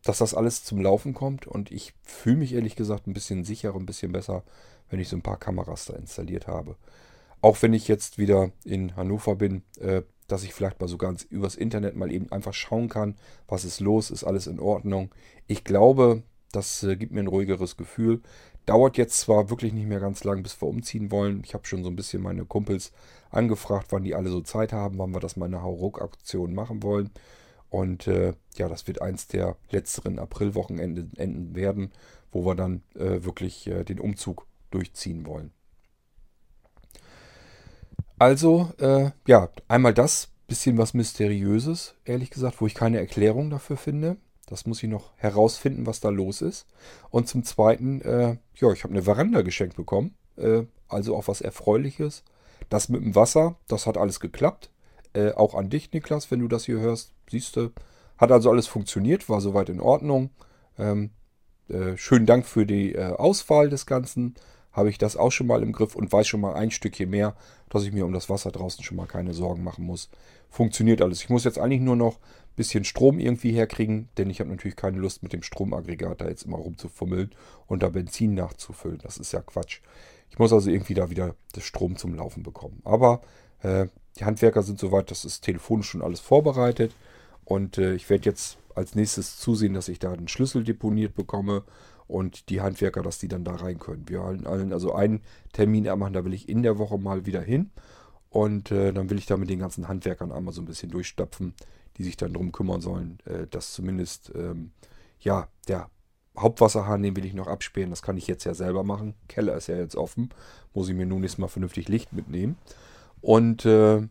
Dass 0.03 0.19
das 0.19 0.33
alles 0.33 0.63
zum 0.63 0.81
Laufen 0.81 1.13
kommt. 1.13 1.47
Und 1.47 1.71
ich 1.71 1.93
fühle 2.01 2.37
mich 2.37 2.53
ehrlich 2.53 2.75
gesagt 2.75 3.07
ein 3.07 3.13
bisschen 3.13 3.43
sicherer, 3.43 3.75
ein 3.75 3.85
bisschen 3.85 4.11
besser, 4.11 4.43
wenn 4.89 4.99
ich 4.99 5.09
so 5.09 5.15
ein 5.15 5.21
paar 5.21 5.37
Kameras 5.37 5.85
da 5.85 5.93
installiert 5.95 6.47
habe. 6.47 6.75
Auch 7.41 7.61
wenn 7.61 7.73
ich 7.73 7.87
jetzt 7.87 8.17
wieder 8.17 8.51
in 8.63 8.95
Hannover 8.95 9.35
bin, 9.35 9.63
äh, 9.79 10.01
dass 10.27 10.43
ich 10.43 10.53
vielleicht 10.53 10.79
mal 10.79 10.87
so 10.87 10.97
ganz 10.97 11.23
übers 11.23 11.55
Internet 11.55 11.95
mal 11.95 12.11
eben 12.11 12.31
einfach 12.31 12.53
schauen 12.53 12.89
kann, 12.89 13.15
was 13.47 13.63
ist 13.63 13.79
los, 13.79 14.11
ist 14.11 14.23
alles 14.23 14.47
in 14.47 14.59
Ordnung. 14.59 15.13
Ich 15.47 15.63
glaube, 15.63 16.23
das 16.51 16.83
äh, 16.83 16.95
gibt 16.95 17.11
mir 17.11 17.21
ein 17.21 17.27
ruhigeres 17.27 17.77
Gefühl. 17.77 18.21
Dauert 18.65 18.97
jetzt 18.97 19.19
zwar 19.19 19.49
wirklich 19.49 19.71
nicht 19.71 19.87
mehr 19.87 20.01
ganz 20.01 20.23
lang, 20.23 20.43
bis 20.43 20.61
wir 20.61 20.67
umziehen 20.67 21.11
wollen. 21.11 21.41
Ich 21.45 21.53
habe 21.53 21.65
schon 21.65 21.83
so 21.83 21.89
ein 21.89 21.95
bisschen 21.95 22.21
meine 22.21 22.43
Kumpels 22.43 22.91
angefragt, 23.29 23.87
wann 23.91 24.03
die 24.03 24.15
alle 24.15 24.29
so 24.29 24.41
Zeit 24.41 24.73
haben, 24.73 24.97
wann 24.97 25.13
wir 25.13 25.21
das 25.21 25.37
mal 25.37 25.45
eine 25.45 25.61
Hauruck-Aktion 25.61 26.53
machen 26.53 26.83
wollen. 26.83 27.11
Und 27.69 28.07
äh, 28.07 28.33
ja, 28.55 28.69
das 28.69 28.87
wird 28.87 29.01
eins 29.01 29.27
der 29.27 29.57
letzteren 29.69 30.19
Aprilwochenenden 30.19 31.55
werden, 31.55 31.91
wo 32.31 32.45
wir 32.45 32.55
dann 32.55 32.83
äh, 32.95 33.23
wirklich 33.23 33.67
äh, 33.67 33.83
den 33.83 33.99
Umzug 33.99 34.47
durchziehen 34.71 35.25
wollen. 35.25 35.51
Also, 38.19 38.71
äh, 38.79 39.11
ja, 39.27 39.49
einmal 39.67 39.93
das, 39.93 40.29
bisschen 40.47 40.77
was 40.77 40.93
Mysteriöses, 40.93 41.95
ehrlich 42.05 42.31
gesagt, 42.31 42.61
wo 42.61 42.67
ich 42.67 42.73
keine 42.73 42.99
Erklärung 42.99 43.49
dafür 43.49 43.77
finde. 43.77 44.17
Das 44.47 44.65
muss 44.65 44.81
ich 44.81 44.89
noch 44.89 45.11
herausfinden, 45.17 45.85
was 45.85 45.99
da 45.99 46.09
los 46.09 46.41
ist. 46.41 46.65
Und 47.09 47.27
zum 47.27 47.43
Zweiten, 47.43 48.01
äh, 48.01 48.37
ja, 48.55 48.71
ich 48.71 48.83
habe 48.83 48.93
eine 48.93 49.03
Veranda 49.03 49.41
geschenkt 49.41 49.75
bekommen. 49.75 50.15
Äh, 50.37 50.63
also 50.87 51.17
auch 51.17 51.27
was 51.27 51.41
Erfreuliches. 51.41 52.23
Das 52.69 52.87
mit 52.89 53.03
dem 53.03 53.13
Wasser, 53.13 53.57
das 53.67 53.85
hat 53.85 53.97
alles 53.97 54.19
geklappt. 54.19 54.71
Äh, 55.17 55.33
auch 55.33 55.55
an 55.55 55.69
dich, 55.69 55.91
Niklas, 55.93 56.29
wenn 56.29 56.41
du 56.41 56.47
das 56.47 56.65
hier 56.65 56.79
hörst. 56.79 57.11
Siehst 57.27 57.55
du, 57.55 57.71
hat 58.17 58.31
also 58.31 58.51
alles 58.51 58.67
funktioniert, 58.67 59.29
war 59.29 59.41
soweit 59.41 59.69
in 59.69 59.79
Ordnung. 59.79 60.29
Ähm, 60.77 61.09
äh, 61.69 61.97
schönen 61.97 62.27
Dank 62.27 62.45
für 62.45 62.67
die 62.67 62.93
äh, 62.93 63.13
Auswahl 63.13 63.69
des 63.69 63.87
Ganzen 63.87 64.35
habe 64.73 64.91
ich 64.91 64.99
das 64.99 65.17
auch 65.17 65.31
schon 65.31 65.47
mal 65.47 65.63
im 65.63 65.71
Griff 65.71 65.95
und 65.95 66.13
weiß 66.13 66.27
schon 66.27 66.39
mal 66.39 66.53
ein 66.53 66.69
Stückchen 66.69 67.09
mehr, 67.09 67.35
dass 67.69 67.83
ich 67.83 67.91
mir 67.91 68.05
um 68.05 68.13
das 68.13 68.29
Wasser 68.29 68.51
draußen 68.51 68.83
schon 68.83 68.95
mal 68.95 69.07
keine 69.07 69.33
Sorgen 69.33 69.63
machen 69.63 69.83
muss. 69.83 70.11
Funktioniert 70.51 71.01
alles. 71.01 71.23
Ich 71.23 71.29
muss 71.29 71.45
jetzt 71.45 71.57
eigentlich 71.57 71.81
nur 71.81 71.95
noch 71.95 72.17
ein 72.17 72.55
bisschen 72.55 72.83
Strom 72.83 73.17
irgendwie 73.19 73.51
herkriegen, 73.53 74.09
denn 74.19 74.29
ich 74.29 74.39
habe 74.39 74.51
natürlich 74.51 74.75
keine 74.75 74.99
Lust 74.99 75.23
mit 75.23 75.33
dem 75.33 75.41
Stromaggregat 75.41 76.21
da 76.21 76.27
jetzt 76.27 76.43
immer 76.43 76.57
rumzufummeln 76.57 77.31
und 77.65 77.81
da 77.81 77.89
Benzin 77.89 78.35
nachzufüllen. 78.35 78.99
Das 79.01 79.17
ist 79.17 79.31
ja 79.31 79.41
Quatsch. 79.41 79.79
Ich 80.29 80.37
muss 80.37 80.53
also 80.53 80.69
irgendwie 80.69 80.93
da 80.93 81.09
wieder 81.09 81.33
das 81.53 81.63
Strom 81.63 81.95
zum 81.95 82.13
Laufen 82.13 82.43
bekommen. 82.43 82.79
Aber 82.83 83.21
äh, 83.63 83.87
die 84.19 84.25
Handwerker 84.25 84.63
sind 84.63 84.79
soweit, 84.79 85.11
das 85.11 85.25
ist 85.25 85.41
telefonisch 85.41 85.89
schon 85.89 86.01
alles 86.01 86.19
vorbereitet 86.19 86.95
und 87.45 87.77
äh, 87.77 87.93
ich 87.93 88.09
werde 88.09 88.25
jetzt 88.25 88.57
als 88.75 88.95
nächstes 88.95 89.37
zusehen, 89.37 89.73
dass 89.73 89.87
ich 89.87 89.99
da 89.99 90.11
einen 90.11 90.27
Schlüssel 90.27 90.63
deponiert 90.63 91.15
bekomme 91.15 91.63
und 92.07 92.49
die 92.49 92.61
Handwerker, 92.61 93.01
dass 93.01 93.19
die 93.19 93.27
dann 93.27 93.43
da 93.43 93.55
rein 93.55 93.79
können. 93.79 94.07
Wir 94.07 94.21
wollen 94.21 94.45
also 94.73 94.93
einen 94.93 95.21
Termin 95.51 95.83
machen, 95.97 96.13
da 96.13 96.23
will 96.23 96.33
ich 96.33 96.47
in 96.47 96.63
der 96.63 96.77
Woche 96.77 96.97
mal 96.97 97.25
wieder 97.25 97.41
hin. 97.41 97.71
Und 98.29 98.71
äh, 98.71 98.93
dann 98.93 99.09
will 99.09 99.17
ich 99.17 99.25
da 99.25 99.37
mit 99.37 99.49
den 99.49 99.59
ganzen 99.59 99.87
Handwerkern 99.87 100.31
einmal 100.31 100.53
so 100.53 100.61
ein 100.61 100.65
bisschen 100.65 100.91
durchstapfen, 100.91 101.53
die 101.97 102.03
sich 102.03 102.17
dann 102.17 102.33
darum 102.33 102.51
kümmern 102.51 102.81
sollen, 102.81 103.19
äh, 103.25 103.47
dass 103.47 103.73
zumindest, 103.73 104.31
ähm, 104.35 104.71
ja, 105.19 105.47
der 105.67 105.89
Hauptwasserhahn, 106.37 107.01
den 107.01 107.15
will 107.15 107.25
ich 107.25 107.33
noch 107.33 107.47
absperren. 107.47 107.89
Das 107.89 108.01
kann 108.01 108.17
ich 108.17 108.27
jetzt 108.27 108.43
ja 108.43 108.53
selber 108.53 108.83
machen. 108.83 109.15
Keller 109.27 109.55
ist 109.55 109.67
ja 109.67 109.75
jetzt 109.75 109.95
offen. 109.95 110.29
Muss 110.73 110.89
ich 110.89 110.95
mir 110.95 111.05
nun 111.05 111.21
nächstes 111.21 111.39
Mal 111.39 111.47
vernünftig 111.47 111.87
Licht 111.87 112.13
mitnehmen. 112.13 112.57
Und 113.21 113.65
äh, 113.65 114.07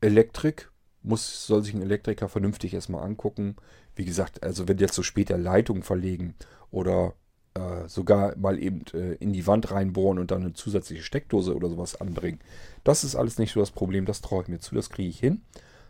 Elektrik 0.00 0.70
muss, 1.02 1.46
soll 1.46 1.62
sich 1.62 1.74
ein 1.74 1.82
Elektriker 1.82 2.28
vernünftig 2.28 2.74
erstmal 2.74 3.04
angucken. 3.04 3.56
Wie 3.94 4.04
gesagt, 4.04 4.42
also 4.42 4.68
wenn 4.68 4.78
jetzt 4.78 4.94
so 4.94 5.02
später 5.02 5.38
Leitungen 5.38 5.82
verlegen 5.82 6.34
oder 6.70 7.14
äh, 7.54 7.88
sogar 7.88 8.36
mal 8.36 8.58
eben 8.58 8.84
äh, 8.94 9.14
in 9.14 9.32
die 9.32 9.46
Wand 9.46 9.70
reinbohren 9.70 10.18
und 10.18 10.30
dann 10.30 10.42
eine 10.42 10.52
zusätzliche 10.52 11.02
Steckdose 11.02 11.54
oder 11.54 11.68
sowas 11.68 12.00
anbringen. 12.00 12.40
Das 12.84 13.04
ist 13.04 13.16
alles 13.16 13.38
nicht 13.38 13.52
so 13.52 13.60
das 13.60 13.70
Problem, 13.70 14.04
das 14.04 14.20
traue 14.20 14.42
ich 14.42 14.48
mir 14.48 14.60
zu, 14.60 14.74
das 14.74 14.90
kriege 14.90 15.08
ich 15.08 15.18
hin. 15.18 15.42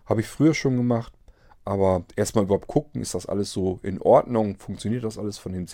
Habe 0.07 0.21
ich 0.21 0.29
früher 0.29 0.55
schon 0.55 0.77
gemacht, 0.77 1.13
aber 1.65 2.05
erstmal 2.17 2.45
überhaupt 2.45 2.69
gucken, 2.69 3.03
ist 3.03 3.15
das 3.15 3.27
alles 3.27 3.53
so 3.53 3.81
in 3.83 4.01
Ordnung, 4.01 4.57
funktioniert 4.57 5.05
das 5.05 5.19
alles 5.19 5.37
von 5.37 5.53
den 5.53 5.67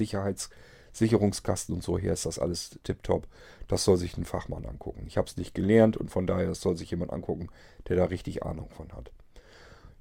Sicherheitssicherungskasten 0.94 1.74
und 1.74 1.82
so 1.82 1.98
her, 1.98 2.12
ist 2.12 2.26
das 2.26 2.38
alles 2.38 2.78
tiptop. 2.82 3.28
Das 3.68 3.84
soll 3.84 3.96
sich 3.96 4.16
ein 4.16 4.24
Fachmann 4.24 4.66
angucken. 4.66 5.04
Ich 5.06 5.16
habe 5.16 5.28
es 5.28 5.36
nicht 5.36 5.54
gelernt 5.54 5.96
und 5.96 6.10
von 6.10 6.26
daher, 6.26 6.54
soll 6.54 6.76
sich 6.76 6.90
jemand 6.90 7.12
angucken, 7.12 7.48
der 7.88 7.96
da 7.96 8.04
richtig 8.04 8.42
Ahnung 8.44 8.70
von 8.70 8.92
hat. 8.92 9.10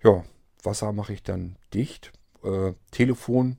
Ja, 0.03 0.23
Wasser 0.63 0.91
mache 0.93 1.13
ich 1.13 1.23
dann 1.23 1.57
dicht. 1.73 2.13
Äh, 2.43 2.73
Telefon 2.91 3.57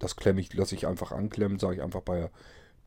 das 0.00 0.16
klemme 0.16 0.40
ich, 0.40 0.52
lasse 0.54 0.74
ich 0.74 0.88
einfach 0.88 1.12
anklemmen, 1.12 1.60
sage 1.60 1.76
ich 1.76 1.82
einfach 1.82 2.00
bei 2.00 2.30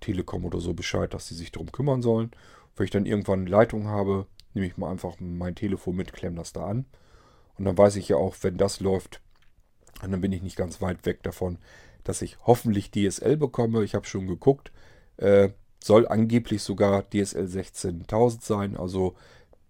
Telekom 0.02 0.44
oder 0.44 0.60
so 0.60 0.74
Bescheid, 0.74 1.14
dass 1.14 1.28
sie 1.28 1.36
sich 1.36 1.52
darum 1.52 1.72
kümmern 1.72 2.02
sollen. 2.02 2.32
Wenn 2.76 2.86
ich 2.86 2.92
dann 2.92 3.06
irgendwann 3.06 3.46
Leitung 3.46 3.88
habe, 3.88 4.28
nehme 4.54 4.68
ich 4.68 4.76
mal 4.76 4.92
einfach 4.92 5.16
mein 5.20 5.56
Telefon 5.56 5.96
mit, 5.96 6.12
klemme 6.12 6.36
das 6.36 6.52
da 6.52 6.66
an. 6.66 6.86
Und 7.56 7.66
dann 7.66 7.78
weiß 7.78 7.96
ich 7.96 8.10
ja 8.10 8.18
auch, 8.18 8.36
wenn 8.42 8.58
das 8.58 8.80
läuft, 8.80 9.22
dann 10.02 10.20
bin 10.20 10.32
ich 10.32 10.42
nicht 10.42 10.58
ganz 10.58 10.82
weit 10.82 11.06
weg 11.06 11.22
davon, 11.22 11.60
dass 12.04 12.22
ich 12.22 12.38
hoffentlich 12.46 12.92
DSL 12.92 13.38
bekomme. 13.38 13.84
Ich 13.84 13.96
habe 13.96 14.06
schon 14.06 14.28
geguckt, 14.28 14.72
äh, 15.18 15.50
soll 15.84 16.08
angeblich 16.08 16.64
sogar 16.64 17.10
DSL 17.10 17.48
16000 17.48 18.44
sein. 18.44 18.78
Also 18.78 19.16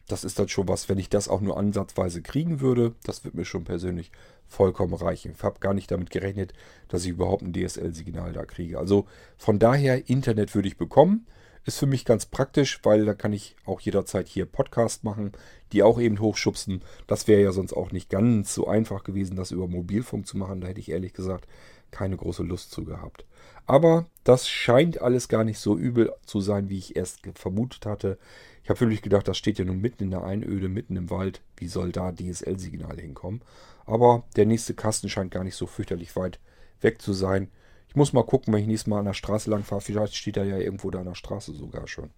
das 0.08 0.24
ist 0.24 0.38
dann 0.38 0.50
schon 0.50 0.68
was, 0.68 0.90
wenn 0.90 1.00
ich 1.00 1.10
das 1.10 1.28
auch 1.28 1.42
nur 1.42 1.58
ansatzweise 1.58 2.22
kriegen 2.22 2.60
würde, 2.60 2.94
das 3.04 3.24
wird 3.24 3.36
mir 3.36 3.46
schon 3.46 3.64
persönlich 3.64 4.12
vollkommen 4.48 4.94
reichen. 4.94 5.34
Ich 5.36 5.44
habe 5.44 5.60
gar 5.60 5.74
nicht 5.74 5.90
damit 5.92 6.10
gerechnet, 6.10 6.54
dass 6.90 7.04
ich 7.04 7.10
überhaupt 7.10 7.42
ein 7.42 7.54
DSL-Signal 7.54 8.34
da 8.34 8.46
kriege. 8.46 8.78
Also 8.78 9.06
von 9.38 9.60
daher, 9.60 10.10
Internet 10.10 10.54
würde 10.54 10.68
ich 10.68 10.78
bekommen. 10.78 11.26
Ist 11.66 11.80
für 11.80 11.86
mich 11.86 12.04
ganz 12.04 12.26
praktisch, 12.26 12.82
weil 12.84 13.06
da 13.06 13.14
kann 13.14 13.32
ich 13.32 13.56
auch 13.66 13.80
jederzeit 13.80 14.28
hier 14.28 14.46
Podcast 14.46 15.06
machen, 15.06 15.32
die 15.72 15.82
auch 15.82 15.98
eben 15.98 16.20
hochschubsen. 16.20 16.84
Das 17.08 17.30
wäre 17.30 17.42
ja 17.42 17.54
sonst 17.54 17.72
auch 17.72 17.94
nicht 17.94 18.10
ganz 18.10 18.54
so 18.54 18.68
einfach 18.68 19.06
gewesen, 19.06 19.38
das 19.38 19.52
über 19.52 19.70
Mobilfunk 19.70 20.28
zu 20.28 20.38
machen. 20.38 20.60
Da 20.60 20.68
hätte 20.68 20.82
ich 20.82 20.92
ehrlich 20.92 21.14
gesagt 21.14 21.48
keine 21.94 22.18
große 22.18 22.44
Lust 22.44 22.72
zu 22.72 22.84
gehabt. 22.84 23.26
Aber 23.66 24.08
das 24.26 24.50
scheint 24.50 25.02
alles 25.02 25.30
gar 25.30 25.46
nicht 25.46 25.60
so 25.60 25.78
übel 25.78 26.12
zu 26.26 26.41
sein, 26.41 26.70
wie 26.70 26.78
ich 26.78 26.96
erst 26.96 27.22
vermutet 27.36 27.86
hatte. 27.86 28.18
Ich 28.64 28.70
habe 28.70 28.82
wirklich 28.82 29.02
gedacht, 29.02 29.28
das 29.28 29.38
steht 29.38 29.60
ja 29.60 29.66
nun 29.66 29.80
mitten 29.80 30.04
in 30.04 30.12
der 30.12 30.24
Einöde, 30.24 30.70
mitten 30.70 30.96
im 30.96 31.10
Wald. 31.10 31.41
Wie 31.58 31.68
soll 31.68 31.91
da 31.91 32.12
DSL-Signal 32.12 33.00
hinkommen? 33.00 33.41
Aber 33.86 34.24
der 34.36 34.46
nächste 34.46 34.74
Kasten 34.74 35.10
scheint 35.10 35.32
gar 35.32 35.44
nicht 35.44 35.56
so 35.56 35.68
fürchterlich 35.68 36.16
weit 36.16 36.39
weg 36.82 37.02
zu 37.02 37.14
sein. 37.14 37.50
Ich 37.89 37.96
muss 37.96 38.14
mal 38.14 38.26
gucken, 38.26 38.54
wenn 38.54 38.62
ich 38.62 38.68
nächstes 38.68 38.88
Mal 38.88 39.00
an 39.00 39.06
der 39.06 39.14
Straße 39.14 39.50
lang 39.50 39.64
fahre. 39.64 39.82
Vielleicht 39.82 40.16
steht 40.16 40.38
er 40.38 40.46
ja 40.46 40.58
irgendwo 40.58 40.89
da 40.89 41.00
an 41.00 41.06
der 41.06 41.16
Straße 41.16 41.54
sogar 41.54 41.88
schon. 41.88 42.10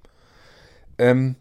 Ähm, 0.98 1.36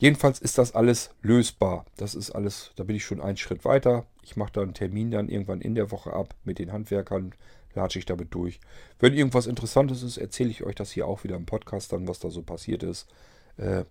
jedenfalls 0.00 0.38
ist 0.38 0.58
das 0.58 0.74
alles 0.74 1.14
lösbar. 1.22 1.86
Das 1.96 2.14
ist 2.14 2.30
alles, 2.30 2.72
da 2.76 2.84
bin 2.84 2.96
ich 2.96 3.04
schon 3.04 3.20
einen 3.20 3.36
Schritt 3.36 3.64
weiter. 3.64 4.06
Ich 4.22 4.36
mache 4.36 4.52
da 4.52 4.62
einen 4.62 4.74
Termin 4.74 5.10
dann 5.10 5.28
irgendwann 5.28 5.60
in 5.60 5.74
der 5.74 5.90
Woche 5.90 6.12
ab 6.12 6.34
mit 6.44 6.58
den 6.58 6.72
Handwerkern, 6.72 7.34
latsche 7.74 7.98
ich 7.98 8.06
damit 8.06 8.34
durch. 8.34 8.60
Wenn 8.98 9.14
irgendwas 9.14 9.46
Interessantes 9.46 10.02
ist, 10.02 10.16
erzähle 10.16 10.50
ich 10.50 10.64
euch 10.64 10.74
das 10.74 10.90
hier 10.90 11.06
auch 11.06 11.24
wieder 11.24 11.36
im 11.36 11.46
Podcast 11.46 11.92
dann, 11.92 12.08
was 12.08 12.18
da 12.18 12.30
so 12.30 12.42
passiert 12.42 12.82
ist. 12.82 13.08
Äh, 13.56 13.84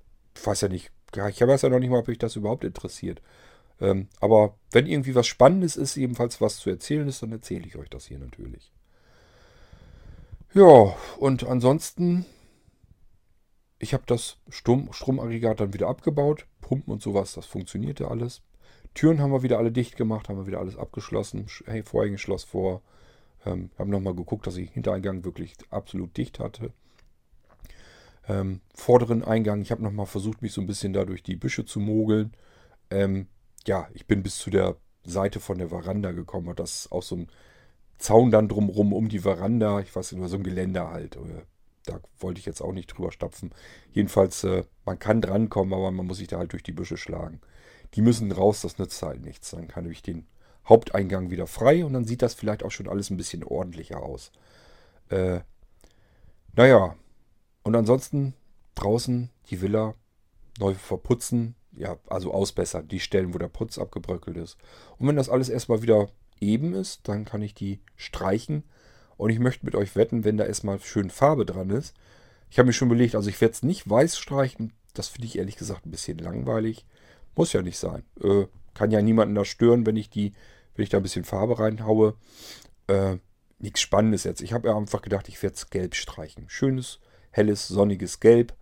weiß 0.44 0.62
ja 0.62 0.68
nicht, 0.68 0.92
ich 1.14 1.42
weiß 1.42 1.62
ja 1.62 1.70
noch 1.70 1.80
nicht 1.80 1.90
mal, 1.90 2.00
ob 2.00 2.08
mich 2.08 2.20
das 2.20 2.36
überhaupt 2.36 2.64
interessiert. 2.64 3.22
Ähm, 3.82 4.08
aber 4.20 4.56
wenn 4.72 4.86
irgendwie 4.86 5.16
was 5.16 5.28
Spannendes 5.28 5.78
ist, 5.78 5.98
ebenfalls 5.98 6.42
was 6.42 6.58
zu 6.58 6.70
erzählen 6.70 7.08
ist, 7.08 7.24
dann 7.24 7.32
erzähle 7.32 7.66
ich 7.66 7.78
euch 7.78 7.90
das 7.90 8.06
hier 8.06 8.20
natürlich. 8.20 8.72
Ja, 10.54 10.96
und 11.18 11.46
ansonsten, 11.46 12.26
ich 13.78 13.94
habe 13.94 14.04
das 14.08 14.38
Strom, 14.50 14.92
Stromaggregat 14.92 15.60
dann 15.60 15.74
wieder 15.74 15.88
abgebaut. 15.88 16.46
Pumpen 16.62 16.94
und 16.94 17.02
sowas, 17.02 17.34
das 17.34 17.46
funktionierte 17.46 18.10
alles. 18.10 18.42
Türen 18.94 19.22
haben 19.22 19.32
wir 19.32 19.44
wieder 19.44 19.60
alle 19.60 19.72
dicht 19.72 19.96
gemacht, 19.96 20.28
haben 20.28 20.38
wir 20.38 20.48
wieder 20.48 20.60
alles 20.60 20.76
abgeschlossen. 20.76 21.48
Hey, 21.66 21.84
Vorhängeschloss 21.84 22.44
vor. 22.44 22.82
Ähm, 23.46 23.70
haben 23.78 23.90
nochmal 23.90 24.16
geguckt, 24.16 24.48
dass 24.48 24.58
ich 24.58 24.72
Hintereingang 24.72 25.24
wirklich 25.24 25.56
absolut 25.70 26.16
dicht 26.18 26.40
hatte 26.40 26.74
ähm, 28.30 28.62
vorderen 28.74 29.24
Eingang. 29.24 29.62
Ich 29.62 29.72
habe 29.72 29.84
nochmal 29.84 30.06
versucht, 30.06 30.42
mich 30.42 30.54
so 30.54 30.62
ein 30.62 30.68
bisschen 30.68 30.94
da 30.94 31.04
durch 31.04 31.24
die 31.24 31.36
Büsche 31.36 31.66
zu 31.66 31.80
mogeln. 31.80 32.34
Ähm, 32.92 33.28
ja, 33.68 33.90
ich 33.94 34.06
bin 34.06 34.24
bis 34.24 34.38
zu 34.38 34.50
der 34.50 34.78
Seite 35.04 35.40
von 35.40 35.58
der 35.58 35.70
Veranda 35.70 36.12
gekommen. 36.12 36.56
Das 36.56 36.82
ist 36.86 36.92
auch 36.92 37.04
so 37.04 37.16
ein 37.16 37.28
Zaun 37.98 38.32
dann 38.32 38.48
drumrum 38.48 38.94
um 38.94 39.10
die 39.10 39.20
Veranda. 39.20 39.80
Ich 39.82 39.94
weiß 39.94 40.12
nicht, 40.12 40.20
nur 40.20 40.30
so 40.30 40.38
ein 40.38 40.44
Geländer 40.44 40.92
halt. 40.92 41.18
Da 41.86 42.00
wollte 42.20 42.40
ich 42.40 42.46
jetzt 42.46 42.62
auch 42.62 42.72
nicht 42.72 42.88
drüber 42.88 43.12
stapfen. 43.12 43.52
Jedenfalls, 43.92 44.44
äh, 44.44 44.64
man 44.86 45.00
kann 45.00 45.22
drankommen, 45.22 45.74
aber 45.74 45.92
man 45.92 46.06
muss 46.06 46.18
sich 46.18 46.28
da 46.28 46.38
halt 46.38 46.54
durch 46.54 46.64
die 46.64 46.72
Büsche 46.72 46.98
schlagen. 46.98 47.42
Die 47.96 48.02
müssen 48.02 48.32
raus, 48.32 48.62
das 48.62 48.78
nützt 48.78 49.02
halt 49.02 49.22
nichts. 49.24 49.50
Dann 49.52 49.68
kann 49.68 49.90
ich 49.90 50.04
den 50.04 50.28
Haupteingang 50.70 51.32
wieder 51.32 51.48
frei 51.48 51.84
und 51.84 51.94
dann 51.94 52.06
sieht 52.06 52.22
das 52.22 52.36
vielleicht 52.36 52.64
auch 52.64 52.72
schon 52.72 52.88
alles 52.88 53.10
ein 53.10 53.18
bisschen 53.18 53.44
ordentlicher 53.44 54.02
aus. 54.02 54.32
Äh, 55.10 55.40
naja, 56.56 56.96
und 57.64 57.76
ansonsten 57.76 58.36
draußen 58.76 59.30
die 59.50 59.62
Villa 59.62 59.96
neu 60.60 60.74
verputzen, 60.76 61.56
ja, 61.76 61.98
also 62.08 62.34
ausbessern, 62.34 62.88
die 62.88 63.00
Stellen, 63.00 63.34
wo 63.34 63.38
der 63.38 63.48
Putz 63.48 63.78
abgebröckelt 63.78 64.38
ist. 64.38 64.58
Und 64.98 65.08
wenn 65.08 65.16
das 65.16 65.30
alles 65.30 65.50
erstmal 65.50 65.82
wieder 65.82 66.10
eben 66.40 66.74
ist, 66.74 67.08
dann 67.08 67.26
kann 67.26 67.42
ich 67.42 67.54
die 67.54 67.80
streichen. 67.96 68.64
Und 69.18 69.30
ich 69.30 69.40
möchte 69.40 69.66
mit 69.66 69.76
euch 69.76 69.96
wetten, 69.96 70.24
wenn 70.24 70.38
da 70.38 70.46
erstmal 70.46 70.80
schön 70.80 71.10
Farbe 71.10 71.46
dran 71.46 71.70
ist. 71.70 71.96
Ich 72.50 72.58
habe 72.58 72.68
mir 72.68 72.74
schon 72.74 72.88
überlegt, 72.88 73.16
also 73.16 73.30
ich 73.30 73.40
werde 73.42 73.54
es 73.54 73.64
nicht 73.64 73.90
weiß 73.90 74.18
streichen. 74.18 74.74
Das 74.94 75.08
finde 75.08 75.28
ich 75.28 75.38
ehrlich 75.38 75.58
gesagt 75.58 75.86
ein 75.86 75.92
bisschen 75.92 76.18
langweilig. 76.18 76.86
Muss 77.36 77.54
ja 77.54 77.62
nicht 77.62 77.78
sein. 77.78 78.04
Äh, 78.24 78.46
kann 78.74 78.92
ja 78.92 79.02
niemanden 79.02 79.36
da 79.36 79.46
stören, 79.46 79.86
wenn 79.86 79.98
ich 79.98 80.10
die, 80.10 80.34
wenn 80.80 80.84
ich 80.86 80.90
da 80.90 80.98
ein 80.98 81.04
bisschen 81.04 81.26
Farbe 81.26 81.60
reinhaue. 81.60 82.16
Äh, 82.88 83.18
nichts 83.58 83.82
Spannendes 83.82 84.24
jetzt. 84.24 84.42
Ich 84.42 84.54
habe 84.54 84.70
ja 84.70 84.78
einfach 84.78 85.02
gedacht, 85.02 85.28
ich 85.28 85.44
werde 85.44 85.58
es 85.58 85.70
gelb 85.70 85.94
streichen. 85.94 86.46
Schönes, 86.48 87.02
helles, 87.32 87.68
sonniges 87.68 88.22
Gelb. 88.22 88.54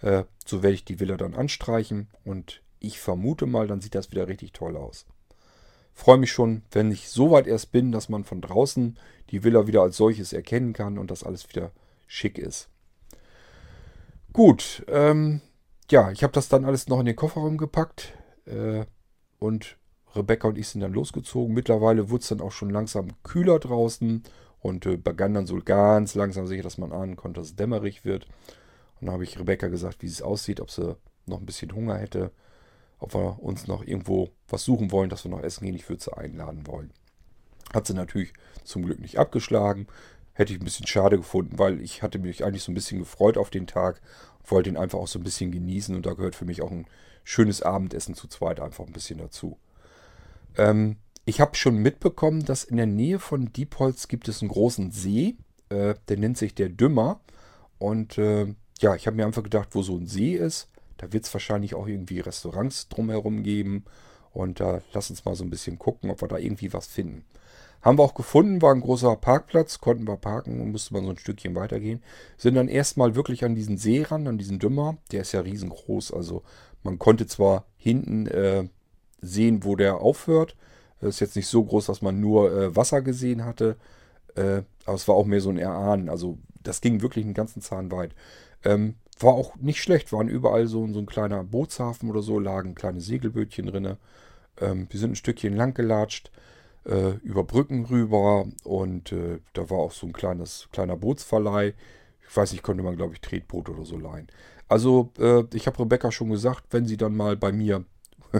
Äh, 0.00 0.22
so 0.46 0.62
werde 0.62 0.74
ich 0.74 0.84
die 0.84 1.00
Villa 1.00 1.16
dann 1.16 1.34
anstreichen. 1.34 2.08
Und 2.24 2.62
ich 2.78 3.00
vermute 3.00 3.46
mal, 3.46 3.66
dann 3.66 3.80
sieht 3.80 3.96
das 3.96 4.12
wieder 4.12 4.28
richtig 4.28 4.52
toll 4.52 4.76
aus. 4.76 5.04
Freue 5.92 6.18
mich 6.18 6.30
schon, 6.30 6.62
wenn 6.70 6.92
ich 6.92 7.08
so 7.08 7.32
weit 7.32 7.48
erst 7.48 7.72
bin, 7.72 7.90
dass 7.90 8.08
man 8.08 8.22
von 8.22 8.40
draußen 8.40 8.96
die 9.30 9.42
Villa 9.42 9.66
wieder 9.66 9.82
als 9.82 9.96
solches 9.96 10.32
erkennen 10.32 10.74
kann 10.74 10.96
und 10.96 11.10
das 11.10 11.24
alles 11.24 11.48
wieder 11.48 11.72
schick 12.06 12.38
ist. 12.38 12.68
Gut, 14.32 14.84
ähm, 14.86 15.40
ja, 15.90 16.12
ich 16.12 16.22
habe 16.22 16.32
das 16.32 16.48
dann 16.48 16.64
alles 16.64 16.86
noch 16.86 17.00
in 17.00 17.06
den 17.06 17.16
Kofferraum 17.16 17.58
gepackt 17.58 18.12
äh, 18.46 18.84
und 19.40 19.76
Rebecca 20.16 20.48
und 20.48 20.58
ich 20.58 20.68
sind 20.68 20.80
dann 20.80 20.92
losgezogen. 20.92 21.54
Mittlerweile 21.54 22.10
wurde 22.10 22.22
es 22.22 22.28
dann 22.28 22.40
auch 22.40 22.52
schon 22.52 22.70
langsam 22.70 23.08
kühler 23.22 23.58
draußen 23.58 24.22
und 24.60 24.86
äh, 24.86 24.96
begann 24.96 25.34
dann 25.34 25.46
so 25.46 25.58
ganz 25.64 26.14
langsam 26.14 26.46
sicher, 26.46 26.62
dass 26.62 26.78
man 26.78 26.92
ahnen 26.92 27.16
konnte, 27.16 27.40
dass 27.40 27.48
es 27.48 27.56
dämmerig 27.56 28.04
wird. 28.04 28.26
Und 29.00 29.06
dann 29.06 29.14
habe 29.14 29.24
ich 29.24 29.38
Rebecca 29.38 29.68
gesagt, 29.68 30.02
wie 30.02 30.06
es 30.06 30.22
aussieht, 30.22 30.60
ob 30.60 30.70
sie 30.70 30.96
noch 31.26 31.40
ein 31.40 31.46
bisschen 31.46 31.74
Hunger 31.74 31.96
hätte 31.96 32.30
ob 33.04 33.14
wir 33.14 33.42
uns 33.42 33.66
noch 33.66 33.84
irgendwo 33.84 34.30
was 34.48 34.64
suchen 34.64 34.90
wollen, 34.90 35.10
dass 35.10 35.24
wir 35.24 35.30
noch 35.30 35.42
essen 35.42 35.64
gehen. 35.64 35.74
Ich 35.74 35.88
würde 35.88 36.02
sie 36.02 36.16
einladen 36.16 36.66
wollen. 36.66 36.90
Hat 37.74 37.86
sie 37.86 37.92
natürlich 37.92 38.32
zum 38.64 38.82
Glück 38.84 38.98
nicht 38.98 39.18
abgeschlagen. 39.18 39.86
Hätte 40.32 40.54
ich 40.54 40.60
ein 40.60 40.64
bisschen 40.64 40.86
schade 40.86 41.18
gefunden, 41.18 41.58
weil 41.58 41.82
ich 41.82 42.02
hatte 42.02 42.18
mich 42.18 42.44
eigentlich 42.44 42.62
so 42.62 42.72
ein 42.72 42.74
bisschen 42.74 42.98
gefreut 42.98 43.36
auf 43.36 43.50
den 43.50 43.66
Tag 43.66 44.00
wollte 44.46 44.68
ihn 44.68 44.76
einfach 44.76 44.98
auch 44.98 45.08
so 45.08 45.18
ein 45.18 45.22
bisschen 45.22 45.52
genießen. 45.52 45.94
Und 45.94 46.06
da 46.06 46.14
gehört 46.14 46.34
für 46.34 46.44
mich 46.46 46.62
auch 46.62 46.70
ein 46.70 46.86
schönes 47.24 47.62
Abendessen 47.62 48.14
zu 48.14 48.26
zweit 48.26 48.60
einfach 48.60 48.86
ein 48.86 48.92
bisschen 48.92 49.18
dazu. 49.18 49.58
Ähm, 50.56 50.96
ich 51.24 51.40
habe 51.40 51.56
schon 51.56 51.76
mitbekommen, 51.76 52.44
dass 52.44 52.64
in 52.64 52.76
der 52.76 52.86
Nähe 52.86 53.18
von 53.18 53.52
Diepholz 53.52 54.08
gibt 54.08 54.28
es 54.28 54.42
einen 54.42 54.50
großen 54.50 54.90
See. 54.90 55.36
Äh, 55.70 55.94
der 56.08 56.18
nennt 56.18 56.36
sich 56.36 56.54
der 56.54 56.68
Dümmer. 56.68 57.20
Und 57.78 58.18
äh, 58.18 58.54
ja, 58.80 58.94
ich 58.94 59.06
habe 59.06 59.16
mir 59.16 59.26
einfach 59.26 59.42
gedacht, 59.42 59.70
wo 59.72 59.82
so 59.82 59.96
ein 59.96 60.06
See 60.06 60.34
ist, 60.34 60.68
da 60.98 61.12
wird 61.12 61.24
es 61.24 61.34
wahrscheinlich 61.34 61.74
auch 61.74 61.86
irgendwie 61.86 62.20
Restaurants 62.20 62.88
drumherum 62.88 63.42
geben. 63.42 63.84
Und 64.32 64.60
da 64.60 64.78
äh, 64.78 64.80
lass 64.92 65.10
uns 65.10 65.24
mal 65.24 65.34
so 65.34 65.44
ein 65.44 65.50
bisschen 65.50 65.78
gucken, 65.78 66.10
ob 66.10 66.20
wir 66.20 66.28
da 66.28 66.38
irgendwie 66.38 66.72
was 66.72 66.86
finden. 66.86 67.24
Haben 67.80 67.98
wir 67.98 68.02
auch 68.02 68.14
gefunden, 68.14 68.62
war 68.62 68.74
ein 68.74 68.80
großer 68.80 69.14
Parkplatz, 69.16 69.78
konnten 69.78 70.08
wir 70.08 70.16
parken 70.16 70.60
und 70.60 70.72
musste 70.72 70.94
man 70.94 71.04
so 71.04 71.10
ein 71.10 71.18
Stückchen 71.18 71.54
weitergehen. 71.54 72.02
Sind 72.38 72.54
dann 72.54 72.68
erstmal 72.68 73.14
wirklich 73.14 73.44
an 73.44 73.54
diesen 73.54 73.76
See 73.76 74.02
ran, 74.02 74.26
an 74.26 74.38
diesen 74.38 74.58
Dümmer. 74.58 74.96
Der 75.12 75.20
ist 75.20 75.32
ja 75.32 75.40
riesengroß. 75.40 76.12
Also 76.12 76.42
man 76.82 76.98
konnte 76.98 77.26
zwar 77.26 77.66
hinten 77.76 78.26
äh, 78.26 78.68
sehen, 79.24 79.64
wo 79.64 79.76
der 79.76 80.00
aufhört. 80.00 80.56
Das 81.00 81.16
ist 81.16 81.20
jetzt 81.20 81.36
nicht 81.36 81.48
so 81.48 81.64
groß, 81.64 81.86
dass 81.86 82.02
man 82.02 82.20
nur 82.20 82.52
äh, 82.52 82.76
Wasser 82.76 83.02
gesehen 83.02 83.44
hatte. 83.44 83.76
Äh, 84.36 84.62
aber 84.84 84.96
es 84.96 85.08
war 85.08 85.14
auch 85.14 85.26
mehr 85.26 85.40
so 85.40 85.50
ein 85.50 85.58
Erahnen. 85.58 86.08
Also 86.08 86.38
das 86.62 86.80
ging 86.80 87.02
wirklich 87.02 87.24
einen 87.24 87.34
ganzen 87.34 87.62
Zahn 87.62 87.90
weit. 87.90 88.14
Ähm, 88.64 88.94
war 89.20 89.34
auch 89.34 89.56
nicht 89.56 89.80
schlecht, 89.80 90.12
waren 90.12 90.28
überall 90.28 90.66
so, 90.66 90.86
so 90.88 90.98
ein 90.98 91.06
kleiner 91.06 91.44
Bootshafen 91.44 92.10
oder 92.10 92.22
so, 92.22 92.38
lagen 92.38 92.74
kleine 92.74 93.00
Segelbötchen 93.00 93.66
drin. 93.66 93.96
Ähm, 94.60 94.86
wir 94.90 95.00
sind 95.00 95.12
ein 95.12 95.16
Stückchen 95.16 95.56
lang 95.56 95.74
gelatscht, 95.74 96.30
äh, 96.84 97.12
über 97.22 97.44
Brücken 97.44 97.84
rüber 97.86 98.46
und 98.64 99.12
äh, 99.12 99.40
da 99.52 99.70
war 99.70 99.78
auch 99.78 99.92
so 99.92 100.06
ein 100.06 100.12
kleines, 100.12 100.68
kleiner 100.72 100.96
Bootsverleih. 100.96 101.74
Ich 102.28 102.36
weiß 102.36 102.52
nicht, 102.52 102.62
konnte 102.62 102.82
man, 102.82 102.96
glaube 102.96 103.14
ich, 103.14 103.20
Tretboot 103.20 103.68
oder 103.68 103.84
so 103.84 103.96
leihen. 103.96 104.28
Also, 104.68 105.12
äh, 105.18 105.44
ich 105.54 105.66
habe 105.66 105.78
Rebecca 105.78 106.10
schon 106.10 106.30
gesagt, 106.30 106.64
wenn 106.70 106.86
sie 106.86 106.96
dann 106.96 107.16
mal 107.16 107.36
bei 107.36 107.52
mir, 107.52 107.84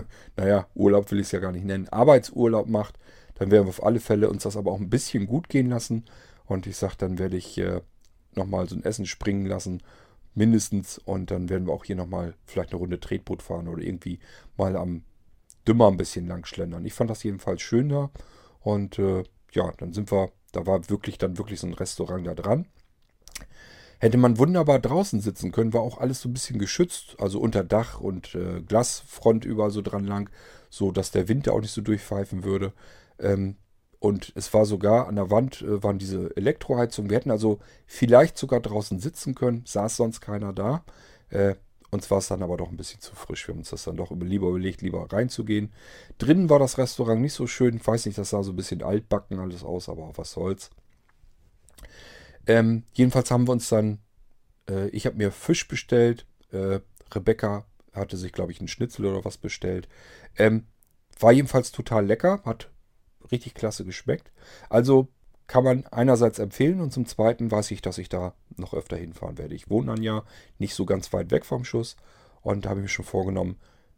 naja, 0.35 0.67
Urlaub 0.75 1.11
will 1.11 1.19
ich 1.19 1.27
es 1.27 1.31
ja 1.31 1.39
gar 1.39 1.51
nicht 1.51 1.65
nennen, 1.65 1.89
Arbeitsurlaub 1.89 2.67
macht, 2.67 2.97
dann 3.35 3.51
werden 3.51 3.65
wir 3.65 3.69
auf 3.69 3.83
alle 3.83 3.99
Fälle 3.99 4.29
uns 4.29 4.43
das 4.43 4.57
aber 4.57 4.71
auch 4.71 4.79
ein 4.79 4.89
bisschen 4.89 5.27
gut 5.27 5.49
gehen 5.49 5.69
lassen. 5.69 6.05
Und 6.45 6.67
ich 6.67 6.77
sage, 6.77 6.95
dann 6.97 7.19
werde 7.19 7.37
ich 7.37 7.57
äh, 7.57 7.81
nochmal 8.35 8.67
so 8.69 8.75
ein 8.75 8.83
Essen 8.83 9.05
springen 9.05 9.45
lassen 9.45 9.81
mindestens. 10.35 10.97
Und 10.99 11.31
dann 11.31 11.49
werden 11.49 11.67
wir 11.67 11.73
auch 11.73 11.85
hier 11.85 11.95
nochmal 11.95 12.35
vielleicht 12.45 12.71
eine 12.71 12.79
Runde 12.79 12.99
Tretboot 12.99 13.41
fahren 13.41 13.67
oder 13.67 13.81
irgendwie 13.81 14.19
mal 14.57 14.75
am 14.75 15.03
Dümmer 15.67 15.87
ein 15.87 15.97
bisschen 15.97 16.27
lang 16.27 16.45
schlendern. 16.45 16.85
Ich 16.85 16.93
fand 16.93 17.09
das 17.09 17.23
jedenfalls 17.23 17.61
schön 17.61 17.89
da. 17.89 18.09
Und 18.61 18.99
äh, 18.99 19.23
ja, 19.51 19.71
dann 19.77 19.93
sind 19.93 20.11
wir, 20.11 20.31
da 20.51 20.65
war 20.65 20.89
wirklich 20.89 21.17
dann 21.17 21.37
wirklich 21.37 21.59
so 21.59 21.67
ein 21.67 21.73
Restaurant 21.73 22.27
da 22.27 22.35
dran. 22.35 22.67
Hätte 23.99 24.17
man 24.17 24.37
wunderbar 24.37 24.79
draußen 24.79 25.21
sitzen 25.21 25.51
können, 25.51 25.73
war 25.73 25.81
auch 25.81 25.99
alles 25.99 26.21
so 26.21 26.29
ein 26.29 26.33
bisschen 26.33 26.59
geschützt, 26.59 27.15
also 27.19 27.39
unter 27.39 27.63
Dach 27.63 27.99
und 27.99 28.35
äh, 28.35 28.61
Glasfront 28.61 29.45
überall 29.45 29.71
so 29.71 29.81
dran 29.81 30.05
lang, 30.05 30.29
so 30.69 30.91
dass 30.91 31.11
der 31.11 31.27
Wind 31.27 31.47
da 31.47 31.51
auch 31.51 31.61
nicht 31.61 31.71
so 31.71 31.81
durchpfeifen 31.81 32.43
würde. 32.43 32.73
Ähm, 33.19 33.55
und 33.99 34.33
es 34.35 34.53
war 34.53 34.65
sogar 34.65 35.07
an 35.07 35.15
der 35.15 35.31
Wand 35.31 35.61
äh, 35.61 35.81
waren 35.81 35.97
diese 35.97 36.35
Elektroheizungen. 36.35 37.09
Wir 37.09 37.17
hätten 37.17 37.31
also 37.31 37.59
vielleicht 37.87 38.37
sogar 38.37 38.59
draußen 38.59 38.99
sitzen 38.99 39.33
können, 39.33 39.63
saß 39.65 39.97
sonst 39.97 40.21
keiner 40.21 40.53
da. 40.53 40.83
Äh, 41.29 41.55
uns 41.91 42.11
war 42.11 42.17
es 42.17 42.27
dann 42.27 42.43
aber 42.43 42.57
doch 42.57 42.69
ein 42.69 42.77
bisschen 42.77 42.99
zu 42.99 43.15
frisch. 43.15 43.47
Wir 43.47 43.53
haben 43.53 43.59
uns 43.59 43.69
das 43.69 43.85
dann 43.85 43.95
doch 43.95 44.11
lieber 44.11 44.49
überlegt, 44.49 44.81
lieber 44.81 45.11
reinzugehen. 45.11 45.71
Drinnen 46.17 46.49
war 46.49 46.59
das 46.59 46.77
Restaurant 46.77 47.21
nicht 47.21 47.33
so 47.33 47.47
schön. 47.47 47.77
Ich 47.77 47.87
weiß 47.87 48.05
nicht, 48.05 48.17
das 48.17 48.31
sah 48.31 48.43
so 48.43 48.51
ein 48.51 48.55
bisschen 48.57 48.83
altbacken 48.83 49.39
alles 49.39 49.63
aus, 49.63 49.87
aber 49.87 50.11
was 50.15 50.31
soll's. 50.31 50.69
Ähm, 52.47 52.83
jedenfalls 52.93 53.31
haben 53.31 53.47
wir 53.47 53.53
uns 53.53 53.69
dann, 53.69 53.99
äh, 54.69 54.89
ich 54.89 55.05
habe 55.05 55.17
mir 55.17 55.31
Fisch 55.31 55.67
bestellt. 55.67 56.25
Äh, 56.51 56.79
Rebecca 57.13 57.65
hatte 57.93 58.17
sich, 58.17 58.31
glaube 58.31 58.51
ich, 58.51 58.59
einen 58.59 58.67
Schnitzel 58.67 59.05
oder 59.05 59.25
was 59.25 59.37
bestellt. 59.37 59.87
Ähm, 60.37 60.67
war 61.19 61.31
jedenfalls 61.31 61.71
total 61.71 62.05
lecker, 62.05 62.41
hat 62.43 62.69
richtig 63.31 63.53
klasse 63.53 63.85
geschmeckt. 63.85 64.31
Also 64.69 65.07
kann 65.47 65.63
man 65.63 65.85
einerseits 65.87 66.39
empfehlen 66.39 66.81
und 66.81 66.91
zum 66.91 67.05
Zweiten 67.05 67.51
weiß 67.51 67.71
ich, 67.71 67.81
dass 67.81 67.97
ich 67.97 68.09
da 68.09 68.33
noch 68.57 68.73
öfter 68.73 68.97
hinfahren 68.97 69.37
werde. 69.37 69.55
Ich 69.55 69.69
wohne 69.69 69.87
dann 69.87 70.03
ja 70.03 70.23
nicht 70.57 70.73
so 70.73 70.85
ganz 70.85 71.13
weit 71.13 71.31
weg 71.31 71.45
vom 71.45 71.63
Schuss 71.65 71.95
und 72.41 72.65
habe 72.67 72.81
mir 72.81 72.87
schon 72.87 73.05
vorgenommen, 73.05 73.57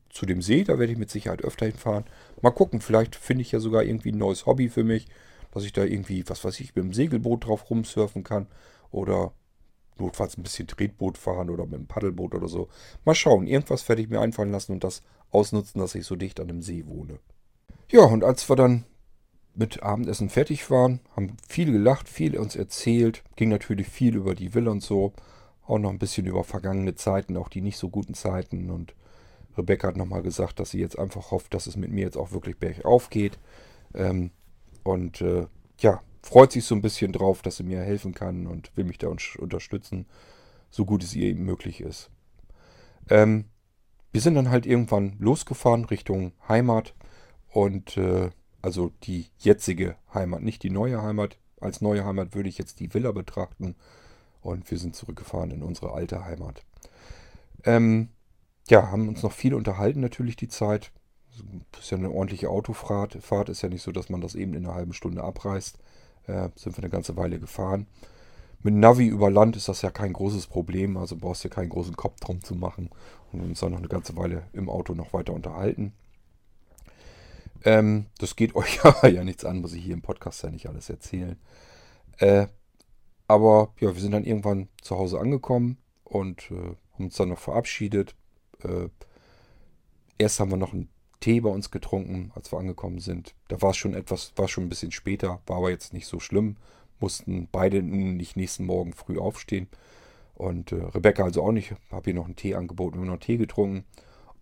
zu 0.09 0.25
dem 0.25 0.41
See, 0.41 0.63
da 0.63 0.79
werde 0.79 0.91
ich 0.91 0.97
mit 0.97 1.09
Sicherheit 1.09 1.43
öfter 1.43 1.65
hinfahren. 1.65 2.05
Mal 2.41 2.51
gucken, 2.51 2.81
vielleicht 2.81 3.15
finde 3.15 3.41
ich 3.41 3.51
ja 3.51 3.59
sogar 3.59 3.83
irgendwie 3.83 4.11
ein 4.11 4.17
neues 4.17 4.45
Hobby 4.45 4.69
für 4.69 4.83
mich, 4.83 5.07
dass 5.57 5.65
ich 5.65 5.73
da 5.73 5.83
irgendwie, 5.83 6.23
was 6.29 6.45
weiß 6.45 6.59
ich, 6.59 6.75
mit 6.75 6.85
dem 6.85 6.93
Segelboot 6.93 7.47
drauf 7.47 7.69
rumsurfen 7.71 8.23
kann 8.23 8.45
oder 8.91 9.33
notfalls 9.97 10.37
ein 10.37 10.43
bisschen 10.43 10.67
Tretboot 10.67 11.17
fahren 11.17 11.49
oder 11.49 11.65
mit 11.65 11.73
dem 11.73 11.87
Paddelboot 11.87 12.35
oder 12.35 12.47
so. 12.47 12.69
Mal 13.05 13.15
schauen, 13.15 13.47
irgendwas 13.47 13.89
werde 13.89 14.03
ich 14.03 14.07
mir 14.07 14.21
einfallen 14.21 14.51
lassen 14.51 14.73
und 14.73 14.83
das 14.83 15.01
ausnutzen, 15.31 15.81
dass 15.81 15.95
ich 15.95 16.05
so 16.05 16.15
dicht 16.15 16.39
an 16.39 16.47
dem 16.47 16.61
See 16.61 16.85
wohne. 16.85 17.17
Ja, 17.89 18.01
und 18.01 18.23
als 18.23 18.47
wir 18.47 18.55
dann 18.55 18.85
mit 19.55 19.81
Abendessen 19.81 20.29
fertig 20.29 20.69
waren, 20.69 20.99
haben 21.15 21.35
viel 21.49 21.71
gelacht, 21.71 22.07
viel 22.07 22.37
uns 22.37 22.55
erzählt, 22.55 23.23
ging 23.35 23.49
natürlich 23.49 23.87
viel 23.87 24.15
über 24.15 24.35
die 24.35 24.53
Villa 24.53 24.69
und 24.69 24.83
so, 24.83 25.13
auch 25.65 25.79
noch 25.79 25.89
ein 25.89 25.97
bisschen 25.97 26.27
über 26.27 26.43
vergangene 26.43 26.93
Zeiten, 26.93 27.35
auch 27.35 27.49
die 27.49 27.61
nicht 27.61 27.79
so 27.79 27.89
guten 27.89 28.13
Zeiten 28.13 28.69
und 28.69 28.93
Rebecca 29.57 29.87
hat 29.87 29.97
nochmal 29.97 30.21
gesagt, 30.21 30.59
dass 30.59 30.69
sie 30.69 30.79
jetzt 30.79 30.99
einfach 30.99 31.31
hofft, 31.31 31.55
dass 31.55 31.65
es 31.65 31.77
mit 31.77 31.91
mir 31.91 32.01
jetzt 32.01 32.17
auch 32.17 32.31
wirklich 32.31 32.59
bergauf 32.59 33.09
geht 33.09 33.39
ähm, 33.95 34.29
und 34.87 35.21
äh, 35.21 35.47
ja, 35.79 36.01
freut 36.23 36.51
sich 36.51 36.65
so 36.65 36.75
ein 36.75 36.81
bisschen 36.81 37.11
drauf, 37.11 37.41
dass 37.41 37.57
sie 37.57 37.63
mir 37.63 37.81
helfen 37.81 38.13
kann 38.13 38.47
und 38.47 38.75
will 38.75 38.85
mich 38.85 38.97
da 38.97 39.07
unterstützen, 39.07 40.05
so 40.69 40.85
gut 40.85 41.03
es 41.03 41.15
ihr 41.15 41.27
eben 41.27 41.43
möglich 41.43 41.81
ist. 41.81 42.09
Ähm, 43.09 43.45
wir 44.11 44.21
sind 44.21 44.35
dann 44.35 44.49
halt 44.49 44.65
irgendwann 44.65 45.15
losgefahren 45.19 45.85
Richtung 45.85 46.33
Heimat 46.47 46.93
und 47.49 47.97
äh, 47.97 48.29
also 48.61 48.91
die 49.03 49.27
jetzige 49.37 49.95
Heimat, 50.13 50.41
nicht 50.41 50.63
die 50.63 50.69
neue 50.69 51.01
Heimat. 51.01 51.37
Als 51.59 51.81
neue 51.81 52.05
Heimat 52.05 52.35
würde 52.35 52.49
ich 52.49 52.57
jetzt 52.57 52.79
die 52.79 52.93
Villa 52.93 53.11
betrachten. 53.11 53.75
Und 54.41 54.69
wir 54.69 54.77
sind 54.77 54.95
zurückgefahren 54.95 55.51
in 55.51 55.63
unsere 55.63 55.93
alte 55.93 56.23
Heimat. 56.23 56.63
Ähm, 57.63 58.09
ja, 58.69 58.91
haben 58.91 59.07
uns 59.07 59.23
noch 59.23 59.31
viel 59.31 59.53
unterhalten 59.53 59.99
natürlich 59.99 60.35
die 60.35 60.47
Zeit. 60.47 60.91
Ist 61.79 61.91
ja 61.91 61.97
eine 61.97 62.11
ordentliche 62.11 62.49
Autofahrt. 62.49 63.17
Fahrt 63.21 63.49
ist 63.49 63.61
ja 63.61 63.69
nicht 63.69 63.81
so, 63.81 63.91
dass 63.91 64.09
man 64.09 64.21
das 64.21 64.35
eben 64.35 64.53
in 64.53 64.65
einer 64.65 64.75
halben 64.75 64.93
Stunde 64.93 65.23
abreißt. 65.23 65.77
Äh, 66.27 66.49
sind 66.55 66.77
wir 66.77 66.83
eine 66.83 66.89
ganze 66.89 67.15
Weile 67.17 67.39
gefahren. 67.39 67.87
Mit 68.63 68.73
Navi 68.73 69.05
über 69.05 69.29
Land 69.29 69.55
ist 69.55 69.69
das 69.69 69.81
ja 69.81 69.91
kein 69.91 70.13
großes 70.13 70.47
Problem. 70.47 70.97
Also 70.97 71.15
brauchst 71.15 71.43
du 71.45 71.49
keinen 71.49 71.69
großen 71.69 71.95
Kopf 71.95 72.19
drum 72.19 72.43
zu 72.43 72.55
machen. 72.55 72.89
Und 73.31 73.41
uns 73.41 73.59
dann 73.59 73.71
noch 73.71 73.79
eine 73.79 73.87
ganze 73.87 74.15
Weile 74.15 74.43
im 74.53 74.69
Auto 74.69 74.93
noch 74.93 75.13
weiter 75.13 75.33
unterhalten. 75.33 75.93
Ähm, 77.63 78.07
das 78.17 78.35
geht 78.35 78.55
euch 78.55 78.83
aber 78.83 79.09
ja 79.09 79.23
nichts 79.23 79.45
an, 79.45 79.61
muss 79.61 79.73
ich 79.73 79.83
hier 79.83 79.93
im 79.93 80.01
Podcast 80.01 80.43
ja 80.43 80.49
nicht 80.49 80.67
alles 80.67 80.89
erzählen. 80.89 81.37
Äh, 82.17 82.47
aber 83.27 83.73
ja, 83.79 83.93
wir 83.93 84.01
sind 84.01 84.11
dann 84.11 84.23
irgendwann 84.23 84.69
zu 84.81 84.97
Hause 84.97 85.19
angekommen 85.19 85.77
und 86.03 86.49
äh, 86.51 86.75
haben 86.93 87.05
uns 87.05 87.15
dann 87.15 87.29
noch 87.29 87.39
verabschiedet. 87.39 88.15
Äh, 88.63 88.89
erst 90.17 90.39
haben 90.39 90.51
wir 90.51 90.57
noch 90.57 90.73
einen 90.73 90.89
Tee 91.27 91.41
bei 91.41 91.49
uns 91.49 91.71
getrunken, 91.71 92.31
als 92.35 92.53
wir 92.53 92.59
angekommen 92.59 92.99
sind. 92.99 93.35
Da 93.49 93.61
war 93.61 93.71
es 93.71 93.77
schon 93.77 93.93
etwas, 93.93 94.31
war 94.37 94.47
schon 94.47 94.63
ein 94.63 94.69
bisschen 94.69 94.93
später, 94.93 95.41
war 95.45 95.57
aber 95.57 95.71
jetzt 95.71 95.91
nicht 95.91 96.07
so 96.07 96.21
schlimm. 96.21 96.55
Mussten 97.01 97.49
beide 97.51 97.83
nicht 97.83 98.37
nächsten 98.37 98.65
Morgen 98.65 98.93
früh 98.93 99.19
aufstehen. 99.19 99.67
Und 100.35 100.71
äh, 100.71 100.75
Rebecca 100.75 101.25
also 101.25 101.43
auch 101.43 101.51
nicht. 101.51 101.75
Habe 101.91 102.11
ihr 102.11 102.15
noch 102.15 102.27
einen 102.27 102.37
Tee 102.37 102.55
angeboten, 102.55 102.95
wir 102.95 103.01
haben 103.01 103.09
noch 103.09 103.19
Tee 103.19 103.35
getrunken. 103.35 103.83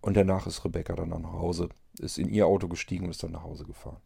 Und 0.00 0.16
danach 0.16 0.46
ist 0.46 0.64
Rebecca 0.64 0.94
dann 0.94 1.08
nach 1.08 1.32
Hause, 1.32 1.70
ist 1.98 2.18
in 2.18 2.28
ihr 2.28 2.46
Auto 2.46 2.68
gestiegen 2.68 3.06
und 3.06 3.10
ist 3.10 3.24
dann 3.24 3.32
nach 3.32 3.42
Hause 3.42 3.64
gefahren. 3.64 4.00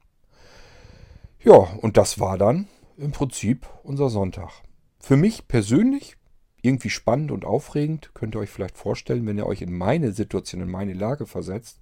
Ja, 1.45 1.57
und 1.83 1.99
das 1.99 2.19
war 2.19 2.39
dann 2.39 2.67
im 2.97 3.13
Prinzip 3.13 3.67
unser 3.83 4.09
Sonntag. 4.09 4.53
Für 5.01 5.19
mich 5.19 5.49
persönlich 5.49 6.17
irgendwie 6.63 6.89
spannend 6.89 7.31
und 7.31 7.45
aufregend. 7.45 8.13
Könnt 8.15 8.35
ihr 8.37 8.41
euch 8.41 8.49
vielleicht 8.49 8.79
vorstellen, 8.79 9.27
wenn 9.27 9.37
ihr 9.37 9.47
euch 9.47 9.61
in 9.61 9.77
meine 9.77 10.13
Situation, 10.13 10.63
in 10.63 10.71
meine 10.71 10.95
Lage 10.95 11.27
versetzt. 11.27 11.81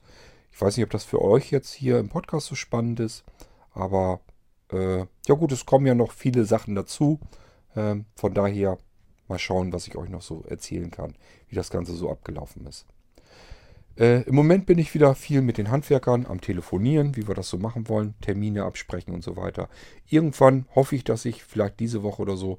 Ich 0.58 0.62
weiß 0.62 0.76
nicht, 0.76 0.86
ob 0.86 0.90
das 0.90 1.04
für 1.04 1.22
euch 1.22 1.52
jetzt 1.52 1.72
hier 1.72 2.00
im 2.00 2.08
Podcast 2.08 2.48
so 2.48 2.56
spannend 2.56 2.98
ist, 2.98 3.22
aber 3.74 4.18
äh, 4.72 5.06
ja 5.28 5.34
gut, 5.36 5.52
es 5.52 5.66
kommen 5.66 5.86
ja 5.86 5.94
noch 5.94 6.10
viele 6.10 6.44
Sachen 6.44 6.74
dazu. 6.74 7.20
Ähm, 7.76 8.06
von 8.16 8.34
daher 8.34 8.76
mal 9.28 9.38
schauen, 9.38 9.72
was 9.72 9.86
ich 9.86 9.94
euch 9.94 10.08
noch 10.08 10.20
so 10.20 10.42
erzählen 10.48 10.90
kann, 10.90 11.14
wie 11.46 11.54
das 11.54 11.70
Ganze 11.70 11.94
so 11.94 12.10
abgelaufen 12.10 12.66
ist. 12.66 12.86
Äh, 13.96 14.22
Im 14.22 14.34
Moment 14.34 14.66
bin 14.66 14.78
ich 14.78 14.92
wieder 14.94 15.14
viel 15.14 15.42
mit 15.42 15.58
den 15.58 15.70
Handwerkern 15.70 16.26
am 16.26 16.40
Telefonieren, 16.40 17.14
wie 17.14 17.28
wir 17.28 17.36
das 17.36 17.50
so 17.50 17.56
machen 17.56 17.88
wollen, 17.88 18.16
Termine 18.20 18.64
absprechen 18.64 19.14
und 19.14 19.22
so 19.22 19.36
weiter. 19.36 19.68
Irgendwann 20.08 20.66
hoffe 20.74 20.96
ich, 20.96 21.04
dass 21.04 21.24
ich 21.24 21.44
vielleicht 21.44 21.78
diese 21.78 22.02
Woche 22.02 22.22
oder 22.22 22.36
so 22.36 22.58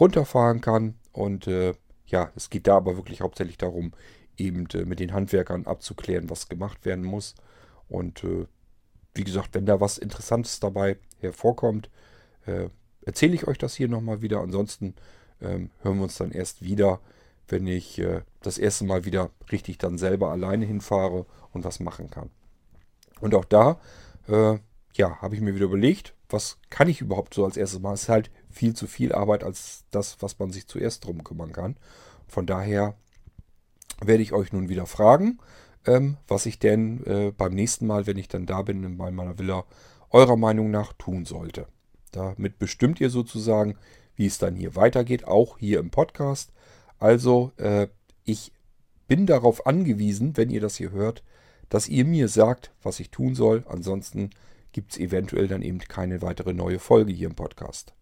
runterfahren 0.00 0.60
kann. 0.60 0.96
Und 1.12 1.46
äh, 1.46 1.74
ja, 2.06 2.32
es 2.34 2.50
geht 2.50 2.66
da 2.66 2.78
aber 2.78 2.96
wirklich 2.96 3.20
hauptsächlich 3.20 3.56
darum, 3.56 3.92
eben 4.38 4.66
äh, 4.74 4.84
mit 4.84 5.00
den 5.00 5.12
Handwerkern 5.12 5.66
abzuklären, 5.66 6.30
was 6.30 6.48
gemacht 6.48 6.84
werden 6.84 7.04
muss. 7.04 7.34
Und 7.88 8.24
äh, 8.24 8.46
wie 9.14 9.24
gesagt, 9.24 9.50
wenn 9.52 9.66
da 9.66 9.80
was 9.80 9.98
Interessantes 9.98 10.60
dabei 10.60 10.98
hervorkommt, 11.20 11.90
äh, 12.46 12.68
erzähle 13.02 13.34
ich 13.34 13.46
euch 13.46 13.58
das 13.58 13.74
hier 13.74 13.88
nochmal 13.88 14.22
wieder. 14.22 14.40
Ansonsten 14.40 14.94
ähm, 15.40 15.70
hören 15.82 15.96
wir 15.96 16.04
uns 16.04 16.18
dann 16.18 16.32
erst 16.32 16.62
wieder, 16.62 17.00
wenn 17.48 17.66
ich 17.68 18.02
das 18.42 18.58
erste 18.58 18.84
Mal 18.84 19.04
wieder 19.04 19.30
richtig 19.52 19.78
dann 19.78 19.98
selber 19.98 20.32
alleine 20.32 20.66
hinfahre 20.66 21.26
und 21.52 21.64
was 21.64 21.78
machen 21.78 22.10
kann. 22.10 22.28
Und 23.20 23.36
auch 23.36 23.44
da, 23.44 23.78
ja, 24.26 25.22
habe 25.22 25.36
ich 25.36 25.40
mir 25.40 25.54
wieder 25.54 25.66
überlegt, 25.66 26.16
was 26.28 26.58
kann 26.70 26.88
ich 26.88 27.00
überhaupt 27.00 27.34
so 27.34 27.44
als 27.44 27.56
erstes 27.56 27.78
machen. 27.78 27.94
Es 27.94 28.02
ist 28.02 28.08
halt 28.08 28.32
viel 28.50 28.74
zu 28.74 28.88
viel 28.88 29.12
Arbeit 29.12 29.44
als 29.44 29.84
das, 29.92 30.16
was 30.20 30.40
man 30.40 30.50
sich 30.50 30.66
zuerst 30.66 31.04
drum 31.04 31.22
kümmern 31.22 31.52
kann. 31.52 31.76
Von 32.26 32.46
daher 32.46 32.96
werde 34.02 34.22
ich 34.22 34.32
euch 34.32 34.52
nun 34.52 34.68
wieder 34.68 34.86
fragen, 34.86 35.38
ähm, 35.86 36.16
was 36.28 36.46
ich 36.46 36.58
denn 36.58 37.04
äh, 37.04 37.32
beim 37.36 37.54
nächsten 37.54 37.86
Mal, 37.86 38.06
wenn 38.06 38.18
ich 38.18 38.28
dann 38.28 38.46
da 38.46 38.62
bin 38.62 38.96
bei 38.96 39.10
meiner 39.10 39.38
Villa, 39.38 39.64
eurer 40.10 40.36
Meinung 40.36 40.70
nach 40.70 40.92
tun 40.94 41.24
sollte. 41.24 41.66
Damit 42.12 42.58
bestimmt 42.58 43.00
ihr 43.00 43.10
sozusagen, 43.10 43.76
wie 44.14 44.26
es 44.26 44.38
dann 44.38 44.54
hier 44.54 44.76
weitergeht, 44.76 45.26
auch 45.26 45.58
hier 45.58 45.80
im 45.80 45.90
Podcast. 45.90 46.52
Also 46.98 47.52
äh, 47.56 47.88
ich 48.24 48.52
bin 49.08 49.26
darauf 49.26 49.66
angewiesen, 49.66 50.36
wenn 50.36 50.50
ihr 50.50 50.60
das 50.60 50.76
hier 50.76 50.90
hört, 50.90 51.22
dass 51.68 51.88
ihr 51.88 52.04
mir 52.04 52.28
sagt, 52.28 52.72
was 52.82 53.00
ich 53.00 53.10
tun 53.10 53.34
soll. 53.34 53.64
Ansonsten 53.68 54.30
gibt 54.72 54.92
es 54.92 54.98
eventuell 54.98 55.48
dann 55.48 55.62
eben 55.62 55.78
keine 55.78 56.22
weitere 56.22 56.52
neue 56.52 56.78
Folge 56.78 57.12
hier 57.12 57.28
im 57.28 57.34
Podcast. 57.34 57.94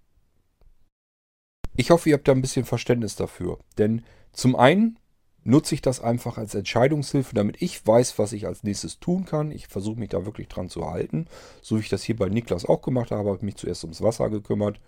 Ich 1.76 1.90
hoffe, 1.90 2.08
ihr 2.08 2.14
habt 2.14 2.28
da 2.28 2.32
ein 2.32 2.42
bisschen 2.42 2.64
Verständnis 2.64 3.16
dafür. 3.16 3.58
Denn 3.78 4.02
zum 4.32 4.54
einen 4.54 4.98
nutze 5.44 5.74
ich 5.74 5.82
das 5.82 6.00
einfach 6.00 6.38
als 6.38 6.54
Entscheidungshilfe, 6.54 7.34
damit 7.34 7.60
ich 7.60 7.86
weiß, 7.86 8.18
was 8.18 8.32
ich 8.32 8.46
als 8.46 8.64
nächstes 8.64 8.98
tun 8.98 9.26
kann. 9.26 9.50
Ich 9.50 9.68
versuche 9.68 9.98
mich 9.98 10.08
da 10.08 10.24
wirklich 10.24 10.48
dran 10.48 10.70
zu 10.70 10.90
halten. 10.90 11.26
So 11.60 11.76
wie 11.76 11.80
ich 11.80 11.90
das 11.90 12.02
hier 12.02 12.16
bei 12.16 12.28
Niklas 12.28 12.64
auch 12.64 12.82
gemacht 12.82 13.10
habe, 13.10 13.28
habe 13.28 13.36
ich 13.36 13.42
mich 13.42 13.56
zuerst 13.56 13.84
ums 13.84 14.02
Wasser 14.02 14.30
gekümmert. 14.30 14.80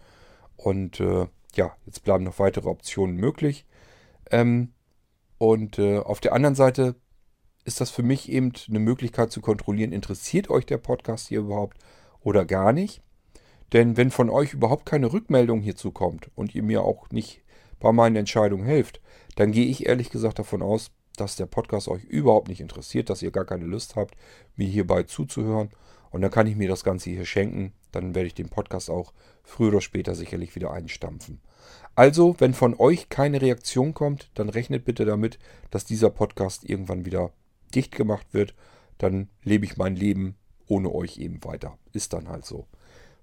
Und 0.57 0.99
äh, 1.01 1.27
ja, 1.55 1.77
jetzt 1.85 2.03
bleiben 2.03 2.25
noch 2.25 2.39
weitere 2.39 2.69
Optionen 2.69 3.17
möglich. 3.17 3.67
Ähm, 4.31 4.73
und 5.39 5.79
äh, 5.79 5.99
auf 5.99 6.21
der 6.21 6.33
anderen 6.33 6.55
Seite 6.55 6.97
ist 7.65 7.81
das 7.81 7.91
für 7.91 8.03
mich 8.03 8.31
eben 8.31 8.53
eine 8.69 8.79
Möglichkeit 8.79 9.31
zu 9.31 9.41
kontrollieren, 9.41 9.93
interessiert 9.93 10.49
euch 10.49 10.65
der 10.65 10.79
Podcast 10.79 11.29
hier 11.29 11.41
überhaupt 11.41 11.79
oder 12.21 12.45
gar 12.45 12.73
nicht. 12.73 13.03
Denn 13.73 13.97
wenn 13.97 14.11
von 14.11 14.31
euch 14.31 14.55
überhaupt 14.55 14.87
keine 14.87 15.13
Rückmeldung 15.13 15.61
hierzu 15.61 15.91
kommt 15.91 16.31
und 16.35 16.55
ihr 16.55 16.63
mir 16.63 16.83
auch 16.83 17.11
nicht 17.11 17.43
bei 17.81 17.93
meinen 17.93 18.17
Entscheidungen 18.17 18.65
helft, 18.65 19.01
dann 19.37 19.53
gehe 19.53 19.67
ich 19.67 19.87
ehrlich 19.87 20.11
gesagt 20.11 20.39
davon 20.39 20.63
aus, 20.63 20.91
dass 21.17 21.37
der 21.37 21.47
Podcast 21.47 21.89
euch 21.89 22.05
überhaupt 22.05 22.49
nicht 22.49 22.61
interessiert, 22.61 23.11
dass 23.11 23.23
ihr 23.23 23.31
gar 23.31 23.45
keine 23.45 23.65
Lust 23.65 23.97
habt, 23.97 24.17
mir 24.57 24.69
hierbei 24.69 25.05
zuzuhören. 25.05 25.71
Und 26.11 26.23
dann 26.23 26.31
kann 26.31 26.47
ich 26.47 26.57
mir 26.57 26.69
das 26.69 26.85
Ganze 26.85 27.11
hier 27.11 27.27
schenken. 27.27 27.73
Dann 27.93 28.15
werde 28.15 28.27
ich 28.27 28.35
den 28.35 28.49
Podcast 28.49 28.91
auch 28.91 29.13
früher 29.43 29.69
oder 29.69 29.81
später 29.81 30.15
sicherlich 30.15 30.55
wieder 30.55 30.71
einstampfen. 30.71 31.41
Also, 31.95 32.37
wenn 32.39 32.55
von 32.55 32.75
euch 32.79 33.09
keine 33.09 33.41
Reaktion 33.41 33.95
kommt, 33.95 34.31
dann 34.35 34.49
rechnet 34.49 34.85
bitte 34.85 35.05
damit, 35.05 35.39
dass 35.71 35.85
dieser 35.85 36.11
Podcast 36.11 36.65
irgendwann 36.65 37.05
wieder 37.05 37.33
dicht 37.75 37.95
gemacht 37.95 38.27
wird. 38.33 38.55
Dann 38.99 39.29
lebe 39.43 39.65
ich 39.65 39.77
mein 39.77 39.97
Leben 39.97 40.37
ohne 40.69 40.95
euch 40.95 41.19
eben 41.19 41.43
weiter. 41.45 41.79
Ist 41.93 42.13
dann 42.13 42.29
halt 42.29 42.45
so. 42.45 42.67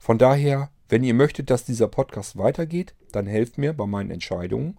Von 0.03 0.17
daher, 0.17 0.69
wenn 0.89 1.05
ihr 1.05 1.13
möchtet, 1.13 1.49
dass 1.49 1.63
dieser 1.63 1.87
Podcast 1.87 2.37
weitergeht, 2.37 2.93
dann 3.13 3.25
helft 3.25 3.57
mir 3.57 3.71
bei 3.71 3.85
meinen 3.85 4.11
Entscheidungen. 4.11 4.77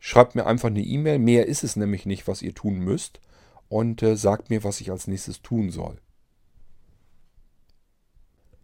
Schreibt 0.00 0.34
mir 0.34 0.44
einfach 0.44 0.70
eine 0.70 0.82
E-Mail. 0.82 1.20
Mehr 1.20 1.46
ist 1.46 1.62
es 1.62 1.76
nämlich 1.76 2.04
nicht, 2.04 2.26
was 2.26 2.42
ihr 2.42 2.52
tun 2.52 2.80
müsst. 2.80 3.20
Und 3.68 4.02
äh, 4.02 4.16
sagt 4.16 4.50
mir, 4.50 4.64
was 4.64 4.80
ich 4.80 4.90
als 4.90 5.06
nächstes 5.06 5.40
tun 5.40 5.70
soll. 5.70 6.00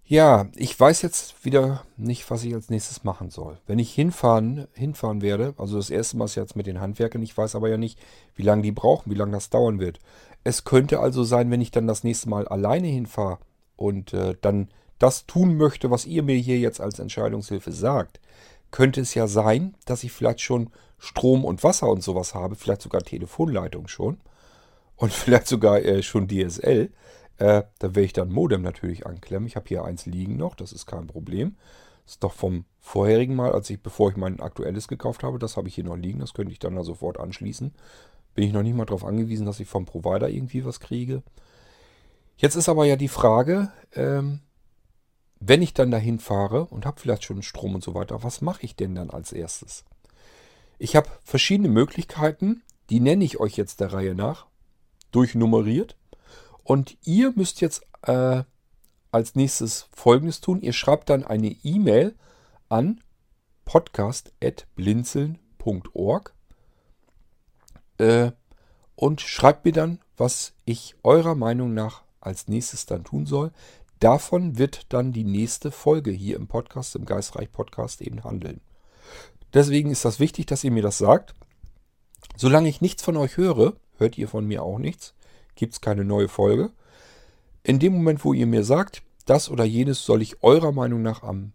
Ja, 0.03 0.49
ich 0.57 0.79
weiß 0.79 1.03
jetzt 1.03 1.45
wieder 1.45 1.85
nicht, 1.97 2.29
was 2.33 2.43
ich 2.43 2.53
als 2.53 2.69
nächstes 2.69 3.05
machen 3.05 3.31
soll. 3.31 3.61
Wenn 3.69 3.79
ich 3.79 3.95
hinfahren, 3.95 4.67
hinfahren 4.73 5.23
werde, 5.23 5.55
also 5.57 5.77
das 5.77 5.89
erste 5.89 6.17
Mal 6.17 6.25
ist 6.25 6.35
jetzt 6.35 6.57
mit 6.57 6.67
den 6.67 6.81
Handwerkern, 6.81 7.23
ich 7.23 7.39
weiß 7.39 7.55
aber 7.55 7.69
ja 7.69 7.77
nicht, 7.77 7.97
wie 8.35 8.43
lange 8.43 8.63
die 8.63 8.73
brauchen, 8.73 9.13
wie 9.13 9.17
lange 9.17 9.31
das 9.35 9.51
dauern 9.51 9.79
wird. 9.79 10.01
Es 10.43 10.65
könnte 10.65 10.99
also 10.99 11.23
sein, 11.23 11.53
wenn 11.53 11.61
ich 11.61 11.71
dann 11.71 11.87
das 11.87 12.03
nächste 12.03 12.29
Mal 12.29 12.49
alleine 12.49 12.89
hinfahre 12.89 13.39
und 13.77 14.13
äh, 14.15 14.35
dann 14.41 14.69
das 15.03 15.27
tun 15.27 15.57
möchte, 15.57 15.91
was 15.91 16.07
ihr 16.07 16.23
mir 16.23 16.37
hier 16.37 16.59
jetzt 16.59 16.81
als 16.81 16.99
Entscheidungshilfe 16.99 17.73
sagt, 17.73 18.21
könnte 18.71 19.01
es 19.01 19.15
ja 19.15 19.27
sein, 19.27 19.75
dass 19.85 20.05
ich 20.05 20.13
vielleicht 20.13 20.41
schon 20.41 20.71
Strom 20.99 21.45
und 21.45 21.65
Wasser 21.65 21.89
und 21.89 22.03
sowas 22.03 22.35
habe, 22.35 22.55
vielleicht 22.55 22.83
sogar 22.83 23.03
Telefonleitung 23.03 23.89
schon 23.89 24.19
und 24.97 25.13
vielleicht 25.13 25.49
sogar 25.49 25.83
äh, 25.83 26.03
schon 26.03 26.29
DSL. 26.29 26.91
Äh, 27.39 27.63
da 27.79 27.95
werde 27.95 28.03
ich 28.03 28.13
dann 28.13 28.31
Modem 28.31 28.63
natürlich 28.63 29.07
anklemmen. 29.07 29.47
Ich 29.47 29.57
habe 29.57 29.69
hier 29.69 29.85
eins 29.85 30.07
liegen 30.07 30.37
noch, 30.37 30.55
das 30.55 30.73
ist 30.73 30.87
kein 30.87 31.09
Problem. 31.09 31.57
Das 32.05 32.15
ist 32.15 32.25
doch 32.25 32.33
vom 32.33 32.65
vorherigen 32.81 33.35
Mal, 33.35 33.53
als 33.53 33.71
ich, 33.71 33.81
bevor 33.83 34.11
ich 34.11 34.17
mein 34.17 34.41
aktuelles 34.41 34.89
gekauft 34.89 35.23
habe, 35.23 35.39
das 35.39 35.57
habe 35.57 35.69
ich 35.69 35.75
hier 35.75 35.85
noch 35.85 35.97
liegen. 35.97 36.21
Das 36.21 36.35
könnte 36.35 36.53
ich 36.53 36.59
dann 36.59 36.77
da 36.77 36.85
sofort 36.85 37.19
anschließen. 37.19 37.73
Bin 38.35 38.45
ich 38.45 38.53
noch 38.53 38.63
nicht 38.63 38.77
mal 38.77 38.87
darauf 38.87 39.05
angewiesen, 39.05 39.47
dass 39.47 39.61
ich 39.61 39.69
vom 39.69 39.85
Provider 39.85 40.29
irgendwie 40.29 40.65
was 40.65 40.81
kriege. 40.81 41.23
Jetzt 42.37 42.57
ist 42.57 42.69
aber 42.69 42.87
ja 42.87 42.97
die 42.97 43.09
Frage, 43.09 43.71
ähm, 43.95 44.41
wenn 45.45 45.61
ich 45.61 45.75
dann 45.75 45.91
dahin 45.91 46.21
fahre 46.21 46.67
und 46.67 46.87
habe 46.87 47.01
vielleicht 47.01 47.25
schon 47.25 47.43
Strom 47.43 47.75
und 47.75 47.83
so 47.83 47.95
weiter, 47.95 48.23
was 48.23 48.43
mache 48.43 48.63
ich 48.63 48.77
denn 48.77 48.95
dann 48.95 49.11
als 49.11 49.33
erstes? 49.33 49.85
Ich 50.79 50.95
habe 50.95 51.09
verschiedene 51.25 51.69
Möglichkeiten, 51.69 52.63
die 52.91 53.01
nenne 53.01 53.25
ich 53.25 53.41
euch 53.41 53.57
jetzt 53.57 53.81
der 53.81 53.93
Reihe 53.93 54.15
nach, 54.15 54.47
durchnummeriert. 55.11 55.97
Und 56.63 56.97
ihr 57.05 57.33
müsst 57.35 57.61
jetzt 57.61 57.83
äh, 58.03 58.45
als 59.11 59.35
nächstes 59.35 59.89
Folgendes 59.93 60.41
tun. 60.41 60.61
Ihr 60.61 60.73
schreibt 60.73 61.11
dann 61.11 61.25
eine 61.25 61.57
E-Mail 61.65 62.15
an 62.69 63.01
podcast.blinzeln.org 63.65 66.35
äh, 67.99 68.31
und 68.95 69.21
schreibt 69.21 69.65
mir 69.65 69.73
dann, 69.73 69.99
was 70.17 70.53
ich 70.65 70.95
eurer 71.03 71.35
Meinung 71.35 71.75
nach 71.75 72.03
als 72.21 72.47
nächstes 72.47 72.87
dann 72.87 73.03
tun 73.03 73.27
soll. 73.27 73.51
Davon 74.03 74.59
wird 74.59 74.93
dann 74.93 75.13
die 75.13 75.23
nächste 75.23 75.71
Folge 75.71 76.11
hier 76.11 76.35
im 76.35 76.49
Podcast, 76.49 76.97
im 76.97 77.05
Geistreich 77.05 77.53
Podcast 77.53 78.03
eben 78.03 78.25
handeln. 78.25 78.61
Deswegen 79.55 79.93
ist 79.93 80.05
das 80.05 80.19
wichtig, 80.19 80.47
dass 80.47 80.65
ihr 80.65 80.73
mir 80.73 80.83
das 80.83 80.99
sagt. 80.99 81.37
Solange 82.37 82.69
ich 82.69 82.81
nichts 82.81 83.05
von 83.05 83.17
euch 83.17 83.37
höre, 83.37 83.75
hört 83.99 84.19
ihr 84.19 84.27
von 84.27 84.45
mir 84.45 84.65
auch 84.65 84.79
nichts, 84.79 85.15
gibt 85.55 85.75
es 85.75 85.81
keine 85.81 86.05
neue 86.05 86.27
Folge. 86.27 86.73
In 87.63 87.79
dem 87.79 87.93
Moment, 87.93 88.25
wo 88.25 88.33
ihr 88.33 88.49
mir 88.49 88.65
sagt, 88.65 89.05
das 89.25 89.49
oder 89.49 89.63
jenes 89.63 90.05
soll 90.05 90.21
ich 90.21 90.43
eurer 90.43 90.73
Meinung 90.73 91.03
nach 91.03 91.23
am, 91.23 91.53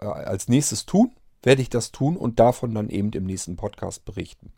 äh, 0.00 0.06
als 0.06 0.48
nächstes 0.48 0.86
tun, 0.86 1.14
werde 1.42 1.60
ich 1.60 1.68
das 1.68 1.92
tun 1.92 2.16
und 2.16 2.40
davon 2.40 2.74
dann 2.74 2.88
eben 2.88 3.12
im 3.12 3.24
nächsten 3.24 3.56
Podcast 3.56 4.06
berichten. 4.06 4.54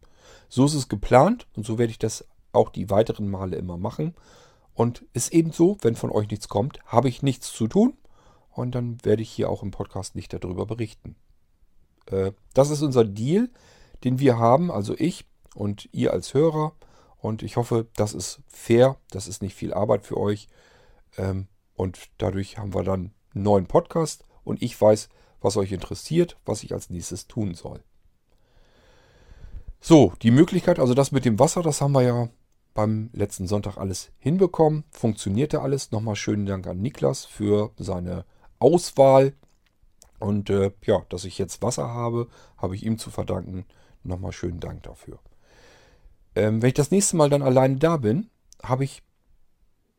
So 0.48 0.64
ist 0.64 0.74
es 0.74 0.88
geplant 0.88 1.48
und 1.56 1.66
so 1.66 1.76
werde 1.76 1.90
ich 1.90 1.98
das 1.98 2.24
auch 2.52 2.70
die 2.70 2.88
weiteren 2.88 3.28
Male 3.28 3.56
immer 3.56 3.78
machen. 3.78 4.14
Und 4.76 5.06
ist 5.14 5.32
eben 5.32 5.52
so, 5.52 5.78
wenn 5.80 5.96
von 5.96 6.10
euch 6.10 6.28
nichts 6.28 6.48
kommt, 6.48 6.78
habe 6.84 7.08
ich 7.08 7.22
nichts 7.22 7.50
zu 7.50 7.66
tun. 7.66 7.94
Und 8.50 8.74
dann 8.74 9.02
werde 9.04 9.22
ich 9.22 9.30
hier 9.30 9.48
auch 9.48 9.62
im 9.62 9.70
Podcast 9.70 10.14
nicht 10.14 10.34
darüber 10.34 10.66
berichten. 10.66 11.16
Äh, 12.10 12.32
das 12.52 12.68
ist 12.68 12.82
unser 12.82 13.04
Deal, 13.04 13.48
den 14.04 14.18
wir 14.18 14.38
haben, 14.38 14.70
also 14.70 14.94
ich 14.98 15.24
und 15.54 15.88
ihr 15.92 16.12
als 16.12 16.34
Hörer. 16.34 16.72
Und 17.16 17.42
ich 17.42 17.56
hoffe, 17.56 17.86
das 17.96 18.12
ist 18.12 18.42
fair, 18.46 18.96
das 19.10 19.28
ist 19.28 19.40
nicht 19.40 19.54
viel 19.54 19.72
Arbeit 19.72 20.04
für 20.04 20.18
euch. 20.18 20.46
Ähm, 21.16 21.48
und 21.74 22.10
dadurch 22.18 22.58
haben 22.58 22.74
wir 22.74 22.82
dann 22.82 23.12
einen 23.34 23.44
neuen 23.44 23.66
Podcast 23.66 24.24
und 24.44 24.62
ich 24.62 24.78
weiß, 24.78 25.08
was 25.40 25.56
euch 25.56 25.72
interessiert, 25.72 26.36
was 26.44 26.62
ich 26.62 26.74
als 26.74 26.90
nächstes 26.90 27.28
tun 27.28 27.54
soll. 27.54 27.82
So, 29.80 30.12
die 30.20 30.30
Möglichkeit, 30.30 30.78
also 30.78 30.92
das 30.92 31.12
mit 31.12 31.24
dem 31.24 31.38
Wasser, 31.38 31.62
das 31.62 31.80
haben 31.80 31.92
wir 31.92 32.02
ja 32.02 32.28
beim 32.76 33.08
letzten 33.12 33.48
Sonntag 33.48 33.78
alles 33.78 34.12
hinbekommen. 34.18 34.84
Funktionierte 34.90 35.62
alles. 35.62 35.90
Nochmal 35.90 36.14
schönen 36.14 36.46
Dank 36.46 36.66
an 36.66 36.80
Niklas 36.80 37.24
für 37.24 37.72
seine 37.78 38.24
Auswahl. 38.60 39.32
Und 40.20 40.50
äh, 40.50 40.70
ja, 40.84 41.02
dass 41.08 41.24
ich 41.24 41.38
jetzt 41.38 41.62
Wasser 41.62 41.88
habe, 41.88 42.28
habe 42.58 42.76
ich 42.76 42.84
ihm 42.84 42.98
zu 42.98 43.10
verdanken. 43.10 43.64
Nochmal 44.04 44.32
schönen 44.32 44.60
Dank 44.60 44.82
dafür. 44.82 45.18
Ähm, 46.34 46.60
wenn 46.60 46.68
ich 46.68 46.74
das 46.74 46.90
nächste 46.90 47.16
Mal 47.16 47.30
dann 47.30 47.42
alleine 47.42 47.76
da 47.76 47.96
bin, 47.96 48.28
habe 48.62 48.84
ich 48.84 49.02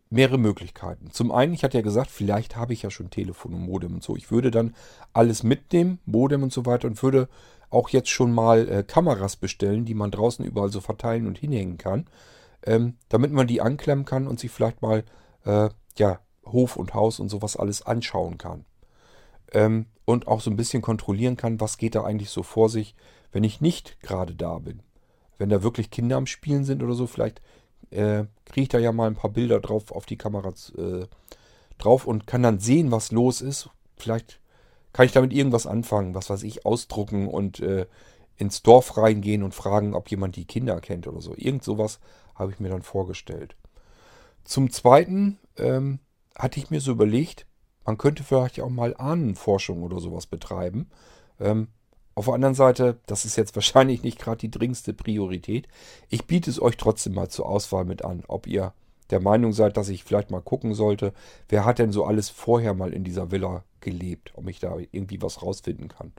mehrere 0.10 0.38
Möglichkeiten. 0.38 1.10
Zum 1.12 1.32
einen, 1.32 1.54
ich 1.54 1.64
hatte 1.64 1.78
ja 1.78 1.84
gesagt, 1.84 2.12
vielleicht 2.12 2.56
habe 2.56 2.74
ich 2.74 2.84
ja 2.84 2.92
schon 2.92 3.10
Telefon 3.10 3.56
und 3.56 3.62
Modem 3.62 3.96
und 3.96 4.04
so. 4.04 4.16
Ich 4.16 4.30
würde 4.32 4.52
dann 4.52 4.76
alles 5.14 5.42
mitnehmen, 5.42 6.00
Modem 6.06 6.44
und 6.44 6.54
so 6.54 6.66
weiter 6.68 6.88
und 6.88 7.02
würde 7.02 7.28
auch 7.72 7.90
jetzt 7.90 8.10
schon 8.10 8.32
mal 8.32 8.70
äh, 8.70 8.84
Kameras 8.84 9.36
bestellen, 9.36 9.84
die 9.84 9.96
man 9.96 10.12
draußen 10.12 10.46
überall 10.46 10.72
so 10.72 10.80
verteilen 10.80 11.26
und 11.28 11.40
hinhängen 11.40 11.80
kann, 11.80 12.06
ähm, 12.68 12.98
damit 13.10 13.32
man 13.32 13.48
die 13.48 13.62
anklemmen 13.62 14.06
kann 14.06 14.28
und 14.28 14.40
sich 14.40 14.52
vielleicht 14.52 14.82
mal 14.82 15.04
äh, 15.46 15.70
ja, 15.98 16.20
Hof 16.46 16.76
und 16.76 16.94
Haus 16.94 17.20
und 17.20 17.30
sowas 17.30 17.56
alles 17.56 17.82
anschauen 17.82 18.38
kann. 18.38 18.66
Ähm, 19.54 19.88
und 20.06 20.28
auch 20.28 20.42
so 20.42 20.52
ein 20.52 20.58
bisschen 20.58 20.82
kontrollieren 20.82 21.38
kann, 21.38 21.60
was 21.60 21.78
geht 21.78 21.96
da 21.96 22.04
eigentlich 22.04 22.30
so 22.30 22.44
vor 22.44 22.70
sich, 22.70 22.96
wenn 23.32 23.44
ich 23.44 23.62
nicht 23.62 24.00
gerade 24.02 24.36
da 24.36 24.60
bin. 24.60 24.82
Wenn 25.38 25.50
da 25.50 25.64
wirklich 25.64 25.90
Kinder 25.90 26.18
am 26.18 26.28
Spielen 26.28 26.66
sind 26.66 26.84
oder 26.84 26.94
so, 26.94 27.08
vielleicht 27.08 27.42
äh, 27.90 28.26
kriege 28.46 28.64
ich 28.64 28.70
da 28.70 28.80
ja 28.80 28.92
mal 28.92 29.08
ein 29.08 29.16
paar 29.16 29.32
Bilder 29.32 29.60
drauf 29.60 29.92
auf 29.92 30.06
die 30.06 30.18
Kamera 30.18 30.54
äh, 30.78 31.06
drauf 31.78 32.06
und 32.06 32.28
kann 32.28 32.44
dann 32.44 32.60
sehen, 32.60 32.92
was 32.92 33.12
los 33.12 33.42
ist. 33.42 33.70
Vielleicht 33.96 34.40
kann 34.92 35.06
ich 35.06 35.12
damit 35.14 35.32
irgendwas 35.32 35.68
anfangen, 35.68 36.16
was 36.16 36.30
weiß 36.30 36.44
ich, 36.44 36.66
ausdrucken 36.66 37.28
und 37.28 37.60
äh, 37.60 37.86
ins 38.38 38.62
Dorf 38.62 38.98
reingehen 38.98 39.44
und 39.44 39.54
fragen, 39.56 39.94
ob 39.94 40.10
jemand 40.10 40.36
die 40.36 40.46
Kinder 40.46 40.80
kennt 40.82 41.08
oder 41.08 41.22
so. 41.22 41.34
Irgend 41.36 41.64
sowas 41.64 42.00
habe 42.38 42.52
ich 42.52 42.60
mir 42.60 42.70
dann 42.70 42.82
vorgestellt. 42.82 43.56
Zum 44.44 44.72
Zweiten 44.72 45.38
ähm, 45.58 46.00
hatte 46.36 46.60
ich 46.60 46.70
mir 46.70 46.80
so 46.80 46.92
überlegt, 46.92 47.46
man 47.86 47.98
könnte 47.98 48.24
vielleicht 48.24 48.62
auch 48.62 48.70
mal 48.70 48.96
Ahnenforschung 48.96 49.84
oder 49.84 50.00
sowas 50.00 50.28
betreiben. 50.28 50.90
Ähm, 51.40 51.70
auf 52.16 52.26
der 52.26 52.34
anderen 52.34 52.56
Seite, 52.56 53.00
das 53.06 53.26
ist 53.26 53.36
jetzt 53.36 53.56
wahrscheinlich 53.56 54.04
nicht 54.04 54.20
gerade 54.20 54.38
die 54.38 54.52
dringendste 54.52 54.94
Priorität. 54.94 55.68
Ich 56.10 56.26
biete 56.26 56.50
es 56.50 56.62
euch 56.62 56.78
trotzdem 56.78 57.14
mal 57.14 57.30
zur 57.30 57.48
Auswahl 57.48 57.86
mit 57.86 58.04
an, 58.04 58.24
ob 58.28 58.48
ihr 58.48 58.74
der 59.10 59.22
Meinung 59.22 59.54
seid, 59.54 59.78
dass 59.78 59.90
ich 59.90 60.04
vielleicht 60.04 60.32
mal 60.32 60.42
gucken 60.42 60.74
sollte, 60.74 61.14
wer 61.48 61.64
hat 61.64 61.80
denn 61.80 61.92
so 61.92 62.04
alles 62.06 62.30
vorher 62.30 62.74
mal 62.74 62.94
in 62.94 63.04
dieser 63.04 63.32
Villa 63.32 63.64
gelebt, 63.80 64.34
ob 64.36 64.50
ich 64.50 64.60
da 64.60 64.78
irgendwie 64.92 65.22
was 65.22 65.42
rausfinden 65.42 65.88
kann. 65.88 66.12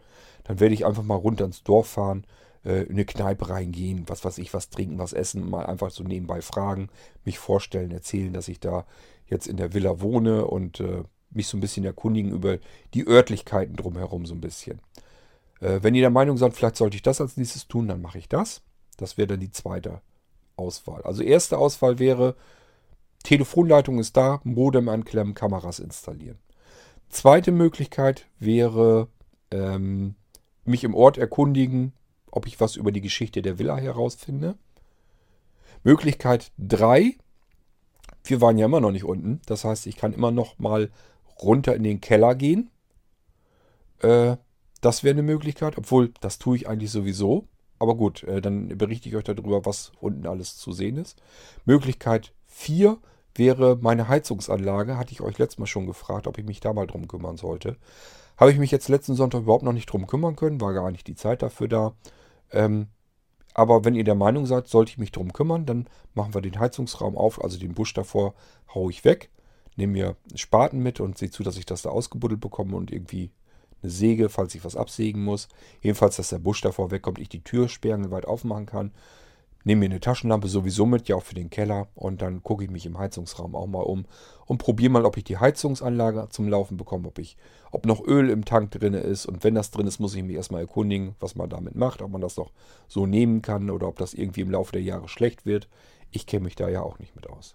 Dann 0.44 0.58
werde 0.60 0.74
ich 0.74 0.86
einfach 0.86 1.02
mal 1.02 1.16
runter 1.16 1.44
ins 1.44 1.62
Dorf 1.62 1.88
fahren, 1.88 2.24
äh, 2.64 2.82
in 2.82 2.92
eine 2.92 3.04
Kneipe 3.04 3.50
reingehen, 3.50 4.04
was 4.06 4.24
weiß 4.24 4.38
ich, 4.38 4.52
was 4.54 4.70
trinken, 4.70 4.98
was 4.98 5.12
essen, 5.12 5.48
mal 5.48 5.66
einfach 5.66 5.90
so 5.90 6.02
nebenbei 6.04 6.40
fragen, 6.40 6.88
mich 7.24 7.38
vorstellen, 7.38 7.90
erzählen, 7.90 8.32
dass 8.32 8.48
ich 8.48 8.60
da 8.60 8.86
jetzt 9.26 9.46
in 9.46 9.56
der 9.56 9.74
Villa 9.74 10.00
wohne 10.00 10.46
und 10.46 10.80
äh, 10.80 11.02
mich 11.30 11.48
so 11.48 11.56
ein 11.56 11.60
bisschen 11.60 11.84
erkundigen 11.84 12.32
über 12.32 12.58
die 12.94 13.06
Örtlichkeiten 13.06 13.76
drumherum 13.76 14.26
so 14.26 14.34
ein 14.34 14.40
bisschen. 14.40 14.80
Äh, 15.60 15.80
wenn 15.82 15.94
ihr 15.94 16.02
der 16.02 16.10
Meinung 16.10 16.36
seid, 16.36 16.54
vielleicht 16.54 16.76
sollte 16.76 16.96
ich 16.96 17.02
das 17.02 17.20
als 17.20 17.36
nächstes 17.36 17.68
tun, 17.68 17.88
dann 17.88 18.00
mache 18.00 18.18
ich 18.18 18.28
das. 18.28 18.62
Das 18.96 19.18
wäre 19.18 19.28
dann 19.28 19.40
die 19.40 19.50
zweite 19.50 20.00
Auswahl. 20.56 21.02
Also 21.02 21.22
erste 21.22 21.58
Auswahl 21.58 21.98
wäre, 21.98 22.34
Telefonleitung 23.22 23.98
ist 23.98 24.16
da, 24.16 24.40
Modem 24.44 24.88
anklemmen, 24.88 25.34
Kameras 25.34 25.78
installieren. 25.78 26.38
Zweite 27.08 27.52
Möglichkeit 27.52 28.26
wäre, 28.38 29.08
ähm, 29.50 30.14
mich 30.64 30.84
im 30.84 30.94
Ort 30.94 31.18
erkundigen, 31.18 31.92
ob 32.30 32.46
ich 32.46 32.60
was 32.60 32.76
über 32.76 32.92
die 32.92 33.00
Geschichte 33.00 33.42
der 33.42 33.58
Villa 33.58 33.76
herausfinde. 33.76 34.56
Möglichkeit 35.84 36.52
3, 36.58 37.16
wir 38.24 38.40
waren 38.40 38.58
ja 38.58 38.66
immer 38.66 38.80
noch 38.80 38.90
nicht 38.90 39.04
unten, 39.04 39.40
das 39.46 39.64
heißt, 39.64 39.86
ich 39.86 39.96
kann 39.96 40.12
immer 40.12 40.30
noch 40.30 40.58
mal 40.58 40.90
runter 41.40 41.74
in 41.74 41.84
den 41.84 42.00
Keller 42.00 42.34
gehen. 42.34 42.70
Äh, 44.00 44.36
das 44.80 45.02
wäre 45.02 45.14
eine 45.14 45.22
Möglichkeit, 45.22 45.78
obwohl 45.78 46.12
das 46.20 46.38
tue 46.38 46.56
ich 46.56 46.68
eigentlich 46.68 46.90
sowieso. 46.90 47.46
Aber 47.78 47.96
gut, 47.96 48.24
äh, 48.24 48.40
dann 48.40 48.68
berichte 48.76 49.08
ich 49.08 49.16
euch 49.16 49.24
darüber, 49.24 49.64
was 49.64 49.92
unten 50.00 50.26
alles 50.26 50.56
zu 50.56 50.72
sehen 50.72 50.96
ist. 50.96 51.20
Möglichkeit 51.64 52.32
4 52.46 52.98
wäre 53.34 53.78
meine 53.80 54.08
Heizungsanlage. 54.08 54.96
Hatte 54.96 55.12
ich 55.12 55.20
euch 55.20 55.38
letztes 55.38 55.58
Mal 55.58 55.66
schon 55.66 55.86
gefragt, 55.86 56.26
ob 56.26 56.38
ich 56.38 56.44
mich 56.44 56.60
da 56.60 56.72
mal 56.72 56.86
drum 56.86 57.06
kümmern 57.06 57.36
sollte. 57.36 57.76
Habe 58.38 58.52
ich 58.52 58.58
mich 58.58 58.70
jetzt 58.70 58.88
letzten 58.88 59.14
Sonntag 59.14 59.42
überhaupt 59.42 59.64
noch 59.64 59.72
nicht 59.72 59.86
drum 59.86 60.06
kümmern 60.06 60.36
können, 60.36 60.60
war 60.60 60.72
gar 60.72 60.90
nicht 60.90 61.06
die 61.08 61.16
Zeit 61.16 61.42
dafür 61.42 61.68
da. 61.68 61.92
Ähm, 62.52 62.86
aber 63.52 63.84
wenn 63.84 63.96
ihr 63.96 64.04
der 64.04 64.14
Meinung 64.14 64.46
seid, 64.46 64.68
sollte 64.68 64.92
ich 64.92 64.98
mich 64.98 65.10
drum 65.10 65.32
kümmern, 65.32 65.66
dann 65.66 65.88
machen 66.14 66.32
wir 66.32 66.40
den 66.40 66.60
Heizungsraum 66.60 67.16
auf, 67.16 67.42
also 67.42 67.58
den 67.58 67.74
Busch 67.74 67.92
davor 67.92 68.34
haue 68.72 68.92
ich 68.92 69.04
weg, 69.04 69.30
nehme 69.74 69.92
mir 69.94 70.16
Spaten 70.36 70.78
mit 70.78 71.00
und 71.00 71.18
sehe 71.18 71.30
zu, 71.30 71.42
dass 71.42 71.56
ich 71.56 71.66
das 71.66 71.82
da 71.82 71.90
ausgebuddelt 71.90 72.40
bekomme 72.40 72.76
und 72.76 72.92
irgendwie 72.92 73.32
eine 73.82 73.90
Säge, 73.90 74.28
falls 74.28 74.54
ich 74.54 74.64
was 74.64 74.76
absägen 74.76 75.24
muss. 75.24 75.48
Jedenfalls, 75.82 76.16
dass 76.16 76.28
der 76.28 76.38
Busch 76.38 76.60
davor 76.60 76.92
wegkommt, 76.92 77.18
ich 77.18 77.28
die 77.28 77.42
Tür 77.42 77.68
sperrangelweit 77.68 78.26
aufmachen 78.26 78.66
kann. 78.66 78.92
Nehme 79.64 79.80
mir 79.80 79.86
eine 79.86 80.00
Taschenlampe 80.00 80.48
sowieso 80.48 80.86
mit, 80.86 81.08
ja 81.08 81.16
auch 81.16 81.24
für 81.24 81.34
den 81.34 81.50
Keller. 81.50 81.88
Und 81.94 82.22
dann 82.22 82.42
gucke 82.42 82.64
ich 82.64 82.70
mich 82.70 82.86
im 82.86 82.98
Heizungsraum 82.98 83.54
auch 83.54 83.66
mal 83.66 83.82
um 83.82 84.06
und 84.46 84.58
probiere 84.58 84.90
mal, 84.90 85.04
ob 85.04 85.16
ich 85.16 85.24
die 85.24 85.36
Heizungsanlage 85.36 86.28
zum 86.30 86.48
Laufen 86.48 86.76
bekomme, 86.76 87.08
ob 87.08 87.18
ich, 87.18 87.36
ob 87.70 87.84
noch 87.84 88.06
Öl 88.06 88.30
im 88.30 88.44
Tank 88.44 88.70
drin 88.70 88.94
ist. 88.94 89.26
Und 89.26 89.44
wenn 89.44 89.54
das 89.54 89.70
drin 89.70 89.86
ist, 89.86 89.98
muss 89.98 90.14
ich 90.14 90.22
mich 90.22 90.36
erstmal 90.36 90.62
erkundigen, 90.62 91.16
was 91.20 91.34
man 91.34 91.50
damit 91.50 91.74
macht, 91.74 92.02
ob 92.02 92.10
man 92.10 92.20
das 92.20 92.36
noch 92.36 92.50
so 92.86 93.06
nehmen 93.06 93.42
kann 93.42 93.68
oder 93.70 93.88
ob 93.88 93.98
das 93.98 94.14
irgendwie 94.14 94.40
im 94.40 94.50
Laufe 94.50 94.72
der 94.72 94.82
Jahre 94.82 95.08
schlecht 95.08 95.44
wird. 95.44 95.68
Ich 96.10 96.26
kenne 96.26 96.44
mich 96.44 96.56
da 96.56 96.68
ja 96.68 96.82
auch 96.82 96.98
nicht 96.98 97.14
mit 97.14 97.28
aus. 97.28 97.54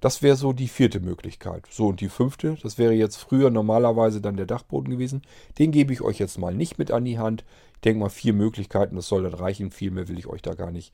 Das 0.00 0.22
wäre 0.22 0.36
so 0.36 0.52
die 0.52 0.68
vierte 0.68 1.00
Möglichkeit. 1.00 1.64
So, 1.70 1.88
und 1.88 2.00
die 2.00 2.08
fünfte, 2.08 2.56
das 2.62 2.78
wäre 2.78 2.92
jetzt 2.92 3.16
früher 3.16 3.50
normalerweise 3.50 4.20
dann 4.20 4.36
der 4.36 4.46
Dachboden 4.46 4.90
gewesen. 4.90 5.22
Den 5.58 5.72
gebe 5.72 5.92
ich 5.92 6.02
euch 6.02 6.18
jetzt 6.18 6.38
mal 6.38 6.54
nicht 6.54 6.78
mit 6.78 6.92
an 6.92 7.04
die 7.04 7.18
Hand. 7.18 7.44
Ich 7.74 7.80
denke 7.80 8.00
mal, 8.00 8.08
vier 8.08 8.32
Möglichkeiten, 8.32 8.96
das 8.96 9.08
soll 9.08 9.24
dann 9.24 9.34
reichen. 9.34 9.70
Viel 9.72 9.90
mehr 9.90 10.08
will 10.08 10.18
ich 10.18 10.28
euch 10.28 10.42
da 10.42 10.54
gar 10.54 10.70
nicht 10.70 10.92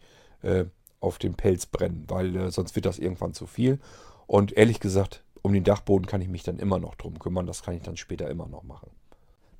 auf 1.00 1.18
den 1.18 1.34
Pelz 1.34 1.66
brennen, 1.66 2.04
weil 2.08 2.34
äh, 2.36 2.50
sonst 2.50 2.74
wird 2.76 2.86
das 2.86 2.98
irgendwann 2.98 3.34
zu 3.34 3.46
viel. 3.46 3.78
Und 4.26 4.56
ehrlich 4.56 4.80
gesagt, 4.80 5.22
um 5.42 5.52
den 5.52 5.64
Dachboden 5.64 6.06
kann 6.06 6.22
ich 6.22 6.28
mich 6.28 6.42
dann 6.42 6.58
immer 6.58 6.78
noch 6.78 6.94
drum 6.94 7.18
kümmern. 7.18 7.46
Das 7.46 7.62
kann 7.62 7.74
ich 7.74 7.82
dann 7.82 7.96
später 7.96 8.30
immer 8.30 8.46
noch 8.46 8.62
machen. 8.62 8.90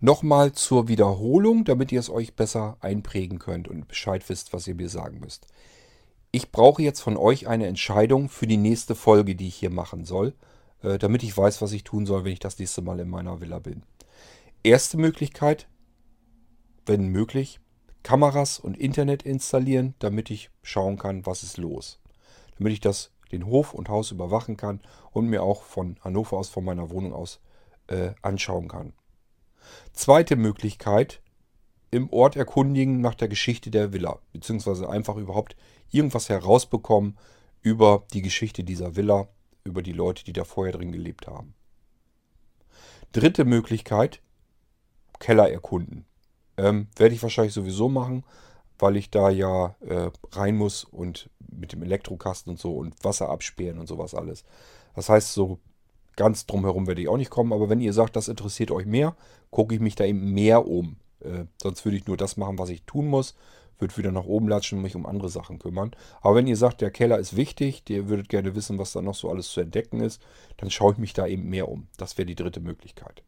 Nochmal 0.00 0.52
zur 0.52 0.88
Wiederholung, 0.88 1.64
damit 1.64 1.92
ihr 1.92 2.00
es 2.00 2.10
euch 2.10 2.34
besser 2.34 2.76
einprägen 2.80 3.38
könnt 3.38 3.68
und 3.68 3.88
Bescheid 3.88 4.26
wisst, 4.28 4.52
was 4.52 4.66
ihr 4.66 4.74
mir 4.74 4.88
sagen 4.88 5.20
müsst 5.20 5.46
ich 6.34 6.50
brauche 6.50 6.82
jetzt 6.82 7.00
von 7.00 7.16
euch 7.16 7.46
eine 7.46 7.68
Entscheidung 7.68 8.28
für 8.28 8.48
die 8.48 8.56
nächste 8.56 8.96
Folge, 8.96 9.36
die 9.36 9.46
ich 9.46 9.54
hier 9.54 9.70
machen 9.70 10.04
soll, 10.04 10.34
äh, 10.82 10.98
damit 10.98 11.22
ich 11.22 11.36
weiß, 11.36 11.62
was 11.62 11.70
ich 11.70 11.84
tun 11.84 12.06
soll, 12.06 12.24
wenn 12.24 12.32
ich 12.32 12.40
das 12.40 12.58
nächste 12.58 12.82
Mal 12.82 12.98
in 12.98 13.08
meiner 13.08 13.40
Villa 13.40 13.60
bin. 13.60 13.84
Erste 14.64 14.96
Möglichkeit, 14.96 15.68
wenn 16.86 17.06
möglich, 17.06 17.60
Kameras 18.04 18.60
und 18.60 18.78
Internet 18.78 19.24
installieren, 19.24 19.94
damit 19.98 20.30
ich 20.30 20.50
schauen 20.62 20.98
kann, 20.98 21.26
was 21.26 21.42
ist 21.42 21.56
los. 21.56 21.98
Damit 22.58 22.74
ich 22.74 22.80
das 22.80 23.10
den 23.32 23.46
Hof 23.46 23.74
und 23.74 23.88
Haus 23.88 24.12
überwachen 24.12 24.56
kann 24.56 24.80
und 25.10 25.26
mir 25.26 25.42
auch 25.42 25.64
von 25.64 25.96
Hannover 26.02 26.36
aus, 26.36 26.48
von 26.48 26.64
meiner 26.64 26.90
Wohnung 26.90 27.12
aus 27.12 27.40
äh, 27.88 28.10
anschauen 28.22 28.68
kann. 28.68 28.92
Zweite 29.92 30.36
Möglichkeit, 30.36 31.20
im 31.90 32.12
Ort 32.12 32.36
erkundigen 32.36 33.00
nach 33.00 33.14
der 33.14 33.28
Geschichte 33.28 33.70
der 33.70 33.92
Villa, 33.92 34.18
beziehungsweise 34.32 34.88
einfach 34.88 35.16
überhaupt 35.16 35.56
irgendwas 35.90 36.28
herausbekommen 36.28 37.16
über 37.62 38.04
die 38.12 38.22
Geschichte 38.22 38.64
dieser 38.64 38.96
Villa, 38.96 39.28
über 39.64 39.82
die 39.82 39.92
Leute, 39.92 40.24
die 40.24 40.32
da 40.32 40.44
vorher 40.44 40.74
drin 40.74 40.92
gelebt 40.92 41.26
haben. 41.26 41.54
Dritte 43.12 43.44
Möglichkeit, 43.44 44.20
Keller 45.20 45.50
erkunden. 45.50 46.04
Ähm, 46.56 46.88
Werde 46.96 47.14
ich 47.14 47.22
wahrscheinlich 47.22 47.54
sowieso 47.54 47.88
machen, 47.88 48.24
weil 48.78 48.96
ich 48.96 49.10
da 49.10 49.30
ja 49.30 49.74
äh, 49.80 50.10
rein 50.32 50.56
muss 50.56 50.84
und 50.84 51.30
mit 51.50 51.72
dem 51.72 51.82
Elektrokasten 51.82 52.50
und 52.50 52.58
so 52.58 52.76
und 52.76 52.94
Wasser 53.04 53.28
absperren 53.28 53.78
und 53.78 53.86
sowas 53.86 54.14
alles. 54.14 54.44
Das 54.94 55.08
heißt, 55.08 55.32
so 55.32 55.58
ganz 56.16 56.46
drumherum 56.46 56.86
werde 56.86 57.02
ich 57.02 57.08
auch 57.08 57.16
nicht 57.16 57.30
kommen, 57.30 57.52
aber 57.52 57.68
wenn 57.68 57.80
ihr 57.80 57.92
sagt, 57.92 58.16
das 58.16 58.28
interessiert 58.28 58.70
euch 58.70 58.86
mehr, 58.86 59.16
gucke 59.50 59.74
ich 59.74 59.80
mich 59.80 59.94
da 59.94 60.04
eben 60.04 60.32
mehr 60.32 60.66
um. 60.66 60.96
Äh, 61.20 61.44
sonst 61.60 61.84
würde 61.84 61.96
ich 61.96 62.06
nur 62.06 62.16
das 62.16 62.36
machen, 62.36 62.58
was 62.58 62.68
ich 62.68 62.82
tun 62.82 63.06
muss. 63.06 63.34
Würde 63.78 63.96
wieder 63.96 64.12
nach 64.12 64.24
oben 64.24 64.48
latschen 64.48 64.78
und 64.78 64.82
mich 64.82 64.94
um 64.94 65.04
andere 65.04 65.28
Sachen 65.28 65.58
kümmern. 65.58 65.90
Aber 66.20 66.36
wenn 66.36 66.46
ihr 66.46 66.56
sagt, 66.56 66.80
der 66.80 66.92
Keller 66.92 67.18
ist 67.18 67.34
wichtig, 67.34 67.82
ihr 67.88 68.08
würdet 68.08 68.28
gerne 68.28 68.54
wissen, 68.54 68.78
was 68.78 68.92
da 68.92 69.02
noch 69.02 69.16
so 69.16 69.28
alles 69.28 69.48
zu 69.48 69.60
entdecken 69.60 70.00
ist, 70.00 70.22
dann 70.58 70.70
schaue 70.70 70.92
ich 70.92 70.98
mich 70.98 71.12
da 71.12 71.26
eben 71.26 71.48
mehr 71.48 71.68
um. 71.68 71.88
Das 71.96 72.16
wäre 72.16 72.26
die 72.26 72.36
dritte 72.36 72.60
Möglichkeit. 72.60 73.24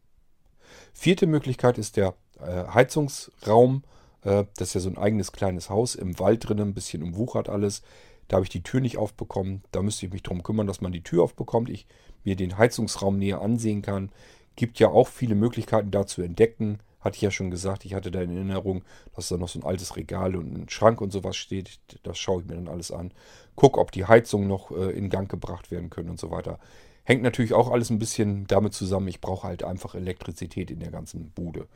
Vierte 0.93 1.27
Möglichkeit 1.27 1.77
ist 1.77 1.97
der 1.97 2.13
Heizungsraum. 2.45 3.83
Äh, 4.23 4.45
das 4.57 4.69
ist 4.69 4.73
ja 4.75 4.81
so 4.81 4.89
ein 4.89 4.97
eigenes 4.97 5.31
kleines 5.31 5.69
Haus 5.69 5.95
im 5.95 6.19
Wald 6.19 6.47
drinnen, 6.47 6.69
ein 6.69 6.73
bisschen 6.73 7.03
umwuchert 7.03 7.49
alles. 7.49 7.81
Da 8.27 8.35
habe 8.35 8.43
ich 8.43 8.49
die 8.49 8.63
Tür 8.63 8.81
nicht 8.81 8.97
aufbekommen. 8.97 9.63
Da 9.71 9.81
müsste 9.81 10.05
ich 10.05 10.11
mich 10.11 10.23
darum 10.23 10.43
kümmern, 10.43 10.67
dass 10.67 10.81
man 10.81 10.91
die 10.91 11.03
Tür 11.03 11.23
aufbekommt. 11.23 11.69
Ich 11.69 11.87
mir 12.23 12.35
den 12.35 12.57
Heizungsraum 12.57 13.17
näher 13.17 13.41
ansehen 13.41 13.81
kann. 13.81 14.11
Gibt 14.55 14.79
ja 14.79 14.89
auch 14.89 15.07
viele 15.07 15.35
Möglichkeiten 15.35 15.91
da 15.91 16.05
zu 16.05 16.21
entdecken. 16.21 16.79
Hatte 16.99 17.15
ich 17.15 17.21
ja 17.21 17.31
schon 17.31 17.51
gesagt, 17.51 17.85
ich 17.85 17.93
hatte 17.93 18.11
da 18.11 18.21
in 18.21 18.35
Erinnerung, 18.35 18.83
dass 19.15 19.29
da 19.29 19.37
noch 19.37 19.47
so 19.47 19.59
ein 19.59 19.63
altes 19.63 19.95
Regal 19.95 20.35
und 20.35 20.53
ein 20.53 20.69
Schrank 20.69 20.99
und 20.99 21.11
sowas 21.11 21.37
steht. 21.37 21.79
Das 22.03 22.17
schaue 22.17 22.41
ich 22.41 22.47
mir 22.47 22.55
dann 22.55 22.67
alles 22.67 22.91
an. 22.91 23.13
Guck, 23.55 23.77
ob 23.77 23.91
die 23.91 24.05
Heizungen 24.05 24.47
noch 24.47 24.71
äh, 24.71 24.91
in 24.91 25.09
Gang 25.09 25.29
gebracht 25.29 25.71
werden 25.71 25.89
können 25.89 26.09
und 26.09 26.19
so 26.19 26.31
weiter. 26.31 26.59
Hängt 27.07 27.23
natürlich 27.23 27.53
auch 27.53 27.71
alles 27.71 27.89
ein 27.89 27.99
bisschen 27.99 28.47
damit 28.47 28.73
zusammen, 28.73 29.07
ich 29.07 29.21
brauche 29.21 29.47
halt 29.47 29.63
einfach 29.63 29.95
Elektrizität 29.95 30.69
in 30.69 30.81
der 30.81 30.91
ganzen 30.91 31.31
Bude. 31.31 31.67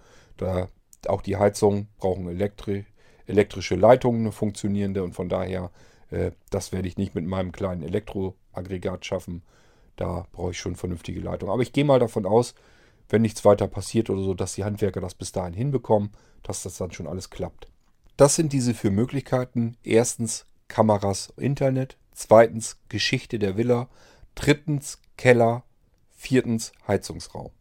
Da 0.42 0.68
auch 1.08 1.22
die 1.22 1.38
Heizungen 1.38 1.88
brauchen 1.98 2.28
Elektri 2.28 2.86
elektrische 3.28 3.76
Leitungen, 3.76 4.22
eine 4.22 4.32
funktionierende 4.32 5.04
und 5.04 5.14
von 5.14 5.30
daher, 5.30 5.72
äh, 6.10 6.32
das 6.50 6.72
werde 6.72 6.88
ich 6.88 6.98
nicht 6.98 7.16
mit 7.16 7.26
meinem 7.26 7.52
kleinen 7.52 7.84
Elektroaggregat 7.84 9.06
schaffen. 9.06 9.44
Da 9.96 10.28
brauche 10.32 10.52
ich 10.52 10.60
schon 10.60 10.76
vernünftige 10.76 11.22
Leitungen. 11.22 11.54
Aber 11.54 11.62
ich 11.62 11.74
gehe 11.74 11.86
mal 11.86 12.00
davon 12.00 12.26
aus, 12.26 12.56
wenn 13.10 13.22
nichts 13.22 13.46
weiter 13.46 13.68
passiert 13.68 14.10
oder 14.10 14.24
so, 14.24 14.34
dass 14.34 14.56
die 14.56 14.64
Handwerker 14.64 15.02
das 15.02 15.16
bis 15.16 15.32
dahin 15.32 15.54
hinbekommen, 15.54 16.12
dass 16.44 16.64
das 16.64 16.78
dann 16.78 16.92
schon 16.92 17.08
alles 17.08 17.30
klappt. 17.30 17.68
Das 18.18 18.36
sind 18.36 18.54
diese 18.54 18.74
vier 18.74 18.92
Möglichkeiten. 18.92 19.78
Erstens 19.84 20.46
Kameras, 20.68 21.34
Internet. 21.38 21.98
Zweitens 22.14 22.78
Geschichte 22.90 23.40
der 23.40 23.58
Villa. 23.58 23.90
Drittens 24.36 25.00
Keller. 25.18 25.64
Viertens 26.10 26.72
Heizungsraum. 26.88 27.52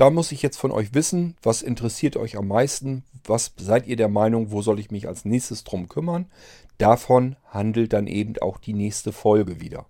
Da 0.00 0.08
muss 0.08 0.32
ich 0.32 0.40
jetzt 0.40 0.56
von 0.56 0.70
euch 0.70 0.94
wissen, 0.94 1.36
was 1.42 1.60
interessiert 1.60 2.16
euch 2.16 2.38
am 2.38 2.48
meisten? 2.48 3.04
Was 3.22 3.52
seid 3.58 3.86
ihr 3.86 3.96
der 3.96 4.08
Meinung, 4.08 4.50
wo 4.50 4.62
soll 4.62 4.80
ich 4.80 4.90
mich 4.90 5.06
als 5.06 5.26
nächstes 5.26 5.62
drum 5.62 5.90
kümmern? 5.90 6.30
Davon 6.78 7.36
handelt 7.44 7.92
dann 7.92 8.06
eben 8.06 8.38
auch 8.38 8.56
die 8.56 8.72
nächste 8.72 9.12
Folge 9.12 9.60
wieder. 9.60 9.84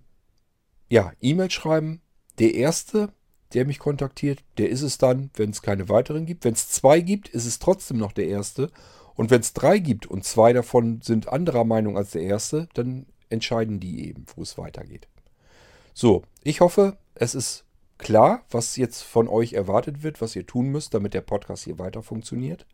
ja, 0.90 1.14
E-Mail 1.22 1.50
schreiben. 1.50 2.02
Der 2.40 2.54
erste, 2.56 3.14
der 3.54 3.66
mich 3.66 3.80
kontaktiert, 3.80 4.44
der 4.58 4.70
ist 4.70 4.82
es 4.82 4.98
dann, 4.98 5.30
wenn 5.36 5.52
es 5.52 5.62
keine 5.62 5.88
weiteren 5.90 6.26
gibt. 6.26 6.44
Wenn 6.44 6.54
es 6.54 6.70
zwei 6.70 7.00
gibt, 7.00 7.30
ist 7.30 7.46
es 7.46 7.60
trotzdem 7.60 7.98
noch 7.98 8.12
der 8.12 8.28
erste. 8.28 8.70
Und 9.16 9.30
wenn 9.30 9.42
es 9.42 9.54
drei 9.54 9.80
gibt 9.80 10.06
und 10.06 10.26
zwei 10.26 10.52
davon 10.52 11.02
sind 11.02 11.30
anderer 11.30 11.64
Meinung 11.64 11.98
als 11.98 12.12
der 12.12 12.24
erste, 12.24 12.68
dann 12.74 13.06
entscheiden 13.30 13.80
die 13.80 14.08
eben, 14.08 14.26
wo 14.36 14.42
es 14.42 14.58
weitergeht. 14.58 15.08
So, 15.94 16.24
ich 16.44 16.62
hoffe, 16.62 16.98
es 17.16 17.36
ist 17.36 17.66
klar, 18.02 18.44
was 18.50 18.76
jetzt 18.76 19.02
von 19.04 19.28
euch 19.28 19.54
erwartet 19.54 20.04
wird, 20.04 20.22
was 20.22 20.36
ihr 20.36 20.46
tun 20.46 20.68
müsst, 20.68 20.94
damit 20.94 21.14
der 21.14 21.22
Podcast 21.22 21.64
hier 21.64 21.80
weiter 21.80 22.04
funktioniert. 22.04 22.66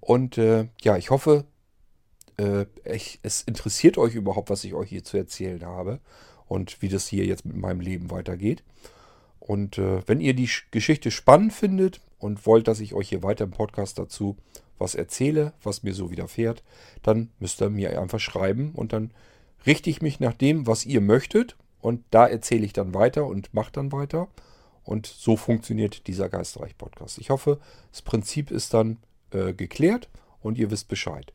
Und 0.00 0.38
äh, 0.38 0.68
ja, 0.80 0.96
ich 0.96 1.10
hoffe, 1.10 1.44
äh, 2.38 2.66
ich, 2.84 3.20
es 3.22 3.42
interessiert 3.42 3.98
euch 3.98 4.14
überhaupt, 4.14 4.50
was 4.50 4.64
ich 4.64 4.74
euch 4.74 4.88
hier 4.88 5.04
zu 5.04 5.16
erzählen 5.16 5.64
habe 5.64 6.00
und 6.46 6.82
wie 6.82 6.88
das 6.88 7.06
hier 7.06 7.24
jetzt 7.24 7.44
mit 7.44 7.56
meinem 7.56 7.80
Leben 7.80 8.10
weitergeht. 8.10 8.62
Und 9.38 9.78
äh, 9.78 10.06
wenn 10.06 10.20
ihr 10.20 10.34
die 10.34 10.48
Geschichte 10.70 11.10
spannend 11.10 11.52
findet 11.52 12.00
und 12.18 12.46
wollt, 12.46 12.68
dass 12.68 12.80
ich 12.80 12.94
euch 12.94 13.08
hier 13.08 13.22
weiter 13.22 13.44
im 13.44 13.50
Podcast 13.50 13.98
dazu 13.98 14.36
was 14.78 14.94
erzähle, 14.94 15.52
was 15.62 15.82
mir 15.82 15.94
so 15.94 16.10
widerfährt, 16.10 16.62
dann 17.02 17.30
müsst 17.38 17.62
ihr 17.62 17.70
mir 17.70 18.00
einfach 18.00 18.20
schreiben 18.20 18.72
und 18.74 18.92
dann 18.92 19.12
richte 19.66 19.90
ich 19.90 20.02
mich 20.02 20.20
nach 20.20 20.34
dem, 20.34 20.66
was 20.66 20.84
ihr 20.84 21.00
möchtet 21.00 21.56
und 21.80 22.04
da 22.10 22.26
erzähle 22.26 22.64
ich 22.64 22.72
dann 22.72 22.94
weiter 22.94 23.26
und 23.26 23.52
mache 23.54 23.72
dann 23.72 23.92
weiter. 23.92 24.28
Und 24.84 25.06
so 25.06 25.36
funktioniert 25.36 26.06
dieser 26.06 26.28
Geistreich-Podcast. 26.28 27.18
Ich 27.18 27.30
hoffe, 27.30 27.58
das 27.90 28.02
Prinzip 28.02 28.50
ist 28.50 28.74
dann 28.74 28.98
äh, 29.30 29.52
geklärt 29.54 30.08
und 30.40 30.58
ihr 30.58 30.70
wisst 30.70 30.88
Bescheid. 30.88 31.32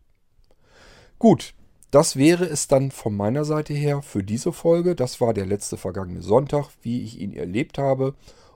Gut, 1.20 1.54
das 1.92 2.18
wäre 2.18 2.46
es 2.46 2.68
dann 2.68 2.92
von 2.92 3.16
meiner 3.16 3.46
Seite 3.46 3.74
her 3.74 4.02
für 4.02 4.24
diese 4.24 4.52
Folge. 4.52 4.96
Das 4.96 5.22
war 5.22 5.34
der 5.34 5.46
letzte 5.46 5.78
vergangene 5.78 6.22
Sonntag, 6.22 6.70
wie 6.82 7.02
ich 7.04 7.20
ihn 7.20 7.34
erlebt 7.34 7.78
habe. 7.78 8.16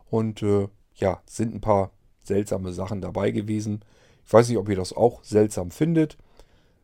Und 0.10 0.44
äh, 0.44 0.68
ja, 0.96 1.22
sind 1.26 1.56
ein 1.56 1.62
paar 1.62 1.92
seltsame 2.24 2.74
Sachen 2.74 3.02
dabei 3.02 3.32
gewesen. 3.32 3.84
Ich 4.26 4.34
weiß 4.34 4.50
nicht, 4.50 4.58
ob 4.58 4.70
ihr 4.70 4.76
das 4.76 4.94
auch 4.94 5.24
seltsam 5.24 5.72
findet. 5.72 6.18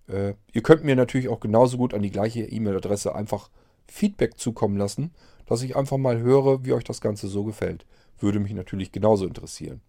Äh, 0.07 0.33
ihr 0.53 0.63
könnt 0.63 0.83
mir 0.83 0.95
natürlich 0.95 1.27
auch 1.27 1.41
genauso 1.41 1.77
gut 1.77 1.93
an 1.93 2.01
die 2.01 2.11
gleiche 2.11 2.43
E-Mail-Adresse 2.43 3.13
einfach 3.13 3.49
Feedback 3.85 4.37
zukommen 4.37 4.77
lassen, 4.77 5.11
dass 5.45 5.61
ich 5.61 5.75
einfach 5.75 5.97
mal 5.97 6.19
höre, 6.19 6.65
wie 6.65 6.73
euch 6.73 6.83
das 6.83 7.01
Ganze 7.01 7.27
so 7.27 7.43
gefällt. 7.43 7.85
Würde 8.19 8.39
mich 8.39 8.53
natürlich 8.53 8.91
genauso 8.91 9.25
interessieren. 9.25 9.81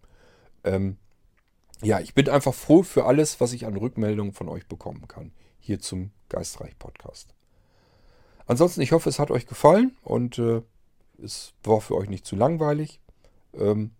Ähm, 0.63 0.97
ja, 1.81 1.99
ich 1.99 2.13
bin 2.13 2.27
einfach 2.29 2.53
froh 2.53 2.83
für 2.83 3.05
alles, 3.05 3.39
was 3.39 3.53
ich 3.53 3.65
an 3.65 3.77
Rückmeldungen 3.77 4.33
von 4.33 4.49
euch 4.49 4.67
bekommen 4.67 5.07
kann. 5.07 5.31
Hier 5.59 5.79
zum 5.79 6.11
Geistreich-Podcast. 6.29 7.33
Ansonsten, 8.45 8.81
ich 8.81 8.91
hoffe, 8.91 9.09
es 9.09 9.19
hat 9.19 9.31
euch 9.31 9.45
gefallen 9.45 9.95
und 10.01 10.39
äh, 10.39 10.61
es 11.23 11.53
war 11.63 11.81
für 11.81 11.95
euch 11.95 12.09
nicht 12.09 12.25
zu 12.25 12.35
langweilig. 12.35 12.99
Ähm, 13.53 13.91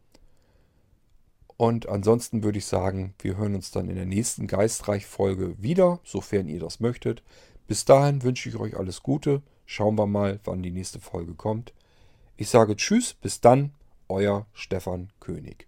und 1.56 1.90
ansonsten 1.90 2.44
würde 2.44 2.58
ich 2.58 2.66
sagen, 2.66 3.14
wir 3.20 3.38
hören 3.38 3.56
uns 3.56 3.72
dann 3.72 3.90
in 3.90 3.96
der 3.96 4.06
nächsten 4.06 4.48
Geistreich-Folge 4.48 5.62
wieder, 5.62 6.00
sofern 6.04 6.48
ihr 6.48 6.60
das 6.60 6.80
möchtet. 6.80 7.22
Bis 7.68 7.86
dahin 7.86 8.24
wünsche 8.24 8.50
ich 8.50 8.56
euch 8.56 8.78
alles 8.78 9.04
Gute. 9.04 9.42
Schauen 9.66 9.96
wir 9.96 10.08
mal, 10.08 10.40
wann 10.46 10.64
die 10.64 10.72
nächste 10.72 11.00
Folge 11.00 11.36
kommt. 11.36 11.74
Ich 12.38 12.50
sage 12.50 12.76
Tschüss, 12.76 13.14
bis 13.14 13.42
dann, 13.42 13.74
euer 14.10 14.45
Stefan 14.53 15.10
König. 15.19 15.68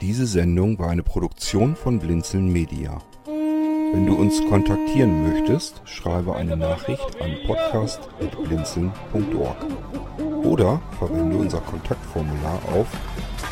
Diese 0.00 0.26
Sendung 0.26 0.78
war 0.80 0.90
eine 0.90 1.04
Produktion 1.04 1.76
von 1.76 2.00
Blinzeln 2.00 2.52
Media. 2.52 3.00
Wenn 3.24 4.06
du 4.06 4.16
uns 4.16 4.44
kontaktieren 4.48 5.28
möchtest, 5.28 5.80
schreibe 5.84 6.34
eine 6.34 6.56
Nachricht 6.56 7.20
an 7.20 7.36
podcast.blinzeln.org 7.46 9.66
oder 10.42 10.82
verwende 10.98 11.36
unser 11.36 11.60
Kontaktformular 11.60 12.58
auf 12.74 12.88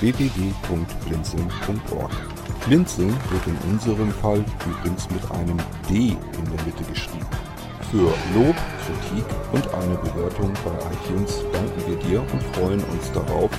www.blinzeln.org. 0.00 2.10
Blinzeln 2.66 3.14
wird 3.30 3.46
in 3.46 3.56
unserem 3.70 4.10
Fall 4.10 4.44
übrigens 4.66 5.08
mit 5.10 5.30
einem 5.30 5.58
D 5.88 6.08
in 6.08 6.16
der 6.16 6.64
Mitte 6.64 6.82
geschrieben. 6.84 7.28
Für 7.90 8.14
Lob, 8.36 8.54
Kritik 8.86 9.24
und 9.50 9.74
eine 9.74 9.96
Bewertung 9.96 10.52
bei 10.64 10.70
iTunes 10.94 11.42
danken 11.52 11.88
wir 11.88 11.96
dir 11.96 12.20
und 12.20 12.40
freuen 12.54 12.84
uns 12.84 13.10
darauf, 13.10 13.50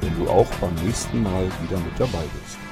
wenn 0.00 0.14
du 0.16 0.30
auch 0.30 0.46
beim 0.60 0.72
nächsten 0.76 1.20
Mal 1.24 1.46
wieder 1.60 1.76
mit 1.78 1.98
dabei 1.98 2.24
bist. 2.40 2.69